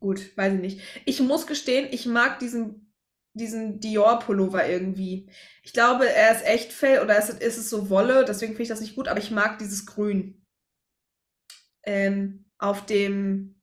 Gut, 0.00 0.36
weiß 0.36 0.54
ich 0.54 0.60
nicht. 0.60 0.80
Ich 1.04 1.20
muss 1.20 1.46
gestehen, 1.46 1.88
ich 1.90 2.06
mag 2.06 2.38
diesen, 2.38 2.92
diesen 3.34 3.80
Dior-Pullover 3.80 4.66
irgendwie. 4.68 5.30
Ich 5.62 5.72
glaube, 5.72 6.08
er 6.08 6.32
ist 6.32 6.44
echt 6.44 6.72
Fell 6.72 7.00
oder 7.02 7.18
ist, 7.18 7.30
ist 7.30 7.58
es 7.58 7.70
so 7.70 7.88
Wolle, 7.88 8.24
deswegen 8.24 8.52
finde 8.52 8.64
ich 8.64 8.68
das 8.68 8.80
nicht 8.80 8.96
gut, 8.96 9.08
aber 9.08 9.20
ich 9.20 9.30
mag 9.30 9.58
dieses 9.58 9.86
Grün. 9.86 10.44
Ähm, 11.84 12.44
auf 12.58 12.86
dem 12.86 13.60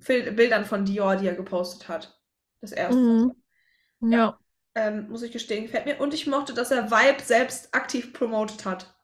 Fil 0.00 0.32
Bildern 0.32 0.64
von 0.64 0.84
Dior, 0.84 1.16
die 1.16 1.26
er 1.26 1.34
gepostet 1.34 1.88
hat. 1.88 2.20
Das 2.60 2.72
erste. 2.72 3.00
Mhm. 3.00 4.12
Ja. 4.12 4.38
Ähm, 4.74 5.08
muss 5.10 5.22
ich 5.22 5.32
gestehen, 5.32 5.64
gefällt 5.64 5.84
mir. 5.86 6.00
Und 6.00 6.14
ich 6.14 6.26
mochte, 6.26 6.54
dass 6.54 6.70
er 6.70 6.90
Vibe 6.90 7.22
selbst 7.22 7.74
aktiv 7.74 8.12
promotet 8.12 8.64
hat. 8.64 8.94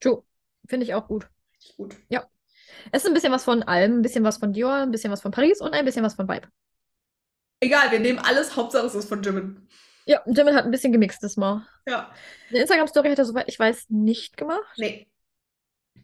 True. 0.00 0.22
Finde 0.68 0.84
ich 0.84 0.94
auch 0.94 1.06
gut. 1.06 1.28
Gut. 1.76 1.96
Es 2.90 3.02
ist 3.02 3.06
ein 3.08 3.14
bisschen 3.14 3.32
was 3.32 3.44
von 3.44 3.62
allem, 3.62 3.98
ein 3.98 4.02
bisschen 4.02 4.24
was 4.24 4.38
von 4.38 4.52
Dior, 4.52 4.74
ein 4.74 4.90
bisschen 4.90 5.12
was 5.12 5.20
von 5.22 5.30
Paris 5.30 5.60
und 5.60 5.72
ein 5.74 5.84
bisschen 5.84 6.04
was 6.04 6.14
von 6.14 6.28
Vibe. 6.28 6.48
Egal, 7.60 7.92
wir 7.92 8.00
nehmen 8.00 8.18
alles, 8.18 8.56
Hauptsache 8.56 8.86
es 8.86 8.94
ist 8.94 9.08
von 9.08 9.22
Jimin. 9.22 9.68
Ja, 10.06 10.20
Jimin 10.26 10.56
hat 10.56 10.64
ein 10.64 10.70
bisschen 10.72 10.92
gemixt 10.92 11.22
das 11.22 11.36
Mal. 11.36 11.64
Ja, 11.86 12.12
Eine 12.50 12.60
Instagram-Story 12.60 13.10
hat 13.10 13.18
er, 13.18 13.24
soweit 13.24 13.48
ich 13.48 13.58
weiß, 13.58 13.86
nicht 13.90 14.36
gemacht. 14.36 14.74
nee. 14.78 15.08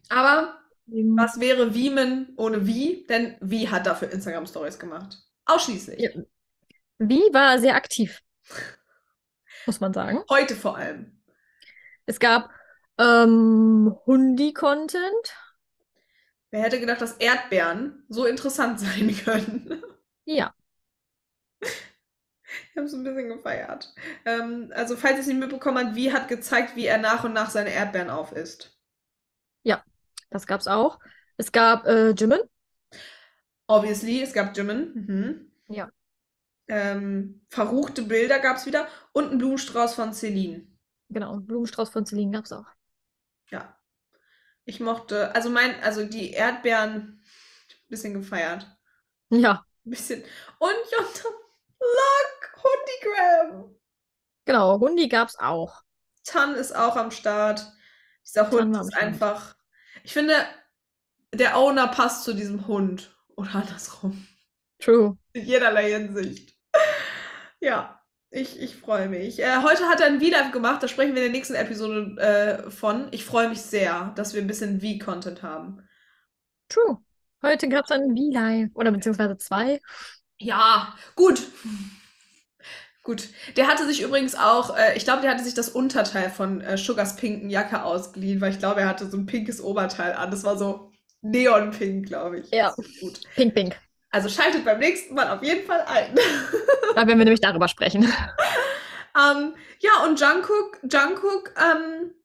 Aber 0.07 0.57
Deswegen- 0.87 1.17
was 1.17 1.39
wäre 1.39 1.73
Wiemen 1.75 2.33
ohne 2.37 2.65
Wie? 2.65 3.05
Denn 3.09 3.35
Wie 3.41 3.67
hat 3.69 3.85
dafür 3.85 4.09
Instagram-Stories 4.11 4.79
gemacht. 4.79 5.17
Ausschließlich. 5.45 5.99
Ja. 5.99 6.09
Wie 6.99 7.21
war 7.33 7.59
sehr 7.59 7.75
aktiv, 7.75 8.21
muss 9.69 9.79
man 9.79 9.93
sagen. 9.93 10.23
Heute 10.31 10.55
vor 10.55 10.77
allem. 10.77 11.21
Es 12.07 12.19
gab 12.19 12.49
ähm, 12.97 13.95
Hundi-Content. 14.07 15.35
Wer 16.49 16.63
hätte 16.63 16.79
gedacht, 16.79 17.01
dass 17.01 17.17
Erdbeeren 17.17 18.03
so 18.09 18.25
interessant 18.25 18.79
sein 18.79 19.15
können? 19.23 19.83
Ja, 20.25 20.53
Ich 22.71 22.77
habe 22.77 22.87
es 22.87 22.93
ein 22.93 23.03
bisschen 23.03 23.29
gefeiert. 23.29 23.93
Ähm, 24.25 24.71
also, 24.73 24.95
falls 24.97 25.15
ihr 25.15 25.19
es 25.19 25.27
nicht 25.27 25.39
mitbekommen 25.39 25.85
habt, 25.85 25.95
Wie 25.95 26.11
hat 26.11 26.27
gezeigt, 26.27 26.75
wie 26.75 26.87
er 26.87 26.97
nach 26.97 27.23
und 27.23 27.33
nach 27.33 27.51
seine 27.51 27.71
Erdbeeren 27.71 28.09
aufisst. 28.09 28.75
das 30.31 30.45
gab's 30.45 30.67
auch. 30.67 30.99
Es 31.37 31.51
gab 31.51 31.85
äh, 31.87 32.11
Jimin. 32.11 32.39
Obviously, 33.67 34.21
es 34.21 34.33
gab 34.33 34.55
Jimin. 34.55 34.93
Mhm. 34.93 35.51
Ja. 35.67 35.89
Ähm, 36.69 37.41
verruchte 37.49 38.03
Bilder 38.03 38.39
gab 38.39 38.57
es 38.57 38.65
wieder. 38.65 38.87
Und 39.11 39.29
einen 39.29 39.37
Blumenstrauß 39.39 39.95
von 39.95 40.13
Celine. 40.13 40.67
Genau, 41.09 41.37
Blumenstrauß 41.39 41.89
von 41.89 42.05
Celine 42.05 42.31
gab's 42.31 42.51
auch. 42.51 42.67
Ja. 43.49 43.75
Ich 44.65 44.79
mochte, 44.79 45.33
also 45.33 45.49
mein, 45.49 45.81
also 45.81 46.05
die 46.05 46.31
Erdbeeren, 46.31 46.91
ein 46.91 47.87
bisschen 47.87 48.13
gefeiert. 48.13 48.67
Ja, 49.31 49.65
Ein 49.85 49.89
bisschen. 49.89 50.23
Und 50.59 50.69
Jutta, 50.91 51.29
look, 51.79 52.63
Hundigram. 52.63 53.75
genau, 54.45 54.79
Hundi 54.79 55.07
gab's 55.07 55.37
auch. 55.39 55.81
Tan 56.23 56.53
ist 56.53 56.75
auch 56.75 56.95
am 56.95 57.09
Start. 57.09 57.65
Dieser 58.27 58.47
Tan 58.49 58.75
Hund 58.75 58.77
ist 58.77 58.95
einfach. 58.95 59.55
Ich 60.03 60.13
finde, 60.13 60.35
der 61.33 61.57
Owner 61.57 61.87
passt 61.87 62.23
zu 62.23 62.33
diesem 62.33 62.67
Hund. 62.67 63.15
Oder 63.35 63.55
andersrum. 63.55 64.27
True. 64.79 65.17
In 65.33 65.45
jederlei 65.45 65.91
Hinsicht. 65.91 66.58
Ja, 67.59 67.99
ich, 68.31 68.59
ich 68.59 68.75
freue 68.75 69.09
mich. 69.09 69.39
Äh, 69.39 69.57
heute 69.63 69.85
hat 69.85 70.01
er 70.01 70.07
ein 70.07 70.21
V-Live 70.21 70.51
gemacht, 70.51 70.83
da 70.83 70.87
sprechen 70.87 71.15
wir 71.15 71.23
in 71.23 71.31
der 71.31 71.37
nächsten 71.37 71.55
Episode 71.55 72.15
äh, 72.67 72.69
von. 72.69 73.07
Ich 73.11 73.25
freue 73.25 73.49
mich 73.49 73.61
sehr, 73.61 74.13
dass 74.15 74.33
wir 74.33 74.41
ein 74.41 74.47
bisschen 74.47 74.81
V-Content 74.81 75.41
haben. 75.41 75.87
True. 76.69 76.99
Heute 77.41 77.67
gab's 77.69 77.91
ein 77.91 78.15
V-Live. 78.15 78.69
Oder 78.75 78.91
beziehungsweise 78.91 79.37
zwei. 79.37 79.79
Ja, 80.37 80.95
gut. 81.15 81.41
Gut. 83.03 83.29
Der 83.55 83.67
hatte 83.67 83.87
sich 83.87 84.01
übrigens 84.01 84.35
auch, 84.35 84.77
äh, 84.77 84.95
ich 84.95 85.03
glaube, 85.03 85.21
der 85.21 85.31
hatte 85.31 85.43
sich 85.43 85.55
das 85.55 85.69
Unterteil 85.69 86.29
von 86.29 86.61
äh, 86.61 86.77
Sugars 86.77 87.15
pinken 87.15 87.49
Jacke 87.49 87.83
ausgeliehen, 87.83 88.39
weil 88.41 88.51
ich 88.51 88.59
glaube, 88.59 88.81
er 88.81 88.87
hatte 88.87 89.09
so 89.09 89.17
ein 89.17 89.25
pinkes 89.25 89.61
Oberteil 89.61 90.13
an. 90.13 90.29
Das 90.29 90.43
war 90.43 90.57
so 90.57 90.91
neonpink, 91.21 92.05
glaube 92.05 92.39
ich. 92.39 92.51
Ja. 92.51 92.75
Gut. 93.01 93.21
Pink, 93.35 93.55
pink. 93.55 93.88
Also 94.11 94.27
schaltet 94.29 94.65
beim 94.65 94.79
nächsten 94.79 95.13
Mal 95.13 95.29
auf 95.29 95.43
jeden 95.43 95.65
Fall 95.65 95.81
ein. 95.81 96.15
Da 96.95 97.05
werden 97.07 97.19
wir 97.19 97.25
nämlich 97.25 97.39
darüber 97.41 97.67
sprechen. 97.67 98.03
ähm, 99.15 99.55
ja, 99.79 100.03
und 100.05 100.19
Jungkook, 100.19 100.79
Jungkook, 100.91 101.53
ähm, 101.55 102.15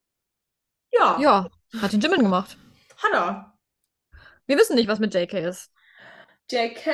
ja, 0.90 1.18
Ja, 1.20 1.50
hat 1.82 1.92
den 1.92 2.00
Jimin 2.00 2.22
gemacht. 2.22 2.56
hat 2.96 3.12
er. 3.12 3.58
Wir 4.46 4.56
wissen 4.58 4.74
nicht, 4.76 4.88
was 4.88 4.98
mit 5.00 5.14
JK 5.14 5.34
ist. 5.34 5.70
JK. 6.50 6.86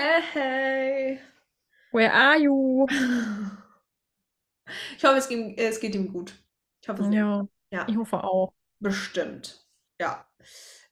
Where 1.93 2.13
are 2.13 2.39
you? 2.39 2.87
Ich 4.97 5.05
hoffe, 5.05 5.17
es 5.17 5.29
geht, 5.29 5.59
es 5.59 5.81
geht 5.81 5.95
ihm 5.97 6.13
gut. 6.13 6.33
Ich 6.83 6.89
hoffe, 6.89 7.03
es 7.03 7.09
geht 7.09 7.19
Ja, 7.19 7.47
Ja. 7.73 7.87
ich 7.89 7.97
hoffe 7.97 8.23
auch. 8.23 8.53
Bestimmt. 8.79 9.67
Ja. 10.01 10.27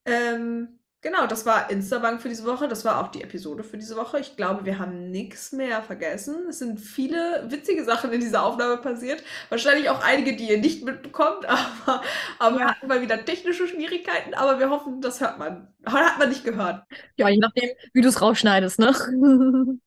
Ähm, 0.05 0.78
genau, 1.01 1.27
das 1.27 1.45
war 1.45 1.69
Instabank 1.69 2.21
für 2.21 2.29
diese 2.29 2.45
Woche. 2.45 2.67
Das 2.67 2.85
war 2.85 3.03
auch 3.03 3.09
die 3.09 3.23
Episode 3.23 3.63
für 3.63 3.77
diese 3.77 3.95
Woche. 3.95 4.19
Ich 4.19 4.35
glaube, 4.35 4.65
wir 4.65 4.79
haben 4.79 5.11
nichts 5.11 5.51
mehr 5.51 5.81
vergessen. 5.81 6.47
Es 6.49 6.59
sind 6.59 6.79
viele 6.79 7.45
witzige 7.49 7.83
Sachen 7.83 8.11
in 8.11 8.19
dieser 8.19 8.43
Aufnahme 8.43 8.77
passiert. 8.77 9.23
Wahrscheinlich 9.49 9.89
auch 9.89 10.03
einige, 10.03 10.35
die 10.35 10.49
ihr 10.49 10.59
nicht 10.59 10.83
mitbekommt, 10.83 11.45
aber, 11.47 12.01
aber 12.39 12.57
wir 12.57 12.65
hatten 12.65 12.87
mal 12.87 13.01
wieder 13.01 13.23
technische 13.25 13.67
Schwierigkeiten. 13.67 14.33
Aber 14.33 14.59
wir 14.59 14.69
hoffen, 14.69 15.01
das 15.01 15.21
hört 15.21 15.39
man. 15.39 15.73
Hat 15.85 16.19
man 16.19 16.29
nicht 16.29 16.43
gehört. 16.43 16.83
Ja, 17.15 17.29
je 17.29 17.39
nachdem, 17.39 17.69
wie 17.93 18.01
du 18.01 18.09
es 18.09 18.21
rausschneidest, 18.21 18.79
ne? 18.79 18.93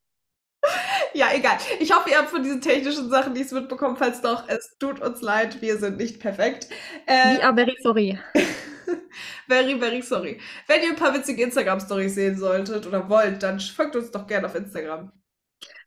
Ja, 1.13 1.27
egal. 1.33 1.57
Ich 1.79 1.93
hoffe, 1.93 2.09
ihr 2.09 2.17
habt 2.17 2.29
von 2.29 2.41
diesen 2.41 2.61
technischen 2.61 3.09
Sachen 3.09 3.33
nichts 3.33 3.51
mitbekommen. 3.51 3.97
Falls 3.97 4.21
doch, 4.21 4.47
es 4.47 4.77
tut 4.79 4.99
uns 5.01 5.21
leid, 5.21 5.61
wir 5.61 5.77
sind 5.77 5.97
nicht 5.97 6.19
perfekt. 6.19 6.67
Äh, 7.05 7.41
are 7.41 7.53
very 7.53 7.77
sorry. 7.81 8.17
Very, 9.47 9.79
very 9.79 10.01
sorry. 10.01 10.39
Wenn 10.67 10.83
ihr 10.83 10.89
ein 10.89 10.95
paar 10.95 11.13
witzige 11.13 11.43
Instagram-Stories 11.43 12.15
sehen 12.15 12.37
solltet 12.37 12.85
oder 12.87 13.09
wollt, 13.09 13.43
dann 13.43 13.59
folgt 13.59 13.95
uns 13.95 14.11
doch 14.11 14.27
gerne 14.27 14.47
auf 14.47 14.55
Instagram. 14.55 15.11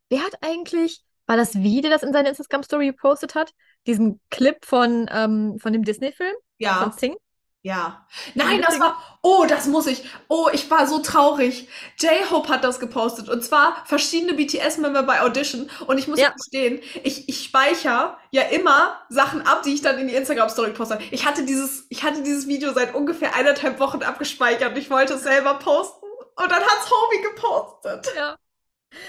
Wer 0.09 0.23
hat 0.23 0.35
eigentlich, 0.41 1.03
war 1.27 1.37
das 1.37 1.55
Wie, 1.55 1.81
der 1.81 1.91
das 1.91 2.03
in 2.03 2.13
seiner 2.13 2.29
Instagram-Story 2.29 2.89
gepostet 2.89 3.35
hat? 3.35 3.53
Diesen 3.87 4.21
Clip 4.31 4.65
von, 4.65 5.09
ähm, 5.13 5.59
von 5.59 5.73
dem 5.73 5.83
Disney-Film? 5.85 6.35
Ja, 6.59 6.83
Von 6.83 6.93
Sing? 6.93 7.17
Ja. 7.63 8.07
Nein, 8.35 8.63
das 8.63 8.79
war. 8.79 8.97
Oh, 9.23 9.45
das 9.49 9.67
muss 9.67 9.87
ich. 9.89 10.05
Oh, 10.29 10.49
ich 10.53 10.71
war 10.71 10.87
so 10.87 11.01
traurig. 11.01 11.69
J-Hope 11.99 12.49
hat 12.49 12.63
das 12.63 12.79
gepostet. 12.79 13.29
Und 13.29 13.43
zwar 13.43 13.85
verschiedene 13.87 14.35
BTS-Member 14.35 15.03
bei 15.03 15.21
Audition. 15.23 15.69
Und 15.87 15.99
ich 15.99 16.07
muss 16.07 16.21
Ja. 16.21 16.31
gestehen, 16.31 16.81
ich, 17.03 17.29
ich 17.29 17.45
speichere 17.45 18.17
ja 18.31 18.43
immer 18.43 19.01
Sachen 19.09 19.43
ab, 19.47 19.63
die 19.65 19.75
ich 19.75 19.83
dann 19.83 19.99
in 19.99 20.07
die 20.07 20.15
Instagram-Story 20.15 20.71
poste. 20.73 20.99
Ich 21.11 21.27
hatte 21.27 21.45
dieses, 21.45 21.87
ich 21.89 22.05
hatte 22.05 22.23
dieses 22.23 22.47
Video 22.47 22.73
seit 22.73 22.95
ungefähr 22.95 23.35
eineinhalb 23.35 23.81
Wochen 23.81 24.03
abgespeichert 24.03 24.71
und 24.73 24.79
ich 24.79 24.89
wollte 24.91 25.15
es 25.15 25.23
selber 25.25 25.55
posten. 25.55 26.07
Und 26.37 26.51
dann 26.53 26.63
hat's 26.63 26.91
Hobie 26.91 27.23
gepostet. 27.23 28.13
Ja. 28.17 28.37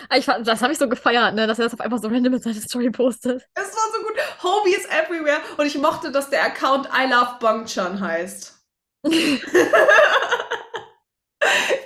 Ah, 0.09 0.17
Ich, 0.17 0.25
fand- 0.25 0.47
das 0.47 0.61
habe 0.61 0.73
ich 0.73 0.79
so 0.79 0.89
gefeiert, 0.89 1.35
ne, 1.35 1.47
dass 1.47 1.59
er 1.59 1.65
das 1.65 1.73
auf 1.73 1.81
einfach 1.81 1.99
so 2.01 2.07
random 2.07 2.33
in 2.35 2.41
seine 2.41 2.59
Story 2.61 2.89
postet. 2.89 3.45
Es 3.53 3.73
war 3.75 3.91
so 3.93 4.01
gut. 4.03 4.15
Hobie 4.43 4.75
ist 4.75 4.87
everywhere. 4.91 5.39
Und 5.57 5.65
ich 5.65 5.75
mochte, 5.77 6.11
dass 6.11 6.29
der 6.29 6.43
Account 6.43 6.87
I 6.87 7.09
Love 7.09 7.37
Bongchan 7.39 7.99
heißt. 7.99 8.55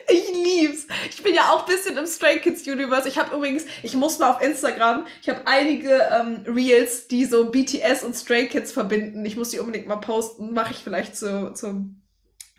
ich 0.07 0.29
lieb's. 0.33 0.87
Ich 1.09 1.21
bin 1.23 1.35
ja 1.35 1.49
auch 1.51 1.67
ein 1.67 1.73
bisschen 1.73 1.97
im 1.97 2.05
Stray 2.07 2.39
Kids 2.39 2.65
Universe. 2.67 3.07
Ich 3.07 3.17
habe 3.17 3.35
übrigens, 3.35 3.65
ich 3.83 3.93
muss 3.95 4.17
mal 4.19 4.31
auf 4.31 4.41
Instagram, 4.41 5.05
ich 5.21 5.29
habe 5.29 5.41
einige 5.45 6.01
ähm, 6.11 6.43
Reels, 6.47 7.07
die 7.07 7.25
so 7.25 7.51
BTS 7.51 8.03
und 8.03 8.15
Stray 8.15 8.47
Kids 8.47 8.71
verbinden. 8.71 9.25
Ich 9.25 9.35
muss 9.37 9.49
die 9.49 9.59
unbedingt 9.59 9.87
mal 9.87 9.97
posten. 9.97 10.53
Mache 10.53 10.71
ich 10.71 10.79
vielleicht 10.83 11.15
zu, 11.15 11.53
zum, 11.53 12.01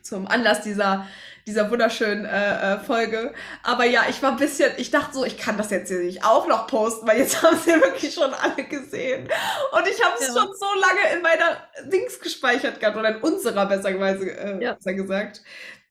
zum 0.03 0.27
Anlass 0.29 0.63
dieser, 0.63 1.07
dieser 1.47 1.71
wunderschönen 1.71 2.25
äh, 2.25 2.75
äh, 2.75 2.79
Folge. 2.81 3.35
Aber 3.63 3.85
ja, 3.85 4.03
ich 4.09 4.23
war 4.23 4.31
ein 4.33 4.37
bisschen, 4.37 4.71
ich 4.77 4.91
dachte 4.91 5.15
so, 5.15 5.25
ich 5.25 5.39
kann 5.39 5.57
das 5.59 5.71
jetzt 5.71 5.89
hier 5.89 6.01
nicht 6.01 6.25
auch 6.25 6.47
noch 6.49 6.67
posten, 6.67 7.07
weil 7.07 7.19
jetzt 7.19 7.43
haben 7.43 7.57
es 7.57 7.67
ja 7.67 7.77
wirklich 7.81 8.15
schon 8.15 8.33
alle 8.35 8.65
gesehen. 8.65 9.29
Und 9.73 9.89
ich 9.89 10.03
habe 10.05 10.15
es 10.21 10.29
Ja. 10.29 10.35
schon 10.35 10.49
so 10.59 10.67
lange 10.81 11.17
in 11.17 11.23
meiner 11.23 11.59
Dings 11.93 12.21
gespeichert 12.21 12.81
gehabt, 12.81 12.97
oder 12.97 13.17
in 13.17 13.23
unserer 13.23 13.67
besser, 13.67 13.91
äh, 13.91 14.63
Ja. 14.63 14.75
besser 14.75 14.95
gesagt. 14.95 15.43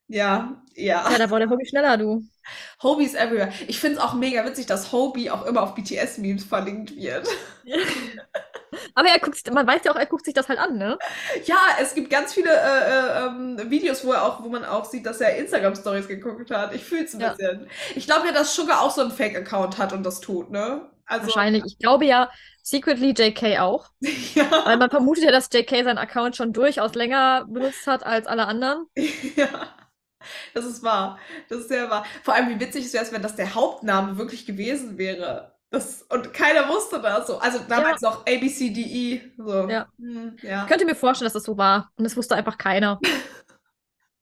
Ja, 0.08 0.62
ja. 0.76 1.10
Ja, 1.10 1.18
da 1.18 1.30
war 1.30 1.40
der 1.40 1.50
Hobby 1.50 1.66
schneller, 1.66 1.98
du. 1.98 2.24
Hobies 2.84 3.14
everywhere. 3.14 3.54
Ich 3.68 3.80
finde 3.80 3.98
es 3.98 4.04
auch 4.04 4.14
mega 4.14 4.44
witzig, 4.46 4.66
dass 4.66 4.92
Hobie 4.92 5.30
auch 5.32 5.46
immer 5.46 5.62
auf 5.64 5.74
BTS-Memes 5.76 6.44
verlinkt 6.44 6.96
wird. 6.96 7.28
Aber 8.96 9.08
er 9.10 9.20
guckt, 9.20 9.36
sich- 9.38 9.54
man 9.54 9.68
weiß 9.68 9.82
ja 9.86 9.92
auch, 9.92 9.96
er 9.96 10.06
guckt 10.06 10.26
sich 10.26 10.34
das 10.34 10.50
halt 10.50 10.60
an, 10.60 10.78
ne? 10.78 10.98
Ja, 11.46 11.58
es 11.80 11.94
gibt 11.94 12.10
ganz 12.10 12.34
viele 12.34 12.52
äh, 12.52 12.54
äh, 13.24 13.26
ähm, 13.28 13.70
Videos, 13.70 14.06
wo 14.06 14.12
er 14.12 14.24
auch, 14.26 14.44
wo 14.44 14.50
man 14.50 14.66
auch 14.66 14.86
sieht, 14.86 15.06
dass 15.06 15.22
er 15.22 15.36
Instagram-Stories 15.38 16.08
geguckt 16.08 16.52
hat. 16.52 16.74
Ich 16.76 16.84
fühle 16.84 17.06
es 17.06 17.14
ein 17.14 17.22
Ja. 17.22 17.30
bisschen. 17.34 17.70
Ich 17.96 18.06
glaube 18.06 18.28
ja, 18.28 18.34
dass 18.34 18.56
Sugar 18.56 18.82
auch 18.82 18.92
so 18.92 19.02
einen 19.02 19.12
Fake-Account 19.12 19.78
hat 19.78 19.94
und 19.94 20.04
das 20.04 20.20
tut, 20.22 20.52
ne? 20.52 20.90
Also, 21.06 21.26
Wahrscheinlich. 21.28 21.64
Ich 21.66 21.78
glaube 21.78 22.06
ja, 22.06 22.32
secretly 22.64 23.14
JK 23.18 23.60
auch. 23.60 23.90
ja, 24.36 24.50
Weil 24.66 24.78
man 24.78 24.90
vermutet 24.90 25.24
ja, 25.26 25.32
dass 25.32 25.50
JK 25.52 25.84
seinen 25.84 25.98
Account 25.98 26.36
schon 26.36 26.54
durchaus 26.54 26.94
länger 26.96 27.46
benutzt 27.50 27.86
hat 27.88 28.06
als 28.06 28.28
alle 28.28 28.48
anderen. 28.48 28.86
ja. 29.36 29.76
Das 30.54 30.66
ist 30.66 30.84
wahr. 30.84 31.18
Das 31.50 31.60
ist 31.60 31.70
sehr 31.70 31.90
wahr. 31.90 32.06
Vor 32.24 32.34
allem, 32.36 32.50
wie 32.50 32.60
witzig 32.60 32.86
es 32.86 32.94
wäre, 32.94 33.12
wenn 33.12 33.22
das 33.24 33.36
der 33.36 33.56
Hauptname 33.56 34.18
wirklich 34.18 34.46
gewesen 34.46 34.98
wäre. 34.98 35.56
Das, 35.72 36.04
und 36.10 36.34
keiner 36.34 36.68
wusste 36.68 37.00
das 37.00 37.28
so. 37.28 37.40
Also 37.40 37.60
damals 37.68 38.02
noch 38.02 38.26
ABCDE. 38.28 39.32
So. 39.38 39.70
Ja. 39.70 39.88
Hm, 39.98 40.36
ja. 40.42 40.64
Ich 40.64 40.68
könnte 40.68 40.86
mir 40.86 40.96
vorstellen, 40.96 41.28
dass 41.28 41.34
das 41.34 41.44
so 41.44 41.58
war. 41.58 41.92
Und 41.96 42.04
das 42.04 42.16
wusste 42.18 42.36
einfach 42.36 42.58
keiner. 42.58 43.00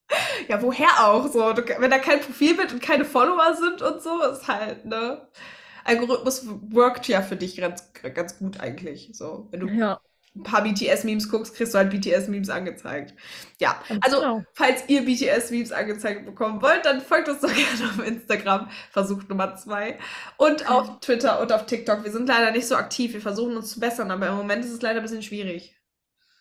Ja, 0.48 0.62
woher 0.62 1.06
auch? 1.06 1.28
So, 1.28 1.54
du, 1.54 1.64
wenn 1.80 1.92
da 1.92 2.00
kein 2.00 2.20
Profilbild 2.22 2.74
und 2.74 2.82
keine 2.82 3.06
Follower 3.06 3.56
sind 3.56 3.82
und 3.82 4.02
so, 4.02 4.22
ist 4.24 4.48
halt, 4.48 4.86
ne? 4.86 5.28
Algorithmus 5.86 6.46
workt 6.72 7.08
ja 7.08 7.22
für 7.22 7.36
dich 7.36 7.58
ganz, 7.58 7.92
ganz 8.14 8.38
gut 8.38 8.60
eigentlich. 8.60 9.12
So, 9.14 9.48
wenn 9.52 9.60
du 9.62 9.68
Ja. 9.68 10.00
Ein 10.36 10.44
paar 10.44 10.64
BTS-Memes 10.64 11.30
guckst, 11.30 11.56
kriegst 11.56 11.74
du 11.74 11.78
halt 11.78 11.90
BTS-Memes 11.90 12.50
angezeigt. 12.50 13.14
Ja, 13.60 13.82
also, 14.02 14.18
genau. 14.18 14.44
falls 14.54 14.84
ihr 14.88 15.04
BTS-Memes 15.06 15.72
angezeigt 15.72 16.26
bekommen 16.26 16.62
wollt, 16.62 16.86
dann 16.86 17.02
folgt 17.02 17.30
uns 17.30 17.42
doch 17.42 17.54
gerne 17.54 17.92
auf 17.92 18.06
Instagram, 18.06 18.70
Versuch 18.92 19.24
Nummer 19.28 19.56
zwei. 19.56 19.98
Und 20.38 20.70
auf 20.70 21.00
Twitter 21.02 21.42
und 21.42 21.52
auf 21.52 21.66
TikTok. 21.66 22.04
Wir 22.04 22.12
sind 22.12 22.28
leider 22.28 22.52
nicht 22.52 22.68
so 22.68 22.76
aktiv. 22.76 23.14
Wir 23.14 23.22
versuchen 23.22 23.58
uns 23.58 23.72
zu 23.72 23.80
bessern, 23.80 24.12
aber 24.12 24.28
im 24.28 24.36
Moment 24.36 24.64
ist 24.64 24.72
es 24.72 24.82
leider 24.82 25.00
ein 25.00 25.04
bisschen 25.04 25.24
schwierig. 25.24 25.76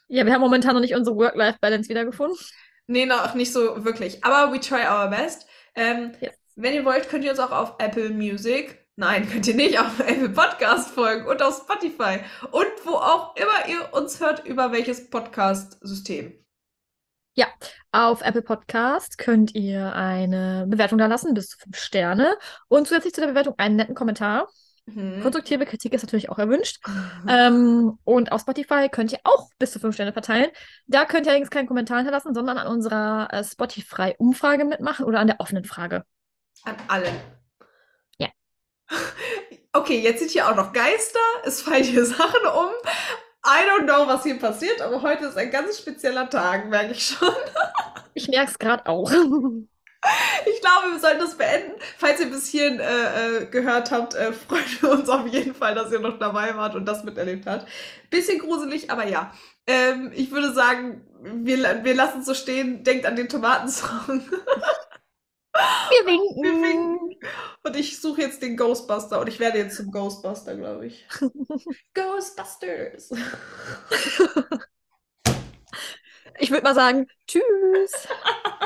Ja, 0.08 0.24
wir 0.24 0.32
haben 0.32 0.40
momentan 0.40 0.74
noch 0.74 0.80
nicht 0.80 0.94
unsere 0.94 1.16
Work-Life-Balance 1.16 1.88
wiedergefunden. 1.88 2.38
Nee, 2.86 3.04
noch 3.06 3.34
nicht 3.34 3.52
so 3.52 3.84
wirklich. 3.84 4.24
Aber 4.24 4.52
we 4.52 4.60
try 4.60 4.86
our 4.86 5.08
best. 5.08 5.46
Ähm, 5.74 6.12
Yes. 6.20 6.34
Wenn 6.60 6.74
ihr 6.74 6.84
wollt, 6.84 7.08
könnt 7.08 7.24
ihr 7.24 7.30
uns 7.30 7.38
auch 7.38 7.52
auf 7.52 7.74
Apple 7.78 8.10
Music, 8.10 8.84
nein, 8.98 9.28
könnt 9.28 9.46
ihr 9.46 9.54
nicht, 9.54 9.78
auf 9.78 10.00
Apple 10.00 10.30
Podcast 10.30 10.90
folgen 10.90 11.26
und 11.26 11.42
auf 11.42 11.62
Spotify. 11.62 12.20
Und 12.50 12.66
wo 12.84 12.96
auch 12.96 13.34
immer 13.36 13.68
ihr 13.68 13.92
uns 13.94 14.20
hört, 14.20 14.46
über 14.46 14.72
welches 14.72 15.08
Podcast-System. 15.08 16.38
Auf 17.90 18.20
Apple 18.20 18.42
Podcast 18.42 19.16
könnt 19.16 19.54
ihr 19.54 19.94
eine 19.94 20.66
Bewertung 20.68 20.98
da 20.98 21.06
lassen, 21.06 21.32
bis 21.32 21.48
zu 21.48 21.58
fünf 21.58 21.78
Sterne. 21.78 22.36
Und 22.68 22.86
zusätzlich 22.86 23.14
zu 23.14 23.22
der 23.22 23.28
Bewertung 23.28 23.54
einen 23.56 23.76
netten 23.76 23.94
Kommentar. 23.94 24.48
Mhm. 24.84 25.22
Konstruktive 25.22 25.64
Kritik 25.64 25.94
ist 25.94 26.02
natürlich 26.02 26.28
auch 26.28 26.38
erwünscht. 26.38 26.84
Ähm, 27.26 27.98
und 28.04 28.32
auf 28.32 28.42
Spotify 28.42 28.88
könnt 28.88 29.12
ihr 29.12 29.20
auch 29.24 29.50
bis 29.58 29.72
zu 29.72 29.80
fünf 29.80 29.94
Sterne 29.94 30.12
verteilen. 30.12 30.50
Da 30.86 31.04
könnt 31.04 31.26
ihr 31.26 31.30
allerdings 31.30 31.50
keinen 31.50 31.66
Kommentar 31.66 31.98
hinterlassen, 31.98 32.34
sondern 32.34 32.56
an 32.56 32.68
unserer 32.68 33.28
äh, 33.32 33.42
Spotify-Umfrage 33.42 34.64
mitmachen 34.64 35.04
oder 35.04 35.18
an 35.18 35.26
der 35.26 35.40
offenen 35.40 35.64
Frage. 35.64 36.04
An 36.64 36.76
allen. 36.88 37.37
Okay, 39.72 40.00
jetzt 40.00 40.20
sind 40.20 40.30
hier 40.30 40.48
auch 40.48 40.56
noch 40.56 40.72
Geister. 40.72 41.20
Es 41.44 41.62
fallen 41.62 41.84
hier 41.84 42.04
Sachen 42.06 42.46
um. 42.46 42.70
I 43.46 43.64
don't 43.68 43.84
know, 43.84 44.06
was 44.06 44.24
hier 44.24 44.38
passiert, 44.38 44.80
aber 44.80 45.00
heute 45.02 45.26
ist 45.26 45.36
ein 45.36 45.50
ganz 45.50 45.78
spezieller 45.78 46.28
Tag, 46.28 46.68
merke 46.68 46.92
ich 46.92 47.06
schon. 47.06 47.28
Ich 48.14 48.26
merke 48.26 48.50
es 48.50 48.58
gerade 48.58 48.84
auch. 48.86 49.08
Ich 49.12 50.60
glaube, 50.60 50.92
wir 50.92 50.98
sollten 50.98 51.20
das 51.20 51.36
beenden. 51.36 51.72
Falls 51.98 52.18
ihr 52.18 52.30
bis 52.30 52.48
hierhin 52.48 52.80
äh, 52.80 53.42
äh, 53.42 53.46
gehört 53.46 53.92
habt, 53.92 54.14
äh, 54.14 54.32
freuen 54.32 54.64
wir 54.80 54.90
uns 54.90 55.08
auf 55.08 55.26
jeden 55.28 55.54
Fall, 55.54 55.76
dass 55.76 55.92
ihr 55.92 56.00
noch 56.00 56.18
dabei 56.18 56.56
wart 56.56 56.74
und 56.74 56.84
das 56.86 57.04
miterlebt 57.04 57.46
habt. 57.46 57.68
Bisschen 58.10 58.40
gruselig, 58.40 58.90
aber 58.90 59.06
ja. 59.06 59.32
Ähm, 59.68 60.10
ich 60.14 60.32
würde 60.32 60.52
sagen, 60.52 61.06
wir, 61.22 61.84
wir 61.84 61.94
lassen 61.94 62.20
es 62.20 62.26
so 62.26 62.34
stehen. 62.34 62.82
Denkt 62.82 63.06
an 63.06 63.14
den 63.14 63.28
Tomatensong. 63.28 64.22
Wir 65.90 66.06
winken. 66.06 66.42
Wir 66.42 66.52
winken. 66.62 67.07
Und 67.62 67.76
ich 67.76 68.00
suche 68.00 68.22
jetzt 68.22 68.42
den 68.42 68.56
Ghostbuster 68.56 69.20
und 69.20 69.28
ich 69.28 69.40
werde 69.40 69.58
jetzt 69.58 69.76
zum 69.76 69.90
Ghostbuster, 69.90 70.56
glaube 70.56 70.86
ich. 70.86 71.06
Ghostbusters. 71.94 73.10
Ich 76.38 76.50
würde 76.50 76.62
mal 76.62 76.74
sagen, 76.74 77.06
tschüss. 77.26 78.08